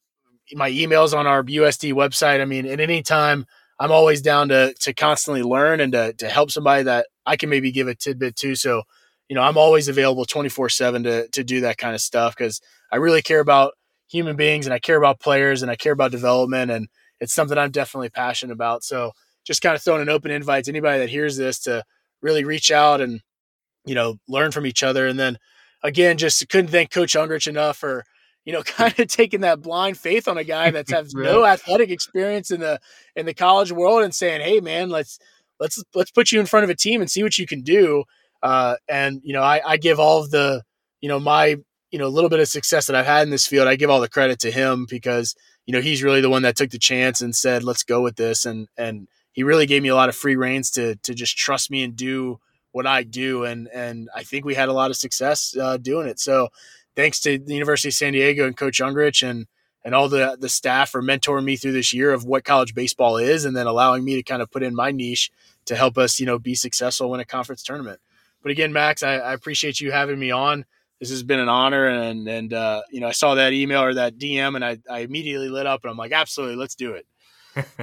my 0.53 0.69
emails 0.71 1.17
on 1.17 1.27
our 1.27 1.43
USD 1.43 1.93
website. 1.93 2.41
I 2.41 2.45
mean, 2.45 2.65
at 2.65 2.79
any 2.79 3.01
time, 3.01 3.45
I'm 3.79 3.91
always 3.91 4.21
down 4.21 4.49
to 4.49 4.73
to 4.73 4.93
constantly 4.93 5.43
learn 5.43 5.79
and 5.79 5.91
to 5.93 6.13
to 6.13 6.27
help 6.27 6.51
somebody 6.51 6.83
that 6.83 7.07
I 7.25 7.37
can 7.37 7.49
maybe 7.49 7.71
give 7.71 7.87
a 7.87 7.95
tidbit 7.95 8.35
to. 8.37 8.55
So, 8.55 8.83
you 9.29 9.35
know, 9.35 9.41
I'm 9.41 9.57
always 9.57 9.87
available 9.87 10.25
24 10.25 10.69
seven 10.69 11.03
to 11.03 11.27
to 11.29 11.43
do 11.43 11.61
that 11.61 11.77
kind 11.77 11.95
of 11.95 12.01
stuff 12.01 12.35
because 12.35 12.61
I 12.91 12.97
really 12.97 13.21
care 13.21 13.39
about 13.39 13.73
human 14.07 14.35
beings 14.35 14.65
and 14.65 14.73
I 14.73 14.79
care 14.79 14.97
about 14.97 15.19
players 15.19 15.61
and 15.61 15.71
I 15.71 15.75
care 15.75 15.93
about 15.93 16.11
development 16.11 16.71
and 16.71 16.87
it's 17.19 17.33
something 17.33 17.57
I'm 17.57 17.71
definitely 17.71 18.09
passionate 18.09 18.53
about. 18.53 18.83
So, 18.83 19.11
just 19.45 19.61
kind 19.61 19.75
of 19.75 19.81
throwing 19.81 20.01
an 20.01 20.09
open 20.09 20.31
invite 20.31 20.65
to 20.65 20.71
anybody 20.71 20.99
that 20.99 21.09
hears 21.09 21.37
this 21.37 21.59
to 21.61 21.83
really 22.21 22.43
reach 22.43 22.71
out 22.71 23.01
and 23.01 23.21
you 23.85 23.95
know 23.95 24.17
learn 24.27 24.51
from 24.51 24.65
each 24.65 24.83
other. 24.83 25.07
And 25.07 25.17
then 25.17 25.37
again, 25.83 26.17
just 26.17 26.47
couldn't 26.49 26.71
thank 26.71 26.91
Coach 26.91 27.13
Ungricht 27.13 27.47
enough 27.47 27.77
for 27.77 28.03
you 28.49 28.53
know, 28.53 28.63
kind 28.65 28.99
of 28.99 29.07
taking 29.07 29.41
that 29.41 29.61
blind 29.61 29.95
faith 29.95 30.27
on 30.27 30.39
a 30.39 30.43
guy 30.43 30.71
that's 30.71 30.91
has 30.91 31.13
right. 31.13 31.23
no 31.23 31.45
athletic 31.45 31.91
experience 31.91 32.49
in 32.49 32.59
the 32.59 32.79
in 33.15 33.27
the 33.27 33.33
college 33.33 33.71
world 33.71 34.01
and 34.01 34.13
saying, 34.13 34.41
"Hey, 34.41 34.59
man, 34.59 34.89
let's 34.89 35.19
let's 35.59 35.83
let's 35.93 36.09
put 36.09 36.31
you 36.31 36.39
in 36.39 36.47
front 36.47 36.63
of 36.63 36.69
a 36.71 36.75
team 36.75 36.99
and 36.99 37.11
see 37.11 37.21
what 37.21 37.37
you 37.37 37.45
can 37.45 37.61
do." 37.61 38.05
Uh, 38.41 38.75
and 38.87 39.21
you 39.23 39.33
know, 39.33 39.43
I, 39.43 39.61
I 39.63 39.77
give 39.77 39.99
all 39.99 40.23
of 40.23 40.31
the 40.31 40.63
you 40.99 41.09
know 41.09 41.19
my 41.19 41.57
you 41.91 41.99
know 41.99 42.07
little 42.07 42.29
bit 42.29 42.39
of 42.39 42.47
success 42.47 42.87
that 42.87 42.95
I've 42.95 43.05
had 43.05 43.21
in 43.21 43.29
this 43.29 43.45
field. 43.45 43.67
I 43.67 43.75
give 43.75 43.91
all 43.91 44.01
the 44.01 44.09
credit 44.09 44.39
to 44.39 44.51
him 44.51 44.87
because 44.89 45.35
you 45.67 45.73
know 45.73 45.81
he's 45.81 46.01
really 46.01 46.21
the 46.21 46.29
one 46.31 46.41
that 46.41 46.55
took 46.55 46.71
the 46.71 46.79
chance 46.79 47.21
and 47.21 47.35
said, 47.35 47.63
"Let's 47.63 47.83
go 47.83 48.01
with 48.01 48.15
this," 48.15 48.47
and 48.47 48.67
and 48.75 49.07
he 49.31 49.43
really 49.43 49.67
gave 49.67 49.83
me 49.83 49.89
a 49.89 49.95
lot 49.95 50.09
of 50.09 50.15
free 50.15 50.35
reins 50.35 50.71
to 50.71 50.95
to 50.95 51.13
just 51.13 51.37
trust 51.37 51.69
me 51.69 51.83
and 51.83 51.95
do 51.95 52.39
what 52.71 52.87
I 52.87 53.03
do, 53.03 53.43
and 53.43 53.67
and 53.67 54.09
I 54.15 54.23
think 54.23 54.43
we 54.43 54.55
had 54.55 54.69
a 54.69 54.73
lot 54.73 54.89
of 54.89 54.97
success 54.97 55.55
uh, 55.55 55.77
doing 55.77 56.07
it. 56.07 56.19
So 56.19 56.49
thanks 56.95 57.19
to 57.21 57.37
the 57.37 57.53
University 57.53 57.89
of 57.89 57.93
San 57.93 58.13
Diego 58.13 58.45
and 58.45 58.55
Coach 58.57 58.79
Ungricht 58.79 59.27
and 59.27 59.47
and 59.83 59.95
all 59.95 60.09
the 60.09 60.37
the 60.39 60.49
staff 60.49 60.89
for 60.89 61.01
mentoring 61.01 61.45
me 61.45 61.55
through 61.55 61.71
this 61.71 61.93
year 61.93 62.11
of 62.11 62.25
what 62.25 62.43
college 62.43 62.75
baseball 62.75 63.17
is, 63.17 63.45
and 63.45 63.55
then 63.55 63.67
allowing 63.67 64.03
me 64.03 64.15
to 64.15 64.23
kind 64.23 64.41
of 64.41 64.51
put 64.51 64.63
in 64.63 64.75
my 64.75 64.91
niche 64.91 65.31
to 65.65 65.75
help 65.75 65.97
us, 65.97 66.19
you 66.19 66.25
know, 66.25 66.39
be 66.39 66.55
successful 66.55 67.13
in 67.13 67.19
a 67.19 67.25
conference 67.25 67.63
tournament. 67.63 67.99
But 68.41 68.51
again, 68.51 68.73
Max, 68.73 69.03
I, 69.03 69.15
I 69.15 69.33
appreciate 69.33 69.79
you 69.79 69.91
having 69.91 70.19
me 70.19 70.31
on. 70.31 70.65
This 70.99 71.09
has 71.11 71.23
been 71.23 71.39
an 71.39 71.49
honor, 71.49 71.87
and 71.87 72.27
and 72.27 72.53
uh, 72.53 72.81
you 72.91 72.99
know, 72.99 73.07
I 73.07 73.13
saw 73.13 73.35
that 73.35 73.53
email 73.53 73.81
or 73.83 73.93
that 73.93 74.17
DM, 74.17 74.55
and 74.55 74.65
I, 74.65 74.79
I 74.89 74.99
immediately 74.99 75.49
lit 75.49 75.65
up, 75.65 75.83
and 75.83 75.91
I'm 75.91 75.97
like, 75.97 76.11
absolutely, 76.11 76.57
let's 76.57 76.75
do 76.75 76.93
it. 76.93 77.05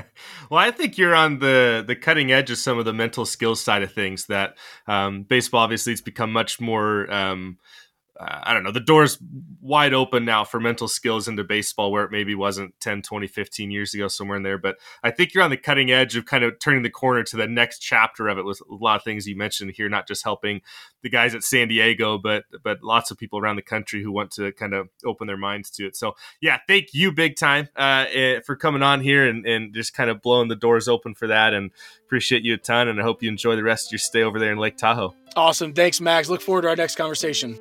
well, 0.50 0.60
I 0.60 0.70
think 0.70 0.98
you're 0.98 1.14
on 1.14 1.38
the 1.38 1.82
the 1.86 1.96
cutting 1.96 2.30
edge 2.30 2.50
of 2.50 2.58
some 2.58 2.78
of 2.78 2.84
the 2.84 2.92
mental 2.92 3.24
skills 3.24 3.62
side 3.62 3.82
of 3.82 3.92
things. 3.92 4.26
That 4.26 4.56
um, 4.86 5.22
baseball 5.22 5.60
obviously 5.60 5.92
it's 5.92 6.02
become 6.02 6.32
much 6.32 6.60
more. 6.60 7.10
Um, 7.12 7.58
uh, 8.18 8.40
I 8.44 8.54
don't 8.54 8.62
know, 8.62 8.72
the 8.72 8.80
door's 8.80 9.18
wide 9.60 9.92
open 9.92 10.24
now 10.24 10.44
for 10.44 10.60
mental 10.60 10.88
skills 10.88 11.28
into 11.28 11.42
baseball 11.44 11.90
where 11.90 12.04
it 12.04 12.10
maybe 12.10 12.34
wasn't 12.34 12.78
10, 12.80 13.02
20, 13.02 13.26
15 13.26 13.70
years 13.70 13.94
ago, 13.94 14.08
somewhere 14.08 14.36
in 14.36 14.42
there. 14.42 14.58
But 14.58 14.76
I 15.02 15.10
think 15.10 15.34
you're 15.34 15.42
on 15.42 15.50
the 15.50 15.56
cutting 15.56 15.90
edge 15.90 16.16
of 16.16 16.24
kind 16.24 16.44
of 16.44 16.58
turning 16.58 16.82
the 16.82 16.90
corner 16.90 17.22
to 17.24 17.36
the 17.36 17.46
next 17.46 17.80
chapter 17.80 18.28
of 18.28 18.38
it 18.38 18.44
with 18.44 18.60
a 18.60 18.74
lot 18.74 18.96
of 18.96 19.02
things 19.04 19.26
you 19.26 19.36
mentioned 19.36 19.72
here, 19.72 19.88
not 19.88 20.06
just 20.06 20.22
helping 20.24 20.62
the 21.02 21.10
guys 21.10 21.34
at 21.34 21.42
San 21.42 21.68
Diego, 21.68 22.18
but 22.18 22.44
but 22.62 22.82
lots 22.82 23.10
of 23.10 23.18
people 23.18 23.38
around 23.38 23.56
the 23.56 23.62
country 23.62 24.02
who 24.02 24.12
want 24.12 24.30
to 24.32 24.52
kind 24.52 24.74
of 24.74 24.88
open 25.04 25.26
their 25.26 25.36
minds 25.36 25.70
to 25.70 25.86
it. 25.86 25.96
So 25.96 26.16
yeah, 26.40 26.58
thank 26.66 26.94
you 26.94 27.12
big 27.12 27.36
time 27.36 27.68
uh, 27.76 28.06
eh, 28.10 28.40
for 28.40 28.56
coming 28.56 28.82
on 28.82 29.00
here 29.00 29.28
and, 29.28 29.46
and 29.46 29.74
just 29.74 29.94
kind 29.94 30.10
of 30.10 30.22
blowing 30.22 30.48
the 30.48 30.56
doors 30.56 30.88
open 30.88 31.14
for 31.14 31.26
that. 31.28 31.54
And 31.54 31.70
appreciate 32.04 32.42
you 32.42 32.54
a 32.54 32.58
ton. 32.58 32.88
And 32.88 33.00
I 33.00 33.02
hope 33.02 33.22
you 33.22 33.28
enjoy 33.28 33.56
the 33.56 33.62
rest 33.62 33.88
of 33.88 33.92
your 33.92 33.98
stay 33.98 34.22
over 34.22 34.38
there 34.38 34.52
in 34.52 34.58
Lake 34.58 34.76
Tahoe. 34.76 35.14
Awesome. 35.34 35.74
Thanks, 35.74 36.00
Max. 36.00 36.28
Look 36.28 36.40
forward 36.40 36.62
to 36.62 36.68
our 36.68 36.76
next 36.76 36.96
conversation. 36.96 37.58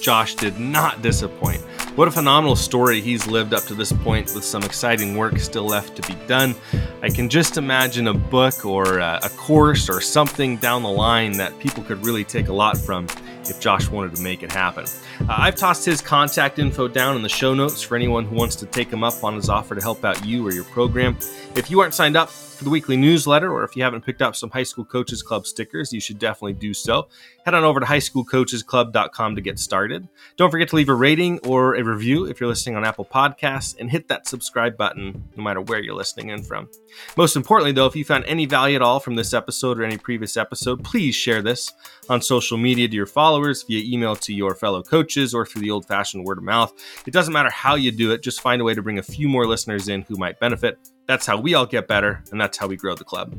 Josh 0.00 0.34
did 0.34 0.58
not 0.58 1.02
disappoint. 1.02 1.60
What 1.96 2.08
a 2.08 2.10
phenomenal 2.10 2.56
story 2.56 3.00
he's 3.00 3.26
lived 3.26 3.52
up 3.52 3.64
to 3.64 3.74
this 3.74 3.92
point 3.92 4.32
with 4.34 4.44
some 4.44 4.62
exciting 4.62 5.16
work 5.16 5.38
still 5.38 5.66
left 5.66 5.96
to 5.96 6.12
be 6.12 6.14
done. 6.26 6.54
I 7.02 7.08
can 7.08 7.28
just 7.28 7.56
imagine 7.56 8.06
a 8.08 8.14
book 8.14 8.64
or 8.64 8.98
a 8.98 9.28
course 9.36 9.88
or 9.88 10.00
something 10.00 10.56
down 10.58 10.82
the 10.82 10.90
line 10.90 11.32
that 11.32 11.58
people 11.58 11.82
could 11.82 12.04
really 12.04 12.24
take 12.24 12.48
a 12.48 12.52
lot 12.52 12.78
from 12.78 13.06
if 13.44 13.60
Josh 13.60 13.88
wanted 13.88 14.14
to 14.16 14.22
make 14.22 14.42
it 14.42 14.52
happen. 14.52 14.84
Uh, 15.22 15.36
I've 15.38 15.56
tossed 15.56 15.84
his 15.84 16.00
contact 16.00 16.58
info 16.58 16.86
down 16.86 17.16
in 17.16 17.22
the 17.22 17.28
show 17.28 17.54
notes 17.54 17.82
for 17.82 17.96
anyone 17.96 18.24
who 18.24 18.36
wants 18.36 18.56
to 18.56 18.66
take 18.66 18.90
him 18.90 19.02
up 19.02 19.24
on 19.24 19.34
his 19.34 19.48
offer 19.48 19.74
to 19.74 19.80
help 19.80 20.04
out 20.04 20.24
you 20.24 20.46
or 20.46 20.52
your 20.52 20.64
program. 20.64 21.16
If 21.56 21.70
you 21.70 21.80
aren't 21.80 21.94
signed 21.94 22.16
up, 22.16 22.30
for 22.58 22.64
the 22.64 22.70
weekly 22.70 22.96
newsletter, 22.96 23.52
or 23.52 23.62
if 23.62 23.76
you 23.76 23.84
haven't 23.84 24.04
picked 24.04 24.20
up 24.20 24.34
some 24.34 24.50
High 24.50 24.64
School 24.64 24.84
Coaches 24.84 25.22
Club 25.22 25.46
stickers, 25.46 25.92
you 25.92 26.00
should 26.00 26.18
definitely 26.18 26.54
do 26.54 26.74
so. 26.74 27.08
Head 27.44 27.54
on 27.54 27.62
over 27.62 27.78
to 27.78 27.86
highschoolcoachesclub.com 27.86 29.36
to 29.36 29.40
get 29.40 29.60
started. 29.60 30.08
Don't 30.36 30.50
forget 30.50 30.68
to 30.70 30.76
leave 30.76 30.88
a 30.88 30.94
rating 30.94 31.38
or 31.46 31.76
a 31.76 31.84
review 31.84 32.24
if 32.24 32.40
you're 32.40 32.48
listening 32.48 32.76
on 32.76 32.84
Apple 32.84 33.04
Podcasts, 33.04 33.76
and 33.78 33.88
hit 33.90 34.08
that 34.08 34.26
subscribe 34.26 34.76
button 34.76 35.22
no 35.36 35.44
matter 35.44 35.60
where 35.60 35.80
you're 35.80 35.94
listening 35.94 36.30
in 36.30 36.42
from. 36.42 36.68
Most 37.16 37.36
importantly, 37.36 37.72
though, 37.72 37.86
if 37.86 37.94
you 37.94 38.04
found 38.04 38.24
any 38.24 38.44
value 38.44 38.74
at 38.74 38.82
all 38.82 38.98
from 38.98 39.14
this 39.14 39.32
episode 39.32 39.78
or 39.78 39.84
any 39.84 39.96
previous 39.96 40.36
episode, 40.36 40.82
please 40.82 41.14
share 41.14 41.40
this 41.40 41.72
on 42.10 42.20
social 42.20 42.58
media 42.58 42.88
to 42.88 42.94
your 42.94 43.06
followers, 43.06 43.62
via 43.62 43.84
email 43.84 44.16
to 44.16 44.34
your 44.34 44.56
fellow 44.56 44.82
coaches, 44.82 45.32
or 45.32 45.46
through 45.46 45.62
the 45.62 45.70
old 45.70 45.86
fashioned 45.86 46.24
word 46.24 46.38
of 46.38 46.44
mouth. 46.44 46.72
It 47.06 47.12
doesn't 47.12 47.32
matter 47.32 47.50
how 47.50 47.76
you 47.76 47.92
do 47.92 48.10
it, 48.10 48.22
just 48.22 48.40
find 48.40 48.60
a 48.60 48.64
way 48.64 48.74
to 48.74 48.82
bring 48.82 48.98
a 48.98 49.02
few 49.02 49.28
more 49.28 49.46
listeners 49.46 49.88
in 49.88 50.02
who 50.02 50.16
might 50.16 50.40
benefit. 50.40 50.78
That's 51.08 51.26
how 51.26 51.40
we 51.40 51.54
all 51.54 51.66
get 51.66 51.88
better, 51.88 52.22
and 52.30 52.40
that's 52.40 52.58
how 52.58 52.68
we 52.68 52.76
grow 52.76 52.94
the 52.94 53.02
club. 53.02 53.36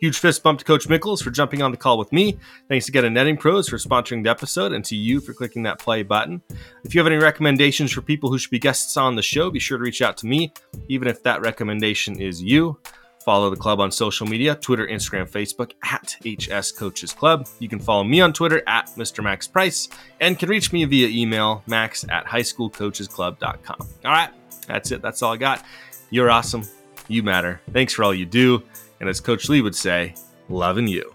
Huge 0.00 0.18
fist 0.18 0.42
bump 0.42 0.58
to 0.58 0.64
Coach 0.64 0.88
Mickles 0.88 1.20
for 1.20 1.30
jumping 1.30 1.60
on 1.60 1.70
the 1.70 1.76
call 1.76 1.98
with 1.98 2.10
me. 2.10 2.38
Thanks 2.68 2.88
again 2.88 3.02
to 3.02 3.10
Netting 3.10 3.36
Pros 3.36 3.68
for 3.68 3.76
sponsoring 3.76 4.24
the 4.24 4.30
episode 4.30 4.72
and 4.72 4.82
to 4.86 4.96
you 4.96 5.20
for 5.20 5.34
clicking 5.34 5.62
that 5.64 5.78
play 5.78 6.02
button. 6.02 6.40
If 6.84 6.94
you 6.94 7.00
have 7.00 7.06
any 7.06 7.22
recommendations 7.22 7.92
for 7.92 8.00
people 8.00 8.30
who 8.30 8.38
should 8.38 8.50
be 8.50 8.58
guests 8.58 8.96
on 8.96 9.14
the 9.14 9.22
show, 9.22 9.50
be 9.50 9.60
sure 9.60 9.76
to 9.76 9.84
reach 9.84 10.00
out 10.00 10.16
to 10.18 10.26
me, 10.26 10.54
even 10.88 11.06
if 11.06 11.22
that 11.24 11.42
recommendation 11.42 12.18
is 12.18 12.42
you. 12.42 12.78
Follow 13.26 13.50
the 13.50 13.56
club 13.56 13.78
on 13.80 13.90
social 13.92 14.26
media 14.26 14.54
Twitter, 14.54 14.86
Instagram, 14.86 15.28
Facebook 15.28 15.72
at 15.84 16.16
HS 16.24 16.72
Coaches 16.72 17.12
Club. 17.12 17.46
You 17.58 17.68
can 17.68 17.78
follow 17.78 18.02
me 18.02 18.22
on 18.22 18.32
Twitter 18.32 18.62
at 18.66 18.86
Mr. 18.96 19.22
Max 19.22 19.46
Price 19.46 19.90
and 20.20 20.38
can 20.38 20.48
reach 20.48 20.72
me 20.72 20.86
via 20.86 21.08
email 21.08 21.62
max 21.66 22.06
at 22.08 22.24
highschoolcoachesclub.com. 22.24 23.76
All 23.78 24.10
right, 24.10 24.30
that's 24.66 24.90
it. 24.92 25.02
That's 25.02 25.20
all 25.20 25.34
I 25.34 25.36
got. 25.36 25.62
You're 26.08 26.30
awesome. 26.30 26.62
You 27.10 27.24
matter. 27.24 27.60
Thanks 27.72 27.92
for 27.92 28.04
all 28.04 28.14
you 28.14 28.24
do. 28.24 28.62
And 29.00 29.08
as 29.08 29.18
Coach 29.18 29.48
Lee 29.48 29.62
would 29.62 29.74
say, 29.74 30.14
loving 30.48 30.86
you. 30.86 31.12